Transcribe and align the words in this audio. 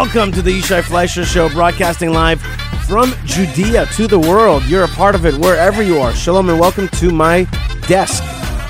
Welcome 0.00 0.30
to 0.34 0.42
the 0.42 0.52
Yishai 0.52 0.82
Fleisher 0.82 1.24
Show, 1.24 1.48
broadcasting 1.48 2.12
live 2.12 2.40
from 2.86 3.12
Judea 3.24 3.84
to 3.94 4.06
the 4.06 4.16
world. 4.16 4.64
You're 4.66 4.84
a 4.84 4.88
part 4.88 5.16
of 5.16 5.26
it 5.26 5.34
wherever 5.34 5.82
you 5.82 5.98
are. 5.98 6.14
Shalom 6.14 6.48
and 6.50 6.60
welcome 6.60 6.86
to 6.86 7.10
my 7.10 7.42
desk 7.88 8.22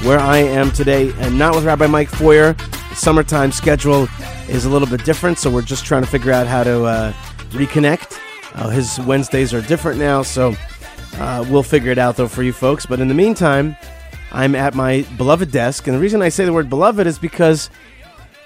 where 0.04 0.18
I 0.18 0.38
am 0.38 0.70
today, 0.70 1.12
and 1.18 1.38
not 1.38 1.54
with 1.54 1.66
Rabbi 1.66 1.86
Mike 1.86 2.08
Feuer. 2.08 2.56
The 2.56 2.94
summertime 2.94 3.52
schedule 3.52 4.08
is 4.48 4.64
a 4.64 4.70
little 4.70 4.88
bit 4.88 5.04
different, 5.04 5.36
so 5.36 5.50
we're 5.50 5.60
just 5.60 5.84
trying 5.84 6.00
to 6.02 6.08
figure 6.08 6.32
out 6.32 6.46
how 6.46 6.64
to 6.64 6.84
uh, 6.84 7.12
reconnect. 7.50 8.18
Uh, 8.54 8.70
his 8.70 8.98
Wednesdays 9.00 9.52
are 9.52 9.60
different 9.60 9.98
now, 9.98 10.22
so 10.22 10.56
uh, 11.16 11.44
we'll 11.50 11.62
figure 11.62 11.92
it 11.92 11.98
out 11.98 12.16
though 12.16 12.26
for 12.26 12.42
you 12.42 12.54
folks. 12.54 12.86
But 12.86 13.00
in 13.00 13.08
the 13.08 13.14
meantime, 13.14 13.76
I'm 14.32 14.54
at 14.54 14.74
my 14.74 15.02
beloved 15.18 15.52
desk, 15.52 15.88
and 15.88 15.94
the 15.94 16.00
reason 16.00 16.22
I 16.22 16.30
say 16.30 16.46
the 16.46 16.54
word 16.54 16.70
beloved 16.70 17.06
is 17.06 17.18
because 17.18 17.68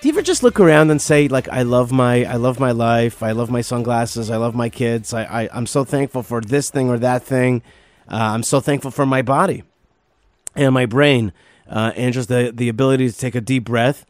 do 0.02 0.08
you 0.08 0.14
ever 0.14 0.22
just 0.22 0.42
look 0.42 0.58
around 0.58 0.90
and 0.90 1.00
say 1.00 1.28
like 1.28 1.48
I 1.48 1.62
love 1.62 1.92
my 1.92 2.24
I 2.24 2.34
love 2.34 2.58
my 2.58 2.72
life, 2.72 3.22
I 3.22 3.30
love 3.30 3.50
my 3.50 3.60
sunglasses, 3.60 4.32
I 4.32 4.36
love 4.36 4.52
my 4.52 4.68
kids, 4.68 5.14
I, 5.14 5.22
I 5.22 5.48
I'm 5.52 5.66
so 5.66 5.84
thankful 5.84 6.24
for 6.24 6.40
this 6.40 6.70
thing 6.70 6.90
or 6.90 6.98
that 6.98 7.22
thing, 7.22 7.62
uh, 8.10 8.16
I'm 8.16 8.42
so 8.42 8.58
thankful 8.58 8.90
for 8.90 9.06
my 9.06 9.22
body 9.22 9.62
and 10.56 10.74
my 10.74 10.86
brain, 10.86 11.32
uh, 11.68 11.92
and 11.94 12.12
just 12.12 12.28
the 12.28 12.50
the 12.52 12.68
ability 12.68 13.08
to 13.08 13.16
take 13.16 13.36
a 13.36 13.40
deep 13.40 13.62
breath. 13.62 14.04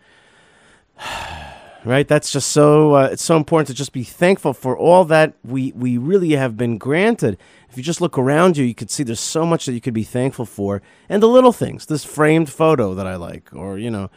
right, 1.85 2.09
that's 2.09 2.33
just 2.33 2.49
so 2.49 2.95
uh, 2.95 3.09
it's 3.13 3.23
so 3.23 3.37
important 3.37 3.69
to 3.69 3.75
just 3.75 3.93
be 3.93 4.03
thankful 4.03 4.55
for 4.55 4.75
all 4.75 5.05
that 5.05 5.35
we 5.45 5.73
we 5.73 5.99
really 5.99 6.31
have 6.31 6.57
been 6.57 6.79
granted. 6.79 7.37
If 7.69 7.77
you 7.77 7.83
just 7.83 8.01
look 8.01 8.17
around 8.17 8.57
you, 8.57 8.65
you 8.65 8.75
could 8.75 8.91
see 8.91 9.03
there's 9.03 9.21
so 9.21 9.45
much 9.45 9.67
that 9.67 9.75
you 9.75 9.81
could 9.83 9.93
be 9.93 10.05
thankful 10.05 10.47
for, 10.47 10.81
and 11.11 11.23
the 11.23 11.29
little 11.29 11.53
things. 11.53 11.85
This 11.85 12.03
framed 12.03 12.49
photo 12.49 12.95
that 12.95 13.07
I 13.07 13.17
like, 13.17 13.55
or 13.55 13.77
you 13.77 13.91
know 13.91 14.09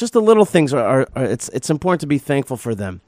just 0.00 0.14
the 0.14 0.20
little 0.22 0.44
things 0.44 0.74
are, 0.74 0.84
are, 0.84 1.08
are, 1.14 1.24
it's 1.24 1.48
it's 1.50 1.70
important 1.70 2.00
to 2.00 2.06
be 2.06 2.18
thankful 2.18 2.56
for 2.56 2.74
them. 2.74 3.00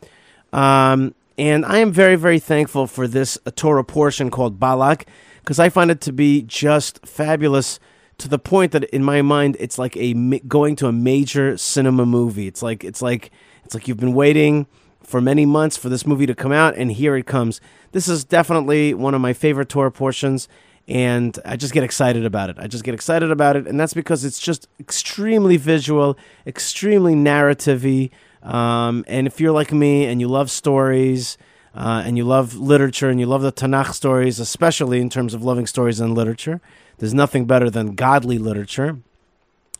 Um, 0.53 1.15
and 1.39 1.65
I 1.65 1.79
am 1.79 1.91
very 1.91 2.17
very 2.17 2.39
thankful 2.39 2.87
for 2.87 3.09
this 3.09 3.39
Torah 3.57 3.83
portion 3.83 4.31
called 4.31 4.61
Balak 4.61 5.07
because 5.41 5.59
I 5.59 5.71
find 5.71 5.91
it 5.91 6.01
to 6.03 6.13
be 6.13 6.43
just 6.43 7.05
fabulous 7.07 7.81
to 8.19 8.29
the 8.29 8.39
point 8.39 8.73
that 8.73 8.85
in 8.85 9.03
my 9.03 9.23
mind 9.23 9.57
it's 9.59 9.79
like 9.79 9.97
a 9.97 10.13
going 10.47 10.77
to 10.77 10.87
a 10.87 10.93
major 10.93 11.57
cinema 11.57 12.07
movie. 12.07 12.47
It's 12.47 12.63
like 12.63 12.85
it's 12.85 13.03
like 13.03 13.31
it's 13.65 13.75
like 13.75 13.89
you've 13.89 13.99
been 13.99 14.15
waiting 14.15 14.67
for 15.03 15.21
many 15.21 15.45
months 15.45 15.77
for 15.77 15.89
this 15.89 16.07
movie 16.07 16.27
to 16.27 16.35
come 16.35 16.53
out 16.53 16.77
and 16.77 16.93
here 16.93 17.17
it 17.17 17.27
comes. 17.27 17.61
This 17.93 18.07
is 18.07 18.23
definitely 18.25 18.95
one 18.95 19.15
of 19.15 19.21
my 19.21 19.33
favorite 19.33 19.69
Torah 19.69 19.91
portions 19.91 20.47
and 20.89 21.39
I 21.45 21.57
just 21.57 21.73
get 21.73 21.85
excited 21.85 22.25
about 22.25 22.51
it. 22.51 22.57
I 22.59 22.67
just 22.67 22.85
get 22.85 22.95
excited 22.95 23.31
about 23.31 23.57
it, 23.57 23.67
and 23.67 23.79
that's 23.79 23.95
because 23.95 24.25
it's 24.25 24.41
just 24.41 24.69
extremely 24.81 25.57
visual, 25.57 26.19
extremely 26.47 27.15
narrativey. 27.15 28.11
Um, 28.43 29.05
and 29.07 29.27
if 29.27 29.41
you're 29.41 29.53
like 29.53 29.73
me 29.73 30.07
and 30.07 30.21
you 30.21 30.29
love 30.29 30.51
stories, 30.51 31.39
uh, 31.75 32.03
and 32.05 32.19
you 32.19 32.25
love 32.25 32.55
literature, 32.55 33.09
and 33.09 33.19
you 33.19 33.27
love 33.27 33.43
the 33.43 33.53
Tanakh 33.53 33.95
stories, 33.95 34.39
especially 34.39 35.01
in 35.01 35.09
terms 35.09 35.33
of 35.33 35.43
loving 35.43 35.67
stories 35.67 36.01
and 36.01 36.15
literature, 36.15 36.61
there's 36.99 37.15
nothing 37.15 37.47
better 37.47 37.71
than 37.71 37.95
godly 37.95 38.39
literature. 38.39 38.99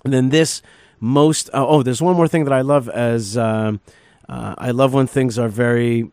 And 0.05 0.13
then 0.13 0.31
this 0.31 0.63
most 1.01 1.51
uh, 1.53 1.67
oh, 1.67 1.83
there's 1.83 2.01
one 2.01 2.17
more 2.17 2.29
thing 2.29 2.45
that 2.45 2.53
I 2.53 2.61
love 2.61 2.89
as 2.89 3.37
um, 3.37 3.81
uh, 4.29 4.55
I 4.57 4.71
love 4.71 4.95
when 4.95 5.07
things 5.07 5.39
are 5.39 5.49
very 5.49 6.11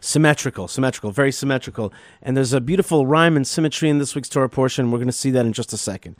symmetrical, 0.00 0.66
symmetrical, 0.66 1.10
very 1.10 1.32
symmetrical. 1.32 1.92
And 2.22 2.36
there's 2.36 2.52
a 2.52 2.60
beautiful 2.60 3.06
rhyme 3.06 3.36
and 3.36 3.46
symmetry 3.46 3.88
in 3.88 3.98
this 3.98 4.14
week's 4.14 4.28
Torah 4.28 4.48
portion. 4.48 4.90
We're 4.90 4.98
going 4.98 5.08
to 5.08 5.12
see 5.12 5.30
that 5.30 5.46
in 5.46 5.52
just 5.52 5.72
a 5.72 5.76
second. 5.76 6.16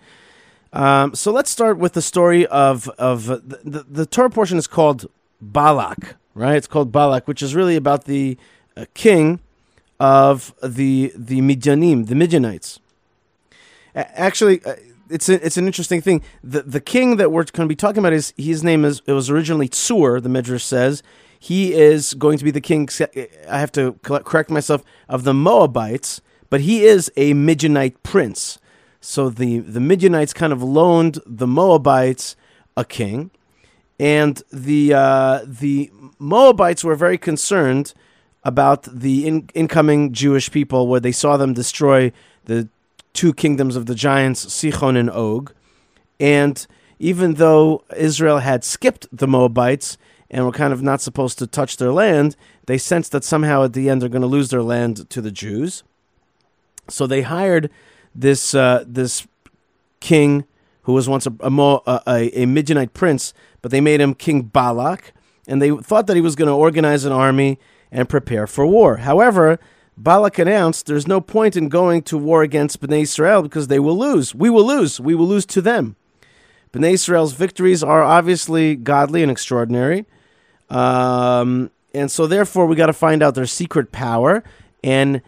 Um, 0.73 1.15
so 1.15 1.33
let's 1.33 1.51
start 1.51 1.79
with 1.79 1.95
the 1.95 2.03
story 2.03 2.47
of 2.47 2.89
of 2.91 3.27
the, 3.27 3.61
the, 3.65 3.87
the 3.89 4.07
Torah 4.07 4.31
portion 4.31 4.57
is 4.57 4.69
called 4.69 5.11
Balak, 5.41 6.15
right? 6.35 6.57
It's 6.57 6.69
called 6.69 6.93
Balak, 6.93 7.27
which 7.27 7.43
is 7.43 7.55
really 7.55 7.75
about 7.75 8.05
the 8.05 8.39
uh, 8.77 8.85
king 8.95 9.41
of 9.99 10.55
the 10.63 11.13
the 11.17 11.41
Midianim, 11.41 12.07
the 12.07 12.15
Midianites. 12.15 12.79
Actually, 13.97 14.65
uh, 14.65 14.77
it's 15.09 15.29
a, 15.29 15.45
it's 15.45 15.57
an 15.57 15.67
interesting 15.67 16.01
thing. 16.01 16.23
The 16.45 16.63
the 16.63 16.81
king 16.81 17.17
that 17.17 17.33
we're 17.33 17.43
going 17.45 17.69
to 17.69 17.73
be 17.73 17.75
talking 17.75 17.99
about 17.99 18.13
is 18.13 18.33
his 18.37 18.63
name 18.63 18.85
is 18.85 19.03
it 19.07 19.13
was 19.13 19.29
originally 19.29 19.69
Tsur. 19.69 20.23
The 20.23 20.29
Midrash 20.29 20.63
says 20.63 21.03
he 21.43 21.73
is 21.73 22.13
going 22.13 22.37
to 22.37 22.45
be 22.45 22.51
the 22.51 22.61
king. 22.61 22.89
I 23.49 23.59
have 23.59 23.73
to 23.73 23.95
correct 24.03 24.51
myself 24.51 24.85
of 25.09 25.25
the 25.25 25.33
Moabites, 25.33 26.21
but 26.51 26.61
he 26.61 26.85
is 26.85 27.11
a 27.17 27.33
Midianite 27.33 28.01
prince. 28.03 28.59
So 29.01 29.31
the 29.31 29.61
the 29.61 29.81
Midianites 29.81 30.35
kind 30.35 30.53
of 30.53 30.63
loaned 30.63 31.19
the 31.25 31.47
Moabites 31.47 32.37
a 32.77 32.85
king, 32.85 33.31
and 33.99 34.43
the 34.53 34.93
uh, 34.93 35.41
the 35.47 35.91
Moabites 36.19 36.85
were 36.85 36.95
very 36.95 37.17
concerned 37.17 37.95
about 38.45 38.83
the 38.83 39.27
in, 39.27 39.49
incoming 39.55 40.13
Jewish 40.13 40.53
people, 40.53 40.89
where 40.89 41.01
they 41.01 41.13
saw 41.13 41.39
them 41.39 41.55
destroy 41.55 42.13
the 42.45 42.69
two 43.15 43.33
kingdoms 43.33 43.77
of 43.77 43.87
the 43.87 43.95
giants, 43.95 44.45
Sichon 44.45 44.95
and 44.95 45.11
Og, 45.11 45.55
and 46.21 46.67
even 46.99 47.35
though 47.35 47.83
Israel 47.97 48.41
had 48.41 48.63
skipped 48.63 49.07
the 49.11 49.27
Moabites 49.27 49.97
and 50.31 50.45
were 50.45 50.53
kind 50.53 50.73
of 50.73 50.83
not 50.83 51.01
supposed 51.01 51.39
to 51.39 51.47
touch 51.47 51.77
their 51.77 51.93
land, 51.93 52.37
they 52.67 52.79
sensed 52.79 53.13
that 53.13 53.25
somehow 53.25 53.65
at 53.65 53.73
the 53.73 53.89
end 53.89 54.01
they're 54.01 54.09
going 54.09 54.23
to 54.23 54.29
lose 54.29 54.51
their 54.51 54.63
land 54.63 55.11
to 55.11 55.21
the 55.21 55.33
Jews. 55.33 55.83
So 56.89 57.07
they 57.07 57.23
hired 57.23 57.71
this 58.15 58.55
uh, 58.55 58.85
this 58.87 59.27
king 60.01 60.45
who 60.83 60.93
was 60.93 61.09
once 61.09 61.27
a, 61.27 61.33
a, 61.41 62.01
a, 62.07 62.43
a 62.43 62.47
Midianite 62.47 62.95
prince, 62.95 63.35
but 63.63 63.71
they 63.71 63.81
made 63.81 64.01
him 64.01 64.15
King 64.15 64.43
Balak, 64.43 65.13
and 65.47 65.61
they 65.61 65.71
thought 65.71 66.07
that 66.07 66.17
he 66.17 66.23
was 66.23 66.37
going 66.37 66.49
to 66.49 66.55
organize 66.55 67.05
an 67.05 67.13
army 67.13 67.59
and 67.93 68.09
prepare 68.09 68.47
for 68.47 68.67
war. 68.67 68.99
However, 68.99 69.59
Balak 69.97 70.39
announced 70.39 70.87
there's 70.87 71.07
no 71.07 71.21
point 71.21 71.57
in 71.57 71.69
going 71.69 72.03
to 72.03 72.17
war 72.17 72.43
against 72.43 72.81
Bnei 72.81 73.03
Israel 73.03 73.43
because 73.43 73.69
they 73.69 73.79
will 73.79 73.99
lose. 73.99 74.35
We 74.35 74.49
will 74.49 74.67
lose. 74.67 74.99
We 74.99 75.15
will 75.15 75.27
lose 75.27 75.45
to 75.47 75.61
them. 75.61 75.97
Bnei 76.73 76.93
Israel's 76.95 77.35
victories 77.35 77.83
are 77.83 78.03
obviously 78.03 78.77
godly 78.77 79.23
and 79.23 79.31
extraordinary. 79.31 80.07
Um, 80.71 81.71
and 81.93 82.11
so 82.11 82.27
therefore 82.27 82.67
we 82.67 82.77
got 82.77 82.87
to 82.87 82.93
find 82.93 83.23
out 83.23 83.35
their 83.35 83.47
secret 83.47 83.93
power 83.93 84.43
and 84.83 85.21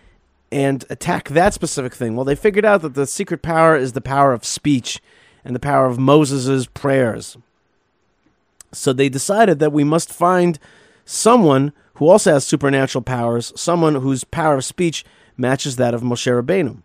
and 0.50 0.84
attack 0.90 1.30
that 1.30 1.54
specific 1.54 1.94
thing. 1.94 2.14
Well, 2.14 2.26
they 2.26 2.34
figured 2.34 2.66
out 2.66 2.82
that 2.82 2.94
the 2.94 3.06
secret 3.06 3.40
power 3.40 3.74
is 3.74 3.92
the 3.92 4.02
power 4.02 4.34
of 4.34 4.44
speech 4.44 5.00
and 5.44 5.54
the 5.54 5.60
power 5.60 5.86
of 5.86 5.98
Moses' 5.98 6.66
prayers. 6.66 7.38
So 8.70 8.92
they 8.92 9.08
decided 9.08 9.58
that 9.60 9.72
we 9.72 9.82
must 9.82 10.12
find 10.12 10.58
someone 11.06 11.72
who 11.94 12.08
also 12.08 12.34
has 12.34 12.46
supernatural 12.46 13.02
powers, 13.02 13.52
someone 13.56 13.96
whose 13.96 14.24
power 14.24 14.56
of 14.56 14.64
speech 14.64 15.04
matches 15.36 15.76
that 15.76 15.94
of 15.94 16.02
Moshe 16.02 16.30
Rabbeinu. 16.30 16.82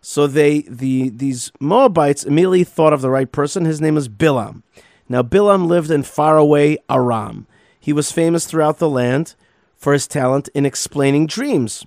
So 0.00 0.26
they 0.26 0.62
the 0.62 1.08
these 1.08 1.50
Moabites 1.60 2.24
immediately 2.24 2.64
thought 2.64 2.92
of 2.92 3.00
the 3.00 3.10
right 3.10 3.30
person. 3.30 3.64
His 3.64 3.80
name 3.80 3.96
is 3.96 4.08
Bilam. 4.08 4.62
Now 5.08 5.22
Bilam 5.22 5.66
lived 5.66 5.90
in 5.90 6.02
faraway 6.02 6.78
Aram. 6.88 7.46
He 7.86 7.92
was 7.92 8.10
famous 8.10 8.46
throughout 8.46 8.78
the 8.78 8.90
land 8.90 9.36
for 9.76 9.92
his 9.92 10.08
talent 10.08 10.48
in 10.54 10.66
explaining 10.66 11.28
dreams. 11.28 11.86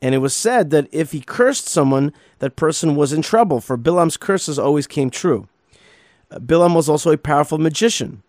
And 0.00 0.14
it 0.14 0.18
was 0.24 0.34
said 0.34 0.70
that 0.70 0.88
if 0.90 1.12
he 1.12 1.20
cursed 1.20 1.66
someone, 1.66 2.14
that 2.38 2.56
person 2.56 2.96
was 2.96 3.12
in 3.12 3.20
trouble, 3.20 3.60
for 3.60 3.76
Bilam's 3.76 4.16
curses 4.16 4.58
always 4.58 4.86
came 4.86 5.10
true. 5.10 5.46
Uh, 6.30 6.38
Bilam 6.38 6.74
was 6.74 6.88
also 6.88 7.10
a 7.10 7.18
powerful 7.18 7.58
magician. 7.58 8.22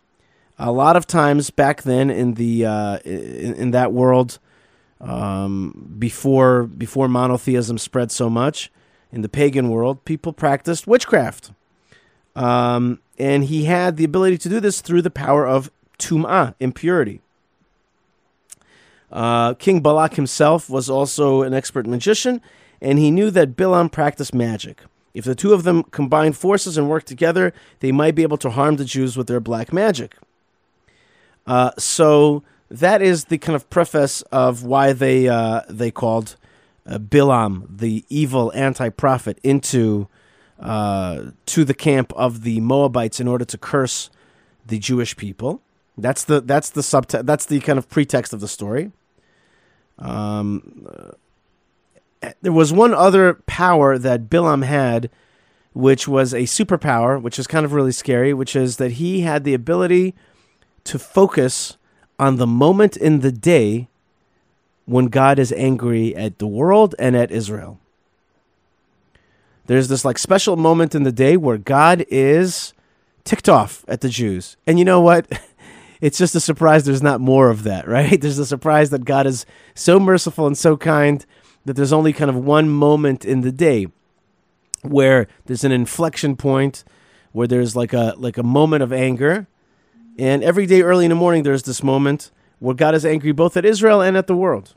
A 0.60 0.74
lot 0.74 0.98
of 0.98 1.07
times 1.07 1.51
back 1.51 1.84
then 1.84 2.10
in 2.10 2.34
the 2.34 2.66
uh, 2.66 2.98
in, 3.06 3.54
in, 3.54 3.72
that 3.72 3.94
world, 3.94 4.38
um, 5.00 5.95
before 5.98 6.63
before 6.63 7.07
monotheism 7.07 7.78
spread 7.78 8.12
so 8.12 8.30
much, 8.30 8.69
in 9.13 9.22
the 9.22 9.30
pagan 9.30 9.69
world, 9.69 10.04
people 10.04 10.34
practiced 10.34 10.86
witchcraft. 10.86 11.51
Um, 12.36 13.00
and 13.18 13.45
he 13.45 13.63
had 13.63 13.95
the 13.95 14.04
ability 14.04 14.38
to 14.39 14.50
do 14.50 14.60
this 14.60 14.81
through 14.81 15.01
the 15.01 15.10
power 15.10 15.48
of 15.48 15.72
tum'ah, 15.97 16.56
impurity. 16.59 17.21
Uh, 19.12 19.53
King 19.53 19.81
Balak 19.81 20.15
himself 20.15 20.69
was 20.69 20.89
also 20.89 21.42
an 21.42 21.53
expert 21.53 21.88
magician, 21.88 22.42
and 22.81 23.00
he 23.00 23.12
knew 23.12 23.31
that 23.31 23.56
Bilam 23.56 23.92
practiced 23.92 24.33
magic. 24.33 24.81
If 25.13 25.24
the 25.24 25.36
two 25.36 25.53
of 25.53 25.63
them 25.63 25.83
combined 25.83 26.36
forces 26.36 26.77
and 26.77 26.89
worked 26.89 27.07
together, 27.07 27.53
they 27.80 27.92
might 27.92 28.15
be 28.15 28.24
able 28.24 28.38
to 28.38 28.50
harm 28.50 28.75
the 28.75 28.83
Jews 28.83 29.15
with 29.15 29.27
their 29.27 29.39
black 29.39 29.71
magic. 29.71 30.18
Uh, 31.47 31.71
so 31.77 32.44
that 32.69 33.01
is 33.01 33.25
the 33.25 33.38
kind 33.38 33.56
of 33.56 33.69
preface 33.69 34.21
of 34.24 34.63
why 34.63 34.91
they 34.91 35.30
uh, 35.30 35.62
they 35.69 35.91
called 35.91 36.36
uh, 36.86 36.98
Bilam, 36.98 37.65
the 37.69 38.03
evil 38.09 38.51
anti-prophet, 38.53 39.39
into 39.44 40.07
uh, 40.59 41.31
to 41.45 41.63
the 41.63 41.74
camp 41.74 42.12
of 42.13 42.44
the 42.44 42.59
Moabites 42.59 43.19
in 43.19 43.27
order 43.27 43.45
to 43.45 43.57
curse 43.57 44.09
the 44.65 44.80
Jewish 44.80 45.15
people. 45.15 45.62
That's 45.97 46.24
the 46.24 46.42
that's 46.42 46.69
the 46.69 46.81
subtext. 46.81 47.25
That's 47.25 47.45
the 47.45 47.59
kind 47.62 47.80
of 47.80 47.89
pretext 47.89 48.33
of 48.33 48.42
the 48.42 48.47
story. 48.47 48.92
Um, 49.97 50.86
uh, 52.21 52.31
there 52.42 52.51
was 52.51 52.74
one 52.74 52.94
other 52.94 53.36
power 53.45 53.97
that 53.97 54.30
Bilam 54.30 54.65
had, 54.65 55.09
which 55.74 56.07
was 56.07 56.33
a 56.33 56.42
superpower, 56.42 57.21
which 57.21 57.39
is 57.39 57.47
kind 57.47 57.65
of 57.65 57.74
really 57.74 57.92
scary. 57.92 58.33
Which 58.33 58.56
is 58.56 58.77
that 58.77 58.94
he 58.94 59.21
had 59.21 59.44
the 59.44 59.53
ability 59.53 60.15
to 60.86 61.00
focus 61.00 61.77
on 62.19 62.38
the 62.38 62.48
moment 62.48 62.98
in 62.98 63.21
the 63.21 63.31
day 63.31 63.88
when 64.86 65.07
God 65.07 65.39
is 65.39 65.51
angry 65.53 66.15
at 66.15 66.39
the 66.39 66.48
world 66.48 66.94
and 67.00 67.15
at 67.15 67.31
Israel. 67.31 67.80
There's 69.65 69.88
this 69.88 70.06
like 70.06 70.18
special 70.18 70.56
moment 70.56 70.94
in 70.94 71.03
the 71.03 71.12
day 71.12 71.38
where 71.38 71.57
God 71.57 72.06
is 72.09 72.74
ticked 73.24 73.50
off 73.50 73.83
at 73.88 74.01
the 74.01 74.09
Jews. 74.09 74.57
And 74.68 74.77
you 74.77 74.86
know 74.86 75.01
what? 75.01 75.27
It's 76.01 76.18
just 76.18 76.36
a 76.36 76.39
surprise 76.39 76.83
there's 76.86 77.03
not 77.03 77.21
more 77.21 77.50
of 77.50 77.63
that, 77.63 77.88
right? 77.88 78.19
There's 78.19 78.39
a 78.39 78.45
surprise 78.45 78.89
that 78.89 79.06
God 79.06 79.27
is 79.27 79.45
so 79.74 80.00
merciful 80.00 80.47
and 80.47 80.57
so 80.57 80.77
kind 80.77 81.25
that 81.65 81.75
there's 81.75 81.94
only 81.94 82.13
kind 82.13 82.30
of 82.30 82.36
one 82.36 82.69
moment 82.69 83.25
in 83.25 83.42
the 83.42 83.51
day 83.51 83.88
where 84.83 85.27
there's 85.45 85.63
an 85.63 85.71
inflection 85.71 86.36
point 86.36 86.83
where 87.31 87.47
there's 87.47 87.75
like 87.75 87.92
a 87.92 88.13
like 88.18 88.38
a 88.38 88.44
moment 88.44 88.83
of 88.83 88.94
anger. 88.94 89.47
And 90.18 90.44
every 90.44 90.65
day 90.65 90.81
early 90.81 91.06
in 91.06 91.09
the 91.09 91.15
morning 91.15 91.44
there's 91.44 91.63
this 91.63 91.83
moment 91.83 92.31
where 92.59 92.75
God 92.75 92.95
is 92.95 93.06
angry 93.06 93.31
both 93.31 93.57
at 93.57 93.65
Israel 93.65 94.01
and 94.01 94.15
at 94.15 94.27
the 94.27 94.36
world. 94.36 94.75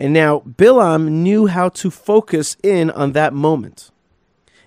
And 0.00 0.12
now 0.12 0.40
Bilam 0.40 1.08
knew 1.08 1.46
how 1.46 1.68
to 1.70 1.90
focus 1.90 2.56
in 2.62 2.90
on 2.90 3.12
that 3.12 3.34
moment. 3.34 3.90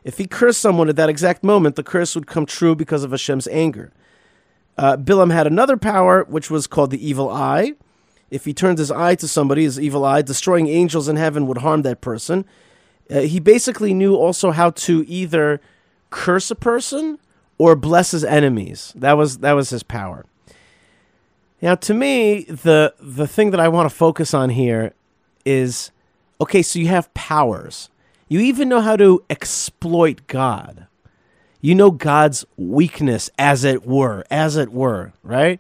If 0.04 0.20
he 0.20 0.28
cursed 0.28 0.62
someone 0.62 0.88
at 0.88 0.96
that 0.98 1.10
exact 1.10 1.44
moment, 1.44 1.76
the 1.76 1.84
curse 1.84 2.14
would 2.14 2.28
come 2.28 2.46
true 2.46 2.76
because 2.76 3.04
of 3.04 3.12
Hashem's 3.12 3.48
anger. 3.48 3.92
Uh, 4.78 4.98
Bilam 4.98 5.32
had 5.32 5.48
another 5.48 5.78
power, 5.78 6.24
which 6.26 6.50
was 6.50 6.68
called 6.68 6.92
the 6.92 7.08
evil 7.08 7.30
eye. 7.30 7.74
If 8.30 8.46
he 8.46 8.54
turned 8.54 8.78
his 8.78 8.92
eye 8.92 9.16
to 9.16 9.28
somebody, 9.28 9.64
his 9.64 9.80
evil 9.80 10.04
eye, 10.04 10.22
destroying 10.22 10.68
angels 10.68 11.08
in 11.08 11.16
heaven 11.16 11.48
would 11.48 11.60
harm 11.60 11.84
that 11.84 12.02
person. 12.02 12.46
Uh, 13.10 13.22
he 13.22 13.40
basically 13.40 13.94
knew 13.94 14.16
also 14.16 14.52
how 14.52 14.72
to 14.72 15.06
either 15.08 15.62
curse 16.10 16.50
a 16.50 16.56
person 16.56 17.20
or 17.58 17.76
bless 17.76 18.12
his 18.12 18.24
enemies. 18.24 18.92
That 18.96 19.14
was 19.14 19.40
that 19.40 19.54
was 19.54 19.70
his 19.70 19.84
power. 19.84 20.26
Now, 21.62 21.76
to 21.76 21.94
me, 21.94 22.44
the 22.44 22.94
the 23.00 23.28
thing 23.28 23.52
that 23.52 23.60
I 23.60 23.68
want 23.68 23.90
to 23.90 23.96
focus 23.96 24.34
on 24.34 24.50
here 24.50 24.94
is 25.46 25.92
okay, 26.42 26.62
so 26.62 26.80
you 26.80 26.88
have 26.88 27.14
powers. 27.14 27.90
You 28.28 28.40
even 28.40 28.70
know 28.70 28.82
how 28.82 28.96
to 28.98 29.24
exploit 29.30 30.28
God. 30.28 30.88
You 31.66 31.74
know 31.74 31.90
God's 31.90 32.46
weakness, 32.58 33.32
as 33.40 33.64
it 33.64 33.88
were, 33.88 34.24
as 34.30 34.56
it 34.56 34.72
were, 34.72 35.14
right? 35.24 35.60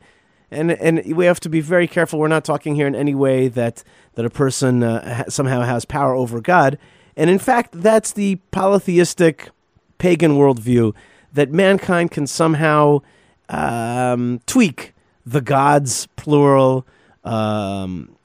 And 0.52 0.72
and 0.72 1.04
we 1.16 1.25
have 1.25 1.40
to 1.40 1.50
be 1.50 1.62
very 1.62 1.88
careful. 1.88 2.19
We're 2.19 2.28
not 2.28 2.46
talking 2.46 2.75
here 2.75 2.86
in 2.86 2.94
any 2.94 3.16
way 3.16 3.48
that 3.48 3.84
that 4.13 4.24
a 4.24 4.30
person 4.30 4.84
uh, 4.84 5.28
somehow 5.30 5.63
has 5.63 5.84
power 5.84 6.13
over 6.13 6.42
God. 6.42 6.78
And 7.18 7.28
in 7.28 7.40
fact, 7.40 7.81
that's 7.81 8.12
the 8.12 8.36
polytheistic 8.52 9.50
pagan 9.98 10.34
worldview 10.34 10.94
that 11.34 11.52
mankind 11.52 12.12
can 12.12 12.28
somehow 12.28 13.01
um, 13.50 14.42
tweak 14.46 14.94
the 15.25 15.42
gods, 15.42 16.08
plural, 16.18 16.86
um, 17.24 18.16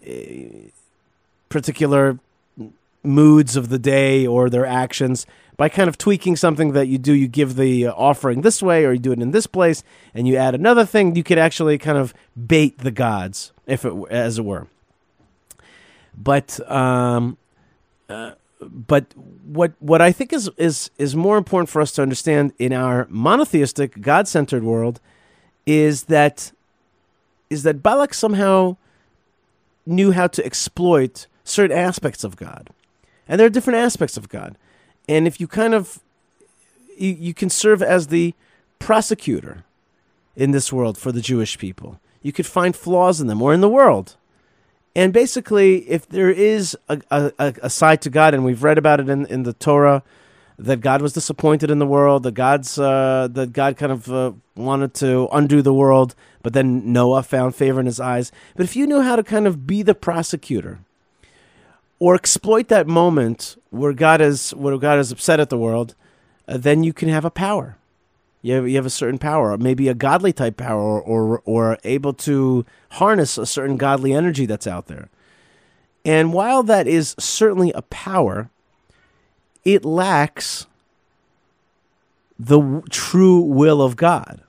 particular 1.49 2.19
moods 3.03 3.57
of 3.57 3.71
the 3.71 3.79
day 3.79 4.27
or 4.27 4.51
their 4.51 4.67
actions 4.67 5.25
by 5.61 5.69
kind 5.69 5.91
of 5.91 5.99
tweaking 5.99 6.37
something 6.37 6.73
that 6.73 6.89
you 6.89 6.97
do. 6.97 7.13
You 7.13 7.29
give 7.29 7.57
the 7.57 7.89
uh, 7.89 7.93
offering 7.93 8.41
this 8.41 8.63
way, 8.63 8.87
or 8.87 8.95
you 8.95 8.99
do 8.99 9.13
it 9.13 9.21
in 9.21 9.33
this 9.33 9.47
place, 9.47 9.85
and 10.15 10.27
you 10.27 10.37
add 10.37 10.55
another 10.55 10.87
thing. 10.87 11.15
You 11.15 11.23
could 11.23 11.37
actually 11.37 11.77
kind 11.77 11.99
of 11.99 12.15
bait 12.47 12.79
the 12.79 12.91
gods, 12.91 13.53
if 13.67 13.85
it 13.85 13.93
as 14.11 14.39
it 14.39 14.45
were. 14.47 14.69
But 16.17 16.59
um, 16.71 17.37
uh, 18.09 18.33
but 18.63 19.15
what 19.45 19.73
what 19.81 20.01
I 20.01 20.13
think 20.13 20.33
is 20.33 20.49
is 20.57 20.91
is 20.97 21.15
more 21.15 21.37
important 21.37 21.69
for 21.69 21.83
us 21.83 21.93
to 21.93 22.01
understand 22.01 22.55
in 22.59 22.73
our 22.73 23.07
monotheistic, 23.11 24.01
God 24.01 24.27
centered 24.29 24.65
world 24.65 24.99
is 25.67 26.05
that 26.05 26.53
is 27.51 27.65
that 27.65 27.83
Balak 27.83 28.15
somehow 28.15 28.79
knew 29.85 30.13
how 30.13 30.27
to 30.27 30.43
exploit 30.43 31.27
certain 31.45 31.77
aspects 31.77 32.25
of 32.25 32.37
God. 32.37 32.71
And 33.29 33.39
there 33.39 33.47
are 33.47 33.51
different 33.51 33.81
aspects 33.81 34.17
of 34.17 34.31
God. 34.31 34.57
And 35.11 35.27
if 35.27 35.41
you 35.41 35.49
kind 35.49 35.75
of 35.75 35.99
you, 36.97 37.17
you 37.19 37.35
can 37.35 37.51
serve 37.51 37.83
as 37.83 38.07
the 38.07 38.33
prosecutor 38.79 39.65
in 40.37 40.53
this 40.53 40.73
world 40.73 40.97
for 40.97 41.11
the 41.11 41.21
Jewish 41.21 41.59
people. 41.59 41.99
You 42.23 42.33
could 42.33 42.47
find 42.47 42.77
flaws 42.77 43.21
in 43.21 43.27
them 43.27 43.43
or 43.43 43.53
in 43.53 43.61
the 43.61 43.69
world. 43.69 44.15
And 44.95 45.13
basically, 45.13 45.89
if 45.91 46.09
there 46.09 46.31
is 46.31 46.77
a, 46.89 47.01
a, 47.11 47.55
a 47.63 47.71
side 47.71 48.03
to 48.03 48.11
God, 48.11 48.35
and 48.35 48.45
we've 48.45 48.63
read 48.63 48.79
about 48.79 49.01
it 49.01 49.09
in, 49.09 49.27
in 49.27 49.43
the 49.43 49.53
Torah, 49.53 50.05
that 50.59 50.81
God 50.81 51.03
was 51.03 51.13
disappointed 51.13 51.73
in 51.73 51.81
the 51.81 51.87
world, 51.87 52.23
that 52.23 52.35
God's 52.35 52.79
uh, 52.79 53.27
that 53.33 53.53
God 53.53 53.77
kind 53.77 53.91
of 53.91 54.13
uh, 54.13 54.33
wanted 54.55 54.95
to 54.95 55.29
undo 55.33 55.61
the 55.61 55.75
world, 55.75 56.15
but 56.43 56.53
then 56.53 56.93
Noah 56.93 57.25
found 57.25 57.57
favor 57.57 57.81
in 57.81 57.87
his 57.87 57.99
eyes. 57.99 58.31
But 58.55 58.63
if 58.65 58.77
you 58.77 58.87
knew 58.87 59.01
how 59.01 59.17
to 59.17 59.25
kind 59.25 59.49
of 59.49 59.67
be 59.67 59.83
the 59.83 59.95
prosecutor, 59.95 60.81
or 62.01 62.17
exploit 62.17 62.67
that 62.69 62.89
moment 62.89 63.57
where 63.69 63.93
God 63.93 64.21
is 64.21 64.51
where 64.53 64.77
God 64.79 64.99
is 64.99 65.13
upset 65.13 65.39
at 65.39 65.51
the 65.51 65.59
world, 65.59 65.95
uh, 66.49 66.57
then 66.57 66.83
you 66.83 66.93
can 66.93 67.09
have 67.09 67.25
a 67.25 67.31
power. 67.31 67.77
You 68.43 68.55
have, 68.55 68.69
you 68.69 68.77
have 68.77 68.87
a 68.87 68.91
certain 68.91 69.19
power, 69.19 69.57
maybe 69.59 69.89
a 69.89 69.95
godly 69.95 70.33
type 70.33 70.57
power, 70.57 70.81
or, 70.81 71.03
or 71.03 71.43
or 71.45 71.79
able 71.85 72.15
to 72.15 72.65
harness 72.93 73.37
a 73.37 73.45
certain 73.45 73.77
godly 73.77 74.15
energy 74.15 74.47
that's 74.47 74.67
out 74.67 74.87
there. 74.87 75.11
And 76.05 76.33
while 76.33 76.63
that 76.63 76.87
is 76.87 77.15
certainly 77.19 77.71
a 77.73 77.83
power, 77.83 78.49
it 79.63 79.85
lacks 79.85 80.67
the 82.39 82.59
w- 82.59 82.83
true 82.89 83.41
will 83.41 83.83
of 83.83 83.97
God. 83.97 84.41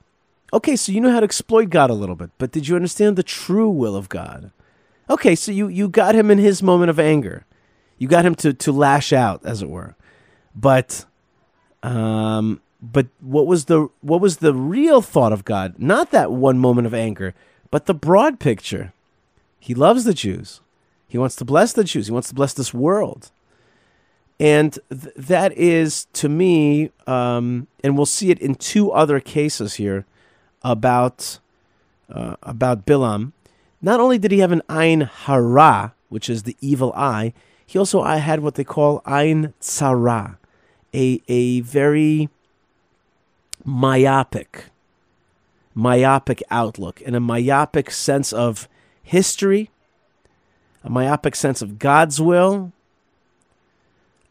Okay, 0.53 0.77
so 0.77 0.93
you 0.93 1.01
know 1.01 1.11
how 1.11 1.19
to 1.19 1.25
exploit 1.25 1.69
God 1.69 1.89
a 1.89 1.93
little 1.93 2.15
bit, 2.15 2.29
but 2.37 2.53
did 2.53 2.69
you 2.69 2.77
understand 2.77 3.17
the 3.17 3.23
true 3.23 3.69
will 3.69 3.97
of 3.97 4.07
God? 4.07 4.51
Okay, 5.11 5.35
so 5.35 5.51
you, 5.51 5.67
you 5.67 5.89
got 5.89 6.15
him 6.15 6.31
in 6.31 6.37
his 6.37 6.63
moment 6.63 6.89
of 6.89 6.97
anger. 6.97 7.45
You 7.97 8.07
got 8.07 8.25
him 8.25 8.33
to, 8.35 8.53
to 8.53 8.71
lash 8.71 9.11
out, 9.11 9.45
as 9.45 9.61
it 9.61 9.69
were. 9.69 9.95
But 10.55 11.05
um, 11.83 12.61
but 12.81 13.07
what 13.19 13.45
was 13.45 13.65
the 13.65 13.89
what 13.99 14.21
was 14.21 14.37
the 14.37 14.53
real 14.53 15.01
thought 15.01 15.33
of 15.33 15.43
God? 15.43 15.75
Not 15.77 16.11
that 16.11 16.31
one 16.31 16.59
moment 16.59 16.87
of 16.87 16.93
anger, 16.93 17.35
but 17.69 17.87
the 17.87 17.93
broad 17.93 18.39
picture. 18.39 18.93
He 19.59 19.75
loves 19.75 20.05
the 20.05 20.13
Jews. 20.13 20.61
He 21.07 21.17
wants 21.17 21.35
to 21.35 21.45
bless 21.45 21.73
the 21.73 21.83
Jews. 21.83 22.07
He 22.07 22.13
wants 22.13 22.29
to 22.29 22.35
bless 22.35 22.53
this 22.53 22.73
world. 22.73 23.31
And 24.39 24.79
th- 24.89 25.13
that 25.15 25.55
is, 25.55 26.05
to 26.13 26.29
me, 26.29 26.89
um, 27.05 27.67
and 27.83 27.95
we'll 27.95 28.07
see 28.07 28.31
it 28.31 28.39
in 28.39 28.55
two 28.55 28.91
other 28.91 29.19
cases 29.19 29.75
here 29.75 30.05
about 30.63 31.39
uh, 32.09 32.37
about 32.41 32.85
Bilam. 32.85 33.33
Not 33.81 33.99
only 33.99 34.17
did 34.17 34.31
he 34.31 34.39
have 34.39 34.51
an 34.51 34.61
Ein 34.69 35.01
Hara, 35.01 35.93
which 36.09 36.29
is 36.29 36.43
the 36.43 36.57
evil 36.61 36.93
eye, 36.93 37.33
he 37.65 37.79
also 37.79 38.03
had 38.03 38.41
what 38.41 38.55
they 38.55 38.63
call 38.63 39.01
Ein 39.05 39.53
Tzara, 39.61 40.37
a, 40.93 41.21
a 41.27 41.61
very 41.61 42.29
myopic, 43.63 44.65
myopic 45.73 46.43
outlook 46.51 47.01
and 47.05 47.15
a 47.15 47.19
myopic 47.19 47.89
sense 47.89 48.33
of 48.33 48.67
history, 49.01 49.69
a 50.83 50.89
myopic 50.89 51.35
sense 51.35 51.61
of 51.61 51.79
God's 51.79 52.19
will, 52.21 52.71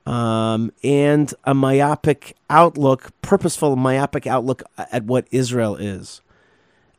um, 0.06 0.72
and 0.82 1.32
a 1.44 1.54
myopic 1.54 2.36
outlook, 2.48 3.10
purposeful 3.22 3.76
myopic 3.76 4.26
outlook 4.26 4.62
at 4.76 5.04
what 5.04 5.26
Israel 5.30 5.76
is. 5.76 6.20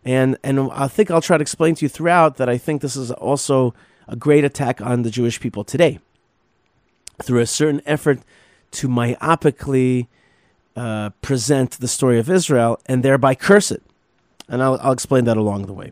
And 0.04 0.38
and 0.44 0.72
I 0.72 0.88
think 0.88 1.12
I'll 1.12 1.22
try 1.22 1.38
to 1.38 1.42
explain 1.42 1.76
to 1.76 1.86
you 1.86 1.90
throughout 1.90 2.38
that 2.38 2.50
I 2.50 2.58
think 2.58 2.82
this 2.82 2.96
is 2.96 3.12
also 3.12 3.74
a 4.08 4.16
great 4.16 4.44
attack 4.44 4.82
on 4.82 5.04
the 5.04 5.12
Jewish 5.12 5.40
people 5.40 5.64
today 5.64 6.00
through 7.22 7.40
a 7.40 7.46
certain 7.46 7.82
effort 7.86 8.20
to 8.72 8.88
myopically 8.88 10.08
uh, 10.76 11.12
present 11.22 11.72
the 11.80 11.88
story 11.88 12.18
of 12.18 12.30
Israel 12.30 12.80
and 12.86 13.04
thereby 13.04 13.36
curse 13.36 13.72
it. 13.72 13.84
And 14.48 14.64
I'll, 14.64 14.80
I'll 14.82 14.92
explain 14.92 15.26
that 15.26 15.38
along 15.38 15.66
the 15.68 15.74
way. 15.74 15.92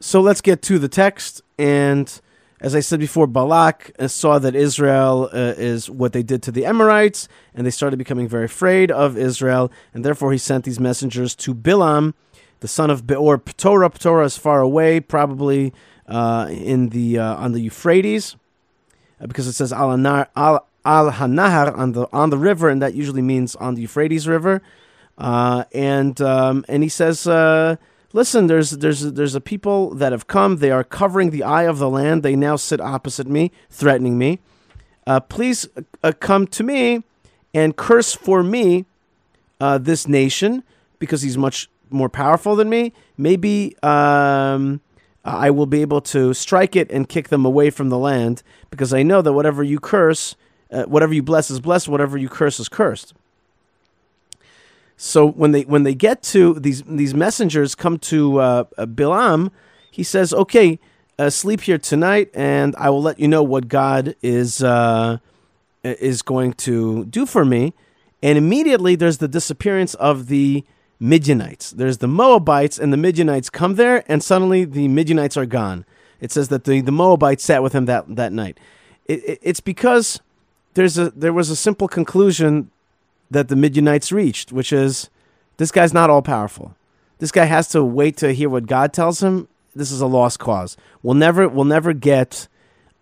So 0.00 0.20
let's 0.20 0.40
get 0.40 0.62
to 0.62 0.78
the 0.78 0.88
text. 0.88 1.42
And 1.58 2.20
as 2.60 2.74
I 2.74 2.80
said 2.80 3.00
before, 3.00 3.26
Balak 3.26 3.92
uh, 3.98 4.08
saw 4.08 4.38
that 4.38 4.54
Israel 4.54 5.30
uh, 5.32 5.54
is 5.56 5.88
what 5.88 6.12
they 6.12 6.22
did 6.22 6.42
to 6.44 6.52
the 6.52 6.66
Amorites, 6.66 7.28
and 7.54 7.66
they 7.66 7.70
started 7.70 7.96
becoming 7.96 8.28
very 8.28 8.44
afraid 8.44 8.90
of 8.90 9.16
Israel, 9.16 9.70
and 9.94 10.04
therefore 10.04 10.32
he 10.32 10.38
sent 10.38 10.64
these 10.64 10.80
messengers 10.80 11.34
to 11.36 11.54
Bilam, 11.54 12.14
the 12.60 12.68
son 12.68 12.90
of 12.90 13.06
Beor 13.06 13.38
Ptorah. 13.38 13.92
Ptorah 13.92 14.26
is 14.26 14.36
far 14.36 14.60
away, 14.60 15.00
probably 15.00 15.72
uh, 16.06 16.48
in 16.50 16.90
the 16.90 17.18
uh, 17.18 17.36
on 17.36 17.52
the 17.52 17.60
Euphrates, 17.60 18.36
uh, 19.20 19.26
because 19.26 19.46
it 19.46 19.52
says 19.52 19.72
al 19.72 19.92
al 19.92 20.66
hanahar 20.84 21.76
on 21.76 21.92
the 21.92 22.06
on 22.12 22.30
the 22.30 22.38
river, 22.38 22.68
and 22.68 22.80
that 22.82 22.94
usually 22.94 23.22
means 23.22 23.56
on 23.56 23.74
the 23.74 23.82
Euphrates 23.82 24.26
River. 24.28 24.62
Uh, 25.16 25.64
and 25.72 26.20
um, 26.20 26.64
and 26.68 26.82
he 26.82 26.88
says 26.88 27.26
listen, 28.12 28.46
there's 28.46 28.70
there's 28.70 29.00
there's 29.00 29.34
a 29.34 29.40
people 29.40 29.94
that 29.94 30.12
have 30.12 30.26
come. 30.26 30.56
They 30.56 30.70
are 30.70 30.84
covering 30.84 31.30
the 31.30 31.42
eye 31.42 31.64
of 31.64 31.78
the 31.78 31.88
land. 31.88 32.22
They 32.22 32.36
now 32.36 32.56
sit 32.56 32.80
opposite 32.80 33.26
me, 33.26 33.52
threatening 33.70 34.18
me. 34.18 34.40
Uh, 35.06 35.20
please 35.20 35.68
uh, 36.02 36.12
come 36.20 36.46
to 36.46 36.62
me 36.62 37.02
and 37.54 37.76
curse 37.76 38.14
for 38.14 38.42
me 38.42 38.84
uh, 39.60 39.78
this 39.78 40.06
nation 40.06 40.62
because 40.98 41.22
he's 41.22 41.38
much 41.38 41.68
more 41.90 42.08
powerful 42.08 42.56
than 42.56 42.68
me, 42.68 42.92
maybe 43.16 43.76
um, 43.82 44.80
I 45.24 45.50
will 45.50 45.66
be 45.66 45.82
able 45.82 46.00
to 46.02 46.32
strike 46.34 46.76
it 46.76 46.90
and 46.90 47.08
kick 47.08 47.28
them 47.28 47.44
away 47.44 47.70
from 47.70 47.88
the 47.88 47.98
land 47.98 48.42
because 48.70 48.94
I 48.94 49.02
know 49.02 49.22
that 49.22 49.32
whatever 49.32 49.62
you 49.62 49.78
curse, 49.78 50.36
uh, 50.70 50.84
whatever 50.84 51.12
you 51.12 51.22
bless 51.22 51.50
is 51.50 51.60
blessed, 51.60 51.88
whatever 51.88 52.16
you 52.16 52.28
curse 52.28 52.58
is 52.58 52.68
cursed. 52.68 53.14
So 54.96 55.28
when 55.28 55.52
they 55.52 55.62
when 55.62 55.84
they 55.84 55.94
get 55.94 56.22
to 56.24 56.54
these 56.54 56.82
these 56.82 57.14
messengers 57.14 57.74
come 57.74 57.98
to 58.00 58.40
uh, 58.40 58.64
uh 58.76 58.86
Bilam, 58.86 59.52
he 59.90 60.02
says, 60.02 60.34
"Okay, 60.34 60.80
uh, 61.18 61.30
sleep 61.30 61.60
here 61.60 61.78
tonight, 61.78 62.30
and 62.34 62.74
I 62.76 62.90
will 62.90 63.02
let 63.02 63.20
you 63.20 63.28
know 63.28 63.42
what 63.42 63.68
God 63.68 64.16
is 64.22 64.60
uh, 64.60 65.18
is 65.84 66.22
going 66.22 66.54
to 66.54 67.04
do 67.04 67.26
for 67.26 67.44
me." 67.44 67.74
And 68.22 68.36
immediately 68.36 68.96
there's 68.96 69.18
the 69.18 69.28
disappearance 69.28 69.94
of 69.94 70.26
the 70.26 70.64
Midianites. 71.00 71.70
There's 71.70 71.98
the 71.98 72.08
Moabites, 72.08 72.78
and 72.78 72.92
the 72.92 72.96
Midianites 72.96 73.50
come 73.50 73.76
there, 73.76 74.04
and 74.08 74.22
suddenly 74.22 74.64
the 74.64 74.88
Midianites 74.88 75.36
are 75.36 75.46
gone. 75.46 75.84
It 76.20 76.32
says 76.32 76.48
that 76.48 76.64
the, 76.64 76.80
the 76.80 76.92
Moabites 76.92 77.44
sat 77.44 77.62
with 77.62 77.72
him 77.72 77.84
that, 77.86 78.16
that 78.16 78.32
night. 78.32 78.58
It, 79.06 79.24
it, 79.24 79.38
it's 79.42 79.60
because 79.60 80.20
there's 80.74 80.98
a 80.98 81.10
there 81.10 81.32
was 81.32 81.50
a 81.50 81.56
simple 81.56 81.88
conclusion 81.88 82.70
that 83.30 83.48
the 83.48 83.56
Midianites 83.56 84.12
reached, 84.12 84.52
which 84.52 84.72
is 84.72 85.10
this 85.56 85.70
guy's 85.70 85.94
not 85.94 86.10
all 86.10 86.22
powerful. 86.22 86.74
This 87.18 87.32
guy 87.32 87.44
has 87.44 87.68
to 87.68 87.84
wait 87.84 88.16
to 88.18 88.32
hear 88.32 88.48
what 88.48 88.66
God 88.66 88.92
tells 88.92 89.22
him. 89.22 89.48
This 89.74 89.90
is 89.90 90.00
a 90.00 90.06
lost 90.06 90.38
cause. 90.38 90.76
We'll 91.02 91.14
never 91.14 91.48
we'll 91.48 91.64
never 91.64 91.92
get 91.92 92.48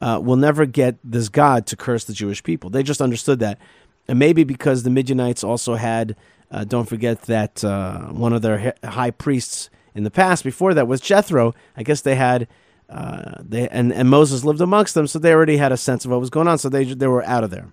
uh, 0.00 0.20
we'll 0.22 0.36
never 0.36 0.66
get 0.66 0.96
this 1.02 1.28
God 1.28 1.66
to 1.66 1.76
curse 1.76 2.04
the 2.04 2.12
Jewish 2.12 2.42
people. 2.42 2.70
They 2.70 2.82
just 2.82 3.00
understood 3.00 3.40
that, 3.40 3.58
and 4.06 4.18
maybe 4.18 4.44
because 4.44 4.82
the 4.82 4.90
Midianites 4.90 5.42
also 5.42 5.74
had. 5.74 6.16
Uh, 6.50 6.64
don't 6.64 6.88
forget 6.88 7.22
that 7.22 7.64
uh, 7.64 8.06
one 8.06 8.32
of 8.32 8.42
their 8.42 8.74
high 8.84 9.10
priests 9.10 9.68
in 9.94 10.04
the 10.04 10.10
past 10.10 10.44
before 10.44 10.74
that 10.74 10.86
was 10.86 11.00
Jethro. 11.00 11.54
I 11.76 11.82
guess 11.82 12.00
they 12.00 12.14
had 12.14 12.46
uh, 12.88 13.40
they 13.40 13.68
and, 13.68 13.92
and 13.92 14.08
Moses 14.08 14.44
lived 14.44 14.60
amongst 14.60 14.94
them, 14.94 15.06
so 15.06 15.18
they 15.18 15.32
already 15.32 15.56
had 15.56 15.72
a 15.72 15.76
sense 15.76 16.04
of 16.04 16.10
what 16.10 16.20
was 16.20 16.30
going 16.30 16.46
on. 16.46 16.58
So 16.58 16.68
they 16.68 16.84
they 16.84 17.08
were 17.08 17.24
out 17.24 17.42
of 17.42 17.50
there. 17.50 17.72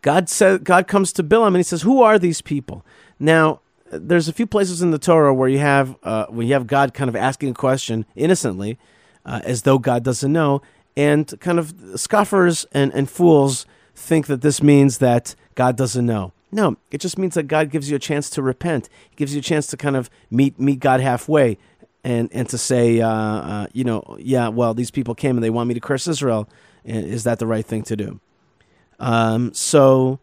God 0.00 0.28
said, 0.28 0.64
God 0.64 0.86
comes 0.86 1.12
to 1.14 1.24
Bilam 1.24 1.48
and 1.48 1.56
he 1.56 1.62
says, 1.62 1.82
"Who 1.82 2.02
are 2.02 2.18
these 2.18 2.40
people?" 2.40 2.86
Now, 3.18 3.60
there's 3.90 4.28
a 4.28 4.32
few 4.32 4.46
places 4.46 4.80
in 4.80 4.92
the 4.92 4.98
Torah 4.98 5.34
where 5.34 5.48
you 5.48 5.58
have 5.58 5.96
uh, 6.02 6.26
where 6.26 6.46
you 6.46 6.54
have 6.54 6.66
God 6.66 6.94
kind 6.94 7.08
of 7.08 7.16
asking 7.16 7.50
a 7.50 7.54
question 7.54 8.06
innocently, 8.16 8.78
uh, 9.26 9.40
as 9.44 9.62
though 9.62 9.78
God 9.78 10.04
doesn't 10.04 10.32
know, 10.32 10.62
and 10.96 11.38
kind 11.40 11.58
of 11.58 11.74
scoffers 11.96 12.64
and, 12.72 12.92
and 12.94 13.10
fools 13.10 13.66
think 13.94 14.26
that 14.28 14.40
this 14.40 14.62
means 14.62 14.98
that 14.98 15.34
God 15.54 15.76
doesn't 15.76 16.06
know. 16.06 16.32
No, 16.50 16.76
it 16.90 17.00
just 17.00 17.18
means 17.18 17.34
that 17.34 17.44
God 17.44 17.70
gives 17.70 17.90
you 17.90 17.96
a 17.96 17.98
chance 17.98 18.30
to 18.30 18.42
repent. 18.42 18.88
He 19.10 19.16
gives 19.16 19.34
you 19.34 19.40
a 19.40 19.42
chance 19.42 19.66
to 19.68 19.76
kind 19.76 19.96
of 19.96 20.08
meet 20.30 20.58
meet 20.58 20.80
God 20.80 21.00
halfway, 21.00 21.58
and 22.02 22.28
and 22.32 22.48
to 22.48 22.58
say, 22.58 23.00
uh, 23.00 23.08
uh 23.10 23.66
you 23.72 23.84
know, 23.84 24.16
yeah, 24.18 24.48
well, 24.48 24.74
these 24.74 24.90
people 24.90 25.14
came 25.14 25.36
and 25.36 25.44
they 25.44 25.50
want 25.50 25.68
me 25.68 25.74
to 25.74 25.80
curse 25.80 26.08
Israel. 26.08 26.48
Is 26.84 27.24
that 27.24 27.38
the 27.38 27.46
right 27.46 27.66
thing 27.66 27.82
to 27.82 27.96
do? 27.96 28.20
Um, 28.98 29.52
so 29.52 30.20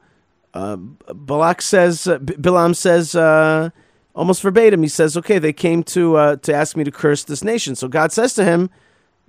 uh, 0.55 0.77
Balak 0.77 1.61
says, 1.61 2.07
uh, 2.07 2.17
Bilam 2.17 2.75
says, 2.75 3.13
uh, 3.13 3.69
almost 4.15 4.41
verbatim, 4.41 4.81
he 4.81 4.87
says, 4.87 5.17
okay, 5.17 5.37
they 5.37 5.53
came 5.53 5.83
to, 5.83 6.15
uh, 6.15 6.35
to 6.37 6.53
ask 6.53 6.77
me 6.77 6.85
to 6.85 6.91
curse 6.91 7.25
this 7.25 7.43
nation. 7.43 7.75
So 7.75 7.87
God 7.87 8.13
says 8.13 8.33
to 8.35 8.45
him, 8.45 8.69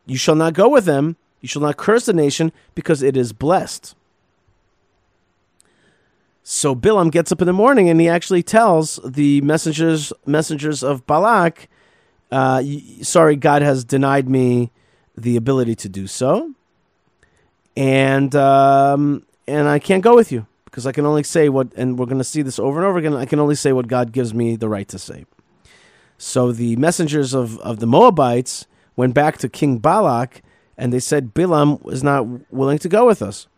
you 0.07 0.17
shall 0.17 0.37
not 0.37 0.55
go 0.55 0.69
with 0.69 0.85
them. 0.85 1.17
You 1.41 1.49
shall 1.49 1.62
not 1.62 1.76
curse 1.76 2.07
the 2.07 2.12
nation 2.12 2.53
because 2.75 3.03
it 3.03 3.17
is 3.17 3.33
blessed. 3.33 3.95
So 6.49 6.76
Bilam 6.76 7.11
gets 7.11 7.33
up 7.33 7.41
in 7.41 7.47
the 7.49 7.53
morning 7.53 7.88
and 7.88 8.00
he 8.00 8.09
actually 8.09 8.45
tells 8.45 9.00
the 9.05 9.41
messengers 9.41 10.12
messengers 10.26 10.85
of 10.85 11.05
Balak, 11.05 11.69
uh, 12.31 12.62
"Sorry, 13.03 13.35
God 13.35 13.62
has 13.62 13.83
denied 13.83 14.29
me 14.29 14.71
the 15.17 15.37
ability 15.37 15.75
to 15.75 15.88
do 15.88 16.07
so, 16.07 16.53
and 17.76 18.33
um, 18.37 19.26
and 19.49 19.67
I 19.67 19.81
can't 19.81 20.05
go 20.05 20.15
with 20.15 20.31
you 20.31 20.47
because 20.67 20.87
I 20.87 20.93
can 20.93 21.05
only 21.05 21.25
say 21.25 21.49
what, 21.49 21.73
and 21.75 21.99
we're 21.99 22.07
going 22.07 22.19
to 22.19 22.23
see 22.23 22.43
this 22.43 22.61
over 22.61 22.79
and 22.79 22.87
over 22.87 22.99
again. 22.99 23.15
I 23.15 23.25
can 23.25 23.41
only 23.41 23.57
say 23.57 23.73
what 23.73 23.88
God 23.88 24.12
gives 24.12 24.33
me 24.33 24.55
the 24.55 24.69
right 24.69 24.87
to 24.87 25.00
say. 25.00 25.26
So 26.17 26.53
the 26.53 26.76
messengers 26.76 27.35
of, 27.35 27.59
of 27.59 27.81
the 27.81 27.88
Moabites 27.88 28.67
went 28.95 29.15
back 29.15 29.38
to 29.38 29.49
King 29.49 29.79
Balak 29.79 30.43
and 30.79 30.93
they 30.93 31.00
said 31.00 31.35
Bilam 31.35 31.83
was 31.83 32.05
not 32.05 32.53
willing 32.53 32.79
to 32.79 32.88
go 32.88 33.05
with 33.05 33.21
us. 33.21 33.49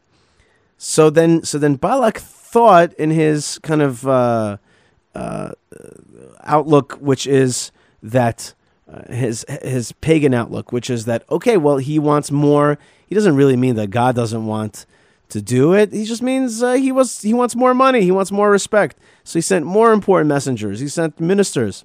So 0.79 1.11
then, 1.11 1.43
so 1.45 1.59
then 1.59 1.75
Balak 1.75 2.19
thought 2.51 2.95
in 2.95 3.11
his 3.11 3.59
kind 3.59 3.83
of 3.83 4.07
uh, 4.07 4.57
uh, 5.15 5.53
outlook, 6.45 6.95
which 6.95 7.27
is 7.27 7.71
that 8.03 8.55
uh, 8.91 9.13
his 9.13 9.45
his 9.63 9.93
pagan 9.93 10.33
outlook, 10.33 10.73
which 10.73 10.89
is 10.89 11.05
that 11.05 11.25
okay, 11.31 11.57
well, 11.57 11.77
he 11.77 11.99
wants 11.99 12.31
more. 12.31 12.79
He 13.07 13.15
doesn't 13.15 13.37
really 13.37 13.57
mean 13.57 13.75
that 13.77 13.91
God 13.91 14.15
doesn't 14.17 14.47
want 14.47 14.87
to 15.29 15.43
do 15.43 15.75
it. 15.75 15.93
He 15.93 16.05
just 16.05 16.23
means 16.23 16.63
uh, 16.63 16.73
he 16.75 16.91
was 16.91 17.21
he 17.21 17.35
wants 17.35 17.55
more 17.55 17.75
money. 17.75 18.01
He 18.03 18.11
wants 18.11 18.33
more 18.33 18.51
respect. 18.51 18.97
So 19.25 19.39
he 19.39 19.43
sent 19.43 19.67
more 19.67 19.93
important 19.93 20.29
messengers. 20.29 20.81
He 20.81 20.89
sent 20.89 21.21
ministers, 21.21 21.85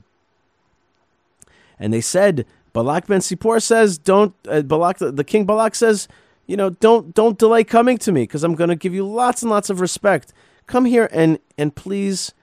and 1.77 1.93
they 1.93 2.01
said 2.01 2.45
Balak 2.71 3.07
ben 3.07 3.19
Tzipor 3.19 3.61
says, 3.61 3.97
"Don't." 3.97 4.33
Uh, 4.47 4.61
Balak, 4.61 4.99
the, 4.99 5.11
the 5.11 5.23
king 5.25 5.45
Balak 5.45 5.75
says, 5.75 6.07
"You 6.47 6.55
know, 6.55 6.69
don't 6.69 7.13
don't 7.13 7.37
delay 7.37 7.65
coming 7.65 7.97
to 7.99 8.13
me 8.13 8.23
because 8.23 8.43
I'm 8.43 8.55
going 8.55 8.69
to 8.69 8.77
give 8.77 8.93
you 8.93 9.05
lots 9.05 9.41
and 9.41 9.51
lots 9.51 9.69
of 9.69 9.81
respect. 9.81 10.31
Come 10.67 10.85
here 10.85 11.09
and 11.11 11.39
and 11.57 11.75
please 11.75 12.33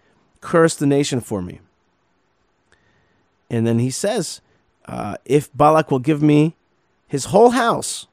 curse 0.41 0.75
the 0.77 0.87
nation 0.87 1.21
for 1.21 1.43
me." 1.43 1.61
And 3.49 3.67
then 3.67 3.79
he 3.79 3.91
says, 3.91 4.41
uh, 4.87 5.17
"If 5.25 5.51
Balak 5.55 5.91
will 5.91 5.99
give 5.99 6.23
me 6.23 6.55
his 7.07 7.27
whole 7.27 7.51
house, 7.51 8.07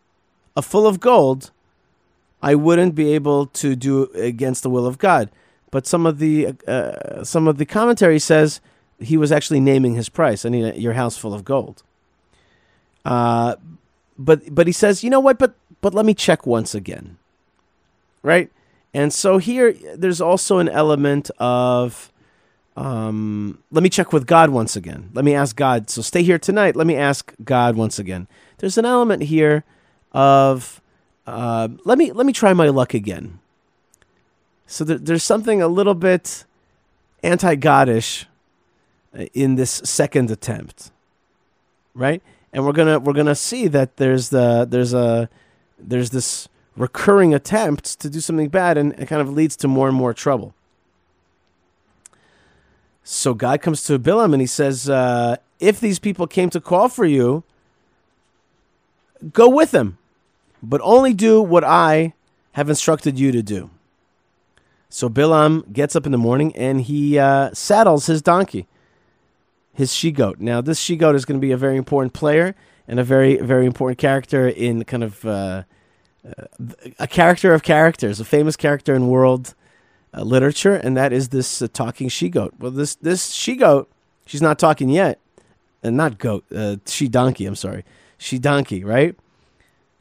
a 0.55 0.61
full 0.61 0.87
of 0.87 0.99
gold." 0.99 1.51
I 2.41 2.53
wouldn't 2.53 2.93
be 2.93 3.13
able 3.13 3.47
to 3.47 3.75
do 3.75 4.11
against 4.13 4.61
the 4.61 4.69
will 4.69 4.85
of 4.85 4.99
God. 4.99 5.29
But 5.71 5.85
some 5.85 6.05
of 6.05 6.19
the 6.19 6.53
uh, 6.67 7.23
some 7.23 7.47
of 7.47 7.57
the 7.57 7.65
commentary 7.65 8.19
says 8.19 8.61
he 8.99 9.17
was 9.17 9.31
actually 9.31 9.59
naming 9.59 9.95
his 9.95 10.09
price. 10.09 10.45
I 10.45 10.49
need 10.49 10.75
your 10.75 10.93
house 10.93 11.17
full 11.17 11.33
of 11.33 11.43
gold. 11.43 11.83
Uh, 13.03 13.55
but 14.17 14.53
but 14.53 14.67
he 14.67 14.73
says, 14.73 15.03
you 15.03 15.09
know 15.09 15.19
what? 15.19 15.37
But 15.37 15.55
but 15.81 15.93
let 15.93 16.05
me 16.05 16.13
check 16.13 16.45
once 16.45 16.73
again, 16.73 17.17
right? 18.23 18.49
And 18.93 19.13
so 19.13 19.37
here, 19.37 19.73
there's 19.95 20.21
also 20.21 20.59
an 20.59 20.69
element 20.69 21.29
of 21.37 22.11
um, 22.77 23.57
let 23.71 23.81
me 23.81 23.89
check 23.89 24.13
with 24.13 24.27
God 24.27 24.51
once 24.51 24.75
again. 24.75 25.09
Let 25.13 25.25
me 25.25 25.33
ask 25.33 25.55
God. 25.55 25.89
So 25.89 26.03
stay 26.03 26.21
here 26.21 26.37
tonight. 26.37 26.75
Let 26.75 26.85
me 26.85 26.95
ask 26.95 27.33
God 27.43 27.75
once 27.75 27.97
again. 27.97 28.27
There's 28.59 28.77
an 28.77 28.85
element 28.85 29.23
here 29.23 29.63
of 30.11 30.79
uh, 31.25 31.69
let 31.85 31.97
me 31.97 32.11
let 32.11 32.25
me 32.25 32.33
try 32.33 32.53
my 32.53 32.69
luck 32.69 32.93
again. 32.93 33.39
So 34.67 34.83
there, 34.83 34.97
there's 34.99 35.23
something 35.23 35.61
a 35.61 35.67
little 35.67 35.95
bit 35.95 36.45
anti-godish 37.23 38.25
uh, 39.17 39.23
in 39.33 39.55
this 39.55 39.71
second 39.83 40.29
attempt, 40.29 40.91
right? 41.95 42.21
And 42.53 42.63
we're 42.63 42.73
gonna 42.73 42.99
we're 42.99 43.13
gonna 43.13 43.35
see 43.35 43.67
that 43.67 43.97
there's 43.97 44.29
the 44.29 44.67
there's 44.69 44.93
a 44.93 45.29
there's 45.79 46.11
this 46.11 46.47
recurring 46.77 47.33
attempts 47.33 47.95
to 47.97 48.09
do 48.09 48.19
something 48.19 48.49
bad, 48.49 48.77
and 48.77 48.93
it 48.99 49.07
kind 49.07 49.21
of 49.21 49.29
leads 49.29 49.55
to 49.57 49.67
more 49.67 49.87
and 49.87 49.97
more 49.97 50.13
trouble. 50.13 50.53
So 53.03 53.33
God 53.33 53.61
comes 53.61 53.83
to 53.85 53.97
Bilam 53.97 54.33
and 54.33 54.41
he 54.41 54.47
says, 54.47 54.89
uh, 54.89 55.37
"If 55.59 55.79
these 55.79 55.99
people 55.99 56.27
came 56.27 56.49
to 56.51 56.61
call 56.61 56.87
for 56.89 57.05
you, 57.05 57.43
go 59.33 59.49
with 59.49 59.71
them." 59.71 59.97
but 60.61 60.81
only 60.83 61.13
do 61.13 61.41
what 61.41 61.63
I 61.63 62.13
have 62.53 62.69
instructed 62.69 63.19
you 63.19 63.31
to 63.31 63.41
do. 63.41 63.69
So 64.89 65.09
Bilam 65.09 65.71
gets 65.71 65.95
up 65.95 66.05
in 66.05 66.11
the 66.11 66.17
morning 66.17 66.55
and 66.55 66.81
he 66.81 67.19
uh, 67.19 67.51
saddles 67.53 68.07
his 68.07 68.21
donkey, 68.21 68.67
his 69.73 69.93
she 69.93 70.11
goat. 70.11 70.39
Now, 70.39 70.61
this 70.61 70.79
she 70.79 70.95
goat 70.95 71.15
is 71.15 71.25
going 71.25 71.39
to 71.39 71.45
be 71.45 71.51
a 71.51 71.57
very 71.57 71.77
important 71.77 72.13
player 72.13 72.55
and 72.87 72.99
a 72.99 73.03
very, 73.03 73.37
very 73.37 73.65
important 73.65 73.99
character 73.99 74.47
in 74.47 74.83
kind 74.85 75.03
of 75.03 75.25
uh, 75.25 75.63
a 76.99 77.07
character 77.07 77.53
of 77.53 77.63
characters, 77.63 78.19
a 78.19 78.25
famous 78.25 78.55
character 78.55 78.95
in 78.95 79.07
world 79.07 79.53
uh, 80.13 80.21
literature, 80.21 80.75
and 80.75 80.97
that 80.97 81.13
is 81.13 81.29
this 81.29 81.61
uh, 81.61 81.67
talking 81.71 82.09
she 82.09 82.29
goat. 82.29 82.53
Well, 82.59 82.71
this 82.71 82.95
this 82.95 83.31
she 83.31 83.55
goat, 83.55 83.89
she's 84.25 84.41
not 84.41 84.59
talking 84.59 84.89
yet, 84.89 85.19
and 85.83 85.95
not 85.97 86.17
goat, 86.17 86.45
uh, 86.55 86.77
she 86.85 87.07
donkey. 87.07 87.45
I'm 87.45 87.55
sorry, 87.55 87.83
she 88.17 88.39
donkey, 88.39 88.83
right? 88.83 89.15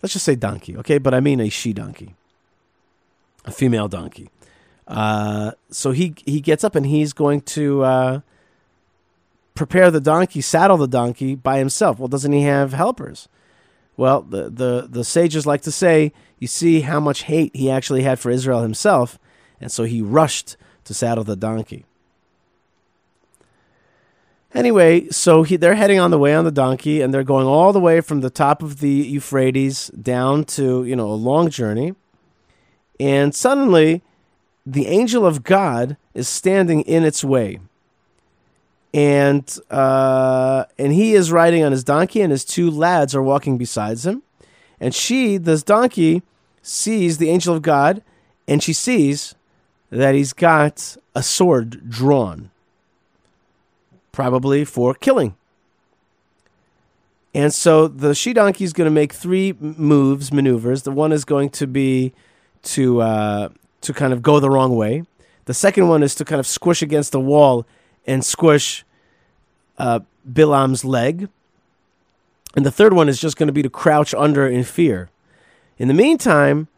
Let's 0.03 0.13
just 0.13 0.25
say 0.25 0.37
donkey, 0.37 0.77
okay? 0.77 0.99
But 0.99 1.15
I 1.15 1.21
mean 1.21 1.41
a 1.41 1.49
she 1.49 1.73
donkey, 1.73 2.15
a 3.45 3.51
female 3.51 3.89
donkey. 3.89 4.31
Uh, 4.87 5.53
so 5.71 5.91
he 5.91 6.15
he 6.25 6.41
gets 6.41 6.63
up 6.63 6.75
and 6.75 6.87
he's 6.87 7.13
going 7.13 7.41
to 7.41 7.83
uh, 7.83 8.21
prepare 9.55 9.91
the 9.91 10.01
donkey, 10.01 10.41
saddle 10.41 10.77
the 10.77 10.89
donkey 10.89 11.35
by 11.35 11.59
himself. 11.59 11.99
Well, 11.99 12.09
doesn't 12.09 12.33
he 12.33 12.43
have 12.43 12.73
helpers? 12.73 13.29
Well, 13.97 14.23
the, 14.23 14.51
the, 14.51 14.87
the 14.89 15.05
sages 15.05 15.47
like 15.47 15.63
to 15.63 15.73
say, 15.73 16.13
you 16.39 16.47
see 16.47 16.83
how 16.83 17.01
much 17.01 17.23
hate 17.23 17.55
he 17.55 17.71
actually 17.71 18.03
had 18.03 18.19
for 18.19 18.31
Israel 18.31 18.63
himself, 18.63 19.19
and 19.61 19.73
so 19.73 19.85
he 19.85 20.03
rushed 20.03 20.57
to 20.85 20.95
saddle 20.95 21.25
the 21.25 21.37
donkey. 21.37 21.87
Anyway, 24.55 25.09
so 25.11 25.43
he, 25.43 25.57
they're 25.57 25.75
heading 25.75 25.99
on 25.99 26.11
the 26.11 26.19
way 26.19 26.35
on 26.35 26.45
the 26.45 26.51
donkey, 26.51 27.01
and 27.03 27.13
they're 27.13 27.25
going 27.25 27.47
all 27.47 27.73
the 27.73 27.81
way 27.81 28.01
from 28.01 28.21
the 28.21 28.31
top 28.31 28.63
of 28.63 28.81
the 28.81 28.89
Euphrates 28.89 29.89
down 29.89 30.45
to 30.45 30.85
you 30.85 30.97
know 30.97 31.09
a 31.09 31.15
long 31.15 31.51
journey. 31.51 31.95
And 32.99 33.35
suddenly, 33.35 34.03
the 34.65 34.87
angel 34.87 35.27
of 35.27 35.43
God 35.43 35.99
is 36.15 36.27
standing 36.27 36.81
in 36.83 37.05
its 37.05 37.23
way, 37.23 37.61
and 38.97 39.59
uh, 39.71 40.65
and 40.79 40.91
he 40.91 41.13
is 41.13 41.31
riding 41.31 41.63
on 41.63 41.71
his 41.71 41.85
donkey, 41.85 42.23
and 42.23 42.33
his 42.33 42.47
two 42.47 42.71
lads 42.71 43.15
are 43.15 43.23
walking 43.23 43.59
beside 43.59 43.99
him. 43.99 44.23
And 44.81 44.95
she, 44.95 45.37
this 45.37 45.63
donkey, 45.63 46.23
sees 46.63 47.19
the 47.19 47.29
angel 47.29 47.55
of 47.55 47.61
God, 47.61 48.03
and 48.49 48.63
she 48.63 48.73
sees 48.73 49.35
that 49.91 50.15
he's 50.15 50.33
got 50.33 50.97
a 51.15 51.23
sword 51.23 51.91
drawn 51.91 52.51
probably 54.13 54.65
for 54.65 54.95
killing. 54.95 55.37
And 57.35 57.53
so 57.53 57.87
the 57.87 58.15
she 58.15 58.33
donkey 58.33 58.65
is 58.65 58.73
going 58.73 58.87
to 58.87 58.91
make 58.91 59.13
three 59.13 59.53
moves, 59.61 60.33
maneuvers. 60.33 60.85
The 60.85 60.91
one 60.91 61.13
is 61.13 61.27
going 61.27 61.51
to 61.51 61.67
be 61.67 62.15
to 62.63 63.03
uh, 63.03 63.49
to 63.83 63.93
kind 63.93 64.15
of 64.15 64.23
go 64.23 64.41
the 64.41 64.49
wrong 64.49 64.75
way. 64.75 65.05
The 65.45 65.53
second 65.53 65.89
one 65.89 66.03
is 66.03 66.15
to 66.15 66.25
kind 66.25 66.41
of 66.41 66.47
squish 66.47 66.81
against 66.81 67.13
the 67.13 67.21
wall 67.21 67.67
and 68.07 68.25
squish 68.25 68.86
uh, 69.79 70.01
Bilam's 70.31 70.85
leg. 70.85 71.29
And 72.55 72.65
the 72.65 72.71
third 72.71 72.93
one 72.93 73.09
is 73.09 73.21
just 73.21 73.37
going 73.37 73.49
to 73.49 73.53
be 73.53 73.63
to 73.63 73.71
crouch 73.71 74.15
under 74.15 74.47
in 74.47 74.65
fear. 74.65 75.11
In 75.79 75.89
the 75.89 75.95
meantime, 75.95 76.69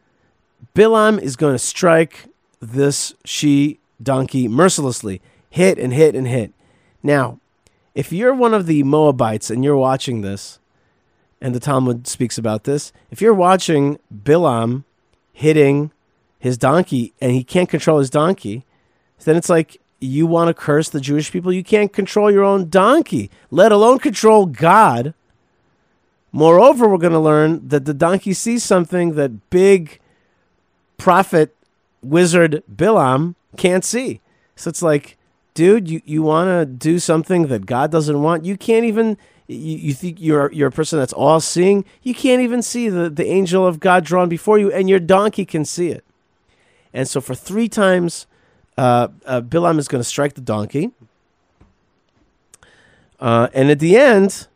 Bilam 0.74 1.20
is 1.20 1.36
going 1.36 1.54
to 1.54 1.58
strike 1.58 2.26
this 2.60 3.14
she 3.24 3.78
donkey 4.02 4.48
mercilessly, 4.48 5.20
hit 5.50 5.78
and 5.78 5.92
hit 5.92 6.14
and 6.14 6.26
hit. 6.26 6.52
Now, 7.02 7.38
if 7.94 8.12
you're 8.12 8.34
one 8.34 8.54
of 8.54 8.66
the 8.66 8.82
Moabites 8.82 9.50
and 9.50 9.64
you're 9.64 9.76
watching 9.76 10.20
this, 10.20 10.58
and 11.40 11.54
the 11.54 11.60
Talmud 11.60 12.06
speaks 12.06 12.38
about 12.38 12.64
this, 12.64 12.92
if 13.10 13.20
you're 13.20 13.34
watching 13.34 13.98
Bilam 14.12 14.84
hitting 15.32 15.92
his 16.38 16.58
donkey 16.58 17.12
and 17.20 17.32
he 17.32 17.44
can't 17.44 17.68
control 17.68 17.98
his 17.98 18.10
donkey, 18.10 18.64
then 19.24 19.36
it's 19.36 19.48
like 19.48 19.80
you 20.00 20.26
want 20.26 20.48
to 20.48 20.54
curse 20.54 20.88
the 20.88 21.00
Jewish 21.00 21.30
people. 21.32 21.52
You 21.52 21.64
can't 21.64 21.92
control 21.92 22.30
your 22.30 22.44
own 22.44 22.68
donkey, 22.68 23.30
let 23.50 23.72
alone 23.72 23.98
control 23.98 24.46
God. 24.46 25.14
Moreover, 26.30 26.88
we're 26.88 26.98
going 26.98 27.12
to 27.12 27.18
learn 27.18 27.66
that 27.68 27.84
the 27.84 27.94
donkey 27.94 28.32
sees 28.32 28.62
something 28.62 29.14
that 29.14 29.50
big 29.50 29.98
prophet 30.98 31.54
wizard 32.02 32.62
Bilam 32.72 33.34
can't 33.56 33.84
see. 33.84 34.20
So 34.54 34.68
it's 34.68 34.82
like 34.82 35.18
dude, 35.58 35.90
you, 35.90 36.00
you 36.04 36.22
want 36.22 36.46
to 36.46 36.64
do 36.64 37.00
something 37.00 37.48
that 37.48 37.66
God 37.66 37.90
doesn't 37.90 38.22
want. 38.22 38.44
You 38.44 38.56
can't 38.56 38.84
even. 38.84 39.18
You, 39.48 39.76
you 39.76 39.92
think 39.92 40.20
you're 40.20 40.52
you're 40.52 40.68
a 40.68 40.72
person 40.72 41.00
that's 41.00 41.12
all 41.12 41.40
seeing. 41.40 41.84
You 42.00 42.14
can't 42.14 42.42
even 42.42 42.62
see 42.62 42.88
the, 42.88 43.10
the 43.10 43.26
angel 43.26 43.66
of 43.66 43.80
God 43.80 44.04
drawn 44.04 44.28
before 44.28 44.60
you, 44.60 44.70
and 44.70 44.88
your 44.88 45.00
donkey 45.00 45.44
can 45.44 45.64
see 45.64 45.88
it. 45.88 46.04
And 46.92 47.08
so, 47.08 47.20
for 47.20 47.34
three 47.34 47.68
times, 47.68 48.28
uh, 48.78 49.08
uh, 49.26 49.40
Bilam 49.40 49.78
is 49.78 49.88
going 49.88 50.00
to 50.00 50.08
strike 50.08 50.34
the 50.34 50.40
donkey. 50.40 50.92
Uh, 53.18 53.48
and 53.52 53.70
at 53.70 53.80
the 53.80 53.96
end, 53.96 54.46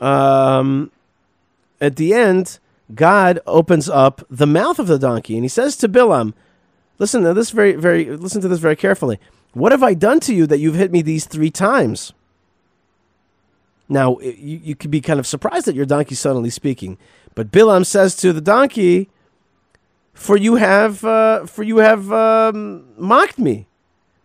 um, 0.00 0.90
at 1.78 1.96
the 1.96 2.14
end, 2.14 2.58
God 2.94 3.40
opens 3.46 3.90
up 3.90 4.24
the 4.30 4.46
mouth 4.46 4.78
of 4.78 4.86
the 4.86 4.98
donkey, 4.98 5.34
and 5.34 5.44
he 5.44 5.48
says 5.48 5.76
to 5.76 5.88
Bilam, 5.88 6.32
"Listen 6.98 7.22
to 7.24 7.34
this 7.34 7.50
very, 7.50 7.74
very. 7.74 8.16
Listen 8.16 8.40
to 8.40 8.48
this 8.48 8.58
very 8.58 8.76
carefully. 8.76 9.20
What 9.52 9.72
have 9.72 9.82
I 9.82 9.92
done 9.92 10.20
to 10.20 10.34
you 10.34 10.46
that 10.46 10.58
you've 10.58 10.74
hit 10.74 10.90
me 10.90 11.02
these 11.02 11.26
three 11.26 11.50
times? 11.50 12.14
Now, 13.86 14.18
you, 14.20 14.60
you 14.64 14.74
could 14.74 14.90
be 14.90 15.02
kind 15.02 15.20
of 15.20 15.26
surprised 15.26 15.66
that 15.66 15.74
your 15.74 15.84
donkey 15.84 16.14
suddenly 16.14 16.48
speaking. 16.48 16.96
But 17.34 17.50
Bilam 17.50 17.84
says 17.84 18.16
to 18.16 18.32
the 18.32 18.40
donkey, 18.40 19.10
For 20.14 20.36
you 20.36 20.56
have, 20.56 21.04
uh, 21.04 21.46
for 21.46 21.62
you 21.62 21.78
have 21.78 22.12
um, 22.12 22.84
mocked 22.96 23.38
me, 23.38 23.66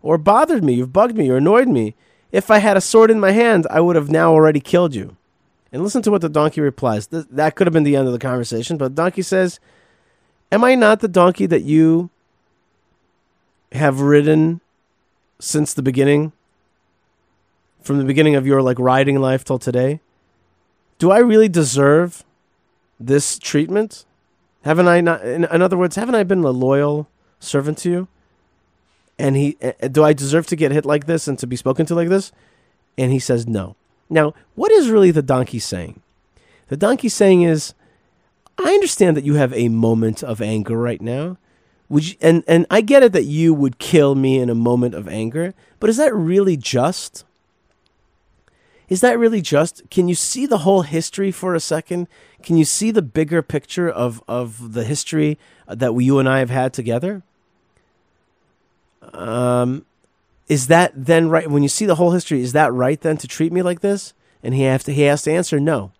or 0.02 0.18
bothered 0.18 0.62
me, 0.62 0.74
you've 0.74 0.92
bugged 0.92 1.16
me, 1.16 1.28
or 1.30 1.36
annoyed 1.36 1.68
me. 1.68 1.94
If 2.30 2.50
I 2.50 2.58
had 2.58 2.76
a 2.76 2.80
sword 2.80 3.10
in 3.10 3.18
my 3.18 3.32
hand, 3.32 3.66
I 3.70 3.80
would 3.80 3.96
have 3.96 4.10
now 4.10 4.32
already 4.32 4.60
killed 4.60 4.94
you. 4.94 5.16
And 5.72 5.82
listen 5.82 6.02
to 6.02 6.10
what 6.10 6.20
the 6.20 6.28
donkey 6.28 6.60
replies. 6.60 7.06
Th- 7.06 7.26
that 7.30 7.54
could 7.54 7.66
have 7.66 7.74
been 7.74 7.82
the 7.84 7.96
end 7.96 8.06
of 8.06 8.12
the 8.12 8.18
conversation, 8.18 8.76
but 8.76 8.94
the 8.94 9.02
donkey 9.02 9.22
says, 9.22 9.60
Am 10.50 10.64
I 10.64 10.74
not 10.74 11.00
the 11.00 11.08
donkey 11.08 11.46
that 11.46 11.62
you 11.62 12.10
have 13.72 14.00
ridden 14.00 14.60
since 15.38 15.74
the 15.74 15.82
beginning, 15.82 16.32
from 17.82 17.98
the 17.98 18.04
beginning 18.04 18.34
of 18.34 18.46
your 18.46 18.62
like 18.62 18.78
riding 18.78 19.20
life 19.20 19.44
till 19.44 19.58
today, 19.58 20.00
do 20.98 21.10
I 21.10 21.18
really 21.18 21.48
deserve 21.48 22.24
this 22.98 23.38
treatment? 23.38 24.04
Haven't 24.62 24.88
I 24.88 25.00
not? 25.00 25.24
In, 25.24 25.44
in 25.44 25.62
other 25.62 25.76
words, 25.76 25.96
haven't 25.96 26.14
I 26.14 26.24
been 26.24 26.44
a 26.44 26.50
loyal 26.50 27.08
servant 27.38 27.78
to 27.78 27.90
you? 27.90 28.08
And 29.18 29.36
he, 29.36 29.56
uh, 29.62 29.88
do 29.88 30.04
I 30.04 30.12
deserve 30.12 30.46
to 30.48 30.56
get 30.56 30.72
hit 30.72 30.84
like 30.84 31.06
this 31.06 31.26
and 31.26 31.38
to 31.38 31.46
be 31.46 31.56
spoken 31.56 31.86
to 31.86 31.94
like 31.94 32.08
this? 32.08 32.32
And 32.96 33.12
he 33.12 33.18
says 33.18 33.46
no. 33.46 33.76
Now, 34.10 34.34
what 34.54 34.72
is 34.72 34.90
really 34.90 35.10
the 35.10 35.22
donkey 35.22 35.58
saying? 35.58 36.00
The 36.68 36.76
donkey 36.76 37.08
saying 37.08 37.42
is, 37.42 37.74
I 38.58 38.74
understand 38.74 39.16
that 39.16 39.24
you 39.24 39.34
have 39.34 39.52
a 39.52 39.68
moment 39.68 40.22
of 40.22 40.42
anger 40.42 40.76
right 40.76 41.00
now, 41.00 41.38
would 41.88 42.08
you, 42.08 42.16
and 42.20 42.44
and 42.46 42.66
I 42.70 42.80
get 42.80 43.02
it 43.02 43.12
that 43.12 43.24
you 43.24 43.54
would 43.54 43.78
kill 43.78 44.14
me 44.14 44.38
in 44.38 44.50
a 44.50 44.54
moment 44.54 44.94
of 44.94 45.08
anger, 45.08 45.54
but 45.80 45.88
is 45.88 45.96
that 45.96 46.14
really 46.14 46.56
just? 46.56 47.24
Is 48.88 49.02
that 49.02 49.18
really 49.18 49.42
just? 49.42 49.82
Can 49.90 50.08
you 50.08 50.14
see 50.14 50.46
the 50.46 50.58
whole 50.58 50.82
history 50.82 51.30
for 51.30 51.54
a 51.54 51.60
second? 51.60 52.08
Can 52.42 52.56
you 52.56 52.64
see 52.64 52.90
the 52.90 53.02
bigger 53.02 53.42
picture 53.42 53.88
of 53.88 54.22
of 54.26 54.72
the 54.72 54.84
history 54.84 55.38
that 55.66 55.94
we, 55.94 56.06
you 56.06 56.18
and 56.18 56.28
I 56.28 56.38
have 56.38 56.50
had 56.50 56.72
together? 56.72 57.22
Um, 59.12 59.84
is 60.48 60.68
that 60.68 60.92
then 60.94 61.28
right? 61.28 61.50
When 61.50 61.62
you 61.62 61.68
see 61.68 61.84
the 61.84 61.96
whole 61.96 62.12
history, 62.12 62.40
is 62.40 62.52
that 62.52 62.72
right 62.72 63.00
then 63.00 63.18
to 63.18 63.28
treat 63.28 63.52
me 63.52 63.62
like 63.62 63.80
this? 63.80 64.14
And 64.42 64.54
he 64.54 64.62
have 64.62 64.84
to 64.84 64.92
he 64.92 65.02
has 65.02 65.22
to 65.22 65.32
answer 65.32 65.60
no. 65.60 65.92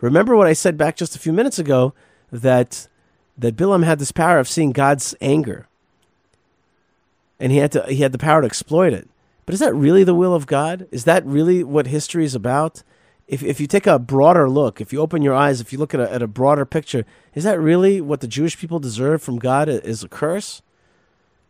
Remember 0.00 0.36
what 0.36 0.46
I 0.46 0.52
said 0.52 0.78
back 0.78 0.96
just 0.96 1.16
a 1.16 1.18
few 1.18 1.32
minutes 1.32 1.58
ago 1.58 1.94
that 2.30 2.86
that 3.36 3.56
Bilam 3.56 3.84
had 3.84 3.98
this 3.98 4.12
power 4.12 4.38
of 4.38 4.48
seeing 4.48 4.70
God's 4.70 5.14
anger. 5.20 5.66
And 7.40 7.50
he 7.50 7.58
had 7.58 7.72
to 7.72 7.84
he 7.88 7.96
had 7.96 8.12
the 8.12 8.18
power 8.18 8.42
to 8.42 8.46
exploit 8.46 8.92
it. 8.92 9.08
But 9.50 9.54
is 9.54 9.60
that 9.62 9.74
really 9.74 10.04
the 10.04 10.14
will 10.14 10.32
of 10.32 10.46
God? 10.46 10.86
Is 10.92 11.02
that 11.06 11.26
really 11.26 11.64
what 11.64 11.88
history 11.88 12.24
is 12.24 12.36
about? 12.36 12.84
If, 13.26 13.42
if 13.42 13.58
you 13.58 13.66
take 13.66 13.84
a 13.84 13.98
broader 13.98 14.48
look, 14.48 14.80
if 14.80 14.92
you 14.92 15.00
open 15.00 15.22
your 15.22 15.34
eyes, 15.34 15.60
if 15.60 15.72
you 15.72 15.78
look 15.80 15.92
at 15.92 15.98
a, 15.98 16.08
at 16.08 16.22
a 16.22 16.28
broader 16.28 16.64
picture, 16.64 17.04
is 17.34 17.42
that 17.42 17.58
really 17.58 18.00
what 18.00 18.20
the 18.20 18.28
Jewish 18.28 18.56
people 18.56 18.78
deserve 18.78 19.24
from 19.24 19.40
God 19.40 19.68
is 19.68 20.04
a 20.04 20.08
curse? 20.08 20.62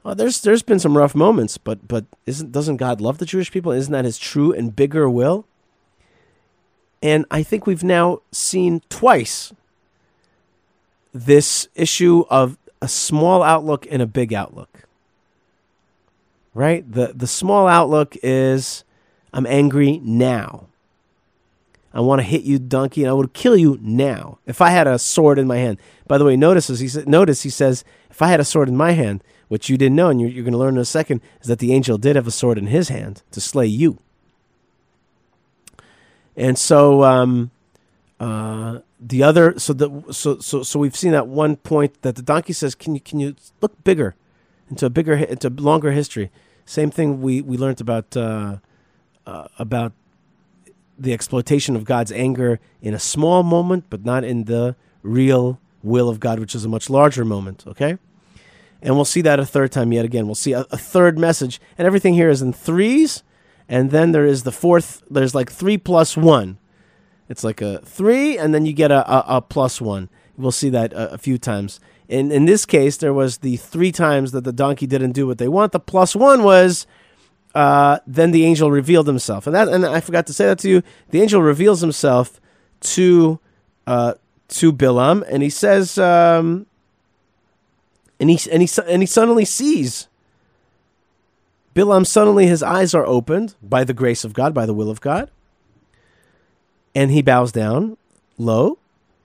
Well, 0.02 0.14
there's 0.14 0.40
there's 0.40 0.62
been 0.62 0.78
some 0.78 0.96
rough 0.96 1.14
moments, 1.14 1.58
but 1.58 1.86
but 1.86 2.06
isn't 2.24 2.52
doesn't 2.52 2.78
God 2.78 3.02
love 3.02 3.18
the 3.18 3.26
Jewish 3.26 3.50
people? 3.50 3.70
Isn't 3.70 3.92
that 3.92 4.06
His 4.06 4.16
true 4.16 4.50
and 4.50 4.74
bigger 4.74 5.10
will? 5.10 5.44
And 7.02 7.26
I 7.30 7.42
think 7.42 7.66
we've 7.66 7.84
now 7.84 8.22
seen 8.32 8.80
twice 8.88 9.52
this 11.12 11.68
issue 11.74 12.24
of 12.30 12.56
a 12.80 12.88
small 12.88 13.42
outlook 13.42 13.86
and 13.90 14.00
a 14.00 14.06
big 14.06 14.32
outlook. 14.32 14.69
Right? 16.54 16.90
The 16.90 17.12
the 17.14 17.26
small 17.26 17.66
outlook 17.68 18.16
is 18.22 18.84
I'm 19.32 19.46
angry 19.46 19.98
now. 20.02 20.66
I 21.92 22.00
want 22.00 22.20
to 22.20 22.26
hit 22.26 22.42
you, 22.42 22.58
donkey, 22.58 23.02
and 23.02 23.10
I 23.10 23.14
would 23.14 23.32
kill 23.32 23.56
you 23.56 23.78
now 23.80 24.38
if 24.46 24.60
I 24.60 24.70
had 24.70 24.86
a 24.86 24.98
sword 24.98 25.38
in 25.38 25.46
my 25.48 25.56
hand. 25.56 25.78
By 26.06 26.18
the 26.18 26.24
way, 26.24 26.36
notice 26.36 26.68
he 26.68 27.02
notice 27.06 27.42
he 27.42 27.50
says, 27.50 27.84
if 28.10 28.22
I 28.22 28.28
had 28.28 28.40
a 28.40 28.44
sword 28.44 28.68
in 28.68 28.76
my 28.76 28.92
hand, 28.92 29.24
which 29.48 29.68
you 29.68 29.76
didn't 29.76 29.96
know, 29.96 30.08
and 30.08 30.20
you're, 30.20 30.30
you're 30.30 30.44
going 30.44 30.52
to 30.52 30.58
learn 30.58 30.74
in 30.74 30.80
a 30.80 30.84
second, 30.84 31.20
is 31.40 31.48
that 31.48 31.58
the 31.58 31.72
angel 31.72 31.98
did 31.98 32.14
have 32.14 32.28
a 32.28 32.32
sword 32.32 32.58
in 32.58 32.68
his 32.68 32.88
hand 32.88 33.22
to 33.32 33.40
slay 33.40 33.66
you. 33.66 33.98
And 36.36 36.56
so, 36.56 37.02
um, 37.02 37.50
uh, 38.20 38.80
the 39.00 39.22
other 39.22 39.58
so 39.58 39.72
the 39.72 40.04
so 40.12 40.38
so 40.38 40.62
so 40.62 40.78
we've 40.78 40.96
seen 40.96 41.12
that 41.12 41.26
one 41.26 41.56
point 41.56 42.02
that 42.02 42.16
the 42.16 42.22
donkey 42.22 42.52
says 42.52 42.74
can 42.74 42.94
you 42.94 43.00
can 43.00 43.18
you 43.18 43.34
look 43.62 43.82
bigger 43.82 44.14
into 44.70 44.86
a 44.86 44.90
bigger 44.90 45.14
into 45.14 45.50
longer 45.50 45.92
history 45.92 46.30
same 46.64 46.90
thing 46.90 47.20
we 47.20 47.40
we 47.42 47.56
learned 47.56 47.80
about 47.80 48.16
uh, 48.16 48.56
uh, 49.26 49.48
about 49.58 49.92
the 50.98 51.12
exploitation 51.12 51.76
of 51.76 51.84
God's 51.84 52.12
anger 52.12 52.60
in 52.80 52.94
a 52.94 52.98
small 52.98 53.42
moment 53.42 53.84
but 53.90 54.04
not 54.04 54.24
in 54.24 54.44
the 54.44 54.76
real 55.02 55.60
will 55.82 56.08
of 56.08 56.20
God 56.20 56.38
which 56.38 56.54
is 56.54 56.64
a 56.64 56.68
much 56.68 56.88
larger 56.88 57.24
moment 57.24 57.64
okay 57.66 57.98
and 58.82 58.94
we'll 58.94 59.04
see 59.04 59.20
that 59.20 59.38
a 59.38 59.44
third 59.44 59.72
time 59.72 59.92
yet 59.92 60.04
again 60.04 60.26
we'll 60.26 60.34
see 60.34 60.52
a, 60.52 60.64
a 60.70 60.78
third 60.78 61.18
message 61.18 61.60
and 61.76 61.86
everything 61.86 62.14
here 62.14 62.30
is 62.30 62.40
in 62.40 62.52
threes 62.52 63.22
and 63.68 63.90
then 63.90 64.12
there 64.12 64.24
is 64.24 64.44
the 64.44 64.52
fourth 64.52 65.02
there's 65.10 65.34
like 65.34 65.50
three 65.50 65.76
plus 65.76 66.16
one 66.16 66.58
it's 67.30 67.44
like 67.44 67.62
a 67.62 67.78
three, 67.84 68.36
and 68.36 68.52
then 68.52 68.66
you 68.66 68.72
get 68.72 68.90
a, 68.90 69.08
a, 69.08 69.36
a 69.36 69.40
plus 69.40 69.80
one. 69.80 70.10
We'll 70.36 70.50
see 70.50 70.68
that 70.70 70.92
a, 70.92 71.12
a, 71.14 71.18
few 71.18 71.38
times. 71.38 71.78
In 72.10 72.32
in 72.32 72.44
this 72.44 72.66
case, 72.66 72.96
there 72.96 73.14
was 73.14 73.38
the 73.38 73.56
three 73.56 73.92
times 73.92 74.32
that 74.32 74.42
the 74.42 74.52
donkey 74.52 74.84
didn't 74.84 75.12
do 75.12 75.28
what 75.28 75.38
they 75.38 75.46
want. 75.46 75.70
The 75.70 75.78
plus 75.78 76.16
one 76.16 76.42
was 76.42 76.84
uh, 77.54 78.00
then 78.04 78.32
the 78.32 78.44
angel 78.44 78.68
revealed 78.68 79.06
himself, 79.06 79.46
and 79.46 79.54
that 79.54 79.68
and 79.68 79.86
I 79.86 80.00
forgot 80.00 80.26
to 80.26 80.32
say 80.32 80.46
that 80.46 80.58
to 80.58 80.68
you. 80.68 80.82
The 81.10 81.22
angel 81.22 81.40
reveals 81.40 81.80
himself 81.80 82.40
to 82.80 83.38
uh, 83.86 84.14
to 84.48 84.72
Bilam, 84.72 85.24
and 85.28 85.44
he 85.44 85.50
says, 85.50 85.98
um, 85.98 86.66
and 88.18 88.28
he 88.28 88.50
and 88.50 88.60
he 88.60 88.68
and 88.88 89.02
he 89.02 89.06
suddenly 89.06 89.44
sees. 89.44 90.08
Bilam 91.76 92.04
suddenly 92.04 92.48
his 92.48 92.64
eyes 92.64 92.92
are 92.92 93.06
opened 93.06 93.54
by 93.62 93.84
the 93.84 93.94
grace 93.94 94.24
of 94.24 94.32
God, 94.32 94.52
by 94.52 94.66
the 94.66 94.74
will 94.74 94.90
of 94.90 95.00
God, 95.00 95.30
and 96.92 97.12
he 97.12 97.22
bows 97.22 97.52
down 97.52 97.96
low, 98.36 98.78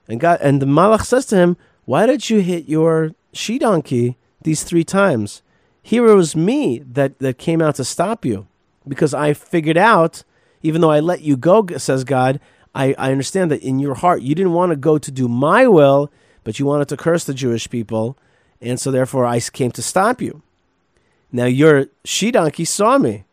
and 0.06 0.20
God 0.20 0.38
and 0.40 0.62
the 0.62 0.66
Malach 0.66 1.04
says 1.04 1.26
to 1.26 1.36
him, 1.36 1.56
"Why 1.86 2.04
did 2.04 2.28
you 2.28 2.40
hit 2.40 2.68
your 2.68 3.12
she 3.32 3.58
donkey 3.58 4.16
these 4.42 4.62
three 4.62 4.84
times?" 4.84 5.42
Here 5.82 6.04
it 6.08 6.14
was 6.16 6.34
me 6.34 6.80
that, 6.80 7.20
that 7.20 7.38
came 7.38 7.62
out 7.62 7.76
to 7.76 7.84
stop 7.84 8.24
you 8.24 8.48
because 8.88 9.14
I 9.14 9.32
figured 9.34 9.76
out, 9.76 10.24
even 10.60 10.80
though 10.80 10.90
I 10.90 10.98
let 10.98 11.20
you 11.20 11.36
go, 11.36 11.64
says 11.76 12.02
God, 12.02 12.40
I, 12.74 12.92
I 12.98 13.12
understand 13.12 13.52
that 13.52 13.62
in 13.62 13.78
your 13.78 13.94
heart 13.94 14.20
you 14.20 14.34
didn't 14.34 14.52
want 14.52 14.70
to 14.70 14.76
go 14.76 14.98
to 14.98 15.10
do 15.12 15.28
my 15.28 15.68
will, 15.68 16.10
but 16.42 16.58
you 16.58 16.66
wanted 16.66 16.88
to 16.88 16.96
curse 16.96 17.22
the 17.22 17.32
Jewish 17.34 17.70
people. 17.70 18.18
And 18.60 18.80
so 18.80 18.90
therefore 18.90 19.24
I 19.24 19.38
came 19.38 19.70
to 19.72 19.82
stop 19.82 20.20
you. 20.20 20.42
Now 21.30 21.44
your 21.44 21.86
she 22.04 22.32
donkey 22.32 22.64
saw 22.64 22.98
me. 22.98 23.24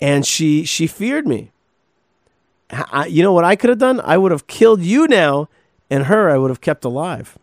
And 0.00 0.26
she 0.26 0.64
she 0.64 0.86
feared 0.86 1.26
me. 1.26 1.50
I, 2.70 3.04
you 3.06 3.22
know 3.22 3.34
what 3.34 3.44
I 3.44 3.54
could 3.54 3.68
have 3.68 3.78
done? 3.78 4.00
I 4.00 4.16
would 4.16 4.32
have 4.32 4.46
killed 4.46 4.80
you 4.80 5.06
now, 5.06 5.48
and 5.90 6.04
her 6.04 6.30
I 6.30 6.38
would 6.38 6.50
have 6.50 6.60
kept 6.60 6.84
alive. 6.84 7.38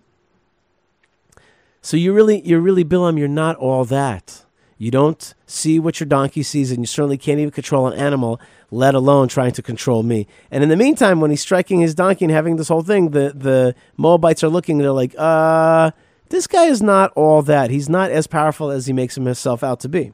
So 1.82 1.98
you 1.98 2.14
really, 2.14 2.42
you're 2.42 2.60
really 2.60 2.86
Bilam. 2.86 3.18
You're 3.18 3.28
not 3.28 3.56
all 3.58 3.86
that. 3.86 4.46
You 4.78 4.90
don't 4.90 5.34
see 5.46 5.80
what 5.80 6.00
your 6.00 6.08
donkey 6.08 6.42
sees, 6.42 6.72
and 6.72 6.80
you 6.80 6.88
certainly 6.88 7.18
can't 7.18 7.40
even 7.40 7.52
control 7.52 7.88
an 7.88 7.98
animal, 8.00 8.42
let 8.72 8.96
alone 8.96 9.28
trying 9.28 9.52
to 9.52 9.62
control 9.62 10.02
me. 10.02 10.26
And 10.50 10.64
in 10.64 10.70
the 10.70 10.76
meantime, 10.76 11.20
when 11.20 11.30
he's 11.30 11.42
striking 11.42 11.82
his 11.82 11.94
donkey 11.94 12.26
and 12.26 12.32
having 12.32 12.56
this 12.56 12.68
whole 12.68 12.82
thing, 12.82 13.12
the 13.12 13.34
the 13.36 13.76
Moabites 13.98 14.44
are 14.44 14.50
looking. 14.50 14.80
They're 14.80 14.92
like, 14.92 15.14
uh, 15.18 15.92
this 16.30 16.48
guy 16.48 16.66
is 16.66 16.82
not 16.82 17.12
all 17.14 17.44
that. 17.44 17.70
He's 17.70 17.90
not 17.90 18.10
as 18.10 18.26
powerful 18.26 18.72
as 18.72 18.88
he 18.88 18.94
makes 18.94 19.16
himself 19.16 19.64
out 19.64 19.80
to 19.82 19.90
be. 19.90 20.14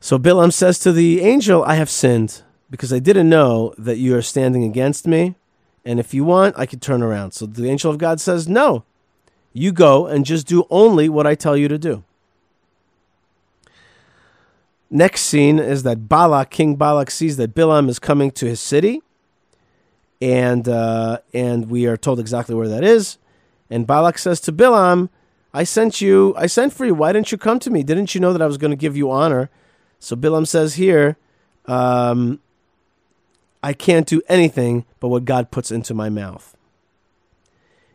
So 0.00 0.18
Bilam 0.18 0.52
says 0.52 0.78
to 0.78 0.92
the 0.92 1.20
angel, 1.20 1.62
I 1.64 1.74
have 1.74 1.90
sinned 1.90 2.42
because 2.70 2.92
I 2.92 2.98
didn't 2.98 3.28
know 3.28 3.74
that 3.76 3.98
you 3.98 4.16
are 4.16 4.22
standing 4.22 4.64
against 4.64 5.06
me. 5.06 5.34
And 5.84 5.98
if 5.98 6.14
you 6.14 6.24
want, 6.24 6.58
I 6.58 6.66
could 6.66 6.80
turn 6.80 7.02
around. 7.02 7.32
So 7.32 7.46
the 7.46 7.68
angel 7.68 7.90
of 7.90 7.98
God 7.98 8.20
says, 8.20 8.48
No, 8.48 8.84
you 9.52 9.72
go 9.72 10.06
and 10.06 10.24
just 10.24 10.46
do 10.46 10.66
only 10.70 11.08
what 11.08 11.26
I 11.26 11.34
tell 11.34 11.56
you 11.56 11.68
to 11.68 11.78
do. 11.78 12.04
Next 14.90 15.22
scene 15.22 15.58
is 15.58 15.84
that 15.84 16.08
Balak, 16.08 16.50
King 16.50 16.74
Balak, 16.74 17.10
sees 17.10 17.36
that 17.36 17.54
Bilam 17.54 17.88
is 17.88 17.98
coming 18.00 18.32
to 18.32 18.46
his 18.46 18.60
city, 18.60 19.02
and 20.20 20.68
uh, 20.68 21.18
and 21.32 21.70
we 21.70 21.86
are 21.86 21.96
told 21.96 22.18
exactly 22.18 22.56
where 22.56 22.68
that 22.68 22.82
is. 22.82 23.16
And 23.70 23.86
Balak 23.86 24.18
says 24.18 24.40
to 24.42 24.52
Bilam, 24.52 25.08
"I 25.54 25.62
sent 25.62 26.00
you. 26.00 26.34
I 26.36 26.46
sent 26.46 26.72
for 26.72 26.84
you. 26.84 26.94
Why 26.94 27.12
didn't 27.12 27.30
you 27.30 27.38
come 27.38 27.60
to 27.60 27.70
me? 27.70 27.84
Didn't 27.84 28.16
you 28.16 28.20
know 28.20 28.32
that 28.32 28.42
I 28.42 28.46
was 28.46 28.58
going 28.58 28.72
to 28.72 28.76
give 28.76 28.96
you 28.96 29.12
honor?" 29.12 29.48
So 30.00 30.16
Bilam 30.16 30.46
says 30.46 30.74
here, 30.74 31.16
um, 31.66 32.40
I 33.62 33.72
can't 33.72 34.06
do 34.06 34.22
anything 34.28 34.84
but 35.00 35.08
what 35.08 35.24
God 35.24 35.50
puts 35.50 35.70
into 35.70 35.94
my 35.94 36.08
mouth. 36.08 36.56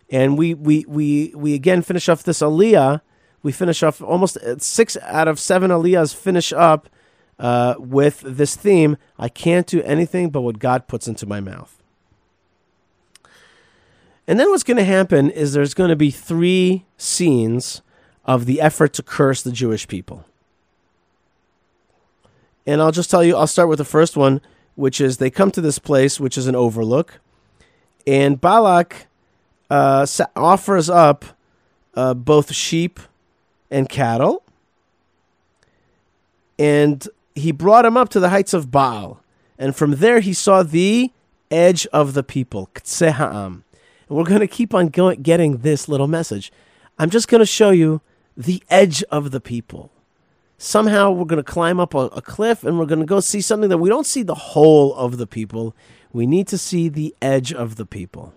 And 0.09 0.37
we 0.37 0.53
we 0.53 0.85
we 0.87 1.33
we 1.35 1.53
again 1.53 1.81
finish 1.81 2.07
off 2.07 2.23
this 2.23 2.39
aliyah. 2.41 3.01
We 3.41 3.51
finish 3.51 3.81
off 3.83 4.01
almost 4.01 4.37
uh, 4.37 4.57
six 4.59 4.97
out 5.01 5.27
of 5.27 5.39
seven 5.39 5.71
aliyahs 5.71 6.15
finish 6.15 6.53
up 6.53 6.89
uh, 7.39 7.75
with 7.79 8.21
this 8.21 8.55
theme. 8.55 8.97
I 9.17 9.29
can't 9.29 9.67
do 9.67 9.81
anything 9.81 10.29
but 10.29 10.41
what 10.41 10.59
God 10.59 10.87
puts 10.87 11.07
into 11.07 11.25
my 11.25 11.39
mouth. 11.39 11.81
And 14.27 14.39
then 14.39 14.49
what's 14.49 14.63
going 14.63 14.77
to 14.77 14.83
happen 14.83 15.29
is 15.29 15.53
there's 15.53 15.75
going 15.75 15.89
to 15.89 15.95
be 15.95 16.09
three 16.09 16.85
scenes 16.97 17.81
of 18.25 18.45
the 18.45 18.59
effort 18.59 18.93
to 18.93 19.03
curse 19.03 19.43
the 19.43 19.51
Jewish 19.51 19.87
people. 19.87 20.25
And 22.65 22.81
I'll 22.81 22.91
just 22.91 23.11
tell 23.11 23.23
you, 23.23 23.35
I'll 23.35 23.45
start 23.45 23.69
with 23.69 23.77
the 23.77 23.85
first 23.85 24.17
one 24.17 24.41
which 24.75 25.01
is 25.01 25.17
they 25.17 25.29
come 25.29 25.51
to 25.51 25.61
this 25.61 25.79
place, 25.79 26.19
which 26.19 26.37
is 26.37 26.47
an 26.47 26.55
overlook, 26.55 27.19
and 28.05 28.39
Balak 28.39 29.07
uh, 29.69 30.05
offers 30.35 30.89
up 30.89 31.25
uh, 31.95 32.13
both 32.13 32.53
sheep 32.53 32.99
and 33.71 33.89
cattle, 33.89 34.43
and 36.59 37.07
he 37.33 37.51
brought 37.51 37.85
him 37.85 37.97
up 37.97 38.09
to 38.09 38.19
the 38.19 38.29
heights 38.29 38.53
of 38.53 38.71
Baal, 38.71 39.21
and 39.57 39.75
from 39.75 39.91
there 39.91 40.19
he 40.19 40.33
saw 40.33 40.63
the 40.63 41.11
edge 41.49 41.87
of 41.87 42.13
the 42.13 42.23
people, 42.23 42.69
And 43.01 43.63
we're 44.09 44.23
going 44.23 44.41
to 44.41 44.47
keep 44.47 44.73
on 44.73 44.87
going, 44.87 45.21
getting 45.21 45.57
this 45.57 45.87
little 45.87 46.07
message. 46.07 46.51
I'm 46.99 47.09
just 47.09 47.27
going 47.27 47.39
to 47.39 47.45
show 47.45 47.71
you 47.71 48.01
the 48.37 48.63
edge 48.69 49.03
of 49.03 49.31
the 49.31 49.39
people 49.39 49.91
somehow 50.57 51.11
we're 51.11 51.25
going 51.25 51.43
to 51.43 51.51
climb 51.51 51.79
up 51.79 51.93
a, 51.93 52.05
a 52.07 52.21
cliff 52.21 52.63
and 52.63 52.79
we're 52.79 52.85
going 52.85 52.99
to 52.99 53.05
go 53.05 53.19
see 53.19 53.41
something 53.41 53.69
that 53.69 53.77
we 53.77 53.89
don't 53.89 54.05
see 54.05 54.23
the 54.23 54.35
whole 54.35 54.93
of 54.95 55.17
the 55.17 55.27
people. 55.27 55.75
We 56.13 56.25
need 56.25 56.47
to 56.47 56.57
see 56.57 56.89
the 56.89 57.13
edge 57.21 57.53
of 57.53 57.75
the 57.75 57.85
people. 57.85 58.33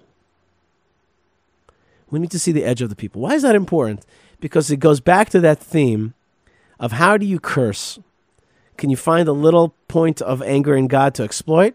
We 2.10 2.18
need 2.18 2.30
to 2.30 2.38
see 2.38 2.52
the 2.52 2.64
edge 2.64 2.82
of 2.82 2.88
the 2.88 2.96
people. 2.96 3.22
Why 3.22 3.34
is 3.34 3.42
that 3.42 3.54
important? 3.54 4.04
Because 4.40 4.70
it 4.70 4.78
goes 4.78 5.00
back 5.00 5.30
to 5.30 5.40
that 5.40 5.58
theme 5.58 6.14
of 6.80 6.92
how 6.92 7.16
do 7.16 7.26
you 7.26 7.38
curse? 7.38 7.98
Can 8.76 8.90
you 8.90 8.96
find 8.96 9.28
a 9.28 9.32
little 9.32 9.74
point 9.88 10.22
of 10.22 10.42
anger 10.42 10.76
in 10.76 10.86
God 10.86 11.14
to 11.16 11.22
exploit? 11.22 11.74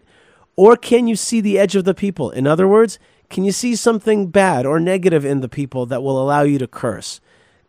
Or 0.56 0.76
can 0.76 1.06
you 1.06 1.16
see 1.16 1.40
the 1.40 1.58
edge 1.58 1.76
of 1.76 1.84
the 1.84 1.94
people? 1.94 2.30
In 2.30 2.46
other 2.46 2.66
words, 2.66 2.98
can 3.28 3.44
you 3.44 3.52
see 3.52 3.76
something 3.76 4.28
bad 4.28 4.66
or 4.66 4.78
negative 4.80 5.24
in 5.24 5.40
the 5.40 5.48
people 5.48 5.86
that 5.86 6.02
will 6.02 6.20
allow 6.20 6.42
you 6.42 6.58
to 6.58 6.66
curse? 6.66 7.20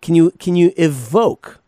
Can 0.02 0.16
you, 0.16 0.32
can 0.32 0.56
you 0.56 0.72
evoke 0.78 1.60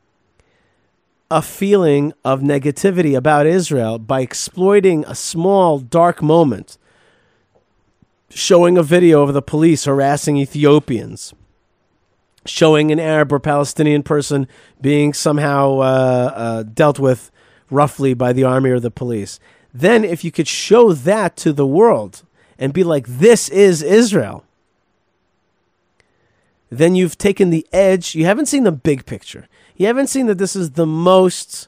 a 1.29 1.41
feeling 1.41 2.13
of 2.23 2.41
negativity 2.41 3.17
about 3.17 3.45
Israel 3.45 3.99
by 3.99 4.21
exploiting 4.21 5.03
a 5.05 5.15
small, 5.15 5.79
dark 5.79 6.21
moment, 6.21 6.77
showing 8.29 8.77
a 8.77 8.83
video 8.83 9.23
of 9.23 9.33
the 9.33 9.41
police 9.41 9.85
harassing 9.85 10.37
Ethiopians, 10.37 11.33
showing 12.45 12.91
an 12.91 12.99
Arab 12.99 13.33
or 13.33 13.39
Palestinian 13.39 14.03
person 14.03 14.47
being 14.79 15.13
somehow 15.13 15.79
uh, 15.79 16.31
uh, 16.35 16.63
dealt 16.63 16.97
with 16.97 17.29
roughly 17.69 18.13
by 18.13 18.31
the 18.31 18.45
army 18.45 18.69
or 18.69 18.79
the 18.79 18.91
police. 18.91 19.39
Then, 19.73 20.05
if 20.05 20.23
you 20.23 20.31
could 20.31 20.47
show 20.47 20.93
that 20.93 21.35
to 21.37 21.51
the 21.51 21.67
world 21.67 22.23
and 22.57 22.73
be 22.73 22.85
like, 22.85 23.05
this 23.05 23.49
is 23.49 23.83
Israel, 23.83 24.45
then 26.69 26.95
you've 26.95 27.17
taken 27.17 27.49
the 27.49 27.67
edge. 27.73 28.15
You 28.15 28.25
haven't 28.25 28.47
seen 28.47 28.63
the 28.63 28.71
big 28.71 29.05
picture 29.05 29.47
you 29.77 29.85
haven't 29.85 30.07
seen 30.07 30.25
that 30.25 30.39
this 30.39 30.55
is 30.55 30.71
the 30.71 30.87
most 30.87 31.67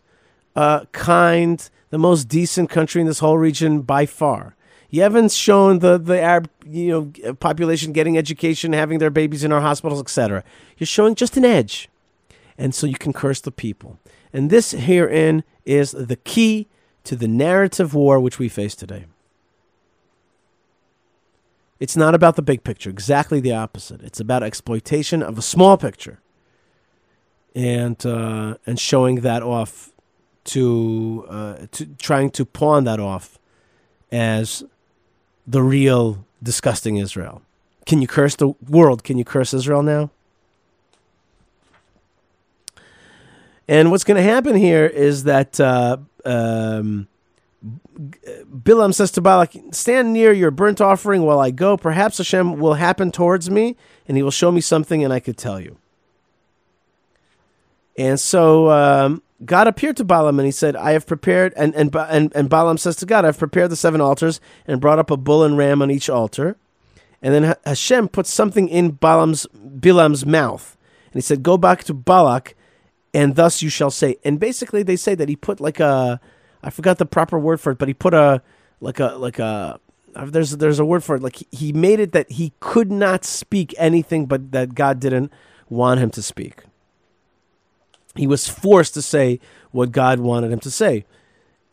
uh, 0.55 0.85
kind, 0.91 1.69
the 1.91 1.97
most 1.97 2.27
decent 2.27 2.69
country 2.69 2.99
in 2.99 3.07
this 3.07 3.19
whole 3.19 3.37
region 3.37 3.81
by 3.81 4.05
far. 4.05 4.55
You 4.89 5.03
haven't 5.03 5.31
shown 5.31 5.79
the, 5.79 5.99
the 5.99 6.19
Arab 6.19 6.49
you 6.65 7.13
know 7.23 7.33
population 7.35 7.93
getting 7.93 8.17
education, 8.17 8.73
having 8.73 8.97
their 8.97 9.11
babies 9.11 9.43
in 9.43 9.51
our 9.51 9.61
hospitals, 9.61 10.01
etc. 10.01 10.43
You're 10.77 10.87
showing 10.87 11.13
just 11.13 11.37
an 11.37 11.45
edge, 11.45 11.87
and 12.57 12.73
so 12.73 12.87
you 12.87 12.95
can 12.95 13.13
curse 13.13 13.39
the 13.39 13.51
people. 13.51 13.99
And 14.33 14.49
this 14.49 14.71
herein 14.71 15.43
is 15.63 15.91
the 15.91 16.15
key 16.15 16.67
to 17.03 17.15
the 17.15 17.27
narrative 17.27 17.93
war 17.93 18.19
which 18.19 18.39
we 18.39 18.49
face 18.49 18.75
today. 18.75 19.05
It's 21.79 21.95
not 21.95 22.15
about 22.15 22.35
the 22.35 22.41
big 22.41 22.63
picture, 22.63 22.89
exactly 22.89 23.39
the 23.39 23.53
opposite. 23.53 24.01
It's 24.01 24.19
about 24.19 24.43
exploitation 24.43 25.21
of 25.21 25.37
a 25.37 25.41
small 25.41 25.77
picture 25.77 26.19
and 27.55 28.03
uh, 28.05 28.55
and 28.65 28.79
showing 28.79 29.21
that 29.21 29.43
off 29.43 29.91
to 30.45 31.25
uh, 31.29 31.55
to 31.71 31.85
trying 31.97 32.29
to 32.31 32.45
pawn 32.45 32.83
that 32.85 32.99
off 32.99 33.39
as 34.11 34.63
the 35.45 35.61
real 35.61 36.25
disgusting 36.41 36.97
Israel. 36.97 37.41
Can 37.85 38.01
you 38.01 38.07
curse 38.07 38.35
the 38.35 38.49
world? 38.67 39.03
Can 39.03 39.17
you 39.17 39.25
curse 39.25 39.53
Israel 39.53 39.83
now? 39.83 40.11
And 43.67 43.91
what's 43.91 44.03
going 44.03 44.17
to 44.17 44.23
happen 44.23 44.55
here 44.55 44.85
is 44.85 45.25
that 45.25 45.59
uh, 45.59 45.97
um, 46.25 47.07
Bilam 47.63 48.93
says 48.93 49.11
to 49.11 49.21
Balak, 49.21 49.53
Stand 49.71 50.13
near 50.13 50.31
your 50.31 50.49
burnt 50.49 50.81
offering 50.81 51.21
while 51.21 51.39
I 51.39 51.51
go. 51.51 51.77
Perhaps 51.77 52.17
Hashem 52.17 52.59
will 52.59 52.75
happen 52.75 53.11
towards 53.11 53.49
me, 53.49 53.75
and 54.07 54.17
he 54.17 54.23
will 54.23 54.31
show 54.31 54.51
me 54.51 54.61
something, 54.61 55.03
and 55.03 55.13
I 55.13 55.19
could 55.19 55.37
tell 55.37 55.59
you. 55.59 55.77
And 57.99 58.17
so 58.17 58.71
um, 58.71 59.21
God 59.43 59.67
appeared 59.67 59.97
to 59.97 60.05
Balaam 60.05 60.39
and 60.39 60.45
he 60.45 60.53
said, 60.53 60.77
I 60.77 60.93
have 60.93 61.05
prepared, 61.05 61.53
and, 61.57 61.75
and, 61.75 61.93
and, 61.93 62.33
and 62.33 62.49
Balaam 62.49 62.77
says 62.77 62.95
to 62.97 63.05
God, 63.05 63.25
I've 63.25 63.37
prepared 63.37 63.71
the 63.71 63.75
seven 63.75 63.99
altars 63.99 64.39
and 64.65 64.79
brought 64.79 64.99
up 64.99 65.11
a 65.11 65.17
bull 65.17 65.43
and 65.43 65.57
ram 65.57 65.81
on 65.81 65.91
each 65.91 66.09
altar. 66.09 66.55
And 67.21 67.33
then 67.33 67.55
Hashem 67.65 68.07
puts 68.07 68.31
something 68.31 68.69
in 68.69 68.91
Balaam's, 68.91 69.47
Bilam's 69.47 70.25
mouth. 70.25 70.77
And 71.07 71.15
he 71.15 71.21
said, 71.21 71.43
Go 71.43 71.57
back 71.57 71.83
to 71.83 71.93
Balak, 71.93 72.55
and 73.13 73.35
thus 73.35 73.61
you 73.61 73.69
shall 73.69 73.91
say. 73.91 74.15
And 74.23 74.39
basically, 74.39 74.81
they 74.81 74.95
say 74.95 75.13
that 75.15 75.27
he 75.27 75.35
put 75.35 75.59
like 75.59 75.81
a, 75.81 76.21
I 76.63 76.69
forgot 76.69 76.99
the 76.99 77.05
proper 77.05 77.37
word 77.37 77.59
for 77.59 77.71
it, 77.71 77.79
but 77.79 77.89
he 77.89 77.93
put 77.93 78.13
a, 78.13 78.41
like 78.79 79.01
a, 79.01 79.15
like 79.17 79.39
a, 79.39 79.77
uh, 80.15 80.25
there's 80.25 80.51
there's 80.51 80.79
a 80.79 80.85
word 80.85 81.03
for 81.03 81.17
it. 81.17 81.21
Like 81.21 81.43
he 81.51 81.73
made 81.73 81.99
it 81.99 82.13
that 82.13 82.31
he 82.31 82.53
could 82.61 82.91
not 82.91 83.25
speak 83.25 83.75
anything, 83.77 84.25
but 84.25 84.53
that 84.53 84.73
God 84.73 85.01
didn't 85.01 85.33
want 85.67 85.99
him 85.99 86.11
to 86.11 86.21
speak. 86.21 86.63
He 88.15 88.27
was 88.27 88.47
forced 88.47 88.93
to 88.95 89.01
say 89.01 89.39
what 89.71 89.91
God 89.91 90.19
wanted 90.19 90.51
him 90.51 90.59
to 90.59 90.71
say, 90.71 91.05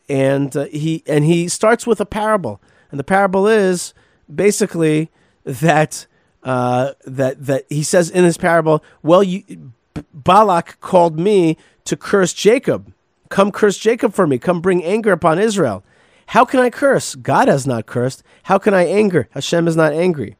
and 0.07 0.55
uh, 0.55 0.65
he 0.65 1.03
and 1.07 1.25
he 1.25 1.47
starts 1.47 1.87
with 1.87 1.99
a 1.99 2.05
parable, 2.05 2.61
and 2.91 2.99
the 2.99 3.03
parable 3.03 3.47
is 3.47 3.93
basically 4.33 5.09
that 5.43 6.05
uh, 6.43 6.93
that 7.05 7.45
that 7.45 7.65
he 7.69 7.83
says 7.83 8.09
in 8.09 8.23
his 8.23 8.37
parable, 8.37 8.83
well, 9.01 9.23
you 9.23 9.71
Balak 10.13 10.79
called 10.79 11.19
me 11.19 11.57
to 11.85 11.97
curse 11.97 12.33
Jacob. 12.33 12.93
Come 13.29 13.51
curse 13.51 13.77
Jacob 13.77 14.13
for 14.13 14.27
me. 14.27 14.37
Come 14.37 14.61
bring 14.61 14.83
anger 14.83 15.11
upon 15.11 15.39
Israel. 15.39 15.83
How 16.27 16.45
can 16.45 16.59
I 16.59 16.69
curse? 16.69 17.15
God 17.15 17.47
has 17.47 17.65
not 17.65 17.85
cursed. 17.85 18.23
How 18.43 18.57
can 18.57 18.73
I 18.73 18.85
anger? 18.85 19.27
Hashem 19.31 19.67
is 19.67 19.75
not 19.75 19.93
angry. 19.93 20.35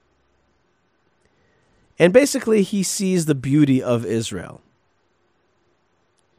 And 1.99 2.13
basically, 2.13 2.61
he 2.61 2.83
sees 2.83 3.25
the 3.25 3.35
beauty 3.35 3.81
of 3.81 4.05
Israel. 4.05 4.61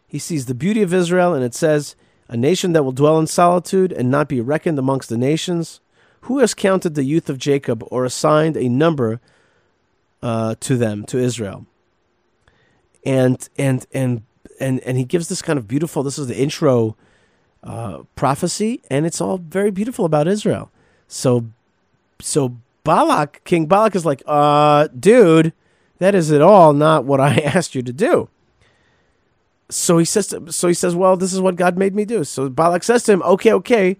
He 0.08 0.18
sees 0.18 0.46
the 0.46 0.54
beauty 0.54 0.80
of 0.82 0.94
Israel, 0.94 1.34
and 1.34 1.44
it 1.44 1.54
says, 1.54 1.94
A 2.28 2.36
nation 2.36 2.72
that 2.72 2.82
will 2.82 2.92
dwell 2.92 3.18
in 3.18 3.26
solitude 3.26 3.92
and 3.92 4.10
not 4.10 4.26
be 4.28 4.40
reckoned 4.40 4.78
amongst 4.78 5.10
the 5.10 5.18
nations. 5.18 5.80
Who 6.22 6.38
has 6.38 6.54
counted 6.54 6.94
the 6.94 7.04
youth 7.04 7.28
of 7.28 7.38
Jacob 7.38 7.84
or 7.90 8.04
assigned 8.04 8.56
a 8.56 8.68
number 8.68 9.20
uh, 10.22 10.54
to 10.60 10.76
them, 10.76 11.04
to 11.04 11.18
Israel? 11.18 11.66
And, 13.04 13.48
and, 13.58 13.86
and, 13.92 14.22
and, 14.58 14.80
and 14.80 14.96
he 14.96 15.04
gives 15.04 15.28
this 15.28 15.42
kind 15.42 15.58
of 15.58 15.68
beautiful, 15.68 16.02
this 16.02 16.18
is 16.18 16.26
the 16.26 16.36
intro 16.36 16.96
uh, 17.62 18.02
prophecy, 18.16 18.80
and 18.90 19.06
it's 19.06 19.20
all 19.20 19.38
very 19.38 19.70
beautiful 19.70 20.04
about 20.04 20.26
Israel. 20.26 20.70
So, 21.06 21.46
so 22.20 22.56
Balak, 22.82 23.42
King 23.44 23.66
Balak 23.66 23.94
is 23.94 24.06
like, 24.06 24.22
uh, 24.26 24.88
dude, 24.88 25.52
that 25.98 26.14
is 26.14 26.32
at 26.32 26.40
all 26.40 26.72
not 26.72 27.04
what 27.04 27.20
I 27.20 27.34
asked 27.54 27.74
you 27.74 27.82
to 27.82 27.92
do. 27.92 28.28
So 29.70 29.98
he 29.98 30.04
says, 30.04 30.28
to, 30.28 30.50
so 30.50 30.68
he 30.68 30.74
says, 30.74 30.94
well, 30.94 31.16
this 31.16 31.32
is 31.32 31.40
what 31.40 31.56
God 31.56 31.76
made 31.76 31.94
me 31.94 32.04
do. 32.04 32.24
So 32.24 32.48
Balak 32.48 32.82
says 32.82 33.02
to 33.04 33.12
him, 33.12 33.22
okay, 33.22 33.52
okay, 33.52 33.98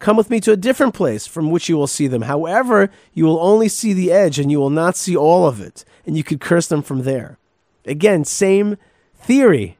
come 0.00 0.16
with 0.16 0.28
me 0.28 0.40
to 0.40 0.52
a 0.52 0.56
different 0.56 0.92
place 0.92 1.26
from 1.26 1.50
which 1.50 1.68
you 1.68 1.76
will 1.76 1.86
see 1.86 2.08
them. 2.08 2.22
However, 2.22 2.90
you 3.12 3.24
will 3.24 3.38
only 3.40 3.68
see 3.68 3.92
the 3.92 4.10
edge 4.10 4.38
and 4.38 4.50
you 4.50 4.58
will 4.58 4.70
not 4.70 4.96
see 4.96 5.16
all 5.16 5.46
of 5.46 5.60
it, 5.60 5.84
and 6.04 6.16
you 6.16 6.24
could 6.24 6.40
curse 6.40 6.66
them 6.66 6.82
from 6.82 7.02
there. 7.02 7.38
Again, 7.86 8.24
same 8.24 8.76
theory. 9.14 9.78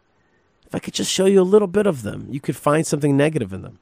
If 0.67 0.75
I 0.75 0.79
could 0.79 0.95
just 0.95 1.11
show 1.11 1.27
you 1.27 1.41
a 1.41 1.43
little 1.43 1.69
bit 1.69 1.87
of 1.87 2.03
them, 2.03 2.27
you 2.31 2.41
could 2.41 2.57
find 2.57 2.87
something 2.87 3.17
negative 3.17 3.53
in 3.53 3.63
them. 3.63 3.81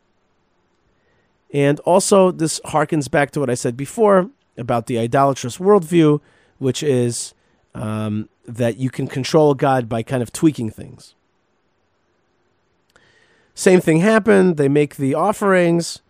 And 1.52 1.80
also, 1.80 2.30
this 2.30 2.60
harkens 2.60 3.10
back 3.10 3.30
to 3.32 3.40
what 3.40 3.50
I 3.50 3.54
said 3.54 3.76
before 3.76 4.30
about 4.56 4.86
the 4.86 4.98
idolatrous 4.98 5.58
worldview, 5.58 6.20
which 6.58 6.82
is 6.82 7.34
um, 7.74 8.30
that 8.46 8.78
you 8.78 8.88
can 8.88 9.06
control 9.06 9.54
God 9.54 9.86
by 9.86 10.02
kind 10.02 10.22
of 10.22 10.32
tweaking 10.32 10.70
things. 10.70 11.14
Same 13.54 13.80
thing 13.80 13.98
happened. 13.98 14.56
They 14.56 14.68
make 14.68 14.96
the 14.96 15.14
offerings, 15.14 16.00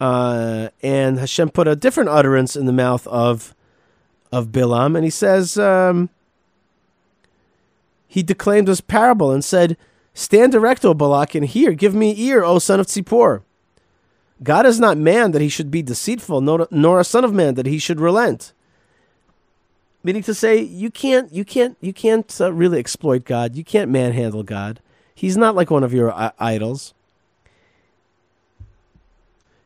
uh, 0.00 0.68
and 0.82 1.18
Hashem 1.18 1.50
put 1.50 1.66
a 1.66 1.76
different 1.76 2.10
utterance 2.10 2.56
in 2.56 2.66
the 2.66 2.72
mouth 2.72 3.06
of 3.08 3.54
of 4.32 4.48
Bilam, 4.48 4.96
and 4.96 5.04
he 5.04 5.10
says 5.10 5.56
um, 5.58 6.10
he 8.06 8.22
declaimed 8.22 8.68
this 8.68 8.80
parable 8.80 9.32
and 9.32 9.44
said, 9.44 9.76
"Stand 10.14 10.54
erect, 10.54 10.84
O 10.84 10.94
Balak, 10.94 11.34
and 11.34 11.44
hear. 11.44 11.72
Give 11.72 11.94
me 11.94 12.14
ear, 12.18 12.44
O 12.44 12.58
son 12.58 12.80
of 12.80 12.86
Tzipor." 12.86 13.42
God 14.42 14.66
is 14.66 14.78
not 14.78 14.98
man 14.98 15.32
that 15.32 15.40
he 15.40 15.48
should 15.48 15.70
be 15.70 15.82
deceitful, 15.82 16.40
nor, 16.40 16.68
nor 16.70 17.00
a 17.00 17.04
son 17.04 17.24
of 17.24 17.32
man 17.32 17.54
that 17.54 17.66
he 17.66 17.78
should 17.78 18.00
relent. 18.00 18.52
Meaning 20.02 20.22
to 20.24 20.34
say, 20.34 20.60
you 20.60 20.90
can't, 20.90 21.32
you 21.32 21.44
can't, 21.44 21.76
you 21.80 21.92
can't 21.92 22.40
uh, 22.40 22.52
really 22.52 22.78
exploit 22.78 23.24
God. 23.24 23.56
You 23.56 23.64
can't 23.64 23.90
manhandle 23.90 24.42
God. 24.42 24.80
He's 25.16 25.38
not 25.38 25.54
like 25.54 25.70
one 25.70 25.82
of 25.82 25.94
your 25.94 26.12
idols. 26.38 26.92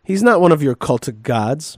He's 0.04 0.22
not 0.22 0.40
one 0.40 0.52
of 0.52 0.62
your 0.62 0.76
cultic 0.76 1.22
gods. 1.22 1.76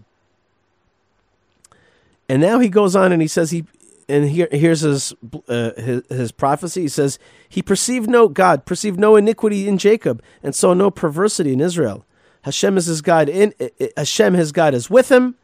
And 2.29 2.43
now 2.43 2.59
he 2.59 2.69
goes 2.69 2.95
on 2.95 3.13
and 3.13 3.23
he 3.23 3.29
says 3.29 3.51
he, 3.51 3.65
and 4.11 4.29
here 4.29 4.49
here's 4.53 4.83
his, 4.83 5.15
uh, 5.49 5.71
his 5.79 6.03
his 6.11 6.33
prophecy. 6.33 6.83
He 6.83 6.89
says 6.89 7.19
he 7.49 7.63
perceived 7.63 8.11
no 8.11 8.29
God, 8.29 8.67
perceived 8.67 9.01
no 9.01 9.17
iniquity 9.17 9.67
in 9.67 9.79
Jacob, 9.79 10.23
and 10.43 10.55
saw 10.55 10.75
no 10.75 10.91
perversity 10.91 11.55
in 11.55 11.61
Israel. 11.63 12.05
Hashem 12.43 12.77
is 12.77 12.85
his 12.87 13.01
God. 13.01 13.31
In 13.31 13.55
Hashem, 13.97 14.35
his 14.35 14.53
God, 14.53 14.75
is 14.75 14.91
with 14.91 15.11
him, 15.11 15.37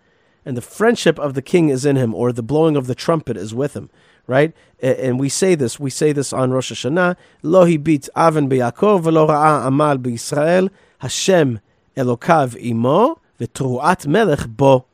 and 0.45 0.55
the 0.55 0.61
friendship 0.61 1.19
of 1.19 1.33
the 1.33 1.41
king 1.41 1.71
is 1.71 1.87
in 1.87 1.97
him, 1.97 2.15
or 2.15 2.31
the 2.31 2.43
blowing 2.43 2.77
of 2.77 2.89
the 2.89 2.95
trumpet 2.95 3.39
is 3.39 3.55
with 3.55 3.75
him. 3.75 3.89
Right, 4.29 4.55
and 4.81 5.19
we 5.19 5.31
say 5.31 5.55
this. 5.55 5.81
We 5.81 5.89
say 5.89 6.13
this 6.13 6.35
on 6.35 6.51
Rosh 6.51 6.71
Hashanah. 6.71 7.17
Lo 7.43 7.65
hibit 7.65 8.11
aven 8.15 8.49
beyakov 8.49 9.03
velo 9.03 9.27
ra'a 9.27 9.67
amal 9.67 9.97
b'Yisrael. 9.97 10.71
Hashem 10.99 11.61
Elokav 11.97 12.55
imo 12.63 13.19
v'truat 13.41 14.07
melech 14.07 14.47
bo. 14.47 14.85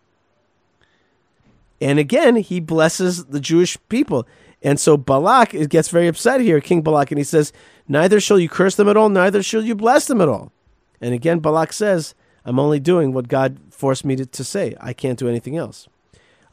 And 1.81 1.99
again, 1.99 2.37
he 2.37 2.61
blesses 2.61 3.27
the 3.27 3.41
Jewish 3.41 3.77
people. 3.89 4.27
And 4.63 4.81
so 4.81 4.97
Balak 4.97 5.51
gets 5.69 5.89
very 5.89 6.07
upset 6.07 6.41
here, 6.41 6.61
King 6.61 6.81
Balak, 6.81 7.11
and 7.11 7.19
he 7.19 7.25
says, 7.25 7.53
Neither 7.87 8.21
shall 8.21 8.39
you 8.39 8.49
curse 8.49 8.77
them 8.77 8.89
at 8.89 8.97
all, 8.97 9.11
neither 9.11 9.43
shall 9.43 9.63
you 9.63 9.75
bless 9.75 10.07
them 10.07 10.21
at 10.23 10.29
all. 10.29 10.53
And 11.01 11.13
again, 11.13 11.41
Balak 11.41 11.75
says, 11.75 12.15
I'm 12.47 12.59
only 12.59 12.81
doing 12.81 13.13
what 13.13 13.29
God 13.29 13.59
forced 13.71 14.05
me 14.05 14.17
to, 14.17 14.25
to 14.25 14.45
say. 14.45 14.75
I 14.81 14.95
can't 14.95 15.19
do 15.19 15.29
anything 15.29 15.57
else. 15.59 15.89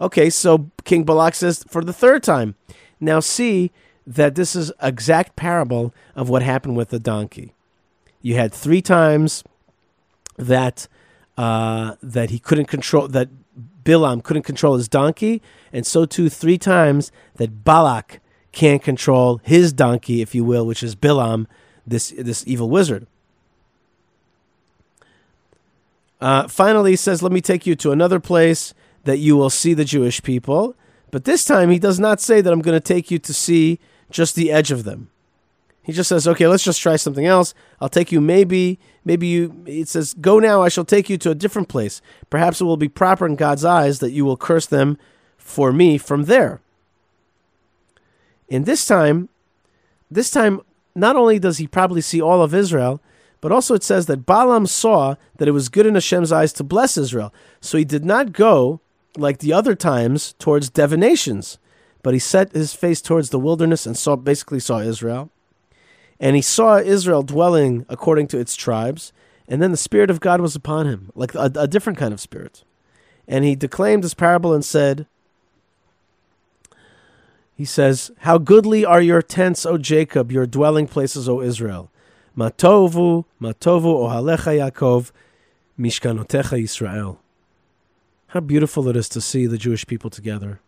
Okay, 0.02 0.32
so 0.32 0.72
King 0.84 1.04
Balak 1.04 1.36
says 1.36 1.64
for 1.68 1.84
the 1.84 1.94
third 1.94 2.24
time, 2.24 2.56
now 3.00 3.20
see 3.20 3.72
that 4.08 4.34
this 4.34 4.56
is 4.56 4.72
exact 4.82 5.36
parable 5.36 5.94
of 6.16 6.28
what 6.28 6.42
happened 6.42 6.76
with 6.76 6.90
the 6.90 7.00
donkey. 7.00 7.54
You 8.22 8.36
had 8.36 8.52
three 8.52 8.82
times 8.82 9.44
that 10.38 10.88
uh, 11.38 11.96
that 12.02 12.32
he 12.32 12.40
couldn't 12.40 12.66
control 12.66 13.08
that 13.08 13.30
Bilam 13.84 14.24
couldn't 14.24 14.44
control 14.44 14.76
his 14.76 14.88
donkey, 14.88 15.42
and 15.72 15.86
so 15.86 16.06
too 16.06 16.30
three 16.30 16.58
times 16.58 17.12
that 17.36 17.64
Balak 17.64 18.20
can't 18.52 18.84
control 18.84 19.40
his 19.44 19.72
donkey, 19.72 20.22
if 20.22 20.36
you 20.36 20.44
will, 20.44 20.66
which 20.66 20.84
is 20.84 20.96
Bilam, 20.96 21.46
this 21.86 22.10
this 22.18 22.44
evil 22.48 22.70
wizard. 22.70 23.06
Uh, 26.20 26.48
finally, 26.48 26.92
he 26.92 26.96
says, 26.98 27.24
Let 27.24 27.32
me 27.32 27.42
take 27.42 27.66
you 27.66 27.76
to 27.78 27.92
another 27.92 28.20
place 28.20 28.74
that 29.04 29.18
you 29.18 29.36
will 29.36 29.50
see 29.50 29.74
the 29.74 29.86
Jewish 29.86 30.22
people. 30.22 30.76
But 31.10 31.26
this 31.26 31.44
time, 31.44 31.70
he 31.70 31.80
does 31.80 32.00
not 32.00 32.22
say 32.22 32.42
that 32.42 32.52
I'm 32.52 32.62
going 32.62 32.80
to 32.80 32.94
take 32.94 33.12
you 33.12 33.20
to 33.20 33.34
see 33.34 33.80
just 34.10 34.36
the 34.36 34.52
edge 34.52 34.72
of 34.72 34.84
them. 34.84 35.10
He 35.84 35.94
just 35.94 36.10
says, 36.10 36.28
Okay, 36.28 36.48
let's 36.48 36.64
just 36.64 36.82
try 36.82 36.96
something 36.96 37.26
else. 37.26 37.54
I'll 37.80 37.90
take 37.90 38.12
you 38.12 38.22
maybe, 38.22 38.80
maybe 39.04 39.28
you, 39.28 39.64
it 39.66 39.88
says, 39.88 40.14
Go 40.14 40.40
now, 40.40 40.62
I 40.62 40.70
shall 40.70 40.86
take 40.86 41.10
you 41.10 41.18
to 41.20 41.32
a 41.32 41.36
different 41.36 41.70
place. 41.70 42.02
Perhaps 42.30 42.62
it 42.62 42.66
will 42.66 42.78
be 42.78 42.88
proper 42.88 43.26
in 43.26 43.36
God's 43.36 43.66
eyes 43.66 44.00
that 44.00 44.12
you 44.12 44.24
will 44.24 44.38
curse 44.38 44.68
them 44.68 44.98
for 45.38 45.74
me 45.74 45.98
from 45.98 46.26
there. 46.26 46.62
And 48.50 48.66
this 48.66 48.86
time, 48.86 49.30
this 50.10 50.30
time, 50.30 50.62
not 50.94 51.16
only 51.16 51.40
does 51.40 51.58
he 51.58 51.68
probably 51.68 52.02
see 52.02 52.22
all 52.22 52.44
of 52.44 52.54
Israel, 52.54 53.02
but 53.40 53.52
also 53.52 53.74
it 53.74 53.84
says 53.84 54.06
that 54.06 54.26
Balaam 54.26 54.68
saw 54.68 55.16
that 55.38 55.48
it 55.48 55.52
was 55.52 55.70
good 55.70 55.86
in 55.86 55.96
Hashem's 55.96 56.32
eyes 56.32 56.54
to 56.54 56.64
bless 56.64 56.98
Israel. 56.98 57.34
So 57.60 57.78
he 57.78 57.86
did 57.86 58.06
not 58.06 58.34
go, 58.34 58.82
like 59.18 59.40
the 59.40 59.54
other 59.54 59.76
times, 59.76 60.34
towards 60.40 60.70
divinations, 60.70 61.58
but 62.04 62.14
he 62.14 62.20
set 62.20 62.52
his 62.52 62.74
face 62.74 63.02
towards 63.02 63.30
the 63.30 63.40
wilderness 63.40 63.86
and 63.86 63.98
saw 63.98 64.16
basically 64.16 64.60
saw 64.60 64.80
Israel. 64.80 65.30
And 66.20 66.36
he 66.36 66.42
saw 66.42 66.78
Israel 66.78 67.24
dwelling 67.24 67.86
according 67.90 68.28
to 68.28 68.40
its 68.40 68.56
tribes, 68.56 69.12
and 69.48 69.62
then 69.62 69.72
the 69.72 69.78
Spirit 69.78 70.10
of 70.10 70.20
God 70.20 70.40
was 70.40 70.56
upon 70.56 70.88
him, 70.88 71.12
like 71.16 71.36
a, 71.36 71.52
a 71.56 71.68
different 71.68 72.00
kind 72.00 72.14
of 72.14 72.22
spirit. 72.22 72.64
And 73.28 73.44
he 73.44 73.56
declaimed 73.56 74.04
his 74.04 74.14
parable 74.14 74.54
and 74.54 74.64
said, 74.64 75.08
he 77.62 77.66
says, 77.66 78.10
How 78.22 78.40
goodly 78.40 78.84
are 78.84 79.02
your 79.02 79.22
tents, 79.22 79.68
O 79.68 79.78
Jacob, 79.78 80.32
your 80.32 80.48
dwelling 80.48 80.88
places, 80.88 81.30
O 81.30 81.42
Israel. 81.42 81.92
Matovu, 82.36 83.26
Matovu 83.40 83.84
Ohalecha 83.84 84.72
Yaakov, 84.72 85.12
Mishkanotecha 85.80 86.60
Yisrael. 86.60 87.18
How 88.32 88.40
beautiful 88.40 88.88
it 88.88 88.98
is 88.98 89.10
to 89.10 89.22
see 89.22 89.46
the 89.46 89.58
Jewish 89.58 89.88
people 89.88 90.10
together. 90.10 90.60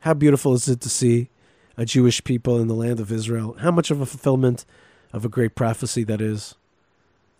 How 0.00 0.14
beautiful 0.14 0.54
is 0.54 0.68
it 0.68 0.80
to 0.82 0.88
see 0.88 1.28
a 1.76 1.84
Jewish 1.84 2.22
people 2.24 2.58
in 2.58 2.68
the 2.68 2.74
land 2.74 3.00
of 3.00 3.12
Israel? 3.12 3.56
How 3.60 3.70
much 3.70 3.90
of 3.90 4.00
a 4.00 4.06
fulfillment 4.06 4.64
of 5.12 5.24
a 5.24 5.30
great 5.30 5.54
prophecy 5.54 6.04
that 6.04 6.20
is. 6.20 6.54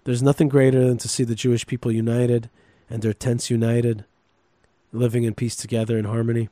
There's 0.05 0.23
nothing 0.23 0.49
greater 0.49 0.87
than 0.87 0.99
to 0.99 1.09
see 1.09 1.25
the 1.25 1.35
Jewish 1.35 1.67
people 1.67 1.93
united 1.93 2.49
and 2.89 3.03
their 3.03 3.13
tents 3.13 3.51
united, 3.51 4.05
living 4.93 5.25
in 5.25 5.35
peace 5.35 5.57
together 5.57 5.99
in 5.99 6.07
harmony. 6.07 6.49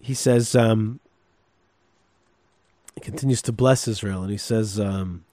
he 0.00 0.14
says, 0.14 0.54
um, 0.54 1.00
he 2.94 3.00
continues 3.00 3.42
to 3.42 3.52
bless 3.52 3.88
Israel, 3.88 4.22
and 4.22 4.30
he 4.30 4.38
says 4.38 4.78
um, 4.78 5.24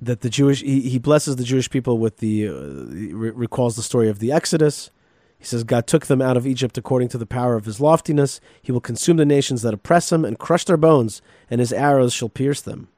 that 0.00 0.20
the 0.20 0.30
Jewish 0.30 0.62
he, 0.62 0.80
he 0.82 0.98
blesses 0.98 1.36
the 1.36 1.44
Jewish 1.44 1.70
people 1.70 1.98
with 1.98 2.18
the 2.18 2.48
uh, 2.48 2.52
re- 2.52 3.30
recalls 3.30 3.76
the 3.76 3.82
story 3.82 4.08
of 4.08 4.18
the 4.18 4.32
Exodus. 4.32 4.90
He 5.38 5.44
says 5.44 5.64
God 5.64 5.86
took 5.86 6.06
them 6.06 6.20
out 6.20 6.36
of 6.36 6.46
Egypt 6.46 6.76
according 6.78 7.08
to 7.08 7.18
the 7.18 7.26
power 7.26 7.54
of 7.54 7.64
his 7.64 7.80
loftiness. 7.80 8.40
He 8.60 8.72
will 8.72 8.80
consume 8.80 9.16
the 9.16 9.24
nations 9.24 9.62
that 9.62 9.74
oppress 9.74 10.10
him 10.10 10.24
and 10.24 10.38
crush 10.38 10.64
their 10.64 10.76
bones, 10.76 11.22
and 11.50 11.60
his 11.60 11.72
arrows 11.72 12.12
shall 12.12 12.28
pierce 12.28 12.60
them. 12.60 12.88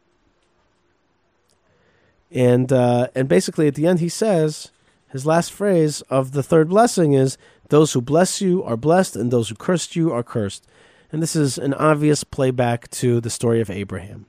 And 2.30 2.72
uh, 2.72 3.08
and 3.14 3.28
basically 3.28 3.66
at 3.66 3.74
the 3.74 3.86
end 3.86 4.00
he 4.00 4.08
says 4.08 4.70
his 5.08 5.26
last 5.26 5.52
phrase 5.52 6.02
of 6.02 6.32
the 6.32 6.42
third 6.42 6.68
blessing 6.68 7.12
is 7.14 7.36
those 7.68 7.92
who 7.92 8.00
bless 8.00 8.40
you 8.40 8.62
are 8.62 8.76
blessed 8.76 9.16
and 9.16 9.30
those 9.30 9.48
who 9.48 9.54
cursed 9.54 9.96
you 9.96 10.12
are 10.12 10.22
cursed. 10.22 10.66
And 11.12 11.20
this 11.20 11.34
is 11.34 11.58
an 11.58 11.74
obvious 11.74 12.22
playback 12.22 12.88
to 12.90 13.20
the 13.20 13.30
story 13.30 13.60
of 13.60 13.70
Abraham. 13.70 14.26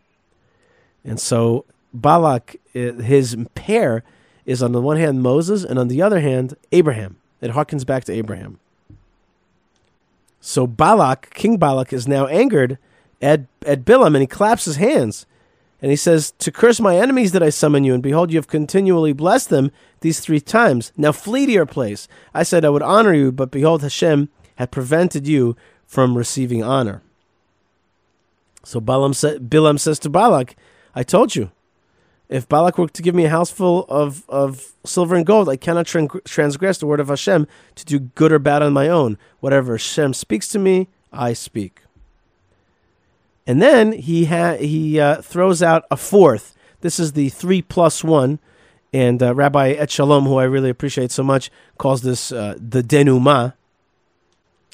And 1.06 1.20
so 1.20 1.66
Balak, 1.94 2.58
eh, 2.74 2.94
his 2.94 3.38
pair 3.56 4.04
is 4.46 4.64
on 4.64 4.72
the 4.72 4.82
one 4.82 4.98
hand 4.98 5.22
Moses 5.22 5.64
and 5.64 5.78
on 5.78 5.88
the 5.88 6.02
other 6.02 6.20
hand 6.20 6.56
Abraham. 6.72 7.18
It 7.42 7.52
harkens 7.52 7.86
back 7.86 8.04
to 8.06 8.14
Abraham. 8.14 8.60
So 10.40 10.66
Balak, 10.66 11.34
King 11.34 11.58
Balak, 11.58 11.94
is 11.94 12.08
now 12.08 12.28
angered 12.28 12.78
at, 13.22 13.42
at 13.66 13.86
Bilam 13.86 14.08
and 14.08 14.22
he 14.22 14.28
claps 14.28 14.66
his 14.66 14.78
hands. 14.78 15.26
And 15.82 15.90
he 15.90 15.98
says, 15.98 16.32
To 16.40 16.52
curse 16.52 16.80
my 16.80 16.96
enemies 16.96 17.32
did 17.32 17.42
I 17.42 17.50
summon 17.50 17.84
you, 17.84 17.94
and 17.94 18.04
behold, 18.04 18.32
you 18.32 18.38
have 18.38 18.48
continually 18.48 19.14
blessed 19.14 19.50
them 19.50 19.72
these 20.02 20.20
three 20.20 20.40
times. 20.40 20.92
Now 20.96 21.12
flee 21.12 21.48
to 21.48 21.52
your 21.52 21.66
place. 21.66 22.08
I 22.34 22.44
said 22.44 22.64
I 22.64 22.70
would 22.70 22.84
honor 22.84 23.14
you, 23.14 23.32
but 23.32 23.50
behold, 23.50 23.82
Hashem 23.82 24.30
had 24.58 24.72
prevented 24.72 25.28
you 25.28 25.56
from 25.88 26.18
receiving 26.18 26.64
honor. 26.64 27.02
So 28.64 28.80
Balaam 28.80 29.16
sa- 29.16 29.40
Bilam 29.40 29.80
says 29.80 29.98
to 30.00 30.10
Balak, 30.10 30.56
I 30.94 31.02
told 31.02 31.36
you, 31.36 31.52
if 32.32 32.48
Balak 32.48 32.78
were 32.78 32.88
to 32.88 33.02
give 33.02 33.14
me 33.14 33.26
a 33.26 33.30
house 33.30 33.52
full 33.52 33.86
of, 33.90 34.24
of 34.30 34.72
silver 34.86 35.16
and 35.16 35.26
gold, 35.26 35.50
I 35.50 35.58
cannot 35.58 35.86
transgress 35.86 36.78
the 36.78 36.88
word 36.88 37.02
of 37.02 37.10
Hashem 37.10 37.46
to 37.76 37.86
do 37.86 38.00
good 38.00 38.32
or 38.32 38.40
bad 38.40 38.64
on 38.64 38.74
my 38.74 38.88
own. 38.88 39.18
Whatever 39.42 39.74
Hashem 39.74 40.14
speaks 40.14 40.48
to 40.50 40.60
me, 40.60 40.88
I 41.12 41.34
speak. 41.34 41.82
And 43.46 43.62
then 43.62 43.92
he 43.92 44.26
ha- 44.26 44.56
he 44.56 45.00
uh, 45.00 45.22
throws 45.22 45.62
out 45.62 45.84
a 45.92 45.98
fourth. 45.98 46.56
This 46.80 47.00
is 47.00 47.12
the 47.12 47.30
three 47.30 47.62
plus 47.62 48.04
one. 48.04 48.40
And 48.94 49.22
uh, 49.22 49.36
Rabbi 49.36 49.76
Etshalom, 49.76 50.24
who 50.24 50.38
I 50.38 50.44
really 50.46 50.70
appreciate 50.70 51.12
so 51.12 51.24
much, 51.24 51.52
calls 51.78 52.02
this 52.02 52.32
uh, 52.32 52.56
the 52.58 52.82
denuma, 52.82 53.54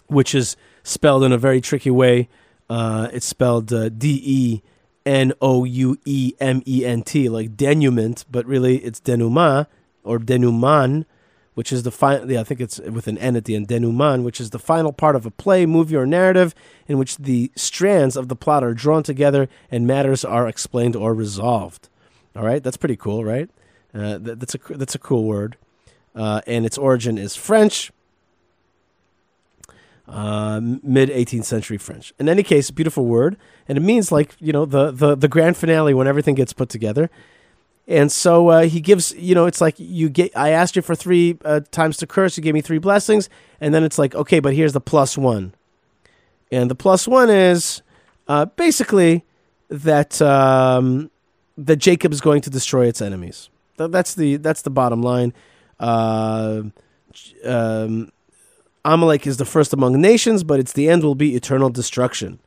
which 0.08 0.36
is 0.36 0.56
spelled 0.84 1.24
in 1.24 1.32
a 1.32 1.38
very 1.38 1.62
tricky 1.62 1.92
way. 1.92 2.30
Uh, 2.70 3.08
it's 3.14 3.26
spelled 3.26 3.74
uh, 3.74 3.90
D 3.90 4.22
E 4.24 4.62
N 5.08 5.32
O 5.42 5.64
U 5.64 5.98
E 6.04 6.34
M 6.40 6.62
E 6.68 6.86
N 6.86 7.02
T, 7.02 7.30
like 7.30 7.56
denouement, 7.56 8.26
but 8.30 8.46
really 8.46 8.80
it's 8.80 9.00
denuma 9.00 9.68
or 10.04 10.20
denouman, 10.20 11.06
which 11.54 11.72
is 11.72 11.84
the 11.84 11.92
final. 11.92 12.30
Yeah, 12.30 12.42
I 12.42 12.44
think 12.44 12.60
it's 12.60 12.78
with 12.80 13.08
an 13.08 13.18
N 13.18 13.38
at 13.38 13.46
the 13.46 13.56
end. 13.56 13.70
Denouman, 13.70 14.24
which 14.24 14.42
is 14.42 14.50
the 14.50 14.60
final 14.60 14.92
part 14.92 15.16
of 15.16 15.26
a 15.26 15.32
play, 15.32 15.66
movie, 15.66 15.96
or 15.96 16.06
narrative 16.06 16.54
in 16.88 16.98
which 16.98 17.16
the 17.16 17.50
strands 17.56 18.18
of 18.18 18.28
the 18.28 18.36
plot 18.36 18.66
are 18.66 18.74
drawn 18.74 19.02
together 19.02 19.48
and 19.72 19.88
matters 19.88 20.26
are 20.26 20.46
explained 20.46 20.96
or 20.96 21.14
resolved. 21.14 21.88
All 22.36 22.44
right, 22.44 22.62
that's 22.62 22.78
pretty 22.78 22.98
cool, 22.98 23.24
right? 23.24 23.50
Uh, 23.94 24.18
that, 24.18 24.42
that's 24.42 24.56
a 24.56 24.60
that's 24.76 24.94
a 24.94 25.00
cool 25.00 25.24
word, 25.24 25.56
uh, 26.16 26.42
and 26.46 26.66
its 26.66 26.78
origin 26.78 27.18
is 27.18 27.38
French 27.38 27.92
uh, 30.08 30.60
mid 30.62 31.10
18th 31.10 31.46
century 31.46 31.78
French. 31.78 32.14
In 32.20 32.30
any 32.30 32.44
case, 32.44 32.72
beautiful 32.72 33.06
word, 33.06 33.38
and 33.68 33.78
it 33.78 33.82
means 33.82 34.12
like 34.12 34.36
you 34.40 34.54
know 34.54 34.66
the 34.66 34.92
the 34.92 35.16
the 35.16 35.28
grand 35.28 35.58
finale 35.58 35.94
when 35.94 36.08
everything 36.08 36.36
gets 36.36 36.54
put 36.54 36.70
together. 36.70 37.10
And 37.90 38.12
so 38.12 38.50
uh, 38.50 38.62
he 38.64 38.82
gives, 38.82 39.16
you 39.16 39.34
know, 39.34 39.46
it's 39.46 39.62
like 39.62 39.76
you 39.78 40.10
get. 40.10 40.36
I 40.36 40.50
asked 40.50 40.76
you 40.76 40.82
for 40.82 40.94
three 40.94 41.38
uh, 41.46 41.62
times 41.72 41.96
to 41.98 42.08
curse. 42.08 42.36
You 42.36 42.44
gave 42.44 42.54
me 42.54 42.62
three 42.62 42.80
blessings, 42.80 43.30
and 43.62 43.74
then 43.74 43.84
it's 43.84 43.98
like, 43.98 44.14
okay, 44.14 44.42
but 44.42 44.54
here's 44.54 44.74
the 44.74 44.82
plus 44.82 45.18
one, 45.18 45.54
and 46.52 46.70
the 46.70 46.76
plus 46.76 47.08
one 47.08 47.30
is 47.30 47.82
uh, 48.28 48.46
basically 48.46 49.24
that 49.70 50.22
um, 50.22 51.10
that 51.58 51.78
Jacob 51.78 52.12
is 52.12 52.20
going 52.20 52.42
to 52.42 52.50
destroy 52.50 52.88
its 52.88 53.02
enemies. 53.02 53.50
That's 53.78 54.16
the 54.16 54.36
that's 54.38 54.64
the 54.64 54.70
bottom 54.70 55.02
line. 55.02 55.34
Uh, 55.80 56.64
um, 57.46 58.12
Amalek 58.88 59.28
is 59.28 59.36
the 59.36 59.46
first 59.46 59.74
among 59.74 60.00
nations, 60.00 60.44
but 60.46 60.60
its 60.60 60.72
the 60.72 60.88
end 60.88 61.04
will 61.04 61.14
be 61.14 61.36
eternal 61.36 61.70
destruction, 61.70 62.40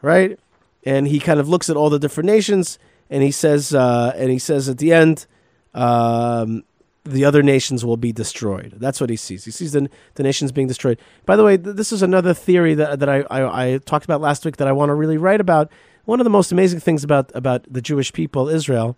right? 0.00 0.38
And 0.84 1.08
he 1.08 1.18
kind 1.18 1.40
of 1.40 1.48
looks 1.48 1.68
at 1.68 1.76
all 1.76 1.90
the 1.90 1.98
different 1.98 2.28
nations, 2.28 2.78
and 3.10 3.22
he 3.22 3.32
says, 3.32 3.74
uh, 3.74 4.12
and 4.14 4.30
he 4.30 4.38
says 4.38 4.68
at 4.68 4.78
the 4.78 4.92
end, 4.92 5.26
um, 5.74 6.62
the 7.04 7.24
other 7.24 7.42
nations 7.42 7.84
will 7.84 7.96
be 7.96 8.12
destroyed. 8.12 8.74
That's 8.76 9.00
what 9.00 9.10
he 9.10 9.16
sees. 9.16 9.44
He 9.44 9.50
sees 9.50 9.72
the, 9.72 9.90
the 10.14 10.22
nations 10.22 10.52
being 10.52 10.68
destroyed. 10.68 11.00
By 11.26 11.34
the 11.34 11.42
way, 11.42 11.56
th- 11.56 11.74
this 11.74 11.90
is 11.90 12.00
another 12.00 12.32
theory 12.32 12.74
that, 12.74 13.00
that 13.00 13.08
I, 13.08 13.24
I, 13.28 13.64
I 13.64 13.78
talked 13.78 14.04
about 14.04 14.20
last 14.20 14.44
week 14.44 14.58
that 14.58 14.68
I 14.68 14.72
want 14.72 14.90
to 14.90 14.94
really 14.94 15.16
write 15.16 15.40
about. 15.40 15.68
One 16.04 16.20
of 16.20 16.24
the 16.24 16.30
most 16.30 16.52
amazing 16.52 16.78
things 16.78 17.02
about, 17.02 17.32
about 17.34 17.66
the 17.68 17.82
Jewish 17.82 18.12
people, 18.12 18.48
Israel, 18.48 18.96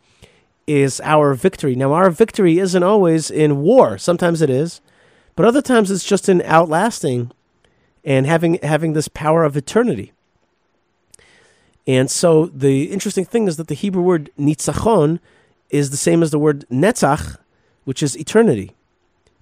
is 0.66 1.00
our 1.02 1.32
victory. 1.32 1.74
Now, 1.76 1.94
our 1.94 2.10
victory 2.10 2.58
isn't 2.58 2.82
always 2.82 3.30
in 3.30 3.62
war. 3.62 3.96
Sometimes 3.96 4.42
it 4.42 4.50
is. 4.50 4.82
But 5.36 5.46
other 5.46 5.62
times 5.62 5.90
it's 5.90 6.04
just 6.04 6.28
in 6.28 6.42
outlasting 6.42 7.32
and 8.04 8.26
having 8.26 8.58
having 8.62 8.92
this 8.92 9.08
power 9.08 9.44
of 9.44 9.56
eternity. 9.56 10.12
And 11.86 12.10
so 12.10 12.46
the 12.46 12.84
interesting 12.84 13.24
thing 13.24 13.46
is 13.46 13.56
that 13.56 13.68
the 13.68 13.74
Hebrew 13.74 14.02
word 14.02 14.30
nitzachon 14.38 15.18
is 15.70 15.90
the 15.90 15.96
same 15.96 16.22
as 16.22 16.30
the 16.30 16.38
word 16.38 16.64
netzach, 16.70 17.36
which 17.84 18.02
is 18.02 18.16
eternity. 18.16 18.74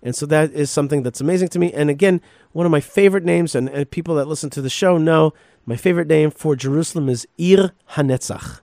And 0.02 0.16
so 0.16 0.26
that 0.26 0.52
is 0.52 0.70
something 0.70 1.04
that's 1.04 1.20
amazing 1.20 1.48
to 1.48 1.58
me. 1.60 1.72
And 1.72 1.88
again, 1.88 2.20
one 2.50 2.66
of 2.66 2.72
my 2.72 2.80
favorite 2.80 3.24
names, 3.24 3.54
and, 3.54 3.68
and 3.68 3.88
people 3.88 4.16
that 4.16 4.26
listen 4.26 4.50
to 4.50 4.62
the 4.62 4.70
show 4.70 4.98
know 4.98 5.32
my 5.64 5.76
favorite 5.76 6.08
name 6.08 6.32
for 6.32 6.56
Jerusalem 6.56 7.08
is 7.08 7.28
Ir 7.38 7.72
HaNetzach, 7.90 8.60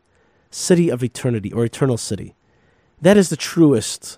city 0.51 0.89
of 0.89 1.01
eternity 1.01 1.53
or 1.53 1.63
eternal 1.63 1.97
city. 1.97 2.35
That 3.01 3.15
is 3.15 3.29
the 3.29 3.37
truest, 3.37 4.17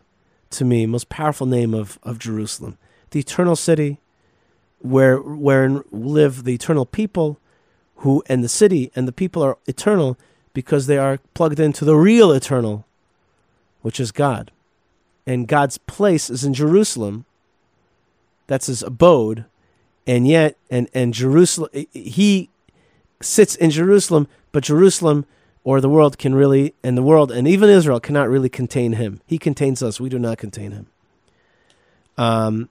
to 0.51 0.65
me, 0.65 0.87
most 0.87 1.09
powerful 1.09 1.45
name 1.45 1.75
of, 1.75 1.99
of 2.01 2.17
Jerusalem 2.17 2.79
the 3.11 3.19
eternal 3.19 3.55
city, 3.55 3.99
where 4.79 5.17
wherein 5.17 5.83
live 5.91 6.43
the 6.43 6.53
eternal 6.53 6.85
people, 6.85 7.39
who 7.97 8.23
and 8.27 8.43
the 8.43 8.49
city 8.49 8.91
and 8.95 9.07
the 9.07 9.11
people 9.11 9.43
are 9.43 9.57
eternal 9.67 10.17
because 10.53 10.87
they 10.87 10.97
are 10.97 11.19
plugged 11.33 11.59
into 11.59 11.85
the 11.85 11.95
real 11.95 12.31
eternal, 12.31 12.85
which 13.81 13.99
is 13.99 14.11
God. 14.11 14.51
And 15.25 15.47
God's 15.47 15.77
place 15.77 16.29
is 16.29 16.43
in 16.43 16.53
Jerusalem. 16.53 17.25
That's 18.47 18.67
his 18.67 18.81
abode. 18.81 19.45
And 20.07 20.27
yet, 20.27 20.57
and, 20.69 20.89
and 20.93 21.13
Jerusalem, 21.13 21.69
he 21.91 22.49
sits 23.21 23.55
in 23.55 23.69
Jerusalem, 23.69 24.27
but 24.51 24.63
Jerusalem 24.63 25.25
or 25.63 25.79
the 25.79 25.89
world 25.89 26.17
can 26.17 26.33
really, 26.33 26.73
and 26.83 26.97
the 26.97 27.03
world, 27.03 27.31
and 27.31 27.47
even 27.47 27.69
Israel 27.69 27.99
cannot 27.99 28.29
really 28.29 28.49
contain 28.49 28.93
him. 28.93 29.21
He 29.27 29.37
contains 29.37 29.83
us. 29.83 29.99
We 29.99 30.09
do 30.09 30.17
not 30.17 30.39
contain 30.39 30.71
him. 30.71 30.87
Um, 32.17 32.69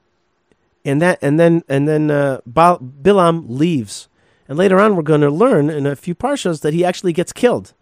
and 0.85 1.01
that 1.03 1.19
and 1.23 1.39
then 1.39 1.63
and 1.69 1.89
then 1.89 2.11
uh, 2.11 2.41
Bilam 2.49 3.45
leaves, 3.49 4.09
and 4.49 4.59
later 4.59 4.81
on 4.81 4.97
we're 4.97 5.03
going 5.03 5.21
to 5.21 5.31
learn 5.31 5.71
in 5.71 5.87
a 5.87 5.97
few 5.97 6.15
parshas 6.15 6.61
that 6.63 6.75
he 6.75 6.85
actually 6.85 7.13
gets 7.13 7.33
killed 7.33 7.75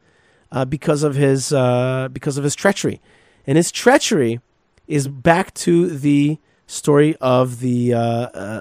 uh, 0.50 0.64
because 0.64 1.02
of 1.02 1.14
his 1.14 1.52
uh, 1.52 2.08
because 2.12 2.38
of 2.38 2.44
his 2.44 2.54
treachery, 2.54 3.00
and 3.46 3.56
his 3.56 3.70
treachery 3.70 4.40
is 4.86 5.08
back 5.08 5.54
to 5.54 5.88
the 5.88 6.38
story 6.66 7.16
of 7.16 7.60
the 7.60 7.94
uh, 7.94 7.98
uh, 7.98 8.60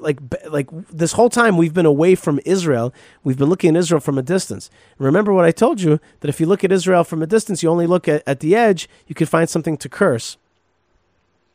like 0.00 0.18
like 0.48 0.68
this 0.90 1.12
whole 1.12 1.30
time 1.30 1.56
we've 1.56 1.74
been 1.74 1.86
away 1.86 2.14
from 2.14 2.40
Israel. 2.44 2.92
We've 3.22 3.38
been 3.38 3.48
looking 3.48 3.76
at 3.76 3.80
Israel 3.80 4.00
from 4.00 4.18
a 4.18 4.22
distance. 4.22 4.70
Remember 4.98 5.32
what 5.32 5.44
I 5.44 5.50
told 5.50 5.80
you 5.80 6.00
that 6.20 6.28
if 6.28 6.40
you 6.40 6.46
look 6.46 6.64
at 6.64 6.72
Israel 6.72 7.04
from 7.04 7.22
a 7.22 7.26
distance, 7.26 7.62
you 7.62 7.68
only 7.68 7.86
look 7.86 8.08
at, 8.08 8.22
at 8.26 8.40
the 8.40 8.56
edge. 8.56 8.88
You 9.06 9.14
could 9.14 9.28
find 9.28 9.48
something 9.48 9.76
to 9.78 9.88
curse. 9.88 10.38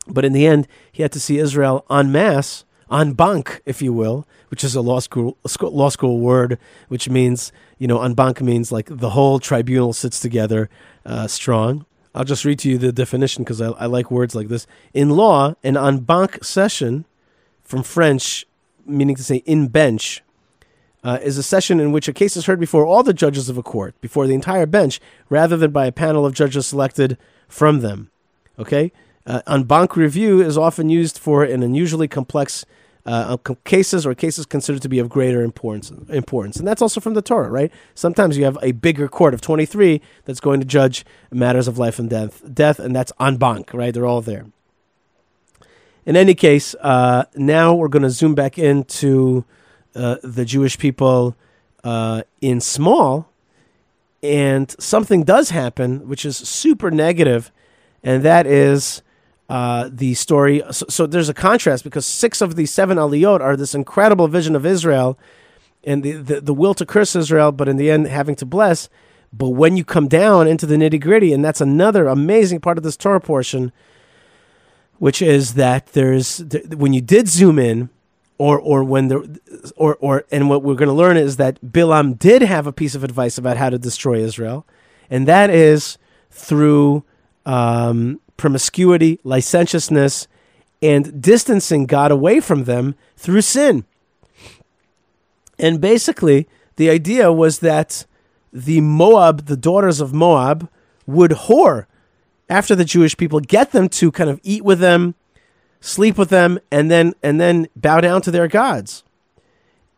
But 0.09 0.25
in 0.25 0.33
the 0.33 0.45
end, 0.45 0.67
he 0.91 1.03
had 1.03 1.11
to 1.13 1.19
see 1.19 1.37
Israel 1.37 1.85
en 1.89 2.11
masse, 2.11 2.65
en 2.91 3.13
banc, 3.13 3.61
if 3.65 3.81
you 3.81 3.93
will, 3.93 4.27
which 4.49 4.63
is 4.63 4.75
a 4.75 4.81
law 4.81 4.99
school 4.99 5.37
law 5.61 5.89
school 5.89 6.19
word, 6.19 6.57
which 6.87 7.09
means 7.09 7.51
you 7.77 7.87
know 7.87 8.01
en 8.01 8.13
banc 8.13 8.41
means 8.41 8.71
like 8.71 8.87
the 8.89 9.11
whole 9.11 9.39
tribunal 9.39 9.93
sits 9.93 10.19
together 10.19 10.69
uh, 11.05 11.27
strong. 11.27 11.85
I'll 12.15 12.25
just 12.25 12.43
read 12.43 12.59
to 12.59 12.69
you 12.69 12.77
the 12.77 12.91
definition 12.91 13.43
because 13.43 13.61
I, 13.61 13.69
I, 13.69 13.85
like 13.85 14.09
words 14.09 14.33
like 14.33 14.47
this. 14.47 14.65
In 14.93 15.11
law, 15.11 15.53
an 15.63 15.77
en 15.77 15.99
banc 15.99 16.43
session, 16.43 17.05
from 17.63 17.83
French, 17.83 18.45
meaning 18.85 19.15
to 19.15 19.23
say 19.23 19.37
in 19.45 19.67
bench, 19.67 20.23
uh, 21.03 21.19
is 21.21 21.37
a 21.37 21.43
session 21.43 21.79
in 21.79 21.91
which 21.91 22.07
a 22.07 22.13
case 22.13 22.35
is 22.35 22.45
heard 22.45 22.59
before 22.59 22.85
all 22.85 23.03
the 23.03 23.13
judges 23.13 23.47
of 23.47 23.57
a 23.57 23.63
court, 23.63 23.99
before 24.01 24.27
the 24.27 24.33
entire 24.33 24.65
bench, 24.65 24.99
rather 25.29 25.55
than 25.55 25.71
by 25.71 25.85
a 25.85 25.91
panel 25.91 26.25
of 26.25 26.33
judges 26.33 26.67
selected 26.67 27.17
from 27.47 27.81
them. 27.81 28.09
Okay, 28.57 28.91
uh, 29.25 29.41
en 29.47 29.63
banc 29.63 29.95
review 29.95 30.41
is 30.41 30.57
often 30.57 30.89
used 30.89 31.17
for 31.17 31.43
an 31.43 31.63
unusually 31.63 32.07
complex 32.07 32.65
uh, 33.05 33.37
cases 33.63 34.05
or 34.05 34.13
cases 34.13 34.45
considered 34.45 34.81
to 34.81 34.89
be 34.89 34.99
of 34.99 35.09
greater 35.09 35.41
importance. 35.41 35.89
Importance, 36.09 36.57
and 36.57 36.67
that's 36.67 36.81
also 36.81 36.99
from 36.99 37.13
the 37.13 37.21
Torah, 37.21 37.49
right? 37.49 37.71
Sometimes 37.95 38.37
you 38.37 38.43
have 38.43 38.57
a 38.61 38.71
bigger 38.73 39.07
court 39.07 39.33
of 39.33 39.41
twenty 39.41 39.65
three 39.65 40.01
that's 40.25 40.39
going 40.39 40.59
to 40.59 40.65
judge 40.65 41.05
matters 41.31 41.67
of 41.67 41.77
life 41.77 41.97
and 41.97 42.09
death, 42.09 42.43
death, 42.53 42.79
and 42.79 42.95
that's 42.95 43.11
en 43.19 43.37
banc, 43.37 43.73
right? 43.73 43.93
They're 43.93 44.05
all 44.05 44.21
there. 44.21 44.45
In 46.05 46.15
any 46.15 46.33
case, 46.33 46.75
uh, 46.81 47.25
now 47.35 47.73
we're 47.73 47.87
going 47.87 48.03
to 48.03 48.09
zoom 48.09 48.35
back 48.35 48.57
into 48.57 49.45
uh, 49.95 50.17
the 50.23 50.45
Jewish 50.45 50.77
people 50.77 51.35
uh, 51.83 52.23
in 52.41 52.61
small, 52.61 53.29
and 54.21 54.75
something 54.79 55.23
does 55.23 55.51
happen, 55.51 56.07
which 56.07 56.25
is 56.25 56.37
super 56.37 56.91
negative, 56.91 57.51
and 58.03 58.23
that 58.23 58.45
is 58.45 59.01
uh, 59.49 59.89
the 59.91 60.13
story. 60.13 60.61
So, 60.71 60.85
so, 60.89 61.07
there's 61.07 61.27
a 61.27 61.33
contrast 61.33 61.83
because 61.83 62.05
six 62.05 62.39
of 62.39 62.55
the 62.55 62.67
seven 62.67 62.97
aliyot 62.97 63.41
are 63.41 63.57
this 63.57 63.73
incredible 63.73 64.27
vision 64.27 64.55
of 64.55 64.65
Israel 64.65 65.17
and 65.83 66.03
the, 66.03 66.11
the, 66.13 66.41
the 66.41 66.53
will 66.53 66.73
to 66.75 66.85
curse 66.85 67.15
Israel, 67.15 67.51
but 67.51 67.67
in 67.67 67.77
the 67.77 67.89
end 67.89 68.07
having 68.07 68.35
to 68.35 68.45
bless. 68.45 68.89
But 69.31 69.49
when 69.49 69.77
you 69.77 69.83
come 69.83 70.07
down 70.07 70.47
into 70.47 70.65
the 70.65 70.75
nitty 70.75 71.01
gritty, 71.01 71.33
and 71.33 71.43
that's 71.43 71.61
another 71.61 72.07
amazing 72.07 72.61
part 72.61 72.77
of 72.77 72.83
this 72.83 72.97
Torah 72.97 73.21
portion, 73.21 73.71
which 74.97 75.21
is 75.21 75.53
that 75.53 75.87
there's 75.87 76.43
when 76.75 76.93
you 76.93 77.01
did 77.01 77.27
zoom 77.27 77.59
in, 77.59 77.89
or 78.37 78.59
or 78.59 78.83
when 78.83 79.07
there, 79.07 79.21
or 79.75 79.95
or 79.97 80.25
and 80.31 80.49
what 80.49 80.63
we're 80.63 80.75
going 80.75 80.89
to 80.89 80.93
learn 80.93 81.15
is 81.15 81.37
that 81.37 81.61
Bilam 81.61 82.17
did 82.17 82.41
have 82.41 82.65
a 82.67 82.73
piece 82.73 82.95
of 82.95 83.03
advice 83.03 83.37
about 83.37 83.57
how 83.57 83.69
to 83.69 83.77
destroy 83.77 84.19
Israel, 84.19 84.65
and 85.09 85.27
that 85.27 85.49
is 85.49 85.97
through 86.31 87.03
um, 87.45 88.19
promiscuity, 88.39 89.19
licentiousness, 89.23 90.27
and 90.81 91.21
distancing 91.21 91.85
God 91.85 92.09
away 92.09 92.39
from 92.39 92.63
them 92.63 92.95
through 93.15 93.41
sin. 93.41 93.85
And 95.59 95.81
basically, 95.81 96.47
the 96.77 96.89
idea 96.89 97.31
was 97.31 97.59
that 97.59 98.05
the 98.51 98.81
Moab, 98.81 99.45
the 99.45 99.57
daughters 99.57 99.99
of 99.99 100.13
Moab, 100.13 100.69
would 101.05 101.31
whore 101.31 101.85
after 102.49 102.75
the 102.75 102.85
Jewish 102.85 103.15
people, 103.15 103.39
get 103.39 103.71
them 103.71 103.87
to 103.89 104.11
kind 104.11 104.29
of 104.29 104.39
eat 104.41 104.63
with 104.63 104.79
them, 104.79 105.13
sleep 105.81 106.17
with 106.17 106.29
them, 106.29 106.59
and 106.71 106.89
then 106.89 107.13
and 107.21 107.39
then 107.39 107.67
bow 107.75 108.01
down 108.01 108.21
to 108.23 108.31
their 108.31 108.47
gods. 108.47 109.03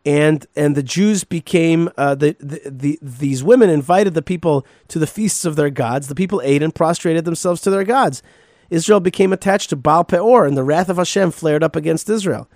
And 0.04 0.46
and 0.56 0.76
the 0.76 0.82
Jews 0.82 1.22
became 1.22 1.88
uh, 1.96 2.16
the, 2.16 2.36
the, 2.40 2.60
the 2.68 2.98
these 3.00 3.44
women 3.44 3.70
invited 3.70 4.14
the 4.14 4.22
people 4.22 4.66
to 4.88 4.98
the 4.98 5.06
feasts 5.06 5.44
of 5.44 5.54
their 5.54 5.70
gods. 5.70 6.08
The 6.08 6.16
people 6.16 6.40
ate 6.42 6.62
and 6.62 6.74
prostrated 6.74 7.24
themselves 7.24 7.60
to 7.62 7.70
their 7.70 7.84
gods. 7.84 8.22
Israel 8.68 9.00
became 9.00 9.32
attached 9.32 9.70
to 9.70 9.76
Baal 9.76 10.02
Peor, 10.02 10.46
and 10.46 10.56
the 10.56 10.64
wrath 10.64 10.88
of 10.88 10.96
Hashem 10.96 11.30
flared 11.30 11.62
up 11.62 11.76
against 11.76 12.08
Israel. 12.08 12.48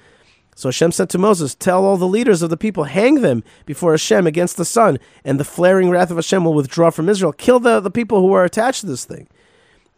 So 0.57 0.69
Hashem 0.69 0.93
said 0.93 1.11
to 1.11 1.19
Moses, 1.19 1.55
Tell 1.55 1.85
all 1.85 1.99
the 1.99 2.09
leaders 2.09 2.41
of 2.41 2.49
the 2.49 2.57
people, 2.57 2.85
hang 2.85 3.17
them 3.21 3.45
before 3.67 3.93
Hashem 3.93 4.27
against 4.27 4.57
the 4.57 4.65
sun, 4.65 4.99
and 5.23 5.39
the 5.39 5.45
flaring 5.45 5.91
wrath 5.91 6.11
of 6.11 6.17
Hashem 6.17 6.43
will 6.45 6.55
withdraw 6.55 6.89
from 6.89 7.11
Israel. 7.11 7.33
Kill 7.33 7.61
the, 7.61 7.79
the 7.79 7.91
people 7.91 8.23
who 8.23 8.33
are 8.33 8.45
attached 8.45 8.81
to 8.81 8.87
this 8.87 9.05
thing. 9.05 9.29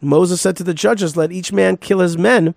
Moses 0.01 0.41
said 0.41 0.57
to 0.57 0.63
the 0.65 0.73
judges, 0.73 1.15
Let 1.15 1.31
each 1.31 1.53
man 1.53 1.77
kill 1.77 1.99
his 1.99 2.17
men 2.17 2.55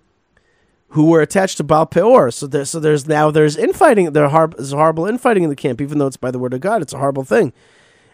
who 0.93 1.05
were 1.05 1.21
attached 1.21 1.57
to 1.57 1.63
Baal 1.63 1.87
Peor. 1.87 2.29
So, 2.29 2.45
there, 2.45 2.65
so 2.65 2.79
there's 2.79 3.07
now 3.07 3.31
there's 3.31 3.57
infighting. 3.57 4.13
There's 4.13 4.31
horrible 4.71 5.07
infighting 5.07 5.43
in 5.43 5.49
the 5.49 5.55
camp, 5.55 5.81
even 5.81 5.97
though 5.97 6.07
it's 6.07 6.17
by 6.17 6.29
the 6.29 6.39
word 6.39 6.53
of 6.53 6.61
God. 6.61 6.81
It's 6.81 6.93
a 6.93 6.99
horrible 6.99 7.23
thing. 7.23 7.51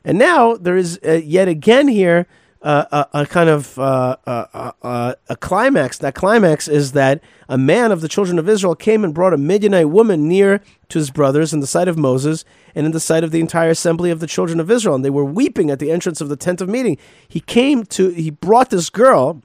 And 0.05 0.17
now 0.17 0.55
there 0.55 0.77
is 0.77 0.97
uh, 1.05 1.13
yet 1.23 1.49
again 1.49 1.89
here 1.89 2.25
uh, 2.61 3.05
a, 3.13 3.21
a, 3.21 3.25
kind 3.25 3.49
of 3.49 3.77
uh, 3.77 4.15
a, 4.25 5.15
a, 5.29 5.35
climax. 5.35 5.97
That 5.97 6.15
climax 6.15 6.69
is 6.69 6.93
that 6.93 7.21
a 7.49 7.57
man 7.57 7.91
of 7.91 7.99
the 7.99 8.07
children 8.07 8.39
of 8.39 8.47
Israel 8.47 8.75
came 8.75 9.03
and 9.03 9.13
brought 9.13 9.33
a 9.33 9.37
Midianite 9.37 9.89
woman 9.89 10.27
near 10.27 10.61
to 10.89 10.99
his 10.99 11.09
brothers 11.09 11.53
in 11.53 11.59
the 11.59 11.67
sight 11.67 11.87
of 11.89 11.97
Moses 11.97 12.45
and 12.75 12.85
in 12.85 12.93
the 12.93 12.99
sight 12.99 13.23
of 13.25 13.31
the 13.31 13.39
entire 13.41 13.69
assembly 13.69 14.09
of 14.09 14.21
the 14.21 14.27
children 14.27 14.59
of 14.59 14.71
Israel. 14.71 14.95
And 14.95 15.03
they 15.03 15.09
were 15.09 15.25
weeping 15.25 15.69
at 15.69 15.79
the 15.79 15.91
entrance 15.91 16.21
of 16.21 16.29
the 16.29 16.35
tent 16.37 16.61
of 16.61 16.69
meeting. 16.69 16.97
He 17.27 17.39
came 17.39 17.83
to, 17.85 18.09
he 18.09 18.29
brought 18.29 18.69
this 18.69 18.89
girl, 18.89 19.41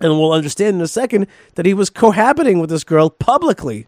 and 0.00 0.18
we'll 0.18 0.32
understand 0.32 0.76
in 0.76 0.82
a 0.82 0.88
second 0.88 1.26
that 1.54 1.66
he 1.66 1.74
was 1.74 1.90
cohabiting 1.90 2.58
with 2.58 2.70
this 2.70 2.84
girl 2.84 3.10
publicly 3.10 3.86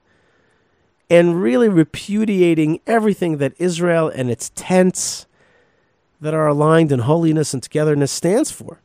and 1.09 1.43
really 1.43 1.69
repudiating 1.69 2.81
everything 2.87 3.39
that 3.39 3.55
Israel 3.59 4.09
and 4.09 4.31
its 4.31 4.51
tents 4.55 5.27
that 6.21 6.35
are 6.35 6.47
aligned 6.47 6.93
in 6.93 7.01
holiness 7.01 7.53
and 7.53 7.63
togetherness 7.63 8.13
stands 8.13 8.51
for. 8.51 8.81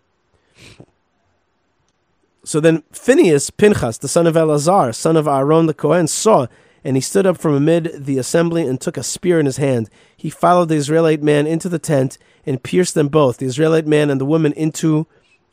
So 2.44 2.60
then 2.60 2.84
Phineas, 2.92 3.50
Pinchas, 3.50 3.98
the 3.98 4.08
son 4.08 4.26
of 4.26 4.38
Eleazar, 4.38 4.94
son 4.94 5.18
of 5.18 5.28
Aaron 5.28 5.66
the 5.66 5.74
Kohen, 5.74 6.08
saw, 6.08 6.48
and 6.84 6.96
he 6.96 7.02
stood 7.02 7.26
up 7.26 7.38
from 7.38 7.54
amid 7.54 8.06
the 8.06 8.18
assembly 8.18 8.66
and 8.66 8.80
took 8.80 8.98
a 8.98 9.04
spear 9.04 9.40
in 9.40 9.46
his 9.46 9.58
hand. 9.58 9.90
He 10.16 10.30
followed 10.30 10.70
the 10.70 10.76
Israelite 10.76 11.22
man 11.22 11.46
into 11.46 11.68
the 11.68 11.80
tent 11.80 12.18
and 12.46 12.64
pierced 12.64 12.94
them 12.94 13.10
both, 13.10 13.38
the 13.38 13.46
Israelite 13.46 13.86
man 13.86 14.10
and 14.10 14.22
the 14.22 14.26
woman, 14.26 14.54
into 14.54 15.08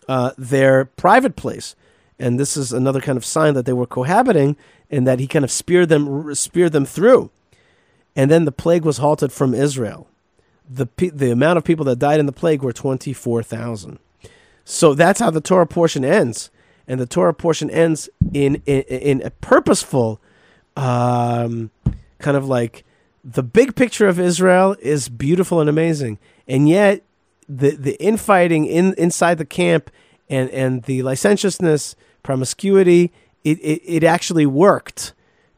uh, 0.09 0.33
their 0.39 0.85
private 0.85 1.37
place. 1.37 1.77
And 2.19 2.39
this 2.39 2.57
is 2.57 2.73
another 2.73 3.01
kind 3.01 3.17
of 3.17 3.25
sign 3.25 3.55
that 3.55 3.67
they 3.67 3.73
were 3.73 3.87
cohabiting 3.87 4.57
and 4.91 5.07
that 5.07 5.19
he 5.19 5.27
kind 5.27 5.45
of 5.45 5.51
speared 5.51 5.89
them, 5.89 6.35
speared 6.35 6.73
them 6.73 6.87
through. 6.87 7.31
And 8.15 8.31
then 8.31 8.45
the 8.45 8.53
plague 8.53 8.85
was 8.85 8.99
halted 8.99 9.33
from 9.33 9.55
Israel 9.55 10.09
the 10.69 10.89
the 10.97 11.31
amount 11.31 11.59
of 11.59 11.65
people 11.65 11.85
that 11.87 11.99
died 11.99 12.21
in 12.21 12.27
the 12.27 12.33
plague 12.33 12.63
were 12.63 12.73
24,000. 12.73 13.99
So 14.65 14.95
that's 14.95 15.21
how 15.21 15.31
the 15.31 15.41
Torah 15.41 15.67
portion 15.67 16.05
ends. 16.05 16.51
And 16.87 17.01
the 17.01 17.07
Torah 17.07 17.35
portion 17.35 17.71
ends 17.71 18.09
in 18.33 18.63
in, 18.67 18.83
in 18.83 19.23
a 19.23 19.31
purposeful 19.31 20.21
um, 20.77 21.71
kind 22.19 22.37
of 22.37 22.47
like 22.47 22.85
the 23.23 23.43
big 23.43 23.75
picture 23.75 24.09
of 24.09 24.19
Israel 24.19 24.77
is 24.81 25.09
beautiful 25.09 25.61
and 25.61 25.69
amazing. 25.69 26.19
And 26.49 26.69
yet 26.69 27.03
the 27.49 27.71
the 27.71 28.01
infighting 28.03 28.67
in 28.67 28.95
inside 28.95 29.39
the 29.39 29.45
camp 29.45 29.91
and 30.29 30.51
and 30.51 30.85
the 30.85 31.03
licentiousness, 31.03 31.97
promiscuity, 32.23 33.13
it, 33.45 33.59
it, 33.61 33.83
it 33.85 34.05
actually 34.05 34.47
worked 34.47 35.13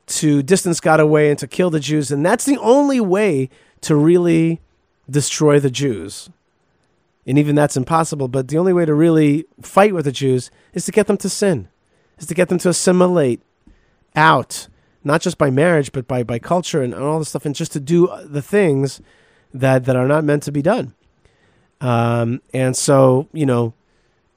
to 0.06 0.42
distance 0.42 0.80
God 0.80 1.00
away 1.00 1.30
and 1.30 1.38
to 1.38 1.46
kill 1.46 1.70
the 1.70 1.80
Jews. 1.80 2.10
And 2.10 2.24
that's 2.24 2.44
the 2.44 2.58
only 2.58 3.00
way 3.00 3.48
to 3.82 3.96
really 3.96 4.60
destroy 5.08 5.58
the 5.58 5.70
Jews. 5.70 6.30
And 7.26 7.38
even 7.38 7.56
that's 7.56 7.76
impossible, 7.76 8.28
but 8.28 8.48
the 8.48 8.58
only 8.58 8.72
way 8.72 8.84
to 8.84 8.94
really 8.94 9.46
fight 9.60 9.94
with 9.94 10.04
the 10.04 10.12
Jews 10.12 10.50
is 10.74 10.84
to 10.84 10.92
get 10.92 11.08
them 11.08 11.16
to 11.18 11.28
sin, 11.28 11.68
is 12.18 12.26
to 12.26 12.34
get 12.34 12.48
them 12.48 12.58
to 12.58 12.68
assimilate 12.68 13.40
out, 14.14 14.68
not 15.02 15.22
just 15.22 15.36
by 15.36 15.50
marriage, 15.50 15.90
but 15.90 16.06
by, 16.06 16.22
by 16.22 16.38
culture 16.38 16.82
and, 16.82 16.94
and 16.94 17.02
all 17.02 17.18
this 17.18 17.30
stuff, 17.30 17.44
and 17.44 17.54
just 17.54 17.72
to 17.72 17.80
do 17.80 18.08
the 18.24 18.42
things 18.42 19.00
that, 19.52 19.86
that 19.86 19.96
are 19.96 20.06
not 20.06 20.22
meant 20.22 20.44
to 20.44 20.52
be 20.52 20.62
done. 20.62 20.94
Um, 21.80 22.40
and 22.52 22.76
so, 22.76 23.28
you 23.32 23.46
know, 23.46 23.74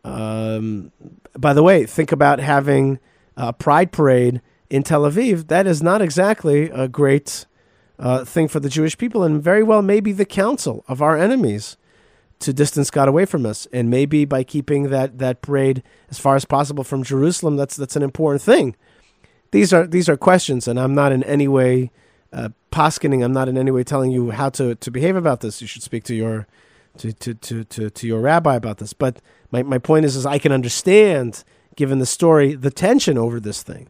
um, 0.03 0.91
by 1.37 1.53
the 1.53 1.63
way, 1.63 1.85
think 1.85 2.11
about 2.11 2.39
having 2.39 2.99
a 3.37 3.53
pride 3.53 3.91
parade 3.91 4.41
in 4.69 4.83
Tel 4.83 5.01
Aviv. 5.03 5.47
That 5.47 5.67
is 5.67 5.81
not 5.81 6.01
exactly 6.01 6.69
a 6.69 6.87
great 6.87 7.45
uh, 7.97 8.25
thing 8.25 8.47
for 8.47 8.59
the 8.59 8.69
Jewish 8.69 8.97
people, 8.97 9.23
and 9.23 9.41
very 9.41 9.63
well 9.63 9.81
maybe 9.81 10.11
the 10.11 10.25
counsel 10.25 10.83
of 10.87 11.01
our 11.01 11.17
enemies 11.17 11.77
to 12.39 12.53
distance 12.53 12.89
God 12.89 13.09
away 13.09 13.25
from 13.25 13.45
us. 13.45 13.67
And 13.73 13.89
maybe 13.89 14.23
by 14.25 14.43
keeping 14.43 14.89
that, 14.89 15.17
that 15.19 15.41
parade 15.41 15.83
as 16.09 16.17
far 16.17 16.35
as 16.35 16.45
possible 16.45 16.83
from 16.83 17.03
Jerusalem, 17.03 17.57
that's 17.57 17.75
that's 17.75 17.95
an 17.95 18.03
important 18.03 18.41
thing. 18.41 18.75
These 19.51 19.73
are 19.73 19.87
these 19.87 20.07
are 20.07 20.17
questions, 20.17 20.67
and 20.67 20.79
I'm 20.79 20.95
not 20.95 21.11
in 21.11 21.23
any 21.23 21.47
way 21.47 21.91
uh. 22.31 22.49
I'm 22.71 23.33
not 23.33 23.49
in 23.49 23.57
any 23.57 23.71
way 23.71 23.83
telling 23.83 24.11
you 24.11 24.31
how 24.31 24.49
to, 24.51 24.75
to 24.75 24.91
behave 24.91 25.17
about 25.17 25.41
this. 25.41 25.59
You 25.59 25.67
should 25.67 25.83
speak 25.83 26.05
to 26.05 26.15
your 26.15 26.47
to, 26.97 27.13
to, 27.13 27.33
to, 27.33 27.63
to, 27.63 27.89
to 27.89 28.07
your 28.07 28.21
rabbi 28.21 28.55
about 28.55 28.77
this. 28.77 28.93
But 28.93 29.21
my, 29.51 29.63
my 29.63 29.77
point 29.77 30.05
is 30.05 30.15
is 30.15 30.25
I 30.25 30.39
can 30.39 30.51
understand, 30.51 31.43
given 31.75 31.99
the 31.99 32.05
story, 32.05 32.55
the 32.55 32.71
tension 32.71 33.17
over 33.17 33.39
this 33.39 33.63
thing. 33.63 33.89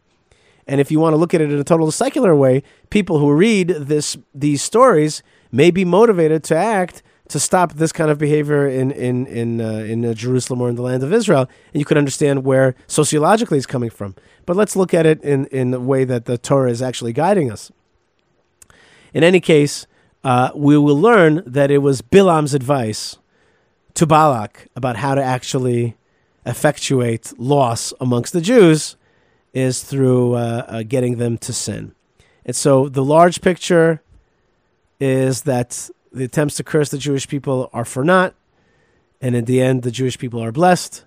And 0.66 0.80
if 0.80 0.90
you 0.90 1.00
want 1.00 1.14
to 1.14 1.16
look 1.16 1.34
at 1.34 1.40
it 1.40 1.52
in 1.52 1.58
a 1.58 1.64
total 1.64 1.90
secular 1.90 2.34
way, 2.36 2.62
people 2.90 3.18
who 3.18 3.32
read 3.32 3.68
this 3.68 4.16
these 4.34 4.62
stories 4.62 5.22
may 5.50 5.70
be 5.70 5.84
motivated 5.84 6.44
to 6.44 6.56
act 6.56 7.02
to 7.28 7.40
stop 7.40 7.74
this 7.74 7.92
kind 7.92 8.10
of 8.10 8.18
behavior 8.18 8.68
in 8.68 8.90
in 8.90 9.26
in 9.26 9.60
uh, 9.60 9.78
in 9.78 10.04
uh, 10.04 10.14
Jerusalem 10.14 10.60
or 10.60 10.68
in 10.68 10.76
the 10.76 10.82
land 10.82 11.02
of 11.02 11.12
Israel, 11.12 11.48
and 11.72 11.80
you 11.80 11.84
could 11.84 11.98
understand 11.98 12.44
where 12.44 12.74
sociologically 12.86 13.56
it's 13.56 13.66
coming 13.66 13.90
from. 13.90 14.14
But 14.46 14.56
let's 14.56 14.76
look 14.76 14.92
at 14.94 15.06
it 15.06 15.22
in 15.22 15.46
in 15.46 15.70
the 15.70 15.80
way 15.80 16.04
that 16.04 16.26
the 16.26 16.38
Torah 16.38 16.70
is 16.70 16.82
actually 16.82 17.12
guiding 17.12 17.50
us. 17.50 17.72
In 19.12 19.24
any 19.24 19.40
case, 19.40 19.86
uh, 20.24 20.50
we 20.54 20.76
will 20.76 20.98
learn 20.98 21.42
that 21.46 21.70
it 21.70 21.78
was 21.78 22.02
Bilam's 22.02 22.54
advice 22.54 23.16
to 23.94 24.06
Balak 24.06 24.68
about 24.76 24.96
how 24.96 25.14
to 25.14 25.22
actually 25.22 25.96
effectuate 26.46 27.32
loss 27.38 27.92
amongst 28.00 28.32
the 28.32 28.40
Jews 28.40 28.96
is 29.52 29.82
through 29.82 30.34
uh, 30.34 30.64
uh, 30.68 30.82
getting 30.82 31.18
them 31.18 31.38
to 31.38 31.52
sin. 31.52 31.94
And 32.44 32.54
so 32.54 32.88
the 32.88 33.04
large 33.04 33.40
picture 33.40 34.02
is 34.98 35.42
that 35.42 35.90
the 36.12 36.24
attempts 36.24 36.56
to 36.56 36.64
curse 36.64 36.90
the 36.90 36.98
Jewish 36.98 37.28
people 37.28 37.70
are 37.72 37.84
for 37.84 38.04
naught, 38.04 38.34
and 39.20 39.34
in 39.34 39.44
the 39.44 39.60
end, 39.60 39.82
the 39.82 39.90
Jewish 39.90 40.18
people 40.18 40.42
are 40.42 40.52
blessed. 40.52 41.04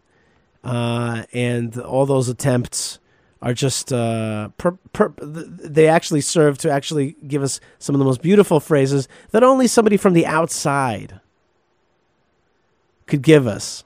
Uh, 0.64 1.24
and 1.34 1.78
all 1.78 2.05
those 2.05 2.30
attempts 2.30 2.99
are 3.43 3.53
just 3.53 3.91
uh, 3.91 4.47
per, 4.57 4.71
per, 4.93 5.13
they 5.19 5.87
actually 5.87 6.21
serve 6.21 6.57
to 6.59 6.71
actually 6.71 7.17
give 7.27 7.43
us 7.43 7.59
some 7.77 7.93
of 7.93 7.99
the 7.99 8.05
most 8.05 8.21
beautiful 8.21 8.61
phrases 8.61 9.09
that 9.31 9.43
only 9.43 9.67
somebody 9.67 9.97
from 9.97 10.13
the 10.13 10.25
outside 10.25 11.19
could 13.05 13.21
give 13.21 13.45
us 13.45 13.83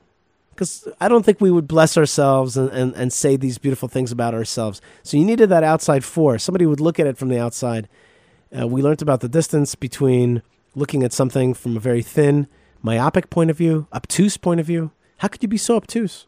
because 0.52 0.88
I 1.02 1.08
don't 1.08 1.24
think 1.24 1.42
we 1.42 1.52
would 1.52 1.68
bless 1.68 1.98
ourselves 1.98 2.56
and, 2.56 2.70
and, 2.70 2.96
and 2.96 3.12
say 3.12 3.36
these 3.36 3.58
beautiful 3.58 3.88
things 3.88 4.12
about 4.12 4.34
ourselves. 4.34 4.82
So 5.04 5.18
you 5.18 5.26
needed 5.26 5.50
that 5.50 5.64
outside 5.64 6.04
force. 6.04 6.44
Somebody 6.44 6.66
would 6.66 6.80
look 6.80 7.00
at 7.00 7.06
it 7.06 7.18
from 7.18 7.30
the 7.30 7.40
outside. 7.40 7.88
Uh, 8.58 8.68
we 8.68 8.82
learned 8.82 9.04
about 9.04 9.22
the 9.22 9.30
distance 9.30 9.76
between 9.76 10.42
looking 10.74 11.04
at 11.04 11.14
something 11.14 11.54
from 11.54 11.78
a 11.78 11.80
very 11.80 12.02
thin, 12.02 12.48
myopic 12.82 13.30
point 13.30 13.52
of 13.52 13.58
view, 13.58 13.88
obtuse 13.94 14.38
point 14.38 14.60
of 14.60 14.66
view. 14.66 14.92
How 15.18 15.28
could 15.28 15.44
you 15.44 15.50
be 15.50 15.58
so 15.58 15.76
obtuse? 15.76 16.26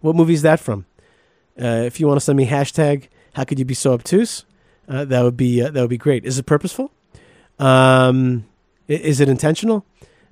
What 0.00 0.16
movie 0.16 0.34
is 0.34 0.42
that 0.42 0.58
from? 0.58 0.86
Uh, 1.60 1.82
if 1.84 1.98
you 2.00 2.06
want 2.06 2.18
to 2.18 2.24
send 2.24 2.36
me 2.36 2.46
hashtag, 2.46 3.08
how 3.34 3.44
could 3.44 3.58
you 3.58 3.64
be 3.64 3.74
so 3.74 3.92
obtuse? 3.92 4.44
Uh, 4.88 5.04
that 5.04 5.22
would 5.22 5.36
be 5.36 5.62
uh, 5.62 5.70
that 5.70 5.80
would 5.80 5.90
be 5.90 5.98
great. 5.98 6.24
Is 6.24 6.38
it 6.38 6.46
purposeful? 6.46 6.92
Um, 7.58 8.46
is 8.86 9.20
it 9.20 9.28
intentional? 9.28 9.84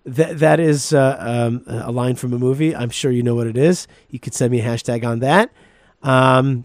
That 0.05 0.39
that 0.39 0.61
is 0.61 0.93
uh, 0.93 1.17
um, 1.19 1.65
a 1.67 1.91
line 1.93 2.15
from 2.17 2.33
a 2.33 2.39
movie. 2.39 2.75
I'm 2.75 2.91
sure 2.91 3.11
you 3.11 3.23
know 3.23 3.35
what 3.35 3.47
it 3.47 3.57
is. 3.57 3.87
You 4.09 4.19
could 4.19 4.35
send 4.35 4.53
me 4.53 4.61
a 4.61 4.65
hashtag 4.65 5.05
on 5.05 5.19
that. 5.19 5.51
Um, 6.03 6.65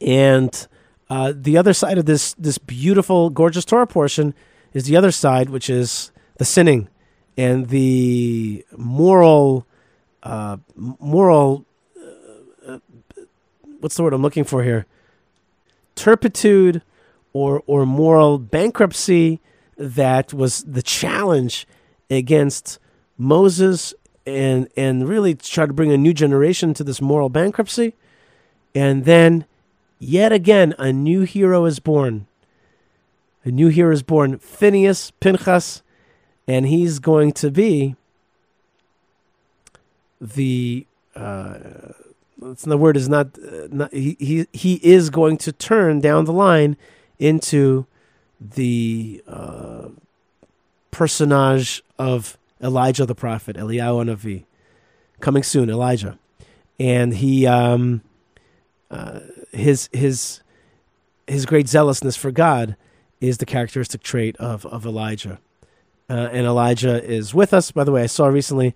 and 0.00 0.66
uh, 1.10 1.32
the 1.36 1.56
other 1.58 1.74
side 1.74 1.98
of 1.98 2.06
this 2.06 2.34
this 2.34 2.58
beautiful, 2.58 3.30
gorgeous 3.30 3.64
Torah 3.64 3.86
portion 3.86 4.34
is 4.72 4.84
the 4.84 4.96
other 4.96 5.12
side, 5.12 5.50
which 5.50 5.68
is 5.68 6.10
the 6.38 6.44
sinning 6.44 6.88
and 7.36 7.68
the 7.68 8.64
moral 8.76 9.66
uh, 10.22 10.56
moral 10.76 11.66
what's 13.84 13.96
the 13.96 14.02
word 14.02 14.14
I'm 14.14 14.22
looking 14.22 14.44
for 14.44 14.62
here? 14.62 14.86
Turpitude 15.94 16.80
or 17.34 17.62
or 17.66 17.84
moral 17.84 18.38
bankruptcy 18.38 19.42
that 19.76 20.32
was 20.32 20.62
the 20.62 20.80
challenge 20.80 21.66
against 22.08 22.78
Moses 23.18 23.92
and 24.24 24.68
and 24.74 25.06
really 25.06 25.34
try 25.34 25.66
to 25.66 25.74
bring 25.74 25.92
a 25.92 25.98
new 25.98 26.14
generation 26.14 26.72
to 26.72 26.82
this 26.82 27.02
moral 27.02 27.28
bankruptcy. 27.28 27.92
And 28.74 29.04
then 29.04 29.44
yet 29.98 30.32
again 30.32 30.74
a 30.78 30.90
new 30.90 31.24
hero 31.24 31.66
is 31.66 31.78
born. 31.78 32.26
A 33.44 33.50
new 33.50 33.68
hero 33.68 33.92
is 33.92 34.02
born, 34.02 34.38
Phineas 34.38 35.10
Pinchas, 35.20 35.82
and 36.48 36.66
he's 36.66 36.98
going 36.98 37.32
to 37.32 37.50
be 37.50 37.96
the 40.18 40.86
uh, 41.14 41.58
the 42.38 42.78
word 42.78 42.96
is 42.96 43.08
not, 43.08 43.38
uh, 43.38 43.68
not 43.70 43.92
he, 43.92 44.16
he 44.18 44.46
he 44.52 44.74
is 44.82 45.10
going 45.10 45.38
to 45.38 45.52
turn 45.52 46.00
down 46.00 46.24
the 46.24 46.32
line 46.32 46.76
into 47.18 47.86
the 48.40 49.22
uh, 49.26 49.88
personage 50.90 51.82
of 51.98 52.36
Elijah 52.62 53.06
the 53.06 53.14
prophet, 53.14 53.56
Eliyahu 53.56 54.04
Navi, 54.04 54.44
coming 55.20 55.42
soon, 55.42 55.70
Elijah, 55.70 56.18
and 56.78 57.14
he 57.14 57.46
um, 57.46 58.02
uh, 58.90 59.20
his 59.52 59.88
his 59.92 60.40
his 61.26 61.46
great 61.46 61.68
zealousness 61.68 62.16
for 62.16 62.30
God 62.30 62.76
is 63.20 63.38
the 63.38 63.46
characteristic 63.46 64.02
trait 64.02 64.36
of 64.36 64.66
of 64.66 64.84
Elijah, 64.84 65.38
uh, 66.10 66.28
and 66.32 66.46
Elijah 66.46 67.02
is 67.02 67.32
with 67.32 67.54
us. 67.54 67.70
By 67.70 67.84
the 67.84 67.92
way, 67.92 68.02
I 68.02 68.06
saw 68.06 68.26
recently 68.26 68.74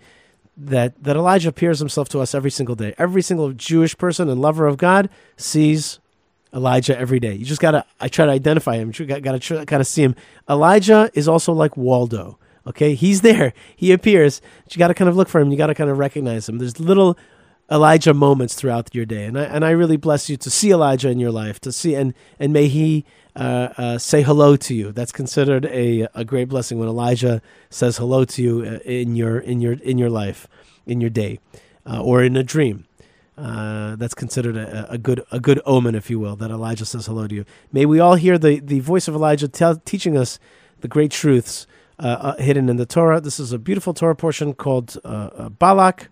that 0.59 1.01
that 1.03 1.15
Elijah 1.15 1.49
appears 1.49 1.79
himself 1.79 2.09
to 2.09 2.19
us 2.19 2.35
every 2.35 2.51
single 2.51 2.75
day. 2.75 2.93
Every 2.97 3.21
single 3.21 3.53
Jewish 3.53 3.97
person 3.97 4.29
and 4.29 4.41
lover 4.41 4.67
of 4.67 4.77
God 4.77 5.09
sees 5.37 5.99
Elijah 6.53 6.97
every 6.97 7.19
day. 7.19 7.33
You 7.33 7.45
just 7.45 7.61
gotta. 7.61 7.85
I 7.99 8.07
try 8.07 8.25
to 8.25 8.31
identify 8.31 8.75
him. 8.75 8.91
You 8.95 9.05
got, 9.05 9.21
gotta 9.21 9.39
try, 9.39 9.65
gotta 9.65 9.85
see 9.85 10.03
him. 10.03 10.15
Elijah 10.49 11.09
is 11.13 11.27
also 11.27 11.53
like 11.53 11.77
Waldo. 11.77 12.37
Okay, 12.67 12.93
he's 12.93 13.21
there. 13.21 13.53
He 13.75 13.91
appears. 13.91 14.41
But 14.63 14.75
you 14.75 14.79
got 14.79 14.89
to 14.89 14.93
kind 14.93 15.09
of 15.09 15.15
look 15.15 15.29
for 15.29 15.39
him. 15.39 15.49
You 15.51 15.57
got 15.57 15.67
to 15.67 15.75
kind 15.75 15.89
of 15.89 15.97
recognize 15.97 16.47
him. 16.47 16.57
There's 16.57 16.79
little 16.79 17.17
Elijah 17.71 18.13
moments 18.13 18.55
throughout 18.55 18.93
your 18.93 19.05
day, 19.05 19.25
and 19.25 19.39
I 19.39 19.43
and 19.43 19.63
I 19.63 19.71
really 19.71 19.97
bless 19.97 20.29
you 20.29 20.37
to 20.37 20.49
see 20.49 20.71
Elijah 20.71 21.09
in 21.09 21.19
your 21.19 21.31
life. 21.31 21.59
To 21.61 21.71
see 21.71 21.95
and 21.95 22.13
and 22.39 22.51
may 22.51 22.67
he 22.67 23.05
say 23.97 24.21
hello 24.21 24.55
to 24.55 24.73
you. 24.73 24.91
That's 24.91 25.11
considered 25.11 25.65
a, 25.65 26.07
a 26.13 26.25
great 26.25 26.49
blessing 26.49 26.79
when 26.79 26.87
Elijah 26.87 27.41
says 27.69 27.97
hello 27.97 28.25
to 28.25 28.41
you 28.41 28.61
uh, 28.63 28.79
in 28.85 29.15
your 29.15 29.39
in 29.39 29.61
your 29.61 29.73
in 29.73 29.97
your 29.97 30.09
life, 30.09 30.47
in 30.85 31.01
your 31.01 31.09
day, 31.09 31.39
uh, 31.85 32.01
or 32.01 32.23
in 32.23 32.35
a 32.35 32.43
dream. 32.43 32.85
Uh, 33.37 33.95
that's 33.95 34.13
considered 34.13 34.57
a, 34.57 34.91
a, 34.91 34.97
good 34.97 35.23
a 35.31 35.39
good 35.39 35.61
omen, 35.65 35.95
if 35.95 36.09
you 36.09 36.19
will, 36.19 36.35
that 36.35 36.51
Elijah 36.51 36.83
says 36.83 37.05
hello 37.05 37.25
to 37.25 37.33
you. 37.33 37.45
May 37.71 37.85
we 37.85 37.97
all 37.97 38.15
hear 38.15 38.37
the, 38.37 38.59
the 38.59 38.81
voice 38.81 39.07
of 39.07 39.15
Elijah 39.15 39.47
tell, 39.47 39.77
teaching 39.77 40.17
us 40.17 40.39
the 40.81 40.89
great 40.89 41.09
truths 41.09 41.65
uh, 41.99 42.35
hidden 42.35 42.67
in 42.67 42.75
the 42.75 42.85
Torah. 42.85 43.21
This 43.21 43.39
is 43.39 43.53
a 43.53 43.57
beautiful 43.57 43.93
Torah 43.93 44.15
portion 44.15 44.53
called 44.53 44.97
Balak, 45.57 46.09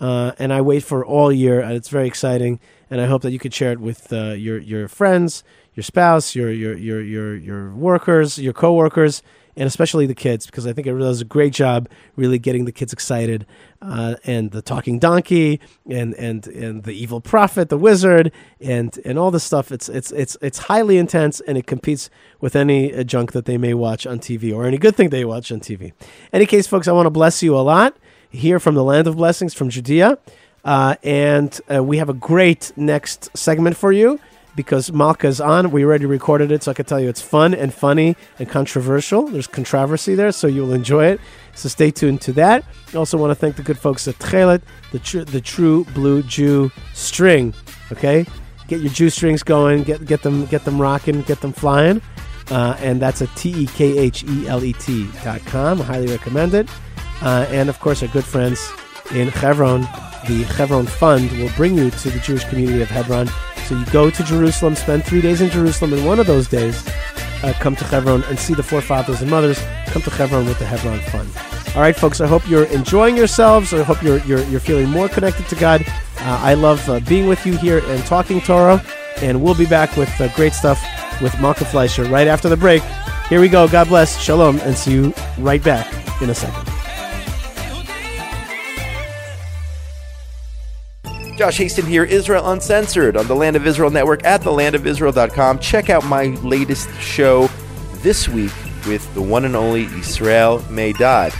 and 0.00 0.52
I 0.52 0.62
wait 0.62 0.84
for 0.84 1.04
all 1.04 1.30
year, 1.30 1.60
and 1.60 1.72
it's 1.72 1.90
very 1.90 2.06
exciting. 2.06 2.60
And 2.90 3.02
I 3.02 3.06
hope 3.06 3.20
that 3.20 3.32
you 3.32 3.38
could 3.38 3.52
share 3.52 3.72
it 3.72 3.80
with 3.80 4.10
your 4.10 4.58
your 4.58 4.88
friends, 4.88 5.44
your 5.78 5.84
spouse, 5.84 6.34
your 6.34 6.50
your 6.50 6.76
your 6.76 7.00
your 7.00 7.36
your 7.36 7.70
workers, 7.72 8.36
your 8.36 8.52
coworkers, 8.52 9.22
and 9.54 9.68
especially 9.68 10.06
the 10.06 10.14
kids, 10.14 10.44
because 10.44 10.66
I 10.66 10.72
think 10.72 10.88
it 10.88 10.98
does 10.98 11.20
a 11.20 11.24
great 11.24 11.52
job 11.52 11.88
really 12.16 12.40
getting 12.40 12.64
the 12.64 12.72
kids 12.72 12.92
excited. 12.92 13.46
Uh, 13.80 14.16
and 14.24 14.50
the 14.50 14.60
talking 14.60 14.98
donkey, 14.98 15.60
and 15.88 16.14
and 16.14 16.48
and 16.48 16.82
the 16.82 16.90
evil 16.90 17.20
prophet, 17.20 17.68
the 17.68 17.78
wizard, 17.78 18.32
and 18.60 18.98
and 19.04 19.20
all 19.20 19.30
this 19.30 19.44
stuff. 19.44 19.70
It's 19.70 19.88
it's 19.88 20.10
it's 20.10 20.36
it's 20.40 20.58
highly 20.58 20.98
intense, 20.98 21.38
and 21.42 21.56
it 21.56 21.68
competes 21.68 22.10
with 22.40 22.56
any 22.56 22.92
uh, 22.92 23.04
junk 23.04 23.30
that 23.30 23.44
they 23.44 23.56
may 23.56 23.72
watch 23.72 24.04
on 24.04 24.18
TV 24.18 24.52
or 24.52 24.66
any 24.66 24.78
good 24.78 24.96
thing 24.96 25.10
they 25.10 25.24
watch 25.24 25.52
on 25.52 25.60
TV. 25.60 25.92
Any 26.32 26.46
case, 26.46 26.66
folks, 26.66 26.88
I 26.88 26.92
want 26.92 27.06
to 27.06 27.10
bless 27.10 27.40
you 27.40 27.56
a 27.56 27.62
lot 27.62 27.96
here 28.28 28.58
from 28.58 28.74
the 28.74 28.82
land 28.82 29.06
of 29.06 29.14
blessings 29.14 29.54
from 29.54 29.68
Judea. 29.68 30.18
Uh, 30.64 30.96
and 31.04 31.60
uh, 31.72 31.84
we 31.84 31.98
have 31.98 32.08
a 32.08 32.14
great 32.14 32.72
next 32.76 33.30
segment 33.32 33.76
for 33.76 33.92
you 33.92 34.18
because 34.58 34.90
Malka's 34.90 35.40
on. 35.40 35.70
We 35.70 35.84
already 35.84 36.04
recorded 36.04 36.50
it, 36.50 36.64
so 36.64 36.72
I 36.72 36.74
can 36.74 36.84
tell 36.84 36.98
you 36.98 37.08
it's 37.08 37.22
fun 37.22 37.54
and 37.54 37.72
funny 37.72 38.16
and 38.40 38.48
controversial. 38.48 39.28
There's 39.28 39.46
controversy 39.46 40.16
there, 40.16 40.32
so 40.32 40.48
you'll 40.48 40.72
enjoy 40.72 41.06
it. 41.06 41.20
So 41.54 41.68
stay 41.68 41.92
tuned 41.92 42.20
to 42.22 42.32
that. 42.32 42.64
I 42.92 42.96
also 42.96 43.16
want 43.16 43.30
to 43.30 43.36
thank 43.36 43.54
the 43.54 43.62
good 43.62 43.78
folks 43.78 44.08
at 44.08 44.16
Tekhelet, 44.16 44.62
the, 44.90 44.98
tr- 44.98 45.20
the 45.20 45.40
true 45.40 45.84
blue 45.94 46.24
Jew 46.24 46.72
string. 46.92 47.54
Okay, 47.92 48.26
get 48.66 48.80
your 48.80 48.90
Jew 48.90 49.10
strings 49.10 49.44
going, 49.44 49.84
get 49.84 50.04
get 50.04 50.22
them 50.22 50.44
get 50.46 50.64
them 50.64 50.82
rocking, 50.82 51.22
get 51.22 51.40
them 51.40 51.52
flying. 51.52 52.02
Uh, 52.50 52.74
and 52.80 53.00
that's 53.00 53.22
at 53.22 53.28
T 53.36 53.50
E 53.62 53.66
K 53.66 53.96
H 53.96 54.24
E 54.24 54.48
L 54.48 54.64
E 54.64 54.72
T 54.72 55.06
dot 55.22 55.40
com. 55.46 55.80
I 55.82 55.84
highly 55.84 56.08
recommend 56.08 56.52
it. 56.54 56.68
Uh, 57.22 57.46
and 57.50 57.68
of 57.68 57.78
course, 57.78 58.02
our 58.02 58.08
good 58.08 58.24
friends 58.24 58.58
in 59.14 59.28
Hebron, 59.28 59.82
the 60.26 60.44
Hebron 60.56 60.86
Fund 60.86 61.30
will 61.38 61.50
bring 61.56 61.78
you 61.78 61.90
to 61.90 62.10
the 62.10 62.18
Jewish 62.18 62.44
community 62.44 62.82
of 62.82 62.88
Hebron 62.88 63.28
so 63.68 63.76
you 63.76 63.84
go 63.86 64.08
to 64.08 64.24
Jerusalem, 64.24 64.74
spend 64.74 65.04
three 65.04 65.20
days 65.20 65.42
in 65.42 65.50
Jerusalem, 65.50 65.92
and 65.92 66.06
one 66.06 66.18
of 66.18 66.26
those 66.26 66.48
days, 66.48 66.82
uh, 67.42 67.52
come 67.60 67.76
to 67.76 67.84
Hebron 67.84 68.24
and 68.24 68.38
see 68.38 68.54
the 68.54 68.62
forefathers 68.62 69.20
and 69.20 69.30
mothers. 69.30 69.62
Come 69.86 70.00
to 70.02 70.10
Hebron 70.10 70.46
with 70.46 70.58
the 70.58 70.64
Hebron 70.64 71.00
Fund. 71.10 71.30
All 71.76 71.82
right, 71.82 71.94
folks. 71.94 72.22
I 72.22 72.26
hope 72.26 72.48
you're 72.48 72.64
enjoying 72.64 73.16
yourselves. 73.16 73.74
I 73.74 73.82
hope 73.82 74.02
you're 74.02 74.20
you're, 74.20 74.42
you're 74.44 74.58
feeling 74.58 74.88
more 74.88 75.08
connected 75.08 75.46
to 75.48 75.54
God. 75.54 75.82
Uh, 76.20 76.40
I 76.42 76.54
love 76.54 76.88
uh, 76.88 77.00
being 77.00 77.28
with 77.28 77.44
you 77.44 77.58
here 77.58 77.82
and 77.84 78.04
talking 78.06 78.40
Torah, 78.40 78.82
and 79.18 79.42
we'll 79.42 79.54
be 79.54 79.66
back 79.66 79.96
with 79.96 80.08
uh, 80.18 80.34
great 80.34 80.54
stuff 80.54 80.82
with 81.20 81.38
Malka 81.38 81.66
Fleisher 81.66 82.04
right 82.04 82.26
after 82.26 82.48
the 82.48 82.56
break. 82.56 82.82
Here 83.28 83.40
we 83.40 83.50
go. 83.50 83.68
God 83.68 83.88
bless. 83.88 84.18
Shalom, 84.18 84.58
and 84.60 84.74
see 84.74 84.92
you 84.92 85.12
right 85.38 85.62
back 85.62 85.86
in 86.22 86.30
a 86.30 86.34
second. 86.34 86.77
Josh 91.38 91.58
Hasten 91.58 91.86
here, 91.86 92.02
Israel 92.02 92.50
Uncensored 92.50 93.16
on 93.16 93.28
the 93.28 93.36
Land 93.36 93.54
of 93.54 93.64
Israel 93.64 93.90
Network 93.90 94.24
at 94.24 94.40
thelandofisrael.com. 94.40 95.60
Check 95.60 95.88
out 95.88 96.04
my 96.04 96.26
latest 96.42 96.90
show 97.00 97.46
this 98.02 98.28
week 98.28 98.50
with 98.88 99.14
the 99.14 99.22
one 99.22 99.44
and 99.44 99.54
only 99.54 99.84
Israel 99.84 100.58
Meidad. 100.68 101.32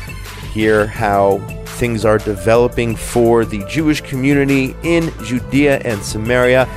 Hear 0.52 0.86
how 0.86 1.38
things 1.64 2.04
are 2.04 2.18
developing 2.18 2.94
for 2.94 3.44
the 3.44 3.64
Jewish 3.64 4.00
community 4.00 4.76
in 4.84 5.12
Judea 5.24 5.80
and 5.80 6.00
Samaria. 6.00 6.68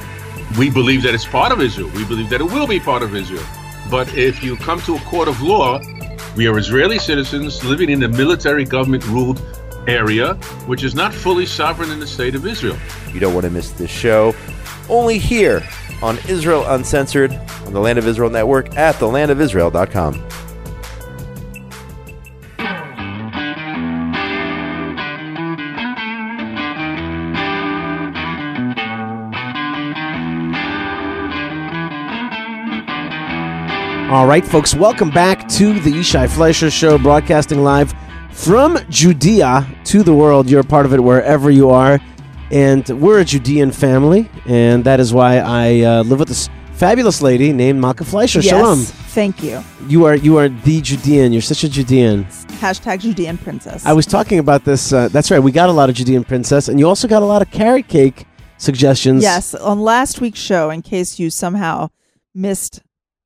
We 0.57 0.71
believe 0.71 1.03
that 1.03 1.13
it's 1.13 1.27
part 1.27 1.51
of 1.51 1.61
Israel. 1.61 1.91
We 1.93 2.05
believe 2.05 2.31
that 2.31 2.41
it 2.41 2.45
will 2.45 2.65
be 2.65 2.79
part 2.79 3.03
of 3.03 3.15
Israel. 3.15 3.45
But 3.91 4.11
if 4.17 4.43
you 4.43 4.55
come 4.55 4.81
to 4.81 4.95
a 4.95 4.99
court 5.01 5.27
of 5.27 5.43
law, 5.43 5.79
we 6.35 6.47
are 6.47 6.57
Israeli 6.57 6.97
citizens 6.97 7.63
living 7.63 7.91
in 7.91 8.01
a 8.01 8.07
military 8.07 8.65
government 8.65 9.05
ruled 9.05 9.39
area, 9.87 10.35
which 10.65 10.83
is 10.83 10.95
not 10.95 11.13
fully 11.13 11.45
sovereign 11.45 11.91
in 11.91 11.99
the 11.99 12.07
state 12.07 12.35
of 12.35 12.45
Israel. 12.45 12.77
You 13.13 13.19
don't 13.19 13.33
want 13.33 13.45
to 13.45 13.49
miss 13.49 13.71
this 13.71 13.89
show. 13.89 14.33
Only 14.89 15.17
here 15.17 15.61
on 16.01 16.17
Israel 16.27 16.65
Uncensored 16.67 17.33
on 17.65 17.73
the 17.73 17.79
Land 17.79 17.99
of 17.99 18.07
Israel 18.07 18.29
Network 18.29 18.75
at 18.75 18.95
thelandofisrael.com. 18.95 20.27
All 34.11 34.27
right, 34.27 34.45
folks, 34.45 34.75
welcome 34.75 35.09
back 35.09 35.47
to 35.47 35.79
the 35.79 35.89
Yishai 35.89 36.29
Fleisher 36.29 36.69
Show, 36.69 36.97
broadcasting 36.97 37.63
live 37.63 37.93
from 38.41 38.79
Judea 38.89 39.67
to 39.85 40.01
the 40.01 40.13
world. 40.13 40.49
You're 40.49 40.61
a 40.61 40.63
part 40.63 40.87
of 40.87 40.93
it 40.93 40.99
wherever 40.99 41.51
you 41.51 41.69
are. 41.69 41.99
And 42.49 42.87
we're 42.89 43.19
a 43.19 43.23
Judean 43.25 43.71
family, 43.71 44.29
and 44.45 44.83
that 44.83 44.99
is 44.99 45.13
why 45.13 45.37
I 45.37 45.81
uh, 45.81 46.03
live 46.03 46.19
with 46.19 46.27
this 46.27 46.49
fabulous 46.73 47.21
lady 47.21 47.53
named 47.53 47.79
Malka 47.79 48.03
Fleisher. 48.03 48.41
Yes, 48.41 48.49
Shalom. 48.49 48.79
thank 48.79 49.41
you. 49.41 49.63
You 49.87 50.03
are 50.05 50.15
you 50.15 50.37
are 50.37 50.49
the 50.49 50.81
Judean. 50.81 51.31
You're 51.31 51.41
such 51.43 51.63
a 51.63 51.69
Judean. 51.69 52.25
Hashtag 52.59 52.99
Judean 52.99 53.37
princess. 53.37 53.85
I 53.85 53.93
was 53.93 54.05
talking 54.05 54.37
about 54.39 54.65
this. 54.65 54.91
Uh, 54.91 55.07
that's 55.07 55.31
right. 55.31 55.39
We 55.39 55.53
got 55.53 55.69
a 55.69 55.71
lot 55.71 55.89
of 55.89 55.95
Judean 55.95 56.25
princess, 56.25 56.67
and 56.67 56.77
you 56.77 56.89
also 56.89 57.07
got 57.07 57.21
a 57.21 57.25
lot 57.25 57.41
of 57.41 57.51
carrot 57.51 57.87
cake 57.87 58.25
suggestions. 58.57 59.23
yes 59.23 59.55
on 59.55 59.79
last 59.79 60.19
week's 60.19 60.39
show. 60.39 60.71
In 60.71 60.81
case 60.81 61.19
you 61.19 61.29
somehow 61.29 61.87
missed, 62.35 62.81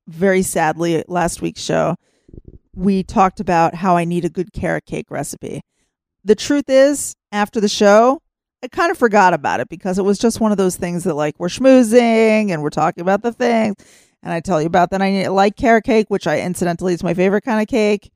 very 0.06 0.42
sadly, 0.42 1.02
last 1.08 1.42
week's 1.42 1.62
show, 1.62 1.96
we 2.76 3.02
talked 3.02 3.40
about 3.40 3.74
how 3.74 3.96
I 3.96 4.04
need 4.04 4.24
a 4.24 4.30
good 4.30 4.52
carrot 4.52 4.84
cake 4.84 5.10
recipe. 5.10 5.62
The 6.24 6.34
truth 6.34 6.68
is, 6.68 7.16
after 7.32 7.60
the 7.60 7.68
show, 7.68 8.20
I 8.62 8.68
kind 8.68 8.90
of 8.90 8.98
forgot 8.98 9.32
about 9.32 9.60
it 9.60 9.68
because 9.68 9.98
it 9.98 10.04
was 10.04 10.18
just 10.18 10.40
one 10.40 10.52
of 10.52 10.58
those 10.58 10.76
things 10.76 11.04
that 11.04 11.14
like 11.14 11.34
we're 11.38 11.48
schmoozing 11.48 12.50
and 12.50 12.62
we're 12.62 12.70
talking 12.70 13.02
about 13.02 13.22
the 13.22 13.32
things, 13.32 13.76
and 14.22 14.32
I 14.32 14.40
tell 14.40 14.60
you 14.60 14.66
about 14.66 14.90
that 14.90 15.00
I 15.00 15.10
need, 15.10 15.28
like 15.28 15.56
carrot 15.56 15.84
cake, 15.84 16.06
which 16.08 16.26
I 16.26 16.40
incidentally 16.40 16.94
is 16.94 17.02
my 17.02 17.14
favorite 17.14 17.44
kind 17.44 17.60
of 17.60 17.68
cake. 17.68 18.10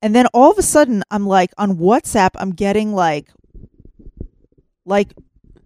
And 0.00 0.14
then 0.14 0.26
all 0.32 0.50
of 0.50 0.58
a 0.58 0.62
sudden, 0.62 1.02
I'm 1.10 1.26
like 1.26 1.50
on 1.58 1.76
WhatsApp, 1.76 2.30
I'm 2.36 2.52
getting 2.52 2.94
like, 2.94 3.28
like, 4.86 5.12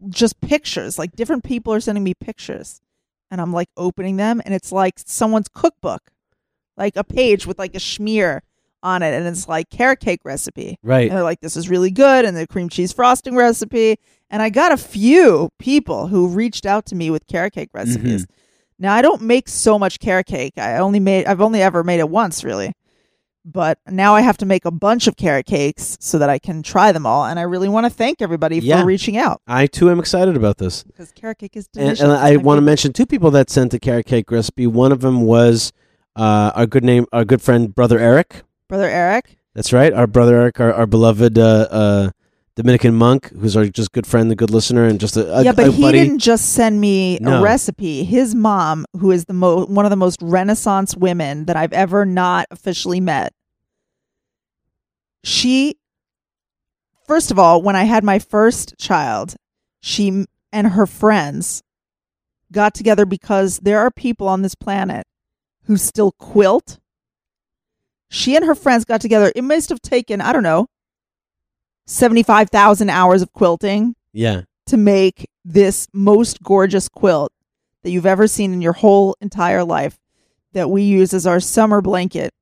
just 0.08 0.40
pictures. 0.40 0.98
Like 0.98 1.14
different 1.14 1.44
people 1.44 1.72
are 1.72 1.80
sending 1.80 2.02
me 2.02 2.14
pictures, 2.14 2.80
and 3.30 3.40
I'm 3.40 3.52
like 3.52 3.68
opening 3.76 4.16
them, 4.16 4.42
and 4.44 4.54
it's 4.54 4.72
like 4.72 4.94
someone's 5.04 5.48
cookbook, 5.48 6.10
like 6.76 6.96
a 6.96 7.04
page 7.04 7.46
with 7.46 7.58
like 7.58 7.74
a 7.74 7.78
schmear 7.78 8.40
on 8.82 9.02
it, 9.02 9.14
and 9.14 9.26
it's 9.26 9.48
like 9.48 9.70
carrot 9.70 10.00
cake 10.00 10.20
recipe. 10.24 10.78
Right. 10.82 11.08
And 11.08 11.16
they're 11.16 11.24
like, 11.24 11.40
this 11.40 11.56
is 11.56 11.68
really 11.68 11.90
good, 11.90 12.24
and 12.24 12.36
the 12.36 12.46
cream 12.46 12.68
cheese 12.68 12.92
frosting 12.92 13.34
recipe. 13.34 13.96
And 14.30 14.42
I 14.42 14.50
got 14.50 14.72
a 14.72 14.76
few 14.76 15.50
people 15.58 16.08
who 16.08 16.28
reached 16.28 16.66
out 16.66 16.86
to 16.86 16.94
me 16.94 17.10
with 17.10 17.26
carrot 17.26 17.52
cake 17.54 17.70
mm-hmm. 17.72 17.88
recipes. 17.88 18.26
Now 18.78 18.92
I 18.94 19.02
don't 19.02 19.22
make 19.22 19.48
so 19.48 19.78
much 19.78 20.00
carrot 20.00 20.26
cake. 20.26 20.54
I 20.58 20.78
only 20.78 21.00
made 21.00 21.26
I've 21.26 21.40
only 21.40 21.62
ever 21.62 21.84
made 21.84 22.00
it 22.00 22.08
once 22.10 22.44
really. 22.44 22.72
But 23.46 23.78
now 23.86 24.14
I 24.14 24.22
have 24.22 24.38
to 24.38 24.46
make 24.46 24.64
a 24.64 24.70
bunch 24.70 25.06
of 25.06 25.16
carrot 25.18 25.44
cakes 25.44 25.98
so 26.00 26.18
that 26.18 26.30
I 26.30 26.38
can 26.38 26.62
try 26.62 26.92
them 26.92 27.04
all. 27.04 27.26
And 27.26 27.38
I 27.38 27.42
really 27.42 27.68
want 27.68 27.84
to 27.84 27.90
thank 27.90 28.22
everybody 28.22 28.58
Yeah. 28.58 28.80
for 28.80 28.86
reaching 28.86 29.18
out 29.18 29.42
I 29.46 29.66
too 29.66 29.90
am 29.90 30.00
excited 30.00 30.34
about 30.34 30.56
this. 30.58 30.82
because 30.82 31.12
carrot 31.12 31.38
cake 31.38 31.56
is 31.56 31.68
delicious. 31.68 32.00
and 32.00 32.10
It's 32.10 32.20
I 32.20 32.36
my 32.36 32.42
want 32.42 32.58
to 32.58 32.62
mention 32.62 32.92
two 32.94 33.06
people 33.06 33.30
that 33.32 33.50
sent 33.50 33.74
a 33.74 33.78
carrot 33.78 34.06
cake 34.06 34.30
recipe. 34.30 34.66
One 34.66 34.92
of 34.92 35.00
them 35.00 35.22
was 35.22 35.72
uh, 36.16 36.52
our 36.54 36.66
good 36.66 36.84
name, 36.84 37.06
our 37.12 37.24
good 37.24 37.42
friend, 37.42 37.74
brother 37.74 37.98
Eric. 37.98 38.42
brother 38.68 38.88
Eric. 38.88 39.36
That's 39.54 39.72
right, 39.72 39.92
our 39.92 40.06
brother 40.06 40.36
Eric, 40.36 40.60
our, 40.60 40.72
our 40.72 40.86
beloved 40.86 41.38
uh, 41.38 41.68
uh, 41.70 42.10
Dominican 42.56 42.94
monk, 42.94 43.30
who's 43.30 43.56
our 43.56 43.66
just 43.66 43.92
good 43.92 44.06
friend, 44.06 44.30
the 44.30 44.34
good 44.36 44.50
listener, 44.50 44.84
and 44.84 44.98
just 45.00 45.16
a, 45.16 45.38
a 45.38 45.42
yeah, 45.44 45.52
but 45.52 45.68
a 45.68 45.72
he 45.72 45.82
buddy. 45.82 45.98
didn't 45.98 46.18
just 46.20 46.52
send 46.54 46.80
me 46.80 47.18
No. 47.20 47.38
a 47.38 47.42
recipe. 47.42 48.04
His 48.04 48.34
mom, 48.34 48.84
who 48.98 49.10
is 49.10 49.24
the 49.26 49.32
mo- 49.32 49.66
one 49.66 49.86
of 49.86 49.90
the 49.90 49.96
most 49.96 50.20
renaissance 50.22 50.96
women 50.96 51.44
that 51.46 51.56
I've 51.56 51.72
ever 51.72 52.04
not 52.04 52.46
officially 52.50 53.00
met, 53.00 53.32
she, 55.22 55.76
first 57.06 57.30
of 57.30 57.38
all, 57.38 57.62
when 57.62 57.76
I 57.76 57.84
had 57.84 58.04
my 58.04 58.18
first 58.18 58.74
child, 58.78 59.36
she 59.80 60.26
and 60.52 60.66
her 60.68 60.86
friends 60.86 61.62
got 62.52 62.74
together 62.74 63.06
because 63.06 63.58
there 63.60 63.80
are 63.80 63.90
people 63.90 64.28
on 64.28 64.42
this 64.42 64.54
planet 64.54 65.06
who 65.66 65.76
still 65.76 66.12
quilt. 66.12 66.78
She 68.10 68.36
and 68.36 68.44
her 68.44 68.54
friends 68.54 68.84
got 68.84 69.00
together. 69.00 69.32
It 69.34 69.42
must 69.42 69.70
have 69.70 69.80
taken, 69.80 70.20
I 70.20 70.32
don't 70.32 70.42
know, 70.42 70.68
75,000 71.86 72.90
hours 72.90 73.22
of 73.22 73.32
quilting 73.32 73.94
Yeah, 74.12 74.42
to 74.66 74.76
make 74.76 75.28
this 75.44 75.88
most 75.92 76.42
gorgeous 76.42 76.88
quilt 76.88 77.32
that 77.82 77.90
you've 77.90 78.06
ever 78.06 78.26
seen 78.26 78.52
in 78.52 78.62
your 78.62 78.72
whole 78.72 79.16
entire 79.20 79.64
life 79.64 79.98
that 80.52 80.70
we 80.70 80.82
use 80.82 81.12
as 81.12 81.26
our 81.26 81.40
summer 81.40 81.80
blanket. 81.82 82.32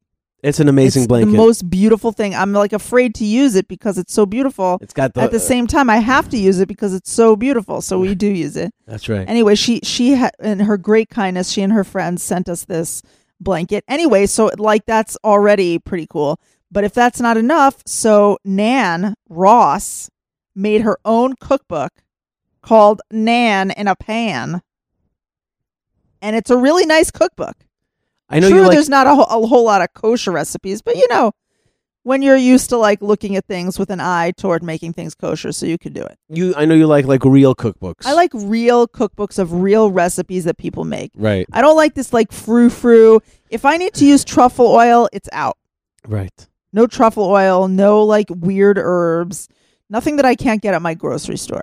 It's 0.43 0.59
an 0.59 0.69
amazing 0.69 1.03
it's 1.03 1.09
blanket. 1.09 1.31
The 1.31 1.37
most 1.37 1.71
beautiful 1.71 2.11
thing. 2.13 2.35
I'm 2.35 2.53
like 2.53 2.73
afraid 2.73 3.15
to 3.17 3.25
use 3.25 3.55
it 3.55 3.69
because 3.69 3.97
it's 3.97 4.13
so 4.13 4.27
beautiful. 4.27 4.79
it's 4.81 4.93
got 4.93 5.15
the, 5.15 5.21
At 5.21 5.31
the 5.31 5.37
uh, 5.37 5.41
same 5.41 5.67
time, 5.67 5.89
I 5.89 5.99
have 5.99 6.29
to 6.31 6.37
use 6.37 6.59
it 6.59 6.67
because 6.67 6.95
it's 6.95 7.13
so 7.13 7.37
beautiful. 7.37 7.81
So 7.81 7.99
we 7.99 8.15
do 8.15 8.27
use 8.27 8.57
it. 8.57 8.75
That's 8.87 9.09
right. 9.09 9.29
Anyway, 9.29 9.55
she 9.55 9.81
she 9.85 10.17
ha- 10.17 10.31
in 10.41 10.61
her 10.61 10.77
great 10.77 11.11
kindness, 11.11 11.51
she 11.51 11.63
and 11.63 11.73
her 11.73 11.85
friends 11.85 12.23
sent 12.23 12.49
us 12.49 12.65
this 12.65 13.03
blanket. 13.41 13.85
Anyway, 13.87 14.27
so 14.27 14.51
like 14.59 14.85
that's 14.85 15.17
already 15.25 15.79
pretty 15.79 16.07
cool. 16.09 16.41
But 16.71 16.85
if 16.85 16.95
that's 16.95 17.21
not 17.21 17.37
enough, 17.37 17.83
so 17.87 18.39
Nan 18.45 19.15
Ross 19.29 20.11
made 20.55 20.81
her 20.81 20.99
own 21.05 21.35
cookbook 21.39 21.93
called 22.63 23.03
Nan 23.11 23.71
in 23.71 23.87
a 23.89 23.95
Pan. 23.95 24.63
And 26.21 26.37
it's 26.37 26.51
a 26.51 26.57
really 26.57 26.87
nice 26.87 27.11
cookbook. 27.11 27.57
I 28.33 28.41
know 28.41 28.49
True, 28.49 28.63
like. 28.63 28.73
there's 28.73 28.89
not 28.89 29.07
a, 29.07 29.15
whole- 29.15 29.45
a 29.45 29.47
whole 29.47 29.65
lot 29.65 29.83
of 29.83 29.93
kosher 29.95 30.33
recipes, 30.33 30.83
but 30.83 30.97
you 30.97 31.07
know, 31.09 31.33
when 32.05 32.21
you're 32.23 32.37
used 32.37 32.71
to 32.71 32.77
like 32.77 33.01
looking 33.01 33.37
at 33.37 33.47
things 33.47 33.79
with 33.79 33.91
an 33.91 34.01
eye 34.01 34.33
toward 34.37 34.63
making 34.63 34.93
things 34.95 35.15
kosher, 35.15 35.53
so 35.53 35.67
you 35.67 35.79
can 35.79 35.93
do 35.93 36.03
it. 36.03 36.19
You, 36.29 36.53
I 36.57 36.65
know 36.65 36.75
you 36.75 36.87
like 36.87 37.05
like 37.07 37.25
real 37.25 37.55
cookbooks. 37.55 38.05
I 38.07 38.15
like 38.15 38.31
real 38.35 38.89
cookbooks 38.89 39.39
of 39.39 39.53
real 39.53 39.91
recipes 39.91 40.45
that 40.45 40.59
people 40.59 40.85
make. 40.85 41.13
Right, 41.15 41.47
I 41.53 41.61
don't 41.61 41.77
like 41.77 41.95
this 41.95 42.13
like 42.13 42.33
frou 42.33 42.71
frou. 42.71 43.21
If 43.51 43.65
I 43.65 43.77
need 43.77 43.95
to 43.95 44.05
use 44.07 44.25
truffle 44.25 44.67
oil, 44.67 45.09
it's 45.13 45.29
out. 45.33 45.59
right. 46.09 46.49
No 46.75 46.87
truffle 46.87 47.25
oil, 47.27 47.69
no 47.69 48.03
like 48.03 48.29
weird 48.31 48.79
herbs, 48.79 49.47
nothing 49.91 50.17
that 50.17 50.25
I 50.25 50.35
can't 50.35 50.63
get 50.63 50.73
at 50.73 50.81
my 50.81 50.95
grocery 50.95 51.37
store. 51.37 51.61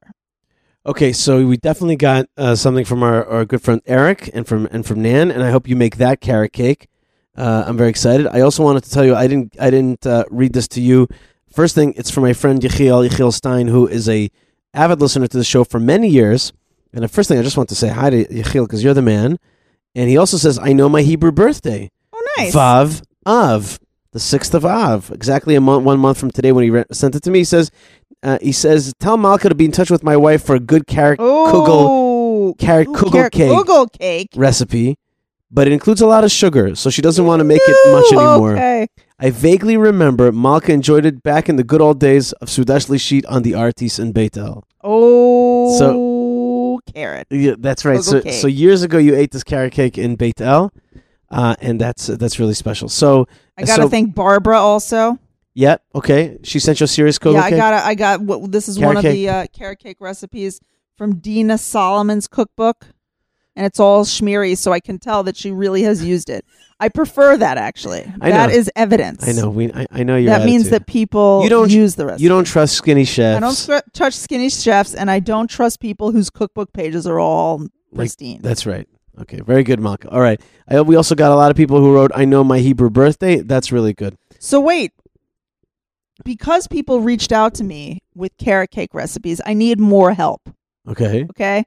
Okay, 0.86 1.12
so 1.12 1.46
we 1.46 1.58
definitely 1.58 1.98
got 1.98 2.28
uh, 2.38 2.56
something 2.56 2.86
from 2.86 3.04
our, 3.04 3.26
our 3.26 3.46
good 3.46 3.62
friend 3.62 3.82
Eric 3.86 4.30
and 4.34 4.48
from 4.48 4.66
and 4.72 4.86
from 4.86 5.02
Nan, 5.02 5.30
and 5.30 5.44
I 5.44 5.52
hope 5.52 5.68
you 5.68 5.76
make 5.76 5.98
that 5.98 6.22
carrot 6.22 6.54
cake. 6.54 6.88
Uh, 7.36 7.66
I'm 7.68 7.76
very 7.76 7.90
excited. 7.90 8.28
I 8.28 8.42
also 8.42 8.64
wanted 8.64 8.86
to 8.86 8.90
tell 8.90 9.04
you 9.04 9.14
I 9.14 9.28
didn't 9.28 9.56
I 9.60 9.70
didn't 9.70 10.08
uh, 10.08 10.24
read 10.30 10.54
this 10.54 10.70
to 10.70 10.82
you. 10.82 11.08
First 11.52 11.76
thing, 11.76 11.94
it's 11.98 12.10
from 12.10 12.24
my 12.24 12.32
friend 12.32 12.62
Yechiel 12.62 13.08
Yechiel 13.08 13.34
Stein, 13.34 13.68
who 13.68 13.88
is 13.88 14.08
a 14.08 14.32
avid 14.74 15.02
listener 15.02 15.28
to 15.28 15.38
the 15.38 15.44
show 15.44 15.66
for 15.66 15.80
many 15.80 16.08
years. 16.08 16.54
And 16.94 17.04
the 17.04 17.10
first 17.10 17.28
thing 17.28 17.38
I 17.38 17.44
just 17.44 17.58
want 17.58 17.70
to 17.70 17.76
say 17.76 17.90
hi 17.90 18.10
to 18.10 18.26
Yechiel 18.26 18.66
because 18.66 18.82
you're 18.84 18.94
the 18.94 19.02
man. 19.02 19.38
And 19.96 20.10
he 20.10 20.16
also 20.18 20.38
says 20.38 20.58
I 20.58 20.72
know 20.72 20.88
my 20.88 21.02
Hebrew 21.02 21.34
birthday. 21.34 21.92
Oh, 22.14 22.28
nice. 22.38 22.56
Vav 22.56 23.04
Av, 23.26 23.80
the 24.12 24.20
sixth 24.20 24.54
of 24.54 24.66
Av, 24.66 25.12
exactly 25.12 25.56
a 25.56 25.62
month, 25.62 25.84
one 25.84 26.00
month 26.00 26.18
from 26.18 26.32
today 26.32 26.54
when 26.54 26.64
he 26.64 26.70
re- 26.70 26.86
sent 26.92 27.16
it 27.16 27.24
to 27.24 27.32
me. 27.32 27.40
He 27.40 27.46
says, 27.46 27.70
uh, 28.24 28.38
he 28.42 28.52
says, 28.52 28.94
tell 29.00 29.18
Malka 29.18 29.50
to 29.50 29.56
be 29.56 29.66
in 29.66 29.72
touch 29.72 29.90
with 29.90 30.04
my 30.04 30.18
wife 30.18 30.44
for 30.46 30.56
a 30.56 30.60
good 30.60 30.88
carrot 30.88 31.20
kugel 31.20 32.58
carrot 32.58 32.88
kugel 32.90 33.32
cake 33.32 33.50
Kugel 33.52 33.92
cake. 34.00 34.30
recipe, 34.36 34.98
but 35.52 35.68
it 35.68 35.74
includes 35.74 36.02
a 36.02 36.08
lot 36.08 36.24
of 36.24 36.32
sugar, 36.32 36.76
so 36.76 36.90
she 36.90 37.02
doesn't 37.02 37.26
want 37.26 37.40
to 37.40 37.44
make 37.44 37.62
it 37.64 37.92
much 37.92 38.12
anymore. 38.12 38.54
Okay. 38.54 38.88
I 39.22 39.30
vaguely 39.32 39.76
remember 39.78 40.32
Malka 40.32 40.72
enjoyed 40.72 41.06
it 41.06 41.22
back 41.24 41.50
in 41.50 41.58
the 41.58 41.64
good 41.64 41.82
old 41.82 42.00
days 42.00 42.32
of 42.34 42.48
Sudash 42.48 42.88
Lishit 42.90 43.24
on 43.28 43.44
the 43.44 43.54
Artis 43.54 44.00
in 44.00 44.12
Beit 44.14 44.38
El. 44.38 44.64
Oh, 44.82 45.78
so 45.78 46.80
carrot. 46.94 47.28
Yeah, 47.30 47.56
that's 47.60 47.84
right. 47.86 48.00
Kugel 48.00 48.04
So, 48.04 48.22
cake. 48.22 48.34
so 48.34 48.48
years 48.48 48.84
ago, 48.84 48.98
you 48.98 49.16
ate 49.16 49.32
this 49.32 49.44
carrot 49.44 49.74
cake 49.74 49.98
in 49.98 50.16
Beit 50.16 50.40
El, 50.40 50.72
uh, 51.30 51.56
and 51.60 51.80
that's 51.82 52.08
that's 52.08 52.40
really 52.40 52.54
special. 52.54 52.88
So, 52.90 53.28
I 53.58 53.64
gotta 53.64 53.84
so, 53.84 53.90
thank 53.90 54.16
Barbara 54.16 54.58
also. 54.58 55.20
Yeah, 55.54 55.78
okay. 55.95 56.38
She 56.43 56.60
sent 56.60 56.80
you 56.80 56.86
a 56.86 56.88
serious 56.88 57.18
kugel 57.20 57.34
yeah, 57.34 57.43
I 57.43 57.50
got 57.52 57.74
I 57.74 57.95
got 57.95 58.52
this 58.52 58.68
is 58.68 58.78
Carrot 58.78 58.88
one 58.88 58.97
of 58.97 59.04
cake. 59.04 59.14
the 59.14 59.30
uh, 59.30 59.45
carrot 59.52 59.80
cake 59.80 59.97
recipes 60.00 60.62
from 60.95 61.16
Dina 61.20 61.58
Solomon's 61.58 62.28
cookbook, 62.28 62.86
and 63.56 63.66
it's 63.66 63.80
all 63.80 64.06
schmeary, 64.06 64.58
so 64.58 64.72
I 64.72 64.80
can 64.80 65.00
tell 65.00 65.24
that 65.24 65.36
she 65.36 65.52
really 65.52 65.84
has 65.84 66.04
used 66.04 66.30
it. 66.30 66.45
I 66.80 66.88
prefer 66.88 67.36
that 67.38 67.58
actually. 67.58 68.10
I 68.22 68.30
That 68.30 68.50
know. 68.52 68.56
is 68.56 68.72
evidence. 68.76 69.28
I 69.28 69.32
know. 69.34 69.50
We. 69.50 69.72
I, 69.74 69.86
I 69.91 70.04
know 70.04 70.16
your 70.16 70.30
that 70.38 70.45
means 70.45 70.70
that 70.70 70.88
people 70.88 71.41
You 71.43 71.50
don't- 71.50 71.70
use 71.72 71.95
the 71.95 72.06
recipe. 72.06 72.24
you 72.24 72.30
don't 72.30 72.45
trust 72.45 72.76
skinny 72.76 73.04
chefs. 73.04 73.38
I 73.38 73.39
don't 73.39 73.66
tr- 73.84 73.89
touch 73.91 74.14
skinny 74.14 74.50
chefs, 74.50 74.93
and 74.95 75.10
I 75.12 75.20
don't 75.20 75.50
trust 75.50 75.80
people 75.82 76.12
whose 76.12 76.30
cookbook 76.30 76.72
pages 76.74 77.06
are 77.08 77.20
all 77.20 77.66
pristine. 77.93 78.41
That's 78.41 78.66
right. 78.66 78.88
Okay, 79.22 79.41
very 79.41 79.64
good, 79.64 79.82
Malka. 79.82 80.10
All 80.10 80.22
right. 80.22 80.39
I, 80.70 80.80
we 80.82 80.95
also 80.95 81.14
got 81.16 81.32
a 81.34 81.36
lot 81.36 81.52
of 81.52 81.58
people 81.58 81.80
who 81.82 81.93
wrote, 81.93 82.12
"I 82.16 82.24
know 82.24 82.43
my 82.45 82.60
Hebrew 82.60 82.89
birthday." 82.89 83.38
That's 83.41 83.72
really 83.74 83.93
good. 83.93 84.16
So 84.39 84.62
wait, 84.62 84.93
because 86.24 86.68
people 86.68 87.02
reached 87.02 87.32
out 87.32 87.54
to 87.56 87.64
me 87.64 88.00
with 88.16 88.38
carrot 88.38 88.72
cake 88.72 88.94
recipes, 88.94 89.42
I 89.46 89.54
need 89.54 89.80
more 89.80 90.14
help. 90.14 90.50
Okay. 90.88 91.26
Okay, 91.30 91.64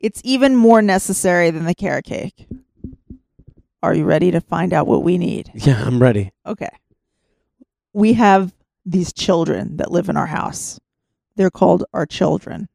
it's 0.00 0.20
even 0.24 0.56
more 0.56 0.82
necessary 0.82 1.50
than 1.50 1.64
the 1.64 1.74
carrot 1.74 2.04
cake. 2.04 2.46
Are 3.82 3.94
you 3.94 4.04
ready 4.04 4.30
to 4.30 4.40
find 4.40 4.72
out 4.72 4.86
what 4.86 5.02
we 5.02 5.18
need? 5.18 5.50
Yeah, 5.54 5.82
I'm 5.84 6.00
ready. 6.00 6.32
Okay. 6.46 6.70
We 7.92 8.12
have 8.14 8.54
these 8.86 9.12
children 9.12 9.76
that 9.76 9.90
live 9.90 10.08
in 10.08 10.16
our 10.16 10.26
house. 10.26 10.78
They're 11.36 11.50
called 11.50 11.84
our 11.92 12.06
children. 12.06 12.68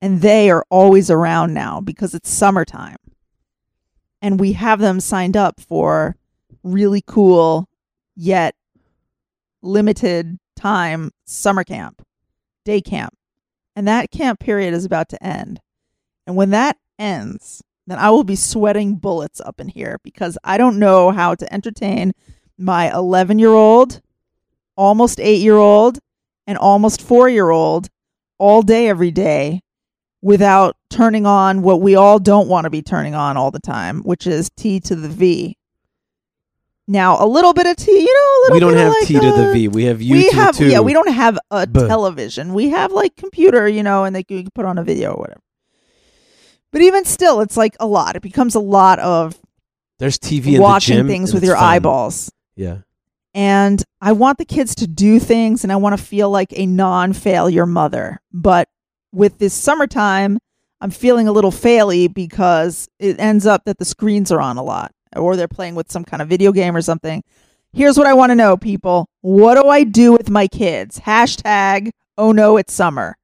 And 0.00 0.20
they 0.20 0.50
are 0.50 0.64
always 0.70 1.10
around 1.10 1.54
now 1.54 1.80
because 1.80 2.14
it's 2.14 2.30
summertime. 2.30 2.96
And 4.22 4.38
we 4.38 4.52
have 4.52 4.78
them 4.78 5.00
signed 5.00 5.36
up 5.36 5.60
for 5.60 6.16
really 6.62 7.02
cool 7.06 7.68
yet 8.14 8.54
limited 9.64 10.38
time 10.56 11.10
summer 11.24 11.64
camp, 11.64 12.02
day 12.64 12.80
camp. 12.80 13.14
And 13.76 13.88
that 13.88 14.10
camp 14.10 14.38
period 14.38 14.74
is 14.74 14.84
about 14.84 15.08
to 15.10 15.22
end. 15.24 15.60
And 16.26 16.36
when 16.36 16.50
that 16.50 16.76
ends, 16.98 17.62
then 17.86 17.98
I 17.98 18.10
will 18.10 18.24
be 18.24 18.36
sweating 18.36 18.96
bullets 18.96 19.40
up 19.40 19.60
in 19.60 19.68
here 19.68 19.98
because 20.04 20.38
I 20.44 20.56
don't 20.56 20.78
know 20.78 21.10
how 21.10 21.34
to 21.34 21.52
entertain 21.52 22.12
my 22.56 22.94
11 22.94 23.38
year 23.38 23.52
old, 23.52 24.00
almost 24.76 25.20
eight 25.20 25.40
year 25.40 25.56
old, 25.56 25.98
and 26.46 26.56
almost 26.56 27.02
four 27.02 27.28
year 27.28 27.50
old 27.50 27.88
all 28.38 28.62
day, 28.62 28.88
every 28.88 29.10
day 29.10 29.60
without 30.24 30.74
turning 30.88 31.26
on 31.26 31.60
what 31.60 31.82
we 31.82 31.94
all 31.94 32.18
don't 32.18 32.48
want 32.48 32.64
to 32.64 32.70
be 32.70 32.80
turning 32.80 33.14
on 33.14 33.36
all 33.36 33.50
the 33.50 33.60
time, 33.60 34.00
which 34.04 34.26
is 34.26 34.50
T 34.56 34.80
to 34.80 34.96
the 34.96 35.08
V. 35.08 35.54
Now, 36.86 37.16
a 37.18 37.26
little 37.26 37.54
bit 37.54 37.66
of 37.66 37.76
T, 37.76 37.90
you 37.90 38.04
know, 38.04 38.10
a 38.10 38.40
little 38.44 38.54
We 38.56 38.60
don't 38.60 38.72
bit 38.74 38.78
of 38.78 38.82
have 38.84 38.92
like 39.00 39.06
T 39.08 39.14
to 39.14 39.20
the 39.20 39.48
uh, 39.48 39.52
V. 39.52 39.68
We 39.68 39.84
have 39.84 40.02
U 40.02 40.14
we 40.16 40.28
to 40.30 40.36
have 40.36 40.54
the 40.56 40.64
two. 40.64 40.70
yeah 40.70 40.80
we 40.80 40.92
don't 40.92 41.08
have 41.10 41.38
a 41.50 41.66
television 41.66 42.52
we 42.52 42.68
have 42.70 42.92
like 42.92 43.16
computer 43.16 43.66
you 43.66 43.82
know 43.82 44.04
and 44.04 44.14
they 44.14 44.22
can, 44.22 44.42
can 44.42 44.50
put 44.54 44.66
on 44.66 44.76
a 44.78 44.84
video 44.84 45.12
or 45.12 45.20
whatever 45.20 45.40
but 46.72 46.82
even 46.82 47.04
still 47.04 47.40
it's 47.40 47.56
like 47.56 47.74
a 47.80 47.86
lot 47.86 48.16
it 48.16 48.22
becomes 48.22 48.54
a 48.54 48.60
lot 48.60 48.98
of 48.98 49.40
There's 49.98 50.18
TV 50.18 50.54
in 50.56 50.60
watching 50.62 50.96
the 50.96 51.00
gym. 51.02 51.08
things 51.08 51.32
with 51.32 51.42
your 51.44 51.56
fun. 51.56 51.64
eyeballs 51.64 52.30
Yeah. 52.56 52.78
and 53.32 53.82
i 54.02 54.12
want 54.12 54.36
the 54.38 54.44
kids 54.44 54.74
to 54.76 54.86
do 54.86 55.18
things 55.18 55.64
and 55.64 55.72
i 55.72 55.76
want 55.76 55.96
to 55.98 56.04
feel 56.04 56.28
like 56.30 56.52
a 56.52 56.66
non-failure 56.66 57.64
mother 57.66 58.20
but 58.32 58.68
with 59.12 59.38
this 59.38 59.54
summertime 59.54 60.38
i'm 60.82 60.90
feeling 60.90 61.28
a 61.28 61.32
little 61.32 61.52
faily 61.52 62.12
because 62.12 62.88
it 62.98 63.18
ends 63.18 63.46
up 63.46 63.62
that 63.64 63.78
the 63.78 63.84
screens 63.86 64.30
are 64.30 64.40
on 64.40 64.58
a 64.58 64.62
lot 64.62 64.92
or 65.16 65.36
they're 65.36 65.48
playing 65.48 65.74
with 65.74 65.90
some 65.90 66.04
kind 66.04 66.20
of 66.22 66.28
video 66.28 66.52
game 66.52 66.74
or 66.76 66.82
something 66.82 67.22
here's 67.72 67.96
what 67.98 68.06
i 68.06 68.14
want 68.14 68.30
to 68.30 68.34
know 68.34 68.56
people 68.56 69.08
what 69.20 69.60
do 69.60 69.68
i 69.68 69.82
do 69.84 70.12
with 70.12 70.30
my 70.30 70.46
kids 70.46 71.00
hashtag 71.00 71.90
oh 72.18 72.32
no 72.32 72.56
it's 72.56 72.72
summer 72.72 73.16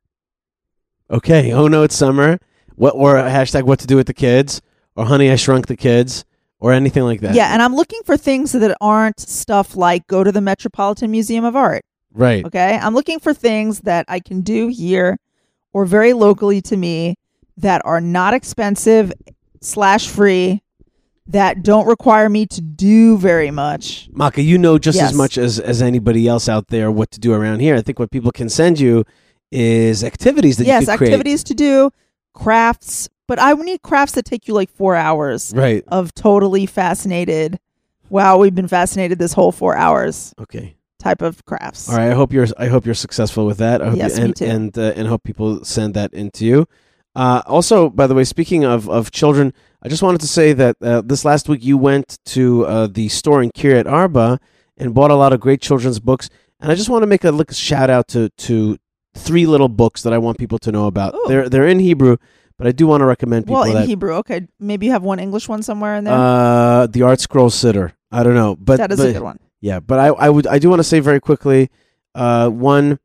Okay. 1.13 1.53
Oh 1.53 1.67
no, 1.67 1.83
it's 1.83 1.97
summer. 1.97 2.39
What 2.77 2.95
or 2.95 3.15
hashtag 3.17 3.65
what 3.65 3.81
to 3.81 3.87
do 3.89 3.97
with 3.97 4.07
the 4.07 4.15
kids 4.15 4.63
or 4.95 5.05
honey 5.07 5.29
I 5.29 5.35
shrunk 5.35 5.67
the 5.67 5.77
kids 5.77 6.25
or 6.61 6.73
anything 6.73 7.03
like 7.03 7.21
that. 7.23 7.35
yeah 7.35 7.53
and 7.53 7.63
i'm 7.63 7.75
looking 7.75 8.01
for 8.05 8.17
things 8.17 8.53
that 8.53 8.77
aren't 8.81 9.19
stuff 9.19 9.75
like 9.77 10.07
go 10.07 10.23
to 10.23 10.31
the 10.31 10.41
metropolitan 10.41 11.11
museum 11.11 11.45
of 11.45 11.57
art 11.57 11.83
Right. 12.13 12.45
Okay. 12.45 12.77
I'm 12.81 12.95
looking 12.95 13.19
for 13.21 13.33
things 13.33 13.81
that 13.83 14.05
I 14.09 14.19
can 14.21 14.41
do 14.41 14.67
here 14.67 15.19
or 15.73 15.85
very 15.85 16.13
locally 16.13 16.61
to 16.63 16.77
me 16.77 17.15
that 17.57 17.83
are 17.85 18.01
not 18.01 18.35
expensive 18.35 19.13
slash 19.61 20.09
free 20.09 20.61
that 21.31 21.63
don't 21.63 21.87
require 21.87 22.29
me 22.29 22.45
to 22.47 22.61
do 22.61 23.17
very 23.19 23.51
much. 23.51 24.09
Malka, 24.13 24.43
you 24.43 24.59
know 24.59 24.79
just 24.79 24.97
Yes. 24.97 25.11
as 25.11 25.17
much 25.17 25.39
as, 25.39 25.59
as 25.61 25.81
anybody 25.81 26.27
else 26.27 26.49
out 26.49 26.69
there 26.69 26.91
what 26.91 27.11
to 27.13 27.21
do 27.21 27.33
around 27.33 27.61
here. 27.61 27.77
I 27.77 27.83
think 27.83 27.99
what 27.99 28.11
people 28.11 28.33
can 28.33 28.49
send 28.49 28.81
you 28.81 29.05
is 29.53 30.03
activities 30.05 30.57
that 30.59 30.67
yes, 30.67 30.83
you 30.83 30.87
could 30.89 30.99
create. 30.99 31.13
activities 31.13 31.45
to 31.45 31.55
do, 31.55 31.91
crafts, 32.35 33.09
but 33.29 33.39
I 33.41 33.53
need 33.53 33.83
crafts 33.83 34.13
that 34.15 34.25
take 34.25 34.49
you 34.49 34.55
like 34.55 34.71
four 34.71 34.97
hours 34.97 35.53
Right. 35.55 35.85
of 35.89 36.15
totally 36.15 36.67
fascinated. 36.67 37.59
Wow, 38.09 38.39
we've 38.39 38.55
been 38.55 38.69
fascinated 38.69 39.19
this 39.19 39.33
whole 39.33 39.53
four 39.53 39.77
hours 39.77 40.35
Okay. 40.41 40.77
type 40.99 41.23
of 41.23 41.45
crafts. 41.45 41.89
All 41.89 41.97
right. 41.97 42.11
I 42.11 42.15
hope 42.15 42.33
you're 42.33 42.49
I 42.59 42.67
hope 42.67 42.85
you're 42.87 42.95
successful 42.95 43.47
with 43.47 43.59
that. 43.59 43.83
I 43.83 43.91
hope 43.91 43.99
Yes, 43.99 44.17
you, 44.17 44.19
me 44.19 44.25
and 44.27 44.37
too. 44.37 44.45
and 44.47 44.79
uh, 44.79 44.93
and 44.97 45.07
hope 45.09 45.23
people 45.23 45.65
send 45.65 45.95
that 45.95 46.13
into 46.13 46.45
you. 46.45 46.67
Uh, 47.15 47.43
also, 47.47 47.89
by 47.89 48.07
the 48.07 48.15
way, 48.15 48.23
speaking 48.25 48.65
of, 48.65 48.89
of 48.89 49.11
children, 49.11 49.53
I 49.83 49.89
just 49.89 50.03
wanted 50.03 50.21
to 50.21 50.29
say 50.29 50.53
that 50.53 50.77
uh, 50.83 51.01
this 51.01 51.25
last 51.25 51.49
week 51.49 51.65
you 51.65 51.79
went 51.79 52.19
to 52.27 52.67
uh, 52.67 52.87
the 52.87 53.09
store 53.09 53.43
in 53.43 53.51
Kiryat 53.51 53.91
Arba 53.91 54.39
and 54.77 54.95
bought 54.95 55.11
a 55.11 55.15
lot 55.15 55.33
of 55.33 55.41
great 55.41 55.61
children's 55.61 56.01
books. 56.01 56.29
And 56.61 56.71
I 56.71 56.75
just 56.75 56.91
want 56.91 57.03
to 57.03 57.07
make 57.07 57.25
a 57.25 57.31
look 57.31 57.53
shout 57.53 57.89
out 57.89 58.09
to 58.09 58.29
to 58.29 58.79
three 59.15 59.47
little 59.47 59.69
books 59.69 60.03
that 60.03 60.13
I 60.13 60.19
want 60.19 60.39
people 60.39 60.59
to 60.59 60.73
know 60.73 60.87
about. 60.87 61.15
Ooh. 61.15 61.25
They're 61.29 61.49
they're 61.49 61.67
in 61.67 61.79
Hebrew, 61.79 62.19
but 62.59 62.67
I 62.67 62.73
do 62.73 62.87
want 62.87 63.01
to 63.01 63.07
recommend 63.07 63.47
people 63.47 63.61
well, 63.61 63.65
in 63.65 63.75
that 63.75 63.87
Hebrew. 63.87 64.15
Okay. 64.17 64.47
Maybe 64.59 64.87
you 64.87 64.93
have 64.93 65.03
one 65.03 65.19
English 65.19 65.49
one 65.49 65.63
somewhere 65.63 65.97
in 65.97 66.05
there. 66.05 66.15
uh, 66.15 66.87
the 66.87 67.01
ArtScroll 67.01 67.51
Siddur. 67.51 67.93
I 68.13 68.23
don't 68.23 68.35
know, 68.35 68.57
but 68.57 68.77
that 68.79 68.93
is 68.93 68.99
but, 68.99 69.09
a 69.09 69.13
good 69.13 69.23
one. 69.23 69.39
yeah, 69.61 69.81
but 69.81 69.99
I, 69.99 70.09
I 70.09 70.29
would 70.29 70.47
I 70.47 70.59
do 70.59 70.69
want 70.69 70.81
to 70.81 70.85
say 70.85 71.01
very 71.01 71.21
quickly, 71.21 71.71
uh, 72.15 72.51
one 72.51 72.99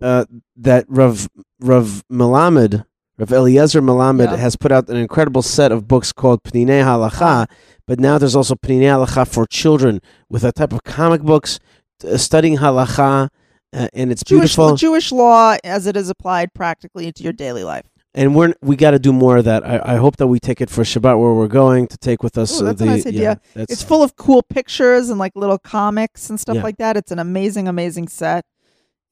uh, 0.00 0.26
that 0.56 0.84
Rav 0.88 1.28
Rav 1.58 2.04
Melamed, 2.10 2.84
Rav 3.22 3.32
Eliezer 3.32 3.80
Melamed 3.80 4.24
Yeah. 4.30 4.36
has 4.36 4.56
put 4.56 4.72
out 4.72 4.88
an 4.88 4.96
incredible 4.96 5.42
set 5.42 5.70
of 5.70 5.86
books 5.86 6.12
called 6.12 6.42
Pninei 6.42 6.82
Halacha. 6.82 7.48
But 7.86 8.00
now 8.00 8.18
there's 8.18 8.34
also 8.36 8.54
Pninei 8.54 8.90
Halacha 8.96 9.26
for 9.28 9.46
children 9.46 10.00
with 10.28 10.44
a 10.44 10.50
type 10.52 10.72
of 10.72 10.82
comic 10.84 11.22
books 11.22 11.58
uh, 12.04 12.16
studying 12.16 12.56
halacha, 12.58 13.28
uh, 13.72 13.88
and 13.92 14.10
it's 14.10 14.24
Jewish 14.24 14.56
beautiful. 14.56 14.76
Jewish 14.76 15.12
law 15.12 15.56
as 15.62 15.86
it 15.86 15.96
is 15.96 16.08
applied 16.10 16.52
practically 16.52 17.06
into 17.06 17.22
your 17.22 17.32
daily 17.32 17.62
life. 17.64 17.84
and 18.14 18.34
we're 18.34 18.52
we 18.60 18.74
got 18.76 18.90
to 18.90 18.98
do 18.98 19.12
more 19.12 19.36
of 19.38 19.44
that. 19.44 19.64
I, 19.64 19.94
I 19.94 19.96
hope 19.96 20.16
that 20.18 20.26
we 20.26 20.38
take 20.40 20.60
it 20.60 20.68
for 20.68 20.82
Shabbat 20.82 21.16
where 21.20 21.32
we're 21.32 21.48
going 21.48 21.86
to 21.88 21.96
take 21.98 22.22
with 22.22 22.36
us. 22.36 22.50
Ooh, 22.60 22.64
uh, 22.64 22.68
that's 22.68 22.80
a 22.82 22.86
nice 22.86 23.06
idea. 23.06 23.22
Yeah, 23.22 23.34
that's, 23.54 23.72
It's 23.72 23.82
full 23.82 24.02
of 24.02 24.16
cool 24.16 24.42
pictures 24.42 25.08
and 25.10 25.18
like 25.18 25.32
little 25.36 25.58
comics 25.58 26.28
and 26.28 26.38
stuff 26.40 26.56
Yeah. 26.56 26.62
like 26.62 26.78
that. 26.78 26.96
It's 26.96 27.12
an 27.12 27.18
amazing, 27.20 27.68
amazing 27.68 28.08
set. 28.08 28.44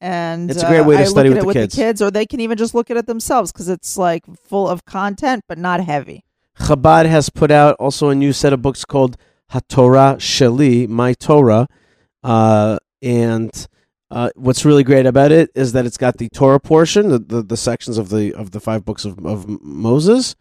And 0.01 0.49
It's 0.49 0.63
a 0.63 0.67
great 0.67 0.85
way 0.85 0.97
to 0.97 1.03
uh, 1.03 1.05
study 1.05 1.29
with 1.29 1.43
the 1.43 1.49
it 1.49 1.53
kids. 1.53 1.55
with 1.55 1.71
the 1.71 1.77
kids, 1.77 2.01
or 2.01 2.09
they 2.09 2.25
can 2.25 2.39
even 2.39 2.57
just 2.57 2.73
look 2.73 2.89
at 2.89 2.97
it 2.97 3.05
themselves 3.05 3.51
because 3.51 3.69
it's 3.69 3.97
like 3.97 4.23
full 4.43 4.67
of 4.67 4.83
content 4.83 5.43
but 5.47 5.59
not 5.59 5.79
heavy. 5.79 6.25
Chabad 6.59 7.05
has 7.05 7.29
put 7.29 7.51
out 7.51 7.75
also 7.79 8.09
a 8.09 8.15
new 8.15 8.33
set 8.33 8.51
of 8.51 8.61
books 8.61 8.83
called 8.83 9.15
HaTorah 9.51 10.17
Sheli, 10.17 10.87
My 10.87 11.13
Torah. 11.13 11.67
Uh, 12.23 12.79
and 13.01 13.67
uh, 14.09 14.31
what's 14.35 14.65
really 14.65 14.83
great 14.83 15.05
about 15.05 15.31
it 15.31 15.51
is 15.55 15.71
that 15.73 15.85
it's 15.85 15.97
got 15.97 16.17
the 16.17 16.29
Torah 16.29 16.59
portion, 16.59 17.09
the, 17.09 17.19
the, 17.19 17.41
the 17.43 17.57
sections 17.57 17.97
of 17.97 18.09
the 18.09 18.33
of 18.33 18.51
the 18.51 18.59
five 18.59 18.83
books 18.83 19.05
of, 19.05 19.23
of 19.25 19.47
Moses, 19.61 20.35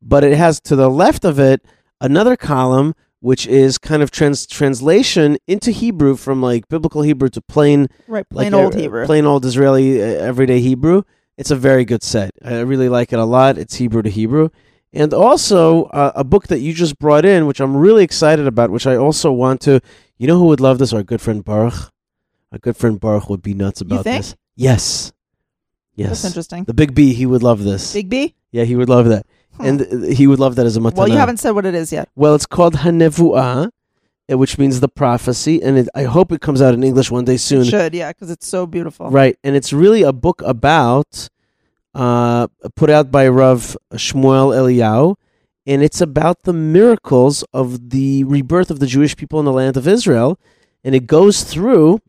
but 0.00 0.24
it 0.24 0.36
has 0.36 0.60
to 0.62 0.76
the 0.76 0.88
left 0.88 1.24
of 1.24 1.38
it 1.38 1.64
another 2.00 2.36
column 2.36 2.94
which 3.22 3.46
is 3.46 3.78
kind 3.78 4.02
of 4.02 4.10
trans- 4.10 4.46
translation 4.48 5.38
into 5.46 5.70
Hebrew 5.70 6.16
from 6.16 6.42
like 6.42 6.68
biblical 6.68 7.02
Hebrew 7.02 7.28
to 7.30 7.40
plain 7.40 7.88
Right, 8.08 8.28
plain 8.28 8.52
like, 8.52 8.62
old 8.62 8.74
uh, 8.74 8.78
Hebrew. 8.78 9.06
plain 9.06 9.24
old 9.24 9.44
Israeli 9.44 10.02
uh, 10.02 10.04
everyday 10.04 10.60
Hebrew. 10.60 11.02
It's 11.38 11.50
a 11.52 11.56
very 11.56 11.84
good 11.84 12.02
set. 12.02 12.32
I 12.44 12.60
really 12.60 12.88
like 12.88 13.12
it 13.12 13.18
a 13.18 13.24
lot. 13.24 13.58
It's 13.58 13.76
Hebrew 13.76 14.02
to 14.02 14.10
Hebrew. 14.10 14.50
And 14.92 15.14
also 15.14 15.84
uh, 15.84 16.12
a 16.16 16.24
book 16.24 16.48
that 16.48 16.58
you 16.58 16.74
just 16.74 16.98
brought 16.98 17.24
in, 17.24 17.46
which 17.46 17.60
I'm 17.60 17.76
really 17.76 18.04
excited 18.04 18.46
about, 18.46 18.70
which 18.70 18.86
I 18.86 18.96
also 18.96 19.32
want 19.32 19.60
to. 19.62 19.80
You 20.18 20.26
know 20.26 20.38
who 20.38 20.46
would 20.46 20.60
love 20.60 20.78
this? 20.78 20.92
Our 20.92 21.02
good 21.02 21.20
friend 21.22 21.44
Baruch. 21.44 21.90
Our 22.52 22.58
good 22.58 22.76
friend 22.76 23.00
Baruch 23.00 23.30
would 23.30 23.40
be 23.42 23.54
nuts 23.54 23.80
about 23.80 24.04
this. 24.04 24.36
Yes. 24.56 25.12
Yes. 25.94 26.10
That's 26.10 26.24
interesting. 26.26 26.64
The 26.64 26.74
Big 26.74 26.94
B, 26.94 27.12
he 27.14 27.24
would 27.24 27.42
love 27.42 27.62
this. 27.64 27.92
Big 27.94 28.08
B. 28.10 28.34
yeah, 28.50 28.64
he 28.64 28.76
would 28.76 28.88
love 28.88 29.06
that. 29.06 29.26
Huh. 29.56 29.64
And 29.64 30.04
he 30.12 30.26
would 30.26 30.38
love 30.38 30.56
that 30.56 30.66
as 30.66 30.76
a 30.76 30.80
matana. 30.80 30.96
well, 30.96 31.08
you 31.08 31.18
haven't 31.18 31.38
said 31.38 31.50
what 31.52 31.66
it 31.66 31.74
is 31.74 31.92
yet. 31.92 32.08
Well, 32.14 32.34
it's 32.34 32.46
called 32.46 32.74
Hanevuah, 32.74 33.70
uh, 34.30 34.38
which 34.38 34.58
means 34.58 34.80
the 34.80 34.88
prophecy, 34.88 35.62
and 35.62 35.78
it, 35.78 35.88
I 35.94 36.04
hope 36.04 36.32
it 36.32 36.40
comes 36.40 36.62
out 36.62 36.74
in 36.74 36.82
English 36.82 37.10
one 37.10 37.24
day 37.24 37.36
soon. 37.36 37.62
It 37.62 37.66
should, 37.66 37.94
yeah, 37.94 38.10
because 38.10 38.30
it's 38.30 38.46
so 38.46 38.66
beautiful. 38.66 39.10
Right, 39.10 39.38
and 39.44 39.54
it's 39.54 39.72
really 39.72 40.02
a 40.02 40.12
book 40.12 40.42
about, 40.44 41.28
uh, 41.94 42.46
put 42.76 42.88
out 42.88 43.10
by 43.10 43.28
Rav 43.28 43.76
Shmuel 43.92 44.54
Eliyahu, 44.54 45.16
and 45.66 45.82
it's 45.82 46.00
about 46.00 46.42
the 46.44 46.52
miracles 46.52 47.44
of 47.52 47.90
the 47.90 48.24
rebirth 48.24 48.70
of 48.70 48.80
the 48.80 48.86
Jewish 48.86 49.16
people 49.16 49.38
in 49.38 49.44
the 49.44 49.52
land 49.52 49.76
of 49.76 49.86
Israel, 49.86 50.38
and 50.82 50.94
it 50.94 51.06
goes 51.06 51.44
through 51.44 52.00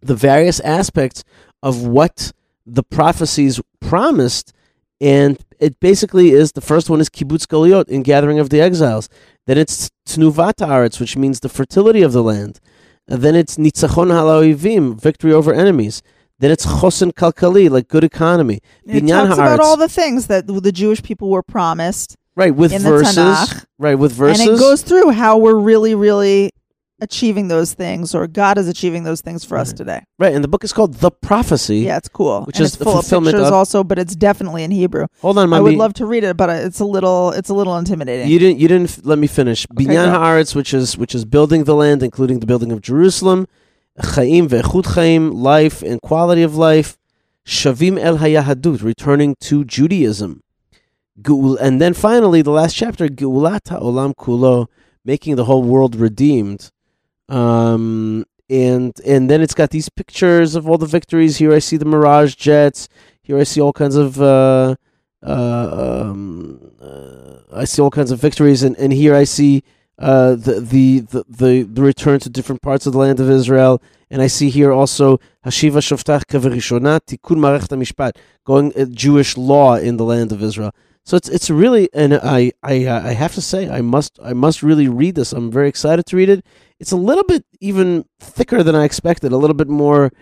the 0.00 0.14
various 0.14 0.60
aspects 0.60 1.24
of 1.62 1.86
what 1.86 2.32
the 2.64 2.82
prophecies 2.82 3.60
promised, 3.80 4.52
and 5.00 5.38
it 5.58 5.78
basically 5.80 6.30
is 6.30 6.52
the 6.52 6.60
first 6.60 6.88
one 6.88 7.00
is 7.00 7.08
kibbutz 7.08 7.46
goliot 7.46 7.88
in 7.88 8.02
gathering 8.02 8.38
of 8.38 8.50
the 8.50 8.60
exiles. 8.60 9.08
Then 9.46 9.58
it's 9.58 9.90
tnuvat 10.06 10.54
haaretz, 10.54 11.00
which 11.00 11.16
means 11.16 11.40
the 11.40 11.48
fertility 11.48 12.02
of 12.02 12.12
the 12.12 12.22
land. 12.22 12.60
And 13.08 13.22
then 13.22 13.34
it's 13.34 13.56
nitzachon 13.56 14.10
halaoivim, 14.10 15.00
victory 15.00 15.32
over 15.32 15.52
enemies. 15.54 16.02
Then 16.38 16.50
it's 16.50 16.64
chosen 16.80 17.12
kalkali, 17.12 17.70
like 17.70 17.88
good 17.88 18.04
economy. 18.04 18.60
It 18.84 19.04
Binyan 19.04 19.28
talks 19.28 19.34
about 19.34 19.60
all 19.60 19.76
the 19.76 19.88
things 19.88 20.26
that 20.26 20.46
the 20.46 20.72
Jewish 20.72 21.02
people 21.02 21.30
were 21.30 21.42
promised, 21.42 22.16
right 22.34 22.54
with 22.54 22.72
in 22.72 22.82
verses, 22.82 23.64
right 23.78 23.94
with 23.94 24.12
verses. 24.12 24.40
and 24.40 24.50
it 24.50 24.58
goes 24.58 24.82
through 24.82 25.12
how 25.12 25.38
we're 25.38 25.56
really, 25.56 25.94
really 25.94 26.50
achieving 27.00 27.48
those 27.48 27.74
things, 27.74 28.14
or 28.14 28.26
God 28.26 28.56
is 28.58 28.68
achieving 28.68 29.04
those 29.04 29.20
things 29.20 29.44
for 29.44 29.58
us 29.58 29.72
today. 29.72 30.02
right, 30.18 30.34
and 30.34 30.42
the 30.42 30.48
book 30.48 30.64
is 30.64 30.72
called 30.72 30.94
The 30.94 31.10
Prophecy. 31.10 31.78
Yeah, 31.78 31.98
it's 31.98 32.08
cool. 32.08 32.44
Which 32.44 32.56
and 32.56 32.64
is 32.64 32.70
it's 32.70 32.78
the 32.78 32.84
full 32.84 32.98
of 32.98 33.04
fulfillment 33.04 33.34
pictures 33.34 33.48
of- 33.48 33.54
also, 33.54 33.84
but 33.84 33.98
it's 33.98 34.16
definitely 34.16 34.64
in 34.64 34.70
Hebrew. 34.70 35.06
Hold 35.20 35.38
on, 35.38 35.44
I 35.44 35.46
mommy. 35.46 35.62
would 35.62 35.74
love 35.78 35.94
to 35.94 36.06
read 36.06 36.24
it, 36.24 36.36
but 36.36 36.48
it's 36.50 36.80
a 36.80 36.84
little, 36.84 37.32
it's 37.32 37.50
a 37.50 37.54
little 37.54 37.76
intimidating. 37.76 38.28
You 38.28 38.38
didn't. 38.38 38.58
You 38.58 38.68
didn't 38.68 38.90
f- 38.90 39.00
let 39.04 39.18
me 39.18 39.26
finish. 39.26 39.66
Binyan 39.66 40.12
go. 40.12 40.18
haaretz, 40.18 40.54
which 40.54 40.72
is 40.72 40.96
which 40.96 41.14
is 41.14 41.24
building 41.24 41.64
the 41.64 41.74
land, 41.74 42.02
including 42.02 42.40
the 42.40 42.46
building 42.46 42.72
of 42.72 42.80
Jerusalem. 42.80 43.46
Chaim 43.98 44.48
ve'echut 44.48 44.94
chaim, 44.94 45.30
life 45.32 45.82
and 45.82 46.00
quality 46.02 46.42
of 46.42 46.56
life. 46.56 46.98
Shavim 47.46 47.98
el 47.98 48.18
hayahadut, 48.18 48.82
returning 48.82 49.36
to 49.40 49.64
Judaism. 49.64 50.42
Geul, 51.22 51.56
and 51.60 51.80
then 51.80 51.94
finally, 51.94 52.42
the 52.42 52.50
last 52.50 52.74
chapter, 52.74 53.08
Geulat 53.08 53.62
Olam 53.80 54.14
kulo, 54.14 54.66
making 55.04 55.36
the 55.36 55.44
whole 55.44 55.62
world 55.62 55.94
redeemed. 55.96 56.70
Um, 57.28 58.24
and 58.48 58.98
and 59.04 59.28
then 59.28 59.40
it's 59.40 59.54
got 59.54 59.70
these 59.70 59.88
pictures 59.88 60.54
of 60.54 60.68
all 60.68 60.78
the 60.78 60.86
victories. 60.86 61.38
Here 61.38 61.52
I 61.52 61.58
see 61.58 61.76
the 61.76 61.84
Mirage 61.84 62.34
jets. 62.36 62.88
Here 63.22 63.38
I 63.38 63.42
see 63.42 63.60
all 63.60 63.72
kinds 63.72 63.96
of 63.96 64.20
uh, 64.20 64.76
uh, 65.24 66.04
um, 66.06 66.72
uh, 66.80 67.38
I 67.52 67.64
see 67.64 67.82
all 67.82 67.90
kinds 67.90 68.12
of 68.12 68.20
victories, 68.20 68.62
and, 68.62 68.76
and 68.76 68.92
here 68.92 69.14
I 69.14 69.24
see 69.24 69.64
uh, 69.98 70.36
the, 70.36 70.60
the 70.60 71.00
the 71.00 71.24
the 71.28 71.62
the 71.62 71.82
return 71.82 72.20
to 72.20 72.30
different 72.30 72.62
parts 72.62 72.86
of 72.86 72.92
the 72.92 72.98
land 72.98 73.18
of 73.18 73.28
Israel, 73.28 73.82
and 74.10 74.22
I 74.22 74.28
see 74.28 74.48
here 74.50 74.72
also 74.72 75.18
Hashiva 75.44 75.80
Shoftach 75.82 76.26
Kaverishonat 76.26 77.00
Tikkun 77.06 77.38
Marech 77.38 77.66
Mishpat, 77.68 78.16
going 78.44 78.72
uh, 78.78 78.84
Jewish 78.84 79.36
law 79.36 79.74
in 79.74 79.96
the 79.96 80.04
land 80.04 80.30
of 80.30 80.42
Israel. 80.42 80.72
So 81.04 81.16
it's 81.16 81.28
it's 81.28 81.50
really, 81.50 81.88
and 81.92 82.14
I 82.14 82.52
I 82.62 82.84
uh, 82.84 83.08
I 83.08 83.12
have 83.12 83.34
to 83.34 83.42
say 83.42 83.68
I 83.68 83.80
must 83.80 84.18
I 84.22 84.34
must 84.34 84.62
really 84.62 84.88
read 84.88 85.14
this. 85.14 85.32
I'm 85.32 85.50
very 85.50 85.68
excited 85.68 86.06
to 86.06 86.16
read 86.16 86.28
it. 86.28 86.44
It's 86.78 86.92
a 86.92 86.96
little 86.96 87.24
bit 87.24 87.44
even 87.60 88.04
thicker 88.20 88.62
than 88.62 88.74
I 88.74 88.84
expected. 88.84 89.32
A 89.32 89.36
little 89.36 89.54
bit 89.54 89.68
more. 89.68 90.12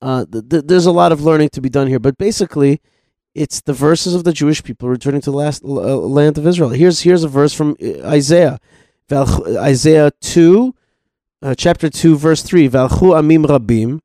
Uh, 0.00 0.24
th- 0.30 0.48
th- 0.48 0.64
there's 0.66 0.86
a 0.86 0.92
lot 0.92 1.10
of 1.12 1.22
learning 1.22 1.48
to 1.50 1.60
be 1.60 1.68
done 1.68 1.88
here, 1.88 1.98
but 1.98 2.18
basically, 2.18 2.80
it's 3.34 3.60
the 3.60 3.72
verses 3.72 4.14
of 4.14 4.24
the 4.24 4.32
Jewish 4.32 4.62
people 4.62 4.88
returning 4.88 5.20
to 5.22 5.30
the 5.30 5.36
last 5.36 5.64
uh, 5.64 5.66
land 5.66 6.38
of 6.38 6.46
Israel. 6.46 6.70
Here's 6.70 7.00
here's 7.00 7.24
a 7.24 7.28
verse 7.28 7.52
from 7.52 7.76
uh, 7.82 8.06
Isaiah, 8.06 8.58
Isaiah 9.12 10.10
two, 10.20 10.74
uh, 11.42 11.54
chapter 11.54 11.90
two, 11.90 12.16
verse 12.16 12.42
three. 12.42 12.68
Valchu 12.68 13.14
amim 13.20 13.46
rabim, 13.46 14.00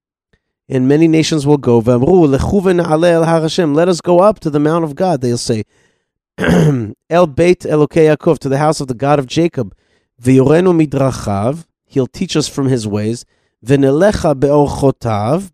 and 0.68 0.88
many 0.88 1.08
nations 1.08 1.46
will 1.46 1.58
go. 1.58 1.82
V'amru. 1.82 3.76
Let 3.76 3.88
us 3.88 4.02
go 4.02 4.20
up 4.20 4.40
to 4.40 4.50
the 4.50 4.60
mount 4.60 4.84
of 4.84 4.96
God. 4.96 5.22
They'll 5.22 5.38
say, 5.38 5.64
El 6.38 7.28
Beit 7.28 7.62
Elokei 7.62 8.16
Yaakov, 8.16 8.40
to 8.40 8.50
the 8.50 8.58
house 8.58 8.82
of 8.82 8.88
the 8.88 8.94
God 8.94 9.20
of 9.20 9.28
Jacob. 9.28 9.76
V'yorenu 10.22 10.74
midrachav. 10.86 11.66
He'll 11.92 12.08
teach 12.08 12.38
us 12.38 12.48
from 12.48 12.68
his 12.70 12.88
ways. 12.88 13.26
V'nelecha 13.66 14.40
be'orchotav. 14.40 15.52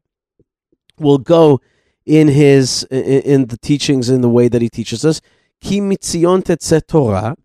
We'll 1.00 1.18
go 1.18 1.60
in 2.06 2.28
his 2.28 2.84
in, 2.92 3.48
the 3.48 3.58
teachings 3.58 4.08
in 4.08 4.22
the 4.22 4.30
way 4.30 4.48
that 4.48 4.62
he 4.62 4.70
teaches 4.70 5.04
us. 5.04 5.20
Ki 5.60 5.82
mitzion 5.82 6.44
Torah. 6.88 7.36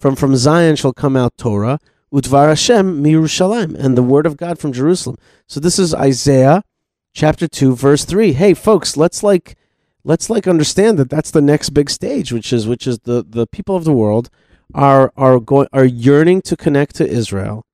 From 0.00 0.16
from 0.16 0.34
Zion 0.34 0.74
shall 0.74 0.92
come 0.92 1.16
out 1.16 1.36
Torah. 1.38 1.78
Utvar 2.12 2.48
Hashem 2.48 3.04
mirushalayim, 3.04 3.76
and 3.78 3.96
the 3.96 4.02
word 4.02 4.26
of 4.26 4.36
God 4.36 4.58
from 4.58 4.72
Jerusalem. 4.72 5.16
So 5.46 5.60
this 5.60 5.78
is 5.78 5.94
Isaiah 5.94 6.64
chapter 7.12 7.46
two, 7.46 7.76
verse 7.76 8.04
three. 8.04 8.32
Hey, 8.32 8.54
folks, 8.54 8.96
let's 8.96 9.22
like 9.22 9.56
let's 10.02 10.28
like 10.28 10.48
understand 10.48 10.98
that 10.98 11.08
that's 11.08 11.30
the 11.30 11.40
next 11.40 11.70
big 11.70 11.88
stage, 11.88 12.32
which 12.32 12.52
is 12.52 12.66
which 12.66 12.88
is 12.88 12.98
the 13.00 13.24
the 13.24 13.46
people 13.46 13.76
of 13.76 13.84
the 13.84 13.92
world 13.92 14.28
are 14.74 15.12
are 15.16 15.38
going 15.38 15.68
are 15.72 15.84
yearning 15.84 16.42
to 16.42 16.56
connect 16.56 16.96
to 16.96 17.06
Israel 17.06 17.64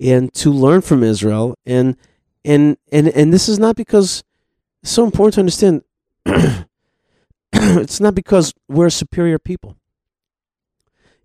and 0.00 0.32
to 0.34 0.50
learn 0.50 0.80
from 0.80 1.02
Israel 1.02 1.54
and 1.66 1.96
and 2.44 2.76
and 2.90 3.08
and 3.08 3.32
this 3.32 3.48
is 3.48 3.58
not 3.58 3.76
because 3.76 4.24
it's 4.82 4.92
so 4.92 5.04
important 5.04 5.34
to 5.34 5.40
understand 5.40 5.82
it's 7.52 8.00
not 8.00 8.14
because 8.14 8.54
we're 8.68 8.86
a 8.86 8.90
superior 8.90 9.38
people. 9.38 9.76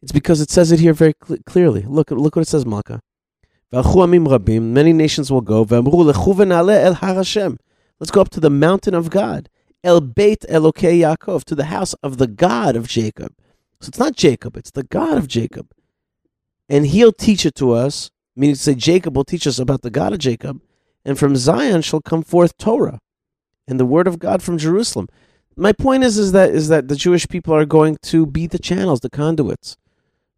It's 0.02 0.12
because 0.12 0.42
it 0.42 0.52
says 0.52 0.72
it 0.72 0.80
here 0.80 0.94
very 0.94 1.14
cl- 1.26 1.40
clearly. 1.46 1.84
Look 1.84 2.12
look 2.12 2.36
what 2.36 2.44
it 2.44 2.50
says, 2.50 2.66
Malka. 2.66 3.02
Many 3.72 4.94
nations 4.94 5.32
will 5.32 5.42
go. 5.42 5.66
Let's 5.68 6.20
go 8.12 8.22
up 8.22 8.30
to 8.30 8.40
the 8.40 8.50
mountain 8.50 8.94
of 8.94 9.10
God. 9.10 9.50
El 9.84 10.02
Beit 10.02 10.42
Elokei 10.50 11.00
Yaakov, 11.00 11.44
to 11.46 11.56
the 11.56 11.66
house 11.66 11.94
of 11.96 12.18
the 12.18 12.28
God 12.28 12.76
of 12.76 12.88
Jacob. 12.88 13.34
So 13.80 13.90
it's 13.90 14.00
not 14.00 14.16
Jacob, 14.16 14.58
it's 14.58 14.72
the 14.72 14.84
God 14.84 15.18
of 15.18 15.28
Jacob. 15.28 15.72
And 16.68 16.88
he'll 16.88 17.12
teach 17.12 17.46
it 17.46 17.54
to 17.56 17.72
us 17.72 18.10
meaning 18.36 18.56
to 18.56 18.62
say 18.62 18.76
Jacob 18.76 19.16
will 19.16 19.24
teach 19.24 19.48
us 19.48 19.60
about 19.60 19.82
the 19.82 19.90
God 19.90 20.14
of 20.14 20.20
Jacob, 20.20 20.62
and 21.04 21.18
from 21.18 21.36
Zion 21.36 21.82
shall 21.82 22.02
come 22.02 22.24
forth 22.24 22.58
Torah, 22.58 23.00
and 23.68 23.80
the 23.80 23.86
word 23.86 24.08
of 24.08 24.20
God 24.20 24.42
from 24.42 24.58
Jerusalem. 24.58 25.08
My 25.56 25.72
point 25.72 26.04
is, 26.04 26.18
is 26.18 26.34
that 26.34 26.50
is 26.50 26.68
that 26.68 26.88
the 26.88 26.96
Jewish 26.96 27.28
people 27.28 27.54
are 27.56 27.66
going 27.66 27.98
to 28.04 28.26
be 28.26 28.48
the 28.48 28.60
channels, 28.60 29.00
the 29.00 29.10
conduits 29.10 29.78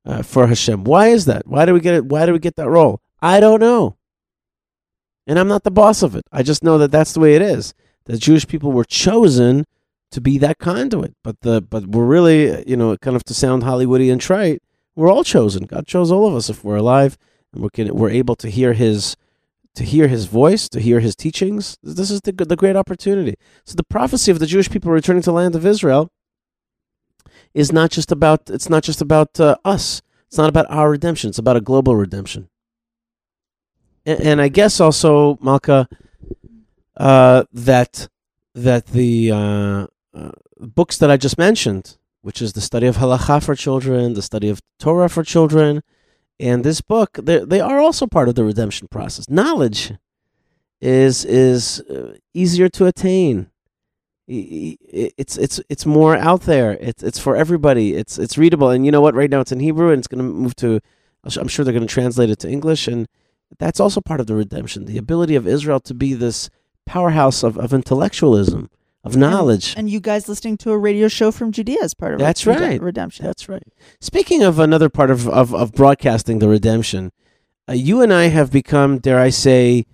uh, 0.06 0.22
for 0.22 0.48
Hashem. 0.48 0.84
Why 0.84 1.08
is 1.08 1.26
that? 1.26 1.48
Why 1.48 1.66
do 1.66 1.74
we 1.74 1.80
get 1.80 1.96
it? 1.96 2.06
Why 2.06 2.26
do 2.26 2.34
we 2.34 2.40
get 2.40 2.56
that 2.58 2.70
role? 2.70 3.02
I 3.22 3.40
don't 3.40 3.60
know, 3.60 3.98
and 5.26 5.40
I'm 5.40 5.48
not 5.48 5.64
the 5.64 5.72
boss 5.72 6.04
of 6.04 6.16
it. 6.16 6.26
I 6.32 6.44
just 6.44 6.64
know 6.64 6.78
that 6.78 6.92
that's 6.92 7.14
the 7.14 7.20
way 7.20 7.36
it 7.36 7.42
is. 7.42 7.74
The 8.06 8.18
Jewish 8.18 8.48
people 8.48 8.72
were 8.72 8.86
chosen 8.86 9.66
to 10.12 10.22
be 10.22 10.38
that 10.38 10.60
conduit, 10.60 11.16
but 11.24 11.42
the 11.42 11.62
but 11.62 11.88
we're 11.88 12.06
really, 12.06 12.68
you 12.70 12.78
know, 12.78 12.96
kind 12.98 13.16
of 13.16 13.24
to 13.26 13.34
sound 13.34 13.64
Hollywoody 13.64 14.12
and 14.12 14.22
trite. 14.22 14.62
We're 14.96 15.12
all 15.12 15.24
chosen. 15.24 15.66
God 15.66 15.86
chose 15.88 16.12
all 16.12 16.28
of 16.28 16.36
us 16.36 16.50
if 16.50 16.64
we're 16.64 16.78
alive 16.78 17.18
we're, 17.54 17.70
can, 17.70 17.94
we're 17.94 18.10
able 18.10 18.36
to 18.38 18.50
hear 18.50 18.74
his 18.74 19.16
to 19.76 19.84
hear 19.84 20.08
his 20.08 20.26
voice, 20.26 20.68
to 20.70 20.80
hear 20.80 21.00
his 21.00 21.16
teachings. 21.16 21.78
This 21.84 22.10
is 22.10 22.22
the 22.22 22.32
the 22.32 22.56
great 22.56 22.76
opportunity. 22.76 23.36
So 23.66 23.76
the 23.76 23.84
prophecy 23.84 24.32
of 24.32 24.40
the 24.40 24.48
Jewish 24.48 24.70
people 24.70 24.92
returning 24.92 25.22
to 25.24 25.32
the 25.32 25.34
land 25.34 25.56
of 25.56 25.66
Israel 25.66 26.12
is 27.54 27.72
not 27.72 27.92
just 27.92 28.12
about 28.12 28.50
it's 28.50 28.70
not 28.70 28.84
just 28.84 29.02
about 29.02 29.40
uh, 29.40 29.56
us. 29.64 30.02
It's 30.28 30.38
not 30.38 30.50
about 30.50 30.70
our 30.70 30.90
redemption. 30.90 31.30
It's 31.30 31.40
about 31.40 31.58
a 31.58 31.62
global 31.62 31.96
redemption. 31.96 32.50
And, 34.06 34.20
and 34.22 34.42
I 34.42 34.48
guess 34.50 34.80
also 34.80 35.38
Malka 35.42 35.88
uh, 36.98 37.44
that 37.54 38.10
that 38.56 38.88
the 38.88 39.32
uh, 39.32 39.88
uh, 40.14 40.32
books 40.60 40.98
that 40.98 41.12
I 41.12 41.18
just 41.18 41.38
mentioned, 41.38 41.98
which 42.22 42.42
is 42.42 42.54
the 42.54 42.62
study 42.62 42.88
of 42.88 42.98
halacha 42.98 43.44
for 43.44 43.56
children, 43.56 44.16
the 44.16 44.22
study 44.22 44.50
of 44.50 44.62
Torah 44.80 45.10
for 45.10 45.24
children, 45.24 45.84
and 46.40 46.64
this 46.64 46.82
book 46.82 47.20
they, 47.22 47.60
are 47.60 47.80
also 47.80 48.08
part 48.08 48.30
of 48.30 48.36
the 48.36 48.44
redemption 48.44 48.88
process. 48.90 49.30
Knowledge 49.30 49.94
is 50.82 51.26
is 51.26 51.82
uh, 51.82 52.18
easier 52.34 52.70
to 52.70 52.86
attain. 52.86 53.50
It's 54.28 55.38
it's 55.38 55.60
it's 55.70 55.86
more 55.86 56.16
out 56.16 56.42
there. 56.42 56.74
It's 56.80 57.02
it's 57.02 57.20
for 57.20 57.36
everybody. 57.36 57.96
It's 57.96 58.20
it's 58.20 58.38
readable. 58.38 58.70
And 58.70 58.86
you 58.86 58.92
know 58.92 59.02
what? 59.02 59.16
Right 59.16 59.30
now 59.30 59.40
it's 59.40 59.52
in 59.52 59.60
hebrew 59.60 59.90
and 59.92 60.00
it's 60.00 60.08
going 60.08 60.20
to 60.20 60.24
move 60.24 60.56
to 60.58 60.80
i'm 61.36 61.48
sure 61.50 61.66
they're 61.66 61.74
going 61.74 61.86
to 61.86 61.94
translate 61.94 62.30
it 62.30 62.40
to 62.40 62.50
english. 62.50 62.88
And 62.88 63.08
that's 63.60 63.80
also 63.80 64.02
part 64.02 64.20
of 64.20 64.28
the 64.28 64.36
redemption 64.36 64.86
the 64.86 64.98
ability 64.98 65.36
of 65.36 65.48
israel 65.48 65.80
to 65.80 65.94
be 65.94 66.14
this 66.14 66.50
powerhouse 66.86 67.44
of, 67.44 67.58
of 67.58 67.74
intellectualism 67.74 68.70
of 69.08 69.18
knowledge. 69.18 69.72
And, 69.72 69.80
and, 69.80 69.90
you 69.90 70.00
guys 70.00 70.28
listening 70.30 70.58
to 70.58 70.72
a 70.72 70.78
radio 70.78 71.08
show 71.08 71.32
from 71.32 71.52
Judea 71.52 71.80
as 71.82 71.94
part 71.94 72.14
of 72.14 72.20
That's 72.20 72.46
right. 72.46 72.82
redemption. 72.82 73.26
That's 73.26 73.50
right. 73.50 73.64
Speaking 74.00 74.44
of 74.44 74.60
another 74.60 74.90
part 74.90 75.12
of, 75.12 75.28
of, 75.28 75.54
of 75.54 75.74
broadcasting 75.74 76.40
the 76.40 76.48
redemption, 76.48 77.12
uh, 77.68 77.74
you 77.74 78.02
and 78.02 78.14
I 78.14 78.26
have 78.26 78.52
become, 78.52 79.00
dare 79.00 79.20
I 79.20 79.30
say, 79.30 79.86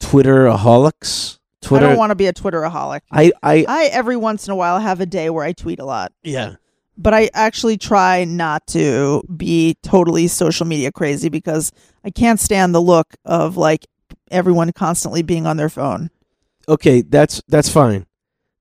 Twitteraholics. 0.00 1.38
Twitter. 1.60 1.86
I 1.86 1.88
don't 1.90 1.98
want 1.98 2.10
to 2.10 2.16
be 2.16 2.26
a 2.26 2.32
Twitteraholic. 2.32 3.02
I, 3.12 3.30
I, 3.42 3.64
I 3.68 3.84
every 3.86 4.16
once 4.16 4.48
in 4.48 4.52
a 4.52 4.56
while 4.56 4.80
have 4.80 5.00
a 5.00 5.06
day 5.06 5.30
where 5.30 5.44
I 5.44 5.52
tweet 5.52 5.78
a 5.78 5.84
lot. 5.84 6.12
Yeah. 6.24 6.56
But 6.98 7.14
I 7.14 7.30
actually 7.32 7.78
try 7.78 8.24
not 8.24 8.66
to 8.68 9.22
be 9.34 9.76
totally 9.82 10.26
social 10.26 10.66
media 10.66 10.90
crazy 10.90 11.28
because 11.28 11.72
I 12.04 12.10
can't 12.10 12.40
stand 12.40 12.74
the 12.74 12.82
look 12.82 13.14
of 13.24 13.56
like 13.56 13.86
everyone 14.30 14.72
constantly 14.72 15.22
being 15.22 15.46
on 15.46 15.56
their 15.56 15.68
phone. 15.68 16.10
Okay, 16.68 17.02
that's 17.02 17.42
that's 17.48 17.68
fine. 17.68 18.06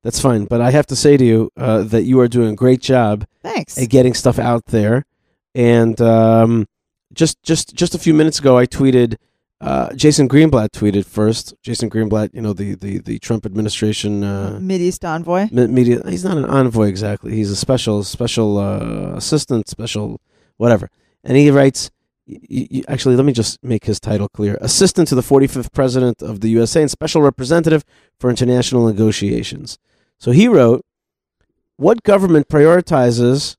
That's 0.04 0.20
fine, 0.20 0.46
but 0.46 0.62
I 0.62 0.72
have 0.72 0.88
to 0.88 0.96
say 0.96 1.16
to 1.18 1.24
you 1.24 1.52
uh, 1.58 1.84
that 1.84 2.04
you 2.04 2.20
are 2.22 2.28
doing 2.28 2.50
a 2.54 2.56
great 2.56 2.82
job. 2.82 3.26
Thanks. 3.44 3.78
At 3.78 3.90
getting 3.90 4.14
stuff 4.16 4.40
out 4.40 4.66
there, 4.68 5.06
and 5.54 6.00
um, 6.02 6.68
just 7.14 7.42
just 7.44 7.76
just 7.76 7.94
a 7.94 8.00
few 8.00 8.14
minutes 8.14 8.40
ago, 8.40 8.58
I 8.58 8.66
tweeted. 8.66 9.16
Uh, 9.60 9.94
Jason 9.94 10.28
Greenblatt 10.28 10.70
tweeted 10.70 11.06
first. 11.06 11.54
Jason 11.62 11.88
Greenblatt, 11.88 12.32
you 12.34 12.42
know 12.42 12.52
the 12.52 12.74
the, 12.74 12.98
the 12.98 13.20
Trump 13.20 13.46
administration 13.46 14.24
uh, 14.24 14.58
Mideast 14.60 15.04
envoy. 15.08 15.50
media. 15.52 16.02
He's 16.10 16.24
not 16.24 16.38
an 16.38 16.46
envoy 16.46 16.88
exactly. 16.88 17.36
He's 17.36 17.52
a 17.52 17.56
special 17.56 18.04
special 18.04 18.58
uh, 18.58 19.14
assistant, 19.16 19.70
special 19.70 20.20
whatever. 20.58 20.90
And 21.24 21.38
he 21.38 21.52
writes. 21.52 21.92
Y- 22.28 22.68
y- 22.72 22.82
actually, 22.88 23.16
let 23.16 23.26
me 23.26 23.34
just 23.34 23.64
make 23.64 23.86
his 23.86 24.00
title 24.00 24.30
clear: 24.30 24.58
Assistant 24.62 25.08
to 25.10 25.16
the 25.16 25.22
45th 25.22 25.72
President 25.74 26.22
of 26.24 26.40
the 26.42 26.50
USA 26.50 26.82
and 26.82 26.90
Special 26.90 27.22
Representative 27.22 27.84
for 28.20 28.30
International 28.32 28.86
Negotiations. 28.88 29.78
So 30.22 30.30
he 30.30 30.48
wrote, 30.48 30.86
What 31.78 32.04
government 32.04 32.48
prioritizes 32.48 33.56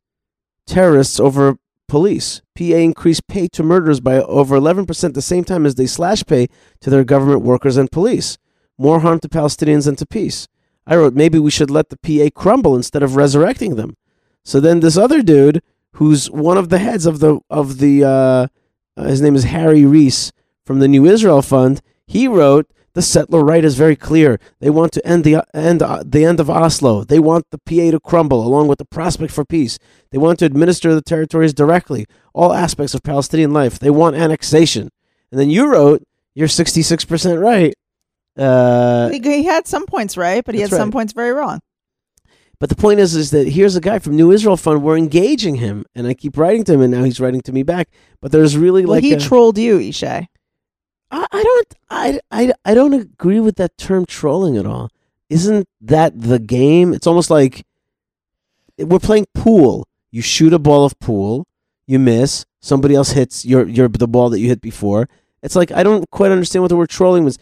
terrorists 0.64 1.18
over 1.18 1.56
police? 1.88 2.40
PA 2.56 2.62
increased 2.62 3.26
pay 3.26 3.48
to 3.48 3.64
murderers 3.64 3.98
by 3.98 4.20
over 4.20 4.56
11% 4.56 5.04
at 5.04 5.14
the 5.14 5.22
same 5.22 5.42
time 5.42 5.66
as 5.66 5.74
they 5.74 5.86
slash 5.86 6.22
pay 6.24 6.46
to 6.80 6.88
their 6.88 7.02
government 7.02 7.42
workers 7.42 7.76
and 7.76 7.90
police. 7.90 8.38
More 8.78 9.00
harm 9.00 9.18
to 9.20 9.28
Palestinians 9.28 9.86
than 9.86 9.96
to 9.96 10.06
peace. 10.06 10.46
I 10.86 10.94
wrote, 10.94 11.14
maybe 11.14 11.40
we 11.40 11.50
should 11.50 11.68
let 11.68 11.88
the 11.88 11.96
PA 11.96 12.30
crumble 12.32 12.76
instead 12.76 13.02
of 13.02 13.16
resurrecting 13.16 13.74
them. 13.74 13.96
So 14.44 14.60
then 14.60 14.78
this 14.78 14.96
other 14.96 15.20
dude, 15.20 15.62
who's 15.94 16.30
one 16.30 16.58
of 16.58 16.68
the 16.68 16.78
heads 16.78 17.06
of 17.06 17.18
the 17.18 17.40
of 17.50 17.78
the 17.78 18.04
uh, 18.04 18.46
his 19.02 19.20
name 19.20 19.34
is 19.34 19.44
Harry 19.44 19.84
Reese 19.84 20.32
from 20.64 20.78
the 20.78 20.88
New 20.88 21.06
Israel 21.06 21.42
Fund, 21.42 21.80
he 22.06 22.28
wrote 22.28 22.70
The 22.94 23.02
settler 23.02 23.42
right 23.42 23.64
is 23.64 23.74
very 23.76 23.96
clear. 23.96 24.38
They 24.60 24.68
want 24.68 24.92
to 24.92 25.06
end 25.06 25.24
the 25.24 25.42
end 25.54 25.82
uh, 25.82 26.02
the 26.04 26.24
end 26.26 26.40
of 26.40 26.50
Oslo. 26.50 27.04
They 27.04 27.18
want 27.18 27.46
the 27.50 27.58
PA 27.58 27.90
to 27.90 28.00
crumble, 28.00 28.46
along 28.46 28.68
with 28.68 28.78
the 28.78 28.84
prospect 28.84 29.32
for 29.32 29.44
peace. 29.46 29.78
They 30.10 30.18
want 30.18 30.38
to 30.40 30.44
administer 30.44 30.94
the 30.94 31.00
territories 31.00 31.54
directly, 31.54 32.04
all 32.34 32.52
aspects 32.52 32.92
of 32.92 33.02
Palestinian 33.02 33.52
life. 33.52 33.78
They 33.78 33.90
want 33.90 34.16
annexation. 34.16 34.90
And 35.30 35.40
then 35.40 35.48
you 35.48 35.72
wrote, 35.72 36.02
"You're 36.34 36.48
66 36.48 37.06
percent 37.06 37.40
right." 37.40 37.74
Uh, 38.36 39.08
he, 39.10 39.20
he 39.20 39.44
had 39.44 39.66
some 39.66 39.86
points 39.86 40.16
right, 40.16 40.44
but 40.44 40.54
he 40.54 40.60
had 40.60 40.70
some 40.70 40.90
points 40.90 41.12
very 41.14 41.32
wrong. 41.32 41.60
But 42.58 42.68
the 42.68 42.76
point 42.76 43.00
is, 43.00 43.16
is 43.16 43.30
that 43.32 43.48
here's 43.48 43.74
a 43.74 43.80
guy 43.80 43.98
from 43.98 44.16
New 44.16 44.30
Israel 44.30 44.56
Fund. 44.56 44.82
We're 44.82 44.96
engaging 44.96 45.56
him, 45.56 45.84
and 45.94 46.06
I 46.06 46.14
keep 46.14 46.36
writing 46.36 46.62
to 46.64 46.74
him, 46.74 46.80
and 46.82 46.92
now 46.92 47.02
he's 47.02 47.18
writing 47.20 47.40
to 47.42 47.52
me 47.52 47.62
back. 47.62 47.88
But 48.20 48.30
there's 48.32 48.56
really 48.56 48.84
Well, 48.84 48.92
like 48.96 49.02
he 49.02 49.14
a- 49.14 49.18
trolled 49.20 49.58
you, 49.58 49.78
Yishai. 49.78 50.28
I, 51.12 51.26
I 51.30 51.42
don't 51.42 51.74
I, 51.90 52.20
I, 52.30 52.52
I 52.64 52.74
don't 52.74 52.94
agree 52.94 53.38
with 53.38 53.56
that 53.56 53.76
term 53.76 54.06
trolling 54.06 54.56
at 54.56 54.66
all. 54.66 54.90
Isn't 55.28 55.68
that 55.82 56.20
the 56.20 56.38
game? 56.38 56.92
It's 56.92 57.06
almost 57.06 57.30
like 57.30 57.64
we're 58.78 58.98
playing 58.98 59.26
pool. 59.34 59.86
You 60.10 60.22
shoot 60.22 60.52
a 60.52 60.58
ball 60.58 60.84
of 60.84 60.98
pool, 60.98 61.46
you 61.86 61.98
miss, 61.98 62.44
somebody 62.60 62.94
else 62.94 63.12
hits 63.12 63.44
your 63.44 63.68
your 63.68 63.88
the 63.88 64.08
ball 64.08 64.30
that 64.30 64.40
you 64.40 64.48
hit 64.48 64.60
before. 64.60 65.08
It's 65.42 65.56
like 65.56 65.70
I 65.70 65.82
don't 65.82 66.08
quite 66.10 66.32
understand 66.32 66.62
what 66.62 66.68
the 66.68 66.76
word 66.76 66.90
trolling 66.90 67.24
was. 67.24 67.38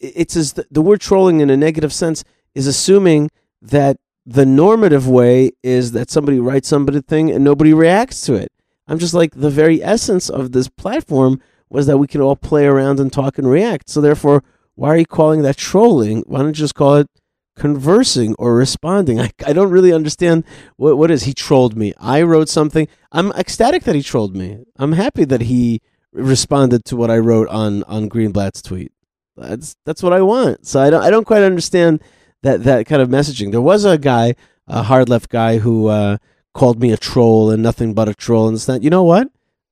It's 0.00 0.36
as 0.36 0.54
the, 0.54 0.66
the 0.70 0.82
word 0.82 1.00
trolling 1.00 1.40
in 1.40 1.50
a 1.50 1.56
negative 1.56 1.92
sense 1.92 2.24
is 2.54 2.66
assuming 2.66 3.30
that 3.62 3.98
the 4.26 4.46
normative 4.46 5.08
way 5.08 5.52
is 5.62 5.92
that 5.92 6.10
somebody 6.10 6.38
writes 6.38 6.68
somebody 6.68 7.00
thing 7.00 7.30
and 7.30 7.42
nobody 7.44 7.74
reacts 7.74 8.22
to 8.22 8.34
it. 8.34 8.52
I'm 8.86 8.98
just 8.98 9.14
like 9.14 9.34
the 9.34 9.50
very 9.50 9.82
essence 9.82 10.28
of 10.28 10.52
this 10.52 10.68
platform 10.68 11.40
was 11.70 11.86
that 11.86 11.98
we 11.98 12.06
could 12.06 12.20
all 12.20 12.36
play 12.36 12.66
around 12.66 13.00
and 13.00 13.12
talk 13.12 13.38
and 13.38 13.48
react. 13.48 13.88
So 13.88 14.00
therefore, 14.00 14.42
why 14.74 14.88
are 14.88 14.98
you 14.98 15.06
calling 15.06 15.42
that 15.42 15.56
trolling? 15.56 16.24
Why 16.26 16.40
don't 16.40 16.48
you 16.48 16.52
just 16.54 16.74
call 16.74 16.96
it 16.96 17.08
conversing 17.56 18.34
or 18.38 18.56
responding? 18.56 19.20
I, 19.20 19.30
I 19.46 19.52
don't 19.52 19.70
really 19.70 19.92
understand 19.92 20.44
what 20.76 20.98
what 20.98 21.10
is 21.10 21.22
he 21.24 21.32
trolled 21.32 21.76
me. 21.76 21.94
I 21.98 22.22
wrote 22.22 22.48
something. 22.48 22.88
I'm 23.12 23.30
ecstatic 23.32 23.84
that 23.84 23.94
he 23.94 24.02
trolled 24.02 24.36
me. 24.36 24.64
I'm 24.76 24.92
happy 24.92 25.24
that 25.24 25.42
he 25.42 25.80
responded 26.12 26.84
to 26.86 26.96
what 26.96 27.10
I 27.10 27.18
wrote 27.18 27.48
on 27.48 27.84
on 27.84 28.08
Greenblatt's 28.08 28.62
tweet. 28.62 28.92
That's 29.36 29.76
that's 29.86 30.02
what 30.02 30.12
I 30.12 30.22
want. 30.22 30.66
So 30.66 30.80
I 30.80 30.90
don't 30.90 31.02
I 31.02 31.10
don't 31.10 31.26
quite 31.26 31.42
understand 31.42 32.02
that 32.42 32.64
that 32.64 32.86
kind 32.86 33.02
of 33.02 33.08
messaging. 33.08 33.52
There 33.52 33.60
was 33.60 33.84
a 33.84 33.98
guy, 33.98 34.34
a 34.66 34.82
hard 34.82 35.08
left 35.08 35.28
guy, 35.28 35.58
who 35.58 35.86
uh, 35.86 36.18
called 36.52 36.80
me 36.80 36.92
a 36.92 36.96
troll 36.96 37.50
and 37.50 37.62
nothing 37.62 37.94
but 37.94 38.08
a 38.08 38.14
troll 38.14 38.48
and 38.48 38.68
not. 38.68 38.82
You 38.82 38.90
know 38.90 39.04
what? 39.04 39.28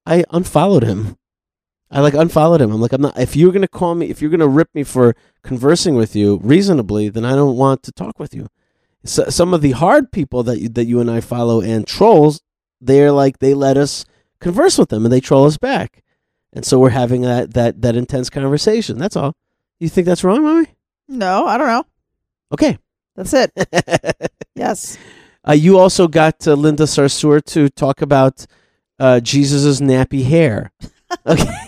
I 0.06 0.24
unfollowed 0.30 0.84
him. 0.84 1.17
I 1.90 2.00
like 2.00 2.14
unfollowed 2.14 2.60
him. 2.60 2.70
I'm 2.70 2.80
like, 2.80 2.92
I'm 2.92 3.02
not. 3.02 3.18
If 3.18 3.34
you're 3.34 3.52
gonna 3.52 3.68
call 3.68 3.94
me, 3.94 4.10
if 4.10 4.20
you're 4.20 4.30
gonna 4.30 4.48
rip 4.48 4.68
me 4.74 4.84
for 4.84 5.16
conversing 5.42 5.94
with 5.94 6.14
you 6.14 6.38
reasonably, 6.42 7.08
then 7.08 7.24
I 7.24 7.34
don't 7.34 7.56
want 7.56 7.82
to 7.84 7.92
talk 7.92 8.18
with 8.18 8.34
you. 8.34 8.48
So, 9.04 9.28
some 9.30 9.54
of 9.54 9.62
the 9.62 9.70
hard 9.72 10.12
people 10.12 10.42
that 10.42 10.60
you, 10.60 10.68
that 10.70 10.84
you 10.84 11.00
and 11.00 11.10
I 11.10 11.20
follow 11.20 11.60
and 11.60 11.86
trolls, 11.86 12.42
they're 12.80 13.12
like 13.12 13.38
they 13.38 13.54
let 13.54 13.76
us 13.76 14.04
converse 14.40 14.76
with 14.76 14.90
them 14.90 15.04
and 15.04 15.12
they 15.12 15.20
troll 15.20 15.46
us 15.46 15.56
back, 15.56 16.02
and 16.52 16.64
so 16.64 16.78
we're 16.78 16.90
having 16.90 17.22
that 17.22 17.54
that 17.54 17.80
that 17.82 17.96
intense 17.96 18.28
conversation. 18.28 18.98
That's 18.98 19.16
all. 19.16 19.34
You 19.80 19.88
think 19.88 20.06
that's 20.06 20.24
wrong, 20.24 20.42
mommy? 20.42 20.66
No, 21.08 21.46
I 21.46 21.56
don't 21.56 21.68
know. 21.68 21.84
Okay. 22.52 22.78
That's 23.16 23.34
it. 23.34 23.52
Yes. 24.54 24.98
Uh, 25.48 25.52
you 25.52 25.78
also 25.78 26.08
got 26.08 26.44
uh, 26.46 26.54
Linda 26.54 26.82
Sarsour 26.82 27.40
to 27.44 27.68
talk 27.68 28.02
about 28.02 28.44
uh, 28.98 29.20
Jesus's 29.20 29.80
nappy 29.80 30.24
hair. 30.24 30.72
Okay. 31.26 31.67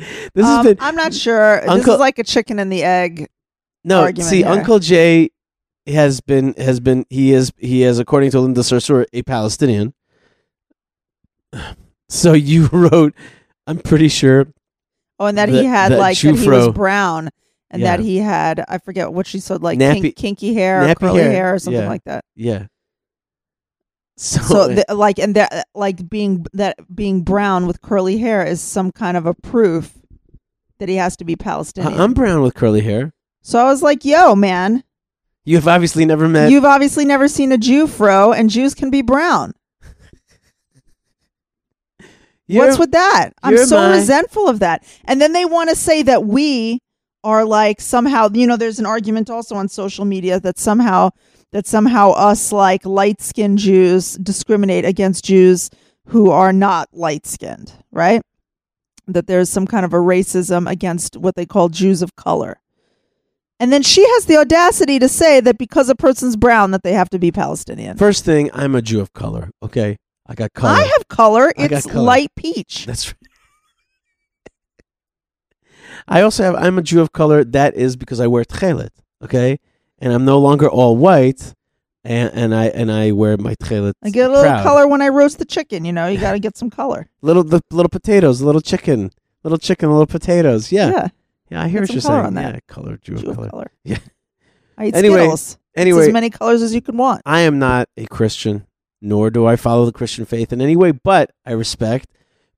this 0.34 0.44
has 0.46 0.58
Um, 0.58 0.66
been 0.66 0.76
I'm 0.80 0.94
not 0.96 1.12
sure. 1.14 1.60
this 1.66 1.86
is 1.86 1.98
like 1.98 2.18
a 2.18 2.24
chicken 2.24 2.58
and 2.58 2.72
the 2.72 2.82
egg. 2.82 3.28
no. 3.84 4.10
See, 4.14 4.38
here. 4.38 4.48
Uncle 4.48 4.78
Jay 4.78 5.30
has 5.86 6.20
been 6.20 6.54
has 6.54 6.80
been 6.80 7.04
he 7.10 7.32
is 7.32 7.52
he 7.58 7.82
is 7.82 7.98
according 7.98 8.30
to 8.32 8.40
Linda 8.40 8.60
Sarsour 8.60 9.06
a 9.12 9.22
Palestinian. 9.22 9.94
So 12.08 12.32
you 12.32 12.66
wrote, 12.72 13.14
I'm 13.68 13.78
pretty 13.78 14.08
sure. 14.08 14.46
Oh, 15.20 15.26
and 15.26 15.38
that 15.38 15.46
The- 15.48 15.60
he 15.60 15.64
had 15.64 15.92
that 15.92 15.98
like 16.00 16.18
that 16.18 16.36
he 16.36 16.48
was 16.48 16.68
brown, 16.70 17.30
and 17.70 17.80
Yeah. 17.82 17.96
that 17.96 18.02
he 18.02 18.16
had 18.18 18.64
I 18.68 18.78
forget 18.78 19.12
what 19.12 19.28
she 19.28 19.38
said 19.38 19.62
like 19.62 19.78
Nappy- 19.78 20.02
kink, 20.02 20.16
kinky 20.16 20.54
hair, 20.54 20.82
or 20.82 20.86
nappy 20.88 20.96
curly 20.96 21.20
hair, 21.22 21.30
hair, 21.30 21.54
or 21.54 21.58
something 21.60 21.82
yeah. 21.82 21.88
like 21.88 22.02
that. 22.04 22.24
Yeah. 22.34 22.66
So, 24.22 24.42
So 24.42 24.68
the, 24.68 24.84
like 24.94 25.18
and 25.18 25.34
that 25.36 25.66
like 25.74 26.06
being 26.10 26.44
that 26.52 26.76
being 26.94 27.22
brown 27.22 27.66
with 27.66 27.80
curly 27.80 28.18
hair 28.18 28.44
is 28.44 28.60
some 28.60 28.92
kind 28.92 29.16
of 29.16 29.24
a 29.24 29.32
proof 29.32 29.94
that 30.78 30.90
he 30.90 30.96
has 30.96 31.16
to 31.16 31.24
be 31.24 31.36
Palestinian. 31.36 31.98
I- 31.98 32.04
I'm 32.04 32.12
brown 32.12 32.42
with 32.42 32.54
curly 32.54 32.82
hair. 32.82 33.14
so 33.40 33.58
I 33.58 33.64
was 33.64 33.82
like, 33.82 34.04
"Yo, 34.04 34.34
man, 34.34 34.84
You 35.46 35.56
have 35.56 35.66
obviously 35.66 36.04
never 36.04 36.28
met. 36.28 36.50
you've 36.50 36.66
obviously 36.66 37.06
never 37.06 37.28
seen 37.28 37.50
a 37.50 37.56
Jew 37.56 37.86
fro, 37.86 38.32
and 38.32 38.50
Jews 38.50 38.74
can 38.74 38.90
be 38.90 39.00
brown. 39.00 39.54
What's 42.48 42.78
with 42.78 42.90
that? 42.92 43.30
I'm 43.42 43.56
so 43.58 43.76
my- 43.76 43.96
resentful 43.96 44.48
of 44.48 44.58
that. 44.58 44.84
And 45.04 45.20
then 45.20 45.32
they 45.32 45.44
want 45.44 45.70
to 45.70 45.76
say 45.76 46.02
that 46.02 46.24
we 46.26 46.80
are 47.22 47.44
like 47.44 47.80
somehow, 47.80 48.28
you 48.32 48.46
know, 48.46 48.56
there's 48.56 48.78
an 48.78 48.86
argument 48.86 49.30
also 49.30 49.54
on 49.54 49.68
social 49.68 50.04
media 50.04 50.40
that 50.40 50.58
somehow 50.58 51.10
that 51.52 51.66
somehow 51.66 52.10
us 52.12 52.52
like 52.52 52.86
light-skinned 52.86 53.58
Jews 53.58 54.14
discriminate 54.14 54.84
against 54.84 55.24
Jews 55.24 55.70
who 56.06 56.30
are 56.30 56.52
not 56.52 56.88
light-skinned, 56.92 57.72
right? 57.90 58.22
That 59.06 59.26
there's 59.26 59.50
some 59.50 59.66
kind 59.66 59.84
of 59.84 59.92
a 59.92 59.96
racism 59.98 60.70
against 60.70 61.16
what 61.16 61.34
they 61.34 61.46
call 61.46 61.68
Jews 61.68 62.02
of 62.02 62.14
color. 62.16 62.60
And 63.58 63.70
then 63.72 63.82
she 63.82 64.02
has 64.14 64.24
the 64.24 64.38
audacity 64.38 64.98
to 65.00 65.08
say 65.08 65.40
that 65.40 65.58
because 65.58 65.90
a 65.90 65.94
person's 65.94 66.36
brown 66.36 66.70
that 66.70 66.82
they 66.82 66.94
have 66.94 67.10
to 67.10 67.18
be 67.18 67.30
Palestinian. 67.30 67.98
First 67.98 68.24
thing, 68.24 68.48
I'm 68.54 68.74
a 68.74 68.80
Jew 68.80 69.00
of 69.00 69.12
color. 69.12 69.50
Okay, 69.62 69.98
I 70.26 70.34
got 70.34 70.54
color. 70.54 70.72
I 70.72 70.84
have 70.84 71.08
color. 71.08 71.52
I 71.58 71.64
It's 71.64 71.84
color. 71.86 72.04
light 72.04 72.30
peach. 72.36 72.86
That's 72.86 73.08
right. 73.08 73.16
I 76.08 76.22
also 76.22 76.42
have. 76.44 76.54
I'm 76.54 76.78
a 76.78 76.82
Jew 76.82 77.02
of 77.02 77.12
color. 77.12 77.44
That 77.44 77.74
is 77.74 77.96
because 77.96 78.18
I 78.18 78.28
wear 78.28 78.44
Tekhelet. 78.44 78.88
Okay, 79.22 79.58
and 80.00 80.12
I'm 80.12 80.24
no 80.24 80.38
longer 80.38 80.68
all 80.68 80.96
white, 80.96 81.54
and, 82.04 82.30
and 82.34 82.54
I 82.54 82.66
and 82.66 82.90
I 82.90 83.12
wear 83.12 83.36
my 83.36 83.54
Tekhelet. 83.56 83.92
I 84.02 84.10
get 84.10 84.26
a 84.30 84.32
little 84.32 84.44
proud. 84.44 84.62
color 84.62 84.86
when 84.88 85.02
I 85.02 85.08
roast 85.08 85.38
the 85.38 85.44
chicken. 85.44 85.84
You 85.84 85.92
know, 85.92 86.06
you 86.06 86.18
got 86.18 86.32
to 86.32 86.38
get 86.38 86.56
some 86.56 86.70
color. 86.70 87.08
Little 87.22 87.44
the 87.44 87.60
little 87.70 87.90
potatoes, 87.90 88.40
little 88.42 88.60
chicken, 88.60 89.10
little 89.44 89.58
chicken, 89.58 89.90
little 89.90 90.06
potatoes. 90.06 90.72
Yeah, 90.72 90.90
yeah. 90.90 91.08
Yeah, 91.50 91.62
I 91.64 91.68
hear 91.68 91.80
what 91.80 91.90
you're 91.90 92.00
saying. 92.00 92.26
on 92.26 92.34
that. 92.34 92.54
Yeah, 92.54 92.60
color, 92.68 92.96
Jew, 93.02 93.16
Jew 93.16 93.34
color. 93.34 93.50
color. 93.50 93.70
Yeah. 93.84 93.98
I 94.78 94.86
eat 94.86 94.94
Anyway, 94.94 95.18
Skittles. 95.18 95.42
It's 95.52 95.58
Anyway, 95.76 96.06
as 96.06 96.12
many 96.12 96.30
colors 96.30 96.62
as 96.62 96.74
you 96.74 96.80
can 96.80 96.96
want. 96.96 97.22
I 97.26 97.40
am 97.40 97.58
not 97.58 97.88
a 97.96 98.06
Christian, 98.06 98.66
nor 99.02 99.30
do 99.30 99.44
I 99.46 99.56
follow 99.56 99.84
the 99.84 99.92
Christian 99.92 100.24
faith 100.24 100.52
in 100.52 100.60
any 100.60 100.76
way, 100.76 100.92
but 100.92 101.32
I 101.44 101.52
respect. 101.52 102.06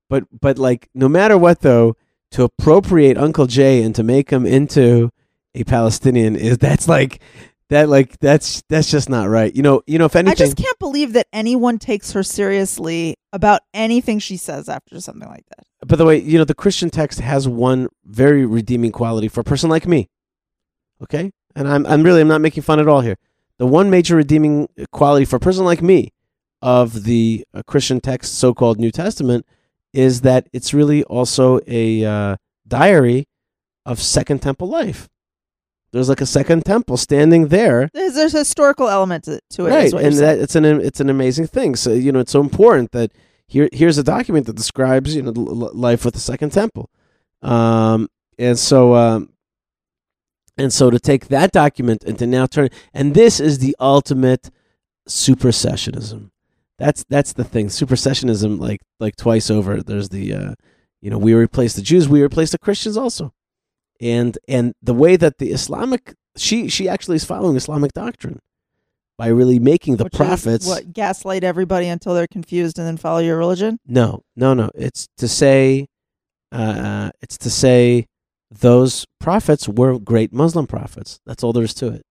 But 0.09 0.25
but 0.39 0.57
like 0.57 0.89
no 0.93 1.09
matter 1.09 1.37
what 1.37 1.61
though, 1.61 1.95
to 2.31 2.43
appropriate 2.43 3.17
Uncle 3.17 3.45
Jay 3.47 3.81
and 3.83 3.93
to 3.95 4.03
make 4.03 4.29
him 4.29 4.45
into 4.45 5.09
a 5.55 5.63
Palestinian 5.63 6.35
is 6.35 6.57
that's 6.57 6.87
like 6.87 7.21
that 7.69 7.89
like 7.89 8.19
that's 8.19 8.63
that's 8.69 8.89
just 8.89 9.09
not 9.09 9.29
right. 9.29 9.53
You 9.55 9.63
know, 9.63 9.81
you 9.87 9.97
know 9.97 10.05
if 10.05 10.15
anything 10.15 10.31
I 10.31 10.35
just 10.35 10.57
can't 10.57 10.79
believe 10.79 11.13
that 11.13 11.27
anyone 11.33 11.79
takes 11.79 12.11
her 12.11 12.23
seriously 12.23 13.17
about 13.31 13.61
anything 13.73 14.19
she 14.19 14.37
says 14.37 14.69
after 14.69 14.99
something 14.99 15.27
like 15.27 15.45
that. 15.49 15.87
by 15.87 15.95
the 15.95 16.05
way, 16.05 16.19
you 16.19 16.37
know, 16.37 16.43
the 16.45 16.53
Christian 16.53 16.89
text 16.89 17.19
has 17.19 17.47
one 17.47 17.89
very 18.05 18.45
redeeming 18.45 18.91
quality 18.91 19.27
for 19.27 19.41
a 19.41 19.43
person 19.43 19.69
like 19.69 19.87
me. 19.87 20.09
Okay? 21.01 21.31
And 21.55 21.67
I'm 21.67 21.85
I'm 21.85 22.03
really 22.03 22.21
I'm 22.21 22.27
not 22.27 22.41
making 22.41 22.63
fun 22.63 22.79
at 22.79 22.87
all 22.87 23.01
here. 23.01 23.17
The 23.57 23.67
one 23.67 23.89
major 23.89 24.15
redeeming 24.15 24.67
quality 24.91 25.25
for 25.25 25.37
a 25.37 25.39
person 25.39 25.65
like 25.65 25.81
me 25.81 26.11
of 26.61 27.03
the 27.03 27.45
uh, 27.53 27.61
Christian 27.67 27.99
text, 27.99 28.35
so-called 28.35 28.79
New 28.79 28.91
Testament, 28.91 29.45
is 29.93 30.21
that 30.21 30.47
it's 30.53 30.73
really 30.73 31.03
also 31.03 31.59
a 31.67 32.05
uh, 32.05 32.37
diary 32.67 33.27
of 33.85 34.01
Second 34.01 34.41
Temple 34.41 34.69
life. 34.69 35.09
There's 35.93 36.09
like 36.09 36.21
a 36.21 36.25
Second 36.25 36.65
Temple 36.65 36.97
standing 36.97 37.49
there, 37.49 37.91
There's, 37.93 38.15
there's 38.15 38.33
a 38.33 38.39
historical 38.39 38.89
element 38.89 39.25
to, 39.25 39.39
to 39.51 39.67
it. 39.67 39.69
right? 39.69 39.93
And 39.93 40.17
that 40.17 40.39
it's 40.39 40.55
an 40.55 40.65
it's 40.65 40.99
an 40.99 41.09
amazing 41.09 41.45
thing. 41.45 41.75
So 41.75 41.93
you 41.93 42.11
know, 42.11 42.19
it's 42.19 42.31
so 42.31 42.41
important 42.41 42.91
that 42.93 43.11
here 43.47 43.69
here's 43.71 43.99
a 43.99 44.03
document 44.03 44.47
that 44.47 44.55
describes 44.55 45.15
you 45.15 45.21
know 45.21 45.31
life 45.31 46.03
with 46.03 46.15
the 46.15 46.19
Second 46.19 46.51
Temple, 46.51 46.89
um, 47.43 48.09
and 48.39 48.57
so 48.57 48.95
um, 48.95 49.29
and 50.57 50.73
so 50.73 50.89
to 50.89 50.99
take 50.99 51.27
that 51.27 51.51
document 51.51 52.03
and 52.03 52.17
to 52.17 52.25
now 52.25 52.47
turn 52.47 52.69
and 52.91 53.13
this 53.13 53.39
is 53.39 53.59
the 53.59 53.75
ultimate 53.79 54.49
supersessionism. 55.07 56.31
That's 56.79 57.05
that's 57.07 57.33
the 57.33 57.43
thing. 57.43 57.67
Supersessionism, 57.67 58.59
like 58.59 58.81
like 58.99 59.15
twice 59.15 59.51
over. 59.51 59.83
There's 59.83 60.09
the 60.09 60.33
uh, 60.33 60.53
you 61.01 61.11
know 61.11 61.19
we 61.19 61.35
replace 61.35 61.75
the 61.75 61.83
Jews, 61.83 62.09
we 62.09 62.23
replace 62.23 62.51
the 62.51 62.57
Christians 62.57 62.97
also, 62.97 63.31
and 64.03 64.37
and 64.47 64.73
the 64.81 64.93
way 64.93 65.15
that 65.15 65.37
the 65.37 65.51
Islamic 65.51 66.13
she 66.35 66.67
she 66.67 66.89
actually 66.89 67.15
is 67.15 67.23
following 67.23 67.55
Islamic 67.55 67.93
doctrine 67.93 68.39
by 69.17 69.27
really 69.27 69.59
making 69.59 69.95
the 69.95 70.03
Which 70.03 70.13
is 70.13 70.17
prophets. 70.17 70.67
what 70.67 70.91
gaslight 70.91 71.43
everybody 71.43 71.87
until 71.87 72.13
they're 72.13 72.27
confused 72.27 72.77
and 72.77 72.85
then 72.87 72.97
follow 72.97 73.19
your 73.19 73.37
religion. 73.37 73.79
No, 73.85 74.23
no, 74.35 74.53
no. 74.53 74.69
It's 74.75 75.07
to 75.17 75.27
say, 75.27 75.87
uh, 76.51 77.11
it's 77.21 77.37
to 77.39 77.49
say 77.49 78.07
those 78.51 79.05
prophets 79.19 79.69
were 79.69 79.99
great 79.99 80.33
Muslim 80.33 80.67
prophets. 80.67 81.19
That's 81.25 81.43
all 81.43 81.53
there 81.53 81.63
is 81.63 81.73
to 81.75 81.87
it. 81.89 82.03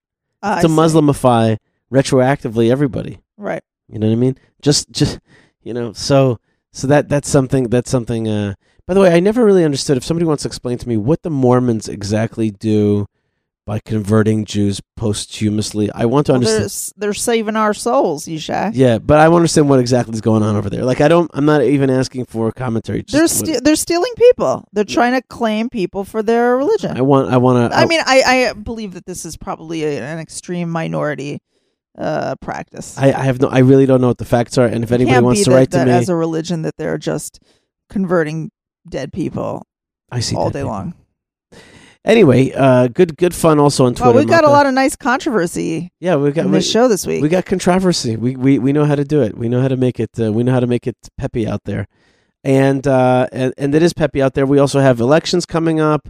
Uh, 0.42 0.62
to. 0.62 0.68
Muslimify 0.68 1.58
retroactively 1.92 2.70
everybody. 2.70 3.20
Right. 3.36 3.62
You 3.88 3.98
know 3.98 4.06
what 4.06 4.14
I 4.14 4.16
mean? 4.16 4.38
Just, 4.62 4.90
just 4.90 5.18
you 5.62 5.74
know. 5.74 5.92
So, 5.92 6.38
so 6.72 6.86
that 6.86 7.08
that's 7.08 7.28
something. 7.28 7.64
That's 7.64 7.90
something. 7.90 8.28
Uh, 8.28 8.54
by 8.86 8.94
the 8.94 9.00
way, 9.00 9.14
I 9.14 9.20
never 9.20 9.44
really 9.44 9.64
understood. 9.64 9.96
If 9.96 10.04
somebody 10.04 10.26
wants 10.26 10.42
to 10.42 10.48
explain 10.48 10.78
to 10.78 10.88
me 10.88 10.96
what 10.96 11.22
the 11.22 11.30
Mormons 11.30 11.88
exactly 11.88 12.50
do 12.50 13.06
by 13.64 13.78
converting 13.78 14.44
Jews 14.44 14.80
posthumously, 14.96 15.88
I 15.92 16.04
want 16.06 16.26
to 16.26 16.32
Well, 16.32 16.36
understand. 16.40 16.94
they're, 16.96 17.06
they're 17.08 17.14
saving 17.14 17.54
our 17.54 17.72
souls, 17.74 18.26
Yishai. 18.26 18.72
Yeah, 18.74 18.98
but 18.98 19.20
I 19.20 19.28
want 19.28 19.34
to 19.34 19.42
understand 19.42 19.68
what 19.68 19.78
exactly 19.78 20.14
is 20.14 20.20
going 20.20 20.42
on 20.42 20.56
over 20.56 20.68
there. 20.68 20.84
Like, 20.84 21.00
I 21.00 21.06
don't. 21.06 21.30
I'm 21.32 21.44
not 21.44 21.62
even 21.62 21.88
asking 21.88 22.24
for 22.24 22.50
commentary. 22.50 23.04
They're 23.06 23.22
what- 23.28 23.64
they're 23.64 23.76
stealing 23.76 24.12
people. 24.16 24.66
They're 24.72 24.82
trying 24.84 25.12
to 25.12 25.22
claim 25.28 25.68
people 25.70 26.02
for 26.04 26.22
their 26.22 26.56
religion. 26.56 26.96
I 26.96 27.02
want. 27.02 27.32
I 27.32 27.36
want 27.36 27.70
to. 27.72 27.78
I 27.78 27.86
mean, 27.86 28.00
I, 28.04 28.48
I 28.48 28.52
believe 28.54 28.94
that 28.94 29.06
this 29.06 29.24
is 29.24 29.36
probably 29.36 29.84
a, 29.84 30.02
an 30.02 30.18
extreme 30.18 30.68
minority 30.68 31.40
uh, 31.96 32.34
practice. 32.40 32.98
I, 32.98 33.12
I 33.12 33.22
have 33.22 33.40
no. 33.40 33.46
I 33.46 33.60
really 33.60 33.86
don't 33.86 34.00
know 34.00 34.08
what 34.08 34.18
the 34.18 34.24
facts 34.24 34.58
are, 34.58 34.66
and 34.66 34.82
if 34.82 34.90
anybody 34.90 35.20
wants 35.20 35.44
to 35.44 35.50
that, 35.50 35.56
write 35.56 35.70
to 35.70 35.76
that 35.78 35.86
me, 35.86 35.92
as 35.92 36.08
a 36.08 36.16
religion 36.16 36.62
that 36.62 36.76
they're 36.78 36.98
just 36.98 37.38
converting 37.88 38.50
dead 38.88 39.12
people 39.12 39.66
I 40.10 40.20
see 40.20 40.36
all 40.36 40.50
day 40.50 40.60
people. 40.60 40.70
long. 40.72 40.94
Anyway, 42.04 42.50
uh, 42.52 42.88
good 42.88 43.16
good 43.16 43.34
fun 43.34 43.60
also 43.60 43.86
on 43.86 43.94
Twitter. 43.94 44.10
Well, 44.10 44.18
we've 44.18 44.28
got 44.28 44.42
a 44.42 44.48
lot 44.48 44.66
of 44.66 44.74
nice 44.74 44.96
controversy 44.96 45.92
Yeah, 46.00 46.16
we 46.16 46.32
got 46.32 46.46
in 46.46 46.50
we, 46.50 46.58
this 46.58 46.68
show 46.68 46.88
this 46.88 47.06
week. 47.06 47.22
we 47.22 47.28
got 47.28 47.46
controversy. 47.46 48.16
We, 48.16 48.34
we 48.34 48.58
we 48.58 48.72
know 48.72 48.84
how 48.84 48.96
to 48.96 49.04
do 49.04 49.22
it. 49.22 49.38
We 49.38 49.48
know 49.48 49.60
how 49.60 49.68
to 49.68 49.76
make 49.76 50.00
it. 50.00 50.10
Uh, 50.18 50.32
we 50.32 50.42
know 50.42 50.52
how 50.52 50.60
to 50.60 50.66
make 50.66 50.88
it 50.88 50.96
peppy 51.16 51.46
out 51.46 51.62
there, 51.64 51.86
and 52.42 52.84
uh, 52.88 53.28
and 53.30 53.54
and 53.56 53.72
it 53.74 53.84
is 53.84 53.92
peppy 53.92 54.20
out 54.20 54.34
there. 54.34 54.46
We 54.46 54.58
also 54.58 54.80
have 54.80 54.98
elections 54.98 55.46
coming 55.46 55.78
up, 55.78 56.08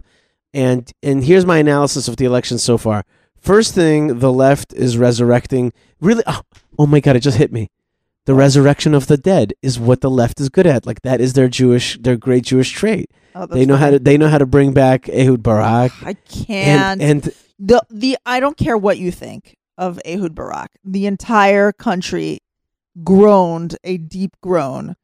and 0.51 0.91
and 1.03 1.23
here's 1.23 1.45
my 1.45 1.59
analysis 1.59 2.07
of 2.07 2.17
the 2.17 2.25
elections 2.25 2.63
so 2.63 2.79
far. 2.79 3.03
First 3.39 3.75
thing, 3.75 4.17
the 4.17 4.33
left 4.33 4.73
is 4.73 4.97
resurrecting. 4.97 5.73
Really, 6.01 6.23
oh, 6.25 6.41
oh 6.79 6.87
my 6.87 7.01
god, 7.01 7.17
it 7.17 7.19
just 7.19 7.37
hit 7.37 7.51
me. 7.51 7.69
The 8.25 8.33
resurrection 8.33 8.93
of 8.93 9.07
the 9.07 9.17
dead 9.17 9.53
is 9.61 9.79
what 9.79 10.01
the 10.01 10.09
left 10.09 10.39
is 10.39 10.49
good 10.49 10.65
at. 10.65 10.85
Like 10.85 11.01
that 11.01 11.19
is 11.19 11.33
their 11.33 11.49
Jewish, 11.49 11.97
their 11.99 12.15
great 12.15 12.45
Jewish 12.45 12.71
trait. 12.71 13.11
Oh, 13.35 13.45
They 13.45 13.65
know 13.65 13.75
how 13.77 13.89
to 13.91 13.99
they 13.99 14.17
know 14.17 14.29
how 14.29 14.37
to 14.37 14.45
bring 14.45 14.73
back 14.73 15.09
Ehud 15.09 15.43
Barak. 15.43 15.91
I 16.03 16.13
can't. 16.13 17.01
And, 17.01 17.25
and 17.25 17.33
the 17.59 17.81
the 17.89 18.17
I 18.25 18.39
don't 18.39 18.57
care 18.57 18.77
what 18.77 18.97
you 18.97 19.11
think 19.11 19.57
of 19.77 19.99
Ehud 20.05 20.35
Barak. 20.35 20.71
The 20.85 21.05
entire 21.05 21.71
country 21.71 22.39
groaned 23.03 23.75
a 23.83 23.97
deep 23.97 24.35
groan 24.41 24.95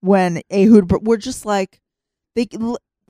when 0.00 0.42
Ehud. 0.52 0.90
We're 1.02 1.16
just 1.16 1.46
like 1.46 1.80
they. 2.34 2.46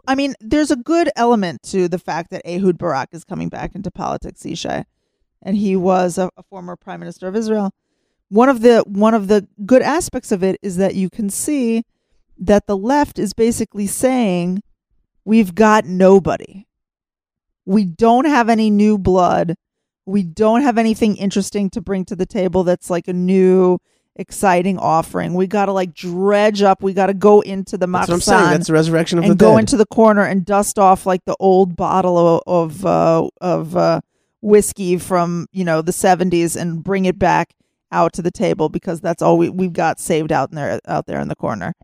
I 0.07 0.15
mean, 0.15 0.35
there's 0.41 0.71
a 0.71 0.77
good 0.77 1.11
element 1.17 1.63
to 1.65 1.89
the 1.89 1.99
fact 1.99 2.31
that 2.31 2.41
Ehud 2.47 2.79
Barak 2.79 3.11
is 3.13 3.25
coming 3.25 3.51
back 3.51 3.75
into 3.75 3.91
politics, 3.91 4.43
Yishai, 4.43 4.85
and 5.43 5.57
he 5.57 5.77
was 5.77 6.17
a, 6.17 6.31
a 6.39 6.43
former 6.45 6.77
prime 6.77 7.01
minister 7.01 7.29
of 7.29 7.37
Israel. 7.37 7.75
One 8.29 8.49
of 8.49 8.61
the 8.61 8.85
one 8.87 9.15
of 9.15 9.29
the 9.29 9.47
good 9.65 9.83
aspects 9.83 10.33
of 10.33 10.43
it 10.43 10.59
is 10.63 10.77
that 10.77 10.95
you 10.95 11.09
can 11.09 11.31
see 11.31 11.85
that 12.39 12.67
the 12.67 12.77
left 12.77 13.19
is 13.19 13.33
basically 13.33 13.87
saying 13.87 14.63
we've 15.25 15.55
got 15.55 15.85
nobody. 15.87 16.67
We 17.65 17.85
don't 17.85 18.27
have 18.27 18.49
any 18.49 18.71
new 18.71 18.99
blood. 18.99 19.55
We 20.07 20.23
don't 20.23 20.63
have 20.63 20.79
anything 20.79 21.17
interesting 21.17 21.69
to 21.71 21.81
bring 21.81 22.05
to 22.07 22.17
the 22.17 22.27
table 22.27 22.65
that's 22.65 22.89
like 22.89 23.09
a 23.09 23.13
new, 23.13 23.79
exciting 24.17 24.79
offering. 24.79 25.35
We 25.35 25.47
got 25.47 25.67
to 25.67 25.73
like 25.73 25.95
dredge 25.95 26.63
up. 26.63 26.83
We 26.83 26.93
got 26.93 27.07
to 27.07 27.15
go 27.15 27.41
into 27.41 27.79
the 27.79 27.87
that's 27.87 28.09
what 28.09 28.15
I'm 28.15 28.21
saying. 28.21 28.51
That's 28.51 28.67
the 28.67 28.73
resurrection 28.73 29.19
of 29.19 29.25
and 29.25 29.33
the 29.33 29.37
go 29.37 29.53
dead. 29.53 29.61
into 29.61 29.77
the 29.77 29.87
corner 29.87 30.23
and 30.23 30.45
dust 30.45 30.79
off 30.79 31.07
like 31.07 31.25
the 31.25 31.37
old 31.39 31.77
bottle 31.77 32.19
of 32.19 32.43
of, 32.47 32.87
uh, 32.87 33.29
of 33.41 33.77
uh, 33.77 34.01
whiskey 34.43 34.99
from 34.99 35.47
you 35.53 35.65
know 35.65 35.83
the 35.83 35.93
70s 35.93 36.61
and 36.61 36.83
bring 36.83 37.05
it 37.05 37.19
back 37.19 37.55
out 37.91 38.13
to 38.15 38.23
the 38.23 38.31
table 38.31 38.69
because 38.69 39.01
that's 39.01 39.23
all 39.23 39.39
we, 39.39 39.49
we've 39.49 39.73
got 39.73 39.99
saved 39.99 40.33
out 40.33 40.51
in 40.51 40.57
there 40.57 40.81
out 40.87 41.07
there 41.07 41.21
in 41.21 41.29
the 41.29 41.37
corner. 41.37 41.75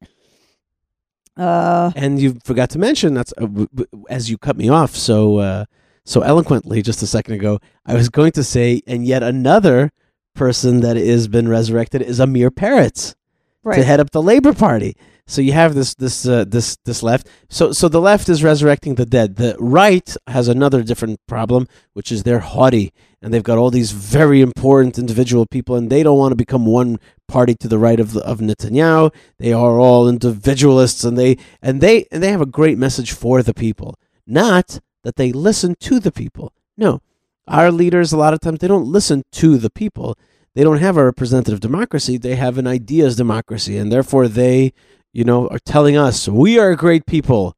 Uh, 1.37 1.91
and 1.97 2.21
you 2.21 2.39
forgot 2.45 2.71
to 2.71 2.79
mention 2.79 3.15
that's 3.15 3.33
uh, 3.39 3.43
w- 3.43 3.69
w- 3.75 4.05
as 4.09 4.31
you 4.31 4.39
cut 4.39 4.57
me 4.57 4.69
off 4.69 4.95
so 4.95 5.39
uh, 5.39 5.65
so 6.05 6.21
eloquently 6.21 6.83
just 6.83 7.03
a 7.03 7.07
second 7.07 7.35
ago. 7.35 7.59
I 7.85 7.95
was 7.95 8.09
going 8.09 8.33
to 8.33 8.45
say, 8.45 8.83
and 8.87 9.05
yet 9.05 9.23
another 9.23 9.93
person 10.35 10.81
that 10.81 10.97
has 10.97 11.29
been 11.29 11.49
resurrected 11.49 12.03
is 12.03 12.21
Amir 12.21 12.51
Peretz 12.51 13.15
right. 13.63 13.77
to 13.77 13.85
head 13.85 14.01
up 14.01 14.11
the 14.11 14.23
Labor 14.23 14.53
Party. 14.53 14.97
So 15.27 15.41
you 15.41 15.53
have 15.53 15.75
this 15.75 15.95
this 15.95 16.27
uh, 16.27 16.45
this 16.47 16.77
this 16.85 17.03
left. 17.03 17.29
So 17.49 17.73
so 17.73 17.89
the 17.89 18.01
left 18.01 18.29
is 18.29 18.45
resurrecting 18.45 18.97
the 18.97 19.07
dead. 19.07 19.37
The 19.37 19.57
right 19.59 20.15
has 20.27 20.49
another 20.49 20.83
different 20.83 21.19
problem, 21.27 21.67
which 21.95 22.13
is 22.13 22.23
they're 22.23 22.41
haughty 22.41 22.93
and 23.23 23.33
they've 23.33 23.43
got 23.43 23.57
all 23.57 23.71
these 23.71 23.93
very 23.93 24.43
important 24.43 24.99
individual 24.99 25.47
people, 25.47 25.77
and 25.77 25.89
they 25.89 26.03
don't 26.03 26.19
want 26.19 26.33
to 26.33 26.37
become 26.37 26.67
one 26.67 26.99
party 27.27 27.55
to 27.55 27.69
the 27.69 27.79
right 27.79 27.99
of 27.99 28.17
of 28.19 28.41
Netanyahu. 28.41 29.15
They 29.39 29.53
are 29.53 29.81
all 29.81 30.09
individualists, 30.09 31.05
and 31.05 31.17
they 31.17 31.39
and 31.63 31.81
they 31.81 32.07
and 32.13 32.23
they 32.23 32.31
have 32.31 32.43
a 32.43 32.47
great 32.47 32.77
message 32.77 33.13
for 33.13 33.43
the 33.43 33.55
people. 33.55 33.99
Not 34.27 34.81
that 35.05 35.17
they 35.17 35.33
listen 35.33 35.75
to 35.81 36.01
the 36.01 36.13
people. 36.13 36.53
No, 36.77 37.01
our 37.49 37.71
leaders 37.71 38.13
a 38.13 38.17
lot 38.17 38.35
of 38.35 38.41
times 38.41 38.59
they 38.59 38.69
don't 38.69 38.87
listen 38.87 39.23
to 39.33 39.59
the 39.59 39.71
people 39.71 40.19
they 40.55 40.63
don't 40.63 40.79
have 40.79 40.97
a 40.97 41.05
representative 41.05 41.61
democracy 41.61 42.17
they 42.17 42.37
have 42.37 42.59
an 42.59 42.67
ideas 42.67 43.17
democracy 43.17 43.77
and 43.77 43.93
therefore 43.93 44.29
they 44.29 44.73
you 45.15 45.25
know 45.25 45.49
are 45.49 45.59
telling 45.61 45.97
us 45.97 46.29
we 46.29 46.59
are 46.59 46.75
great 46.75 47.07
people 47.07 47.57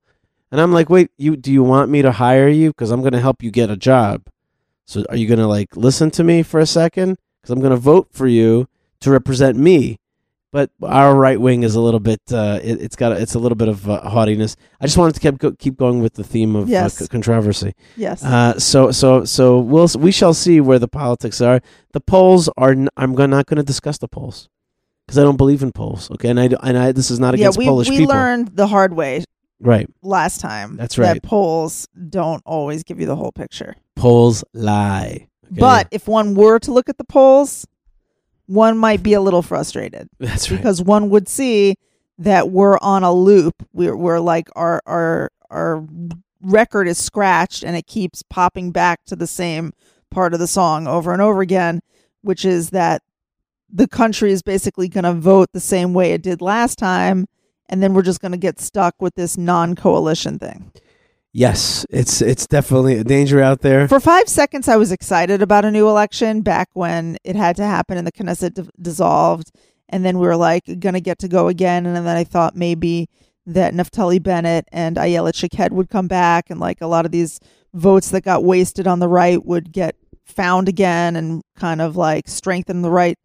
and 0.52 0.60
i'm 0.60 0.72
like 0.72 0.88
wait 0.88 1.10
you 1.18 1.36
do 1.36 1.50
you 1.52 1.62
want 1.64 1.90
me 1.90 2.02
to 2.02 2.12
hire 2.12 2.48
you 2.48 2.70
because 2.70 2.90
i'm 2.92 3.00
going 3.00 3.12
to 3.12 3.20
help 3.20 3.42
you 3.42 3.50
get 3.50 3.70
a 3.70 3.76
job 3.76 4.22
so 4.86 5.04
are 5.08 5.16
you 5.16 5.26
going 5.26 5.40
to 5.40 5.46
like 5.48 5.74
listen 5.76 6.10
to 6.10 6.22
me 6.22 6.42
for 6.42 6.60
a 6.60 6.66
second 6.66 7.16
because 7.42 7.50
i'm 7.52 7.60
going 7.60 7.70
to 7.72 7.76
vote 7.76 8.06
for 8.12 8.28
you 8.28 8.68
to 9.00 9.10
represent 9.10 9.56
me 9.56 9.96
but 10.52 10.70
our 10.82 11.14
right 11.16 11.40
wing 11.40 11.64
is 11.64 11.74
a 11.74 11.80
little 11.80 12.00
bit 12.00 12.20
uh, 12.32 12.58
it, 12.62 12.80
it's 12.80 12.96
got 12.96 13.12
a, 13.12 13.16
it's 13.20 13.34
a 13.34 13.38
little 13.38 13.56
bit 13.56 13.68
of 13.68 13.88
uh, 13.90 14.00
haughtiness 14.08 14.56
i 14.80 14.86
just 14.86 14.96
wanted 14.96 15.14
to 15.14 15.20
keep 15.20 15.38
go, 15.38 15.50
keep 15.52 15.76
going 15.76 16.00
with 16.00 16.14
the 16.14 16.24
theme 16.24 16.54
of 16.56 16.68
Yes. 16.68 17.00
uh, 17.00 17.04
c- 17.04 17.08
controversy 17.08 17.72
yes. 17.96 18.22
uh, 18.24 18.58
so 18.58 18.90
so 18.90 19.24
so 19.24 19.58
we'll 19.58 19.88
we 19.98 20.12
shall 20.12 20.32
see 20.34 20.60
where 20.60 20.78
the 20.78 20.88
politics 20.88 21.40
are. 21.40 21.60
The 21.92 22.00
polls 22.00 22.48
are. 22.56 22.70
N- 22.72 22.88
I'm 22.96 23.12
not 23.14 23.46
going 23.46 23.56
to 23.58 23.62
discuss 23.62 23.98
the 23.98 24.08
polls 24.08 24.48
because 25.06 25.18
I 25.18 25.22
don't 25.22 25.36
believe 25.36 25.62
in 25.62 25.72
polls. 25.72 26.10
Okay, 26.12 26.28
and 26.28 26.40
I 26.40 26.48
and 26.62 26.76
I 26.78 26.92
this 26.92 27.10
is 27.10 27.20
not 27.20 27.34
yeah, 27.36 27.44
against 27.46 27.58
we 27.58 27.66
Polish 27.66 27.88
we 27.88 27.98
people. 27.98 28.14
learned 28.14 28.48
the 28.56 28.66
hard 28.66 28.92
way 28.94 29.24
right, 29.60 29.88
last 30.02 30.40
time. 30.40 30.76
That's 30.76 30.96
That 30.96 31.02
right. 31.02 31.22
polls 31.22 31.86
don't 32.08 32.42
always 32.44 32.82
give 32.82 33.00
you 33.00 33.06
the 33.06 33.16
whole 33.16 33.32
picture. 33.32 33.74
polls 33.94 34.44
lie. 34.52 35.28
Okay? 35.46 35.60
But 35.60 35.88
if 35.92 36.08
one 36.08 36.34
were 36.34 36.58
to 36.60 36.72
look 36.72 36.88
at 36.88 36.98
the 36.98 37.04
polls, 37.04 37.66
one 38.46 38.76
might 38.78 39.02
be 39.02 39.12
a 39.14 39.20
little 39.20 39.42
frustrated 39.42 40.08
that's 40.18 40.50
right. 40.50 40.56
because 40.56 40.82
one 40.82 41.08
would 41.10 41.28
see 41.28 41.76
that 42.18 42.50
we're 42.50 42.78
on 42.78 43.04
a 43.04 43.12
loop. 43.12 43.54
We're 43.72 43.96
we're 43.96 44.20
like 44.20 44.48
our 44.56 44.82
our 44.86 45.30
our 45.50 45.86
record 46.42 46.88
is 46.88 46.98
scratched 46.98 47.62
and 47.62 47.76
it 47.76 47.86
keeps 47.86 48.22
popping 48.22 48.70
back 48.72 49.04
to 49.06 49.16
the 49.16 49.26
same 49.26 49.72
part 50.10 50.32
of 50.34 50.40
the 50.40 50.46
song 50.46 50.86
over 50.86 51.12
and 51.12 51.20
over 51.22 51.40
again, 51.42 51.80
which 52.22 52.44
is 52.44 52.70
that 52.70 53.02
the 53.76 53.88
country 53.88 54.32
is 54.32 54.42
basically 54.42 54.88
going 54.88 55.04
to 55.04 55.12
vote 55.12 55.50
the 55.52 55.60
same 55.60 55.92
way 55.92 56.12
it 56.12 56.22
did 56.22 56.40
last 56.40 56.78
time 56.78 57.26
and 57.68 57.82
then 57.82 57.94
we're 57.94 58.02
just 58.02 58.20
going 58.20 58.32
to 58.32 58.38
get 58.38 58.60
stuck 58.60 58.94
with 59.00 59.14
this 59.14 59.36
non-coalition 59.36 60.38
thing. 60.38 60.72
Yes, 61.32 61.84
it's 61.90 62.22
it's 62.22 62.46
definitely 62.46 62.96
a 62.96 63.04
danger 63.04 63.42
out 63.42 63.60
there. 63.60 63.86
For 63.88 64.00
five 64.00 64.26
seconds, 64.26 64.68
I 64.68 64.76
was 64.76 64.90
excited 64.90 65.42
about 65.42 65.66
a 65.66 65.70
new 65.70 65.86
election 65.86 66.40
back 66.40 66.70
when 66.72 67.18
it 67.24 67.36
had 67.36 67.56
to 67.56 67.64
happen 67.64 67.98
and 67.98 68.06
the 68.06 68.12
Knesset 68.12 68.54
d- 68.54 68.70
dissolved. 68.80 69.50
And 69.90 70.02
then 70.02 70.18
we 70.18 70.26
were 70.26 70.36
like, 70.36 70.64
going 70.64 70.94
to 70.94 71.00
get 71.00 71.18
to 71.18 71.28
go 71.28 71.48
again. 71.48 71.84
And 71.84 71.94
then 71.94 72.06
I 72.06 72.24
thought 72.24 72.56
maybe 72.56 73.10
that 73.44 73.74
Naftali 73.74 74.20
Bennett 74.20 74.66
and 74.72 74.96
Ayelet 74.96 75.34
Shaked 75.34 75.72
would 75.72 75.90
come 75.90 76.08
back 76.08 76.48
and 76.48 76.58
like 76.58 76.80
a 76.80 76.86
lot 76.86 77.04
of 77.04 77.12
these 77.12 77.38
votes 77.74 78.10
that 78.10 78.22
got 78.22 78.42
wasted 78.42 78.86
on 78.86 79.00
the 79.00 79.08
right 79.08 79.44
would 79.44 79.72
get 79.72 79.94
found 80.24 80.70
again 80.70 81.16
and 81.16 81.42
kind 81.54 81.82
of 81.82 81.96
like 81.96 82.28
strengthen 82.28 82.80
the 82.80 82.90
right. 82.90 83.18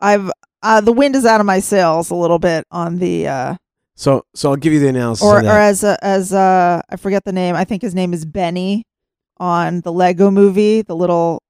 I've, 0.00 0.30
uh, 0.62 0.80
the 0.80 0.92
wind 0.92 1.14
is 1.16 1.24
out 1.24 1.40
of 1.40 1.46
my 1.46 1.60
sails 1.60 2.10
a 2.10 2.14
little 2.14 2.38
bit 2.38 2.66
on 2.70 2.98
the, 2.98 3.28
uh, 3.28 3.54
So 3.96 4.24
so 4.34 4.50
I'll 4.50 4.56
give 4.56 4.72
you 4.72 4.80
the 4.80 4.88
analysis. 4.88 5.24
or 5.24 5.38
or 5.38 5.58
as 5.58 5.84
uh, 5.84 5.96
as 6.02 6.32
uh 6.32 6.80
I 6.90 6.96
forget 6.96 7.24
the 7.24 7.32
name. 7.32 7.54
I 7.54 7.64
think 7.64 7.80
his 7.82 7.94
name 7.94 8.12
is 8.12 8.24
Benny 8.24 8.84
on 9.38 9.80
the 9.82 9.92
Lego 9.92 10.30
movie, 10.30 10.82
the 10.82 10.96
little 10.96 11.42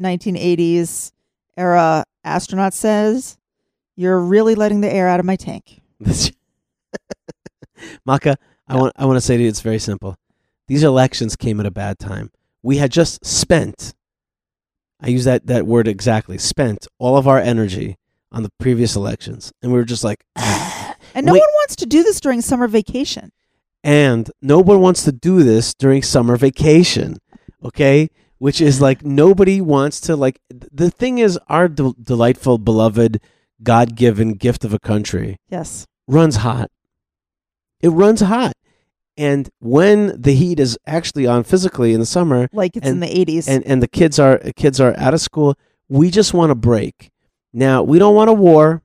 1980s 0.00 1.12
era 1.56 2.04
astronaut 2.22 2.74
says, 2.74 3.38
"You're 3.96 4.20
really 4.20 4.54
letting 4.54 4.82
the 4.82 4.92
air 4.92 5.08
out 5.08 5.20
of 5.20 5.26
my 5.26 5.36
tank." 5.36 5.80
Malka, 8.04 8.36
I 8.68 8.76
want 8.76 8.92
I 8.96 9.04
want 9.06 9.16
to 9.16 9.20
say 9.20 9.36
to 9.36 9.42
you, 9.42 9.48
it's 9.48 9.60
very 9.60 9.78
simple. 9.78 10.16
These 10.68 10.82
elections 10.82 11.36
came 11.36 11.60
at 11.60 11.66
a 11.66 11.70
bad 11.70 11.98
time. 11.98 12.30
We 12.62 12.76
had 12.78 12.90
just 12.90 13.24
spent. 13.24 13.94
I 15.00 15.08
use 15.08 15.24
that 15.24 15.46
that 15.46 15.66
word 15.66 15.86
exactly. 15.88 16.38
Spent 16.38 16.86
all 16.98 17.16
of 17.16 17.28
our 17.28 17.38
energy 17.38 17.96
on 18.32 18.42
the 18.42 18.50
previous 18.58 18.96
elections, 18.96 19.52
and 19.62 19.70
we 19.72 19.78
were 19.78 19.84
just 19.84 20.04
like, 20.04 20.24
ah. 20.36 20.94
And 21.14 21.24
no 21.26 21.32
Wait. 21.32 21.40
one 21.40 21.48
wants 21.54 21.76
to 21.76 21.86
do 21.86 22.02
this 22.02 22.20
during 22.20 22.40
summer 22.42 22.68
vacation. 22.68 23.32
and 23.84 24.30
no 24.42 24.58
one 24.60 24.80
wants 24.80 25.04
to 25.04 25.12
do 25.12 25.42
this 25.42 25.74
during 25.74 26.02
summer 26.02 26.36
vacation. 26.36 27.18
Okay, 27.64 28.08
which 28.38 28.60
is 28.60 28.80
like 28.80 29.04
nobody 29.04 29.60
wants 29.60 30.00
to 30.02 30.16
like. 30.16 30.40
The 30.50 30.90
thing 30.90 31.18
is, 31.18 31.38
our 31.48 31.68
del- 31.68 31.96
delightful, 32.00 32.58
beloved, 32.58 33.20
God-given 33.62 34.34
gift 34.34 34.64
of 34.64 34.74
a 34.74 34.78
country 34.78 35.36
Yes. 35.50 35.86
runs 36.06 36.36
hot. 36.36 36.70
It 37.80 37.88
runs 37.88 38.20
hot. 38.20 38.52
And 39.16 39.48
when 39.60 40.20
the 40.20 40.34
heat 40.34 40.60
is 40.60 40.78
actually 40.86 41.26
on 41.26 41.44
physically 41.44 41.94
in 41.94 42.00
the 42.00 42.06
summer 42.06 42.48
Like 42.52 42.76
it's 42.76 42.86
in 42.86 43.00
the 43.00 43.06
80s. 43.06 43.48
and, 43.48 43.66
and 43.66 43.82
the 43.82 43.88
kids 43.88 44.18
are 44.18 44.38
kids 44.56 44.80
are 44.80 44.94
out 44.98 45.14
of 45.14 45.20
school, 45.20 45.56
we 45.88 46.10
just 46.10 46.34
want 46.34 46.52
a 46.52 46.54
break. 46.54 47.10
Now, 47.52 47.82
we 47.82 47.98
don't 47.98 48.14
want 48.14 48.28
a 48.28 48.34
war, 48.34 48.82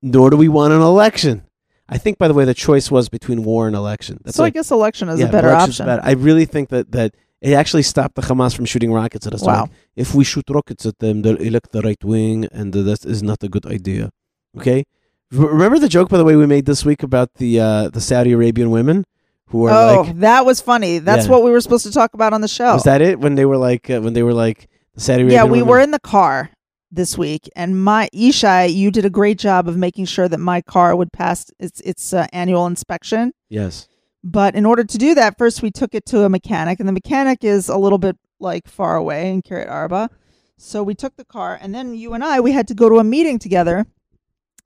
nor 0.00 0.30
do 0.30 0.36
we 0.36 0.48
want 0.48 0.72
an 0.72 0.80
election. 0.80 1.42
I 1.88 1.98
think 1.98 2.16
by 2.18 2.28
the 2.28 2.34
way 2.34 2.44
the 2.44 2.54
choice 2.54 2.90
was 2.90 3.08
between 3.08 3.42
war 3.42 3.66
and 3.66 3.74
election. 3.74 4.18
That's 4.24 4.36
so 4.36 4.44
like, 4.44 4.52
I 4.52 4.54
guess 4.54 4.70
election 4.70 5.08
is 5.08 5.20
yeah, 5.20 5.26
a 5.26 5.32
better 5.32 5.50
option. 5.50 5.86
better. 5.86 6.02
I 6.04 6.12
really 6.12 6.44
think 6.44 6.68
that 6.68 6.92
that 6.92 7.14
it 7.40 7.54
actually 7.54 7.82
stopped 7.82 8.14
the 8.14 8.22
Hamas 8.22 8.54
from 8.54 8.64
shooting 8.66 8.92
rockets 8.92 9.26
at 9.26 9.34
us. 9.34 9.42
Wow. 9.42 9.62
Like, 9.62 9.70
if 9.96 10.14
we 10.14 10.22
shoot 10.22 10.44
rockets 10.48 10.86
at 10.86 11.00
them, 11.00 11.22
they'll 11.22 11.36
elect 11.36 11.72
the 11.72 11.82
right 11.82 12.02
wing, 12.04 12.46
and 12.52 12.72
that 12.72 13.04
is 13.04 13.22
not 13.22 13.42
a 13.42 13.48
good 13.48 13.66
idea. 13.66 14.10
Okay. 14.56 14.84
Remember 15.32 15.78
the 15.78 15.88
joke, 15.88 16.08
by 16.08 16.18
the 16.18 16.24
way, 16.24 16.36
we 16.36 16.46
made 16.46 16.66
this 16.66 16.84
week 16.84 17.02
about 17.02 17.34
the 17.34 17.58
uh, 17.58 17.88
the 17.88 18.00
Saudi 18.00 18.32
Arabian 18.32 18.70
women 18.70 19.04
who 19.52 19.58
were 19.58 19.70
Oh, 19.70 20.02
like, 20.02 20.18
that 20.20 20.44
was 20.44 20.60
funny. 20.60 20.98
That's 20.98 21.26
Yeah. 21.26 21.30
what 21.32 21.44
we 21.44 21.50
were 21.50 21.60
supposed 21.60 21.86
to 21.86 21.92
talk 21.92 22.14
about 22.14 22.32
on 22.32 22.40
the 22.40 22.48
show. 22.48 22.74
was 22.74 22.82
that 22.82 23.00
it? 23.00 23.20
When 23.20 23.36
they 23.36 23.44
were 23.44 23.56
like, 23.58 23.88
uh, 23.88 24.00
when 24.00 24.12
they 24.14 24.22
were 24.24 24.34
like 24.34 24.68
the 24.94 25.00
Saudi 25.00 25.22
Arabian 25.22 25.38
yeah, 25.38 25.44
we 25.44 25.58
women? 25.58 25.66
were 25.68 25.80
in 25.80 25.90
the 25.92 26.00
car 26.00 26.50
this 26.90 27.16
week, 27.16 27.48
and 27.56 27.82
my 27.82 28.08
Yishai, 28.14 28.74
you 28.74 28.90
did 28.90 29.04
a 29.04 29.10
great 29.10 29.38
job 29.38 29.68
of 29.68 29.76
making 29.76 30.04
sure 30.06 30.28
that 30.28 30.38
my 30.38 30.60
car 30.60 30.94
would 30.96 31.12
pass 31.12 31.46
its 31.58 31.80
its 31.82 32.12
uh, 32.12 32.26
annual 32.32 32.66
inspection. 32.66 33.32
Yes. 33.48 33.88
But 34.24 34.54
in 34.54 34.66
order 34.66 34.84
to 34.84 34.98
do 34.98 35.14
that, 35.14 35.38
first 35.38 35.62
we 35.62 35.70
took 35.70 35.94
it 35.94 36.04
to 36.06 36.24
a 36.24 36.28
mechanic, 36.28 36.80
and 36.80 36.88
the 36.88 36.92
mechanic 36.92 37.44
is 37.44 37.68
a 37.68 37.76
little 37.78 37.98
bit 37.98 38.16
like 38.40 38.68
far 38.68 38.96
away 38.96 39.30
in 39.30 39.42
Kiryat 39.42 39.70
Arba. 39.70 40.10
So 40.58 40.82
we 40.82 40.94
took 40.94 41.16
the 41.16 41.24
car, 41.24 41.58
and 41.60 41.74
then 41.74 41.94
you 41.94 42.12
and 42.14 42.22
I 42.22 42.40
we 42.40 42.52
had 42.52 42.68
to 42.68 42.74
go 42.74 42.88
to 42.88 42.98
a 42.98 43.04
meeting 43.04 43.38
together. 43.38 43.86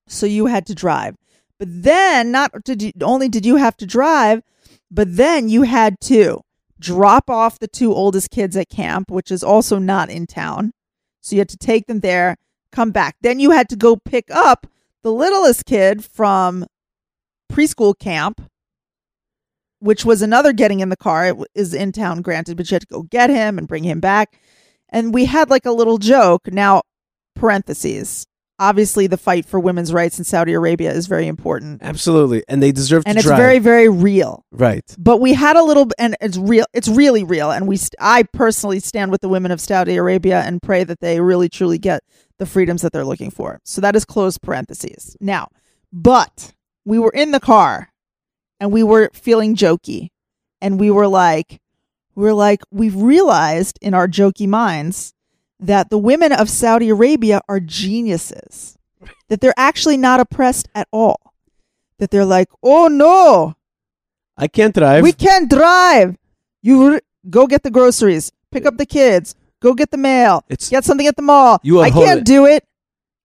So 0.09 0.27
you 0.27 0.47
had 0.47 0.67
to 0.67 0.75
drive, 0.75 1.17
but 1.59 1.69
then 1.71 2.31
not 2.33 2.51
did 2.65 2.83
you, 2.83 2.93
only 3.03 3.29
did 3.29 3.45
you 3.47 3.57
have 3.57 3.77
to 3.79 3.87
drive, 3.87 4.43
but 4.91 5.17
then 5.17 5.49
you 5.49 5.63
had 5.63 6.01
to 6.03 6.41
drop 6.79 7.31
off 7.31 7.59
the 7.59 7.69
two 7.69 7.93
oldest 7.93 8.31
kids 8.31 8.57
at 8.57 8.69
camp, 8.69 9.11
which 9.11 9.31
is 9.31 9.43
also 9.43 9.79
not 9.79 10.11
in 10.11 10.27
town. 10.27 10.73
So 11.21 11.35
you 11.35 11.41
had 11.41 11.49
to 11.49 11.57
take 11.57 11.87
them 11.87 12.01
there, 12.01 12.37
come 12.71 12.91
back. 12.91 13.17
Then 13.21 13.41
you 13.41 13.51
had 13.51 13.69
to 13.71 13.77
go 13.77 13.97
pick 13.97 14.31
up 14.31 14.67
the 15.03 15.13
littlest 15.13 15.65
kid 15.65 16.05
from 16.05 16.67
preschool 17.51 17.99
camp 17.99 18.43
which 19.79 20.05
was 20.05 20.23
another 20.23 20.53
getting 20.53 20.81
in 20.81 20.89
the 20.89 20.97
car. 20.97 21.27
It 21.27 21.39
w- 21.39 21.47
in 21.55 21.93
town, 21.93 22.23
granted, 22.23 22.57
but 22.57 22.71
you 22.71 22.75
had 22.75 22.83
to 22.83 22.89
go 22.89 23.03
get 23.03 23.31
him 23.31 23.59
and 23.59 23.69
bring 23.69 23.85
him 23.85 24.01
back. 24.01 24.41
And 24.89 25.13
we 25.13 25.27
had 25.27 25.51
like 25.51 25.67
a 25.67 25.73
little 25.73 25.99
joke. 25.99 26.49
Now, 26.53 26.83
parentheses. 27.35 28.27
Obviously, 28.59 29.07
the 29.07 29.19
fight 29.19 29.45
for 29.45 29.61
women's 29.61 29.93
rights 29.93 30.19
in 30.19 30.25
Saudi 30.25 30.55
Arabia 30.55 30.91
is 30.91 31.07
very 31.07 31.27
important, 31.27 31.83
Absolutely. 31.83 32.43
And 32.49 32.63
they 32.63 32.73
deserve 32.73 33.03
and 33.05 33.05
to 33.05 33.11
And 33.11 33.19
it's 33.19 33.27
very, 33.39 33.59
very 33.59 33.89
real. 33.89 34.47
right. 34.51 34.83
But 34.99 35.19
we 35.21 35.35
had 35.35 35.57
a 35.57 35.63
little, 35.63 35.89
and 35.99 36.17
it's 36.23 36.39
real. 36.39 36.65
It's 36.73 36.89
really 36.89 37.23
real. 37.23 37.51
And 37.51 37.69
we, 37.69 37.77
st- 37.77 37.95
I 38.01 38.23
personally 38.23 38.81
stand 38.81 39.11
with 39.11 39.21
the 39.21 39.29
women 39.29 39.51
of 39.51 39.61
Saudi 39.61 39.97
Arabia 39.97 40.41
and 40.41 40.63
pray 40.63 40.85
that 40.85 41.01
they 41.01 41.21
really, 41.21 41.51
truly 41.51 41.79
get 41.79 42.03
the 42.39 42.47
freedoms 42.47 42.81
that 42.83 42.93
they're 42.93 43.05
looking 43.05 43.31
for. 43.31 43.61
So 43.65 43.81
that 43.83 43.95
is 43.95 44.05
closed 44.07 44.41
parentheses. 44.41 45.17
Now, 45.21 45.49
but 45.93 46.53
we 46.87 46.99
were 46.99 47.11
in 47.13 47.33
the 47.33 47.41
car, 47.41 47.91
and 48.59 48.73
we 48.73 48.83
were 48.83 49.11
feeling 49.13 49.55
jokey, 49.55 50.09
and 50.63 50.81
we 50.81 50.91
were 50.91 51.09
like, 51.09 51.61
we're 52.15 52.33
like, 52.33 52.63
we've 52.71 52.97
realized 52.97 53.79
in 53.83 53.93
our 53.93 54.09
jokey 54.09 54.49
minds 54.49 55.13
that 55.61 55.91
the 55.91 55.99
women 55.99 56.33
of 56.33 56.51
Saudi 56.51 56.89
Arabia 56.91 57.41
are 57.49 57.61
geniuses, 57.61 58.77
that 59.29 59.41
they're 59.41 59.55
actually 59.57 59.97
not 59.97 60.21
oppressed 60.21 60.69
at 60.75 60.89
all. 60.93 61.21
That 61.99 62.11
they're 62.11 62.25
like, 62.27 62.49
oh 62.63 62.89
no, 62.89 63.55
I 64.37 64.49
can't 64.49 64.75
drive. 64.75 65.03
we 65.03 65.13
can't 65.13 65.49
drive. 65.49 66.17
You 66.63 66.93
r- 66.95 67.01
go 67.31 67.47
get 67.47 67.63
the 67.63 67.71
groceries, 67.71 68.33
pick 68.51 68.67
up 68.67 68.77
the 68.77 68.85
kids, 68.87 69.35
go 69.61 69.73
get 69.75 69.91
the 69.91 69.97
mail, 69.97 70.45
It's- 70.49 70.69
get 70.69 70.85
something 70.85 71.07
at 71.07 71.17
the 71.17 71.23
mall. 71.23 71.59
You 71.63 71.81
I 71.81 71.91
can't 71.91 72.09
holy- 72.11 72.21
do 72.23 72.45
it. 72.47 72.65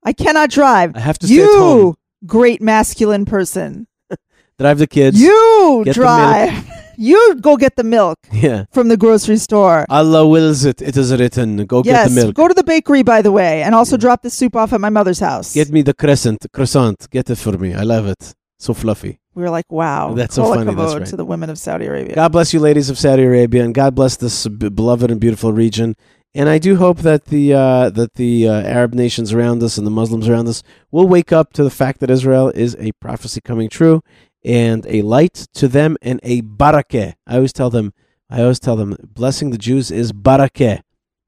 I 0.04 0.14
cannot 0.14 0.50
drive. 0.50 0.96
I 0.96 1.00
have 1.00 1.20
to 1.20 1.28
you, 1.28 1.96
great 2.26 2.62
masculine 2.62 3.26
person, 3.26 3.88
drive 4.58 4.80
the 4.80 4.88
kids. 4.88 5.22
you 5.22 5.84
drive. 5.92 6.66
you 6.98 7.36
go 7.42 7.58
get 7.58 7.76
the 7.76 7.84
milk 7.84 8.20
yeah. 8.32 8.66
from 8.72 8.88
the 8.88 8.98
grocery 8.98 9.38
store. 9.38 9.86
Allah 9.90 10.28
wills 10.28 10.66
it. 10.66 10.82
It 10.82 10.98
is 10.98 11.12
written. 11.14 11.66
Go 11.66 11.82
yes, 11.84 12.10
get 12.10 12.16
the 12.16 12.26
milk. 12.26 12.36
go 12.36 12.48
to 12.48 12.54
the 12.54 12.64
bakery, 12.64 13.04
by 13.04 13.22
the 13.22 13.32
way, 13.32 13.64
and 13.64 13.74
also 13.76 13.98
drop 13.98 14.22
the 14.22 14.30
soup 14.30 14.56
off 14.56 14.74
at 14.74 14.82
my 14.82 14.90
mother's 14.90 15.20
house. 15.20 15.54
Get 15.54 15.70
me 15.70 15.82
the 15.82 15.94
crescent, 15.94 16.46
croissant. 16.54 17.10
Get 17.10 17.30
it 17.30 17.38
for 17.38 17.54
me. 17.58 17.74
I 17.74 17.84
love 17.84 18.08
it. 18.08 18.34
So 18.60 18.76
fluffy. 18.76 19.20
we 19.34 19.42
were 19.42 19.50
like, 19.50 19.72
wow, 19.72 20.14
That's 20.14 20.36
so 20.36 20.54
funny, 20.54 20.76
that's 20.76 20.94
right. 20.94 21.06
to 21.08 21.16
the 21.16 21.26
women 21.26 21.50
of 21.50 21.58
Saudi 21.58 21.88
Arabia. 21.88 22.14
God 22.14 22.32
bless 22.32 22.54
you, 22.54 22.60
ladies 22.60 22.92
of 22.92 22.98
Saudi 23.00 23.24
Arabia, 23.24 23.64
and 23.64 23.74
God 23.74 23.96
bless 23.96 24.18
this 24.18 24.48
beloved 24.48 25.10
and 25.10 25.20
beautiful 25.20 25.52
region. 25.52 25.96
And 26.36 26.48
I 26.48 26.60
do 26.60 26.76
hope 26.76 27.00
that 27.00 27.26
the 27.26 27.54
uh, 27.54 27.90
that 27.90 28.14
the 28.16 28.48
uh, 28.48 28.62
Arab 28.62 28.94
nations 28.94 29.34
around 29.34 29.64
us 29.64 29.78
and 29.80 29.86
the 29.86 29.92
Muslims 29.92 30.30
around 30.30 30.48
us 30.48 30.62
will 30.92 31.08
wake 31.08 31.34
up 31.34 31.54
to 31.54 31.64
the 31.64 31.72
fact 31.72 32.00
that 32.02 32.12
Israel 32.12 32.50
is 32.50 32.76
a 32.80 32.92
prophecy 33.02 33.42
coming 33.42 33.68
true 33.68 34.02
and 34.44 34.86
a 34.88 35.02
light 35.02 35.48
to 35.54 35.68
them 35.68 35.98
and 36.02 36.20
a 36.24 36.42
barakeh. 36.42 37.14
I 37.28 37.36
always 37.36 37.54
tell 37.54 37.70
them, 37.70 37.94
I 38.30 38.42
always 38.42 38.60
tell 38.60 38.76
them, 38.76 38.96
blessing 39.04 39.52
the 39.52 39.58
Jews 39.58 39.92
is 39.92 40.12
barakeh. 40.12 40.82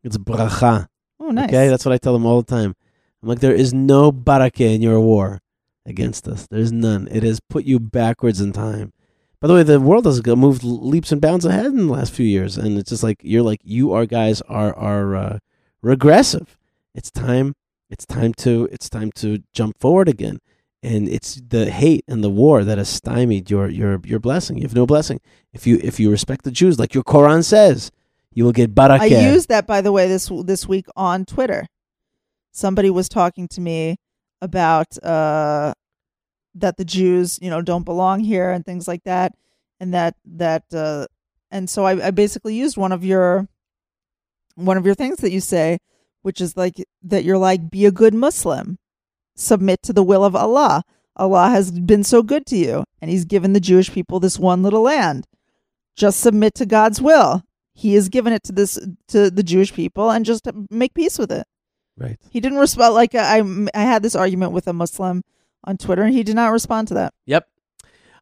It's 0.04 0.18
bracha. 0.18 0.88
oh, 1.20 1.30
nice. 1.30 1.50
Okay, 1.50 1.68
that's 1.68 1.86
what 1.86 1.94
I 1.94 1.98
tell 1.98 2.14
them 2.14 2.26
all 2.26 2.42
the 2.42 2.50
time. 2.50 2.76
I'm 3.22 3.30
like, 3.30 3.40
there 3.40 3.56
is 3.56 3.74
no 3.74 4.12
barakeh 4.12 4.76
in 4.76 4.82
your 4.82 5.00
war 5.00 5.42
against 5.86 6.28
us. 6.28 6.48
There's 6.48 6.72
none. 6.72 7.08
It 7.12 7.24
has 7.24 7.40
put 7.40 7.66
you 7.66 7.80
backwards 7.80 8.42
in 8.42 8.52
time. 8.52 8.94
By 9.40 9.48
the 9.48 9.56
way, 9.56 9.64
the 9.64 9.80
world 9.80 10.06
has 10.06 10.26
moved 10.26 10.64
leaps 10.64 11.12
and 11.12 11.20
bounds 11.20 11.46
ahead 11.46 11.66
in 11.66 11.88
the 11.88 11.94
last 11.94 12.14
few 12.14 12.26
years, 12.26 12.58
and 12.58 12.78
it's 12.78 12.90
just 12.90 13.04
like 13.04 13.20
you're 13.22 13.44
like 13.44 13.60
you 13.64 13.92
are 13.92 14.06
guys 14.06 14.42
are 14.44 14.74
are 14.76 15.16
uh, 15.16 15.40
regressive. 15.82 16.58
It's 16.96 17.12
time. 17.12 17.54
It's 17.90 18.06
time 18.06 18.34
to 18.36 18.70
it's 18.72 18.90
time 18.90 19.12
to 19.16 19.40
jump 19.52 19.80
forward 19.80 20.08
again. 20.08 20.40
And 20.84 21.08
it's 21.08 21.36
the 21.36 21.72
hate 21.72 22.04
and 22.10 22.22
the 22.22 22.30
war 22.30 22.66
that 22.66 22.78
has 22.78 22.90
stymied 22.90 23.50
your 23.50 23.70
your 23.70 24.02
your 24.04 24.20
blessing. 24.20 24.58
You 24.58 24.64
have 24.64 24.76
no 24.76 24.86
blessing 24.86 25.22
if 25.54 25.66
you 25.66 25.80
if 25.82 25.98
you 26.00 26.12
respect 26.12 26.44
the 26.44 26.52
Jews, 26.52 26.78
like 26.78 26.94
your 26.94 27.04
Quran 27.04 27.44
says. 27.44 27.90
You 28.36 28.44
will 28.44 28.52
get 28.52 28.76
barakeh. 28.76 29.00
I 29.00 29.32
used 29.32 29.48
that, 29.50 29.66
by 29.68 29.82
the 29.82 29.92
way, 29.92 30.08
this 30.08 30.30
this 30.44 30.68
week 30.68 30.88
on 30.96 31.26
Twitter. 31.26 31.68
Somebody 32.52 32.90
was 32.90 33.08
talking 33.08 33.48
to 33.50 33.62
me 33.62 33.98
about 34.42 35.02
uh, 35.04 35.74
that 36.56 36.78
the 36.78 36.86
Jews, 36.86 37.40
you 37.42 37.50
know, 37.50 37.62
don't 37.62 37.84
belong 37.84 38.20
here 38.20 38.52
and 38.52 38.66
things 38.66 38.88
like 38.88 39.04
that, 39.06 39.34
and 39.80 39.94
that 39.94 40.16
that 40.26 40.64
uh, 40.74 41.08
and 41.50 41.70
so 41.70 41.86
I, 41.86 42.08
I 42.08 42.12
basically 42.12 42.56
used 42.56 42.76
one 42.76 42.92
of 42.92 43.06
your 43.06 43.48
one 44.56 44.78
of 44.78 44.86
your 44.86 44.96
things 44.96 45.18
that 45.20 45.32
you 45.32 45.40
say, 45.40 45.80
which 46.24 46.42
is 46.42 46.58
like 46.58 46.84
that 47.04 47.24
you're 47.24 47.38
like 47.38 47.70
be 47.70 47.86
a 47.86 47.92
good 47.92 48.14
Muslim, 48.14 48.78
submit 49.36 49.82
to 49.84 49.94
the 49.94 50.04
will 50.04 50.24
of 50.24 50.36
Allah. 50.36 50.84
Allah 51.16 51.50
has 51.50 51.72
been 51.72 52.04
so 52.04 52.24
good 52.24 52.46
to 52.48 52.56
you, 52.56 52.84
and 53.02 53.12
He's 53.12 53.26
given 53.26 53.54
the 53.54 53.60
Jewish 53.60 53.92
people 53.92 54.20
this 54.20 54.40
one 54.40 54.64
little 54.64 54.82
land. 54.82 55.28
Just 55.96 56.20
submit 56.20 56.56
to 56.56 56.66
God's 56.66 57.02
will. 57.02 57.44
He 57.76 57.94
has 57.96 58.10
given 58.10 58.34
it 58.34 58.44
to 58.44 58.52
this 58.52 58.80
to 59.10 59.30
the 59.30 59.44
Jewish 59.44 59.74
people, 59.74 60.10
and 60.10 60.26
just 60.26 60.48
make 60.70 60.94
peace 60.94 61.20
with 61.20 61.32
it. 61.32 61.46
right. 61.98 62.18
He 62.30 62.40
didn't 62.40 62.58
respond. 62.60 62.94
Like 62.96 63.14
I, 63.16 63.42
I 63.74 63.82
had 63.82 64.02
this 64.04 64.16
argument 64.16 64.52
with 64.54 64.68
a 64.68 64.74
Muslim 64.74 65.24
on 65.64 65.78
Twitter, 65.78 66.04
and 66.04 66.14
he 66.14 66.24
did 66.24 66.36
not 66.36 66.52
respond 66.52 66.88
to 66.90 66.94
that. 66.96 67.14
Yep. 67.26 67.48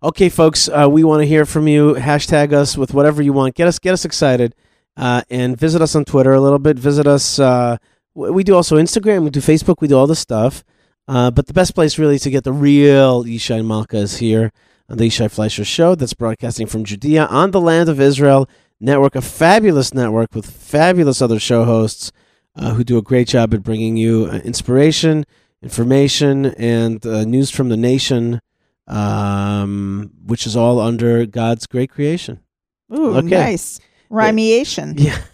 Okay, 0.03 0.29
folks, 0.29 0.67
uh, 0.67 0.87
we 0.89 1.03
want 1.03 1.21
to 1.21 1.27
hear 1.27 1.45
from 1.45 1.67
you. 1.67 1.93
Hashtag 1.93 2.53
us 2.53 2.75
with 2.77 2.93
whatever 2.93 3.21
you 3.21 3.33
want. 3.33 3.55
Get 3.55 3.67
us, 3.67 3.77
get 3.77 3.93
us 3.93 4.03
excited, 4.03 4.55
uh, 4.97 5.21
and 5.29 5.55
visit 5.57 5.81
us 5.81 5.95
on 5.95 6.05
Twitter 6.05 6.33
a 6.33 6.41
little 6.41 6.59
bit. 6.59 6.79
Visit 6.79 7.05
us. 7.07 7.37
Uh, 7.37 7.77
we 8.15 8.43
do 8.43 8.55
also 8.55 8.77
Instagram. 8.77 9.23
We 9.23 9.29
do 9.29 9.39
Facebook. 9.39 9.75
We 9.79 9.87
do 9.87 9.97
all 9.97 10.07
this 10.07 10.19
stuff. 10.19 10.63
Uh, 11.07 11.31
but 11.31 11.47
the 11.47 11.53
best 11.53 11.75
place 11.75 11.97
really 11.99 12.19
to 12.19 12.29
get 12.29 12.43
the 12.43 12.53
real 12.53 13.23
Yishai 13.23 13.65
Malka 13.65 13.97
is 13.97 14.17
here 14.17 14.51
on 14.89 14.97
the 14.97 15.07
Yishai 15.07 15.29
Fleisher 15.31 15.65
Show. 15.65 15.95
That's 15.95 16.13
broadcasting 16.13 16.67
from 16.67 16.83
Judea 16.85 17.25
on 17.25 17.51
the 17.51 17.59
land 17.61 17.89
of 17.89 17.99
Israel 17.99 18.47
network, 18.79 19.15
a 19.15 19.21
fabulous 19.21 19.93
network 19.93 20.33
with 20.33 20.45
fabulous 20.49 21.21
other 21.21 21.39
show 21.39 21.65
hosts 21.65 22.11
uh, 22.55 22.73
who 22.73 22.83
do 22.83 22.97
a 22.97 23.01
great 23.01 23.27
job 23.27 23.53
at 23.53 23.63
bringing 23.63 23.97
you 23.97 24.27
uh, 24.31 24.37
inspiration, 24.37 25.25
information, 25.61 26.47
and 26.57 27.05
uh, 27.05 27.23
news 27.25 27.49
from 27.49 27.69
the 27.69 27.77
nation 27.77 28.39
um, 28.87 30.11
which 30.25 30.45
is 30.45 30.55
all 30.55 30.79
under 30.79 31.25
God's 31.25 31.65
great 31.67 31.89
creation. 31.89 32.39
Ooh, 32.93 33.15
Okay. 33.17 33.27
nice 33.29 33.79
rhymeation. 34.11 34.99
Yeah. 34.99 35.17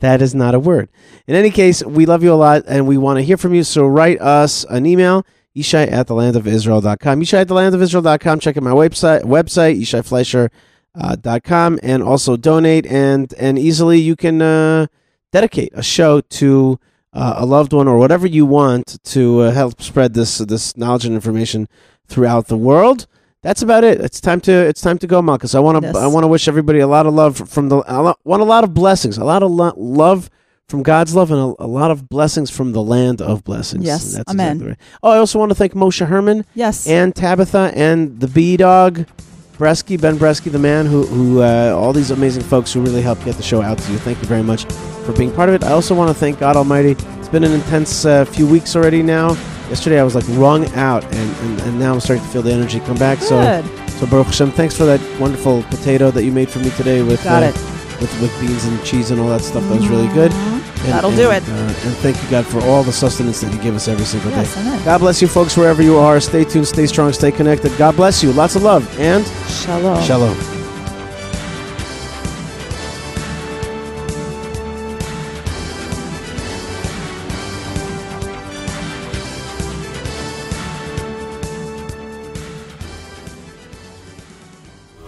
That 0.00 0.20
is 0.20 0.34
not 0.34 0.54
a 0.54 0.58
word. 0.58 0.88
In 1.26 1.34
any 1.34 1.50
case, 1.50 1.82
we 1.84 2.06
love 2.06 2.22
you 2.22 2.32
a 2.32 2.34
lot 2.34 2.62
and 2.66 2.86
we 2.86 2.98
want 2.98 3.18
to 3.18 3.22
hear 3.22 3.36
from 3.36 3.54
you. 3.54 3.64
So 3.64 3.86
write 3.86 4.20
us 4.20 4.64
an 4.64 4.86
email, 4.86 5.26
Yishai 5.54 5.90
at 5.90 6.06
the 6.06 6.14
land 6.14 6.36
of 6.36 6.46
Israel.com. 6.46 7.20
Yishai 7.20 7.42
at 7.42 7.48
the 7.48 7.54
land 7.54 7.74
of 7.74 7.82
Israel.com. 7.82 8.40
Check 8.40 8.56
out 8.56 8.62
my 8.62 8.70
website, 8.70 9.22
website 9.22 9.78
YishaiFleisher.com, 9.78 11.78
and 11.82 12.02
also 12.02 12.36
donate. 12.36 12.86
And, 12.86 13.32
and 13.34 13.58
easily 13.58 14.00
you 14.00 14.16
can 14.16 14.42
uh, 14.42 14.86
dedicate 15.32 15.72
a 15.74 15.82
show 15.82 16.20
to 16.20 16.78
uh, 17.12 17.34
a 17.36 17.46
loved 17.46 17.72
one 17.72 17.88
or 17.88 17.98
whatever 17.98 18.26
you 18.26 18.46
want 18.46 19.02
to 19.04 19.40
uh, 19.40 19.50
help 19.50 19.82
spread 19.82 20.14
this 20.14 20.38
this 20.38 20.76
knowledge 20.76 21.04
and 21.04 21.14
information 21.14 21.68
throughout 22.06 22.48
the 22.48 22.56
world. 22.56 23.06
That's 23.42 23.62
about 23.62 23.84
it. 23.84 24.00
It's 24.00 24.20
time 24.20 24.40
to 24.42 24.52
it's 24.52 24.80
time 24.82 24.98
to 24.98 25.06
go, 25.06 25.22
Malchus. 25.22 25.54
I 25.54 25.60
want 25.60 25.80
to 25.80 25.86
Yes. 25.86 25.96
I 25.96 26.06
want 26.06 26.24
to 26.24 26.28
wish 26.28 26.46
everybody 26.46 26.80
a 26.80 26.86
lot 26.86 27.06
of 27.06 27.14
love 27.14 27.48
from 27.48 27.68
the 27.70 27.78
I 27.78 28.14
want 28.24 28.42
a 28.42 28.44
lot 28.44 28.64
of 28.64 28.74
blessings, 28.74 29.16
a 29.18 29.24
lot 29.24 29.42
of 29.42 29.50
lo- 29.50 29.72
love 29.76 30.28
from 30.68 30.82
God's 30.82 31.14
love, 31.14 31.30
and 31.32 31.40
a, 31.40 31.64
a 31.64 31.66
lot 31.66 31.90
of 31.90 32.08
blessings 32.08 32.50
from 32.50 32.72
the 32.72 32.82
land 32.82 33.20
of 33.22 33.42
blessings. 33.42 33.84
Yes. 33.84 34.12
That's 34.14 34.30
Amen. 34.30 34.52
exactly 34.52 34.68
right. 34.68 34.78
Oh, 35.02 35.10
I 35.10 35.16
also 35.18 35.38
want 35.38 35.50
to 35.50 35.54
thank 35.54 35.72
Moshe 35.72 36.06
Herman 36.06 36.44
Yes. 36.54 36.86
and 36.86 37.14
Tabitha 37.16 37.72
and 37.74 38.20
the 38.20 38.28
Bee 38.28 38.56
Dog, 38.56 39.06
Bresky, 39.58 40.00
Ben 40.00 40.16
Bresky, 40.18 40.52
the 40.52 40.58
man 40.60 40.86
who, 40.86 41.04
who 41.06 41.40
uh, 41.42 41.74
all 41.76 41.92
these 41.92 42.10
amazing 42.12 42.42
folks 42.44 42.72
who 42.72 42.80
really 42.82 43.02
helped 43.02 43.24
get 43.24 43.36
the 43.36 43.42
show 43.42 43.62
out 43.62 43.78
to 43.78 43.90
you. 43.92 43.98
Thank 43.98 44.18
you 44.20 44.28
very 44.28 44.42
much 44.44 44.64
for 45.04 45.12
being 45.12 45.32
part 45.32 45.48
of 45.48 45.54
it. 45.54 45.64
I 45.64 45.72
also 45.72 45.94
want 45.94 46.08
to 46.08 46.14
thank 46.14 46.38
God 46.38 46.56
Almighty. 46.56 46.92
It's 47.18 47.28
been 47.28 47.42
an 47.44 47.52
intense 47.52 48.04
uh, 48.04 48.24
few 48.26 48.46
weeks 48.46 48.76
already 48.76 49.02
now. 49.02 49.34
Yesterday 49.70 49.98
I 50.00 50.02
was 50.02 50.14
like 50.14 50.24
wrung 50.30 50.66
out, 50.74 51.04
and, 51.04 51.36
and, 51.36 51.60
and 51.62 51.78
now 51.78 51.94
I'm 51.94 52.00
starting 52.00 52.24
to 52.24 52.30
feel 52.30 52.42
the 52.42 52.52
energy 52.52 52.80
come 52.80 52.96
back. 52.98 53.20
So, 53.20 53.40
Good. 53.40 53.90
so 53.92 54.06
Baruch 54.06 54.26
Hashem, 54.26 54.50
thanks 54.50 54.76
for 54.76 54.84
that 54.84 55.00
wonderful 55.20 55.62
potato 55.64 56.10
that 56.10 56.24
you 56.24 56.32
made 56.32 56.50
for 56.50 56.58
me 56.58 56.70
today 56.70 57.02
with 57.02 57.22
Got 57.24 57.42
uh, 57.44 57.46
it. 57.46 57.54
with 58.00 58.20
with 58.20 58.40
beans 58.40 58.64
and 58.64 58.82
cheese 58.84 59.10
and 59.12 59.20
all 59.20 59.28
that 59.28 59.40
stuff. 59.42 59.62
That 59.68 59.76
was 59.80 59.88
really 59.88 60.08
good. 60.12 60.32
And- 60.32 60.60
That'll 60.92 61.14
do 61.14 61.30
it. 61.30 61.42
Uh, 61.46 61.52
and 61.52 61.94
thank 61.98 62.20
you, 62.22 62.30
God, 62.30 62.46
for 62.46 62.58
all 62.62 62.82
the 62.82 62.92
sustenance 62.92 63.42
that 63.42 63.52
you 63.52 63.60
give 63.60 63.74
us 63.76 63.86
every 63.86 64.06
single 64.06 64.30
day. 64.30 64.38
Yes, 64.38 64.56
amen. 64.56 64.82
God 64.84 64.98
bless 64.98 65.20
you, 65.20 65.28
folks, 65.28 65.54
wherever 65.56 65.82
you 65.82 65.98
are. 65.98 66.18
Stay 66.20 66.42
tuned, 66.42 66.66
stay 66.66 66.86
strong, 66.86 67.12
stay 67.12 67.30
connected. 67.30 67.70
God 67.76 67.96
bless 67.96 68.22
you. 68.22 68.32
Lots 68.32 68.56
of 68.56 68.62
love 68.62 68.88
and 68.98 69.26
Shalom. 69.46 70.02
shalom. 70.02 70.59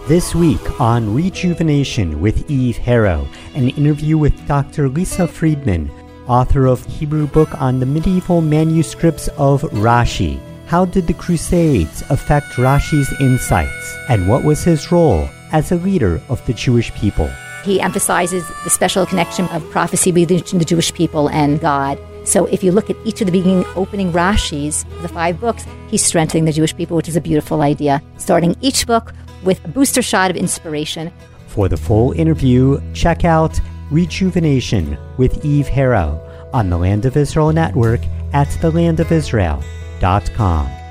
This 0.05 0.35
week 0.35 0.81
on 0.81 1.15
Rejuvenation 1.15 2.19
with 2.19 2.51
Eve 2.51 2.75
Harrow, 2.75 3.25
an 3.55 3.69
interview 3.69 4.17
with 4.17 4.47
Dr. 4.49 4.89
Lisa 4.89 5.25
Friedman, 5.25 5.89
author 6.27 6.65
of 6.65 6.85
Hebrew 6.87 7.25
book 7.25 7.49
on 7.61 7.79
the 7.79 7.85
medieval 7.85 8.41
manuscripts 8.41 9.29
of 9.37 9.61
Rashi. 9.61 10.41
How 10.65 10.83
did 10.83 11.07
the 11.07 11.13
Crusades 11.13 12.03
affect 12.09 12.47
Rashi's 12.57 13.13
insights, 13.21 13.95
and 14.09 14.27
what 14.27 14.43
was 14.43 14.61
his 14.65 14.91
role 14.91 15.29
as 15.53 15.71
a 15.71 15.77
leader 15.77 16.21
of 16.27 16.45
the 16.47 16.53
Jewish 16.53 16.93
people? 16.95 17.29
He 17.63 17.79
emphasizes 17.79 18.45
the 18.65 18.69
special 18.69 19.05
connection 19.05 19.45
of 19.47 19.63
prophecy 19.71 20.11
between 20.11 20.59
the 20.59 20.65
Jewish 20.65 20.93
people 20.93 21.29
and 21.29 21.61
God. 21.61 21.97
So 22.25 22.45
if 22.47 22.61
you 22.61 22.73
look 22.73 22.89
at 22.89 22.97
each 23.05 23.21
of 23.21 23.27
the 23.27 23.31
beginning 23.31 23.63
opening 23.77 24.11
Rashis, 24.11 24.83
the 25.01 25.07
five 25.07 25.39
books, 25.39 25.65
he's 25.87 26.03
strengthening 26.03 26.43
the 26.43 26.51
Jewish 26.51 26.75
people, 26.75 26.97
which 26.97 27.07
is 27.07 27.15
a 27.15 27.21
beautiful 27.21 27.61
idea. 27.61 28.01
Starting 28.17 28.57
each 28.59 28.85
book 28.85 29.13
with 29.43 29.63
a 29.65 29.67
booster 29.67 30.01
shot 30.01 30.31
of 30.31 30.37
inspiration. 30.37 31.11
For 31.47 31.69
the 31.69 31.77
full 31.77 32.13
interview, 32.13 32.81
check 32.93 33.25
out 33.25 33.59
Rejuvenation 33.91 34.97
with 35.17 35.45
Eve 35.45 35.67
Harrow 35.67 36.19
on 36.53 36.69
the 36.69 36.77
Land 36.77 37.05
of 37.05 37.17
Israel 37.17 37.51
Network 37.53 37.99
at 38.33 38.47
thelandofisrael.com. 38.47 40.82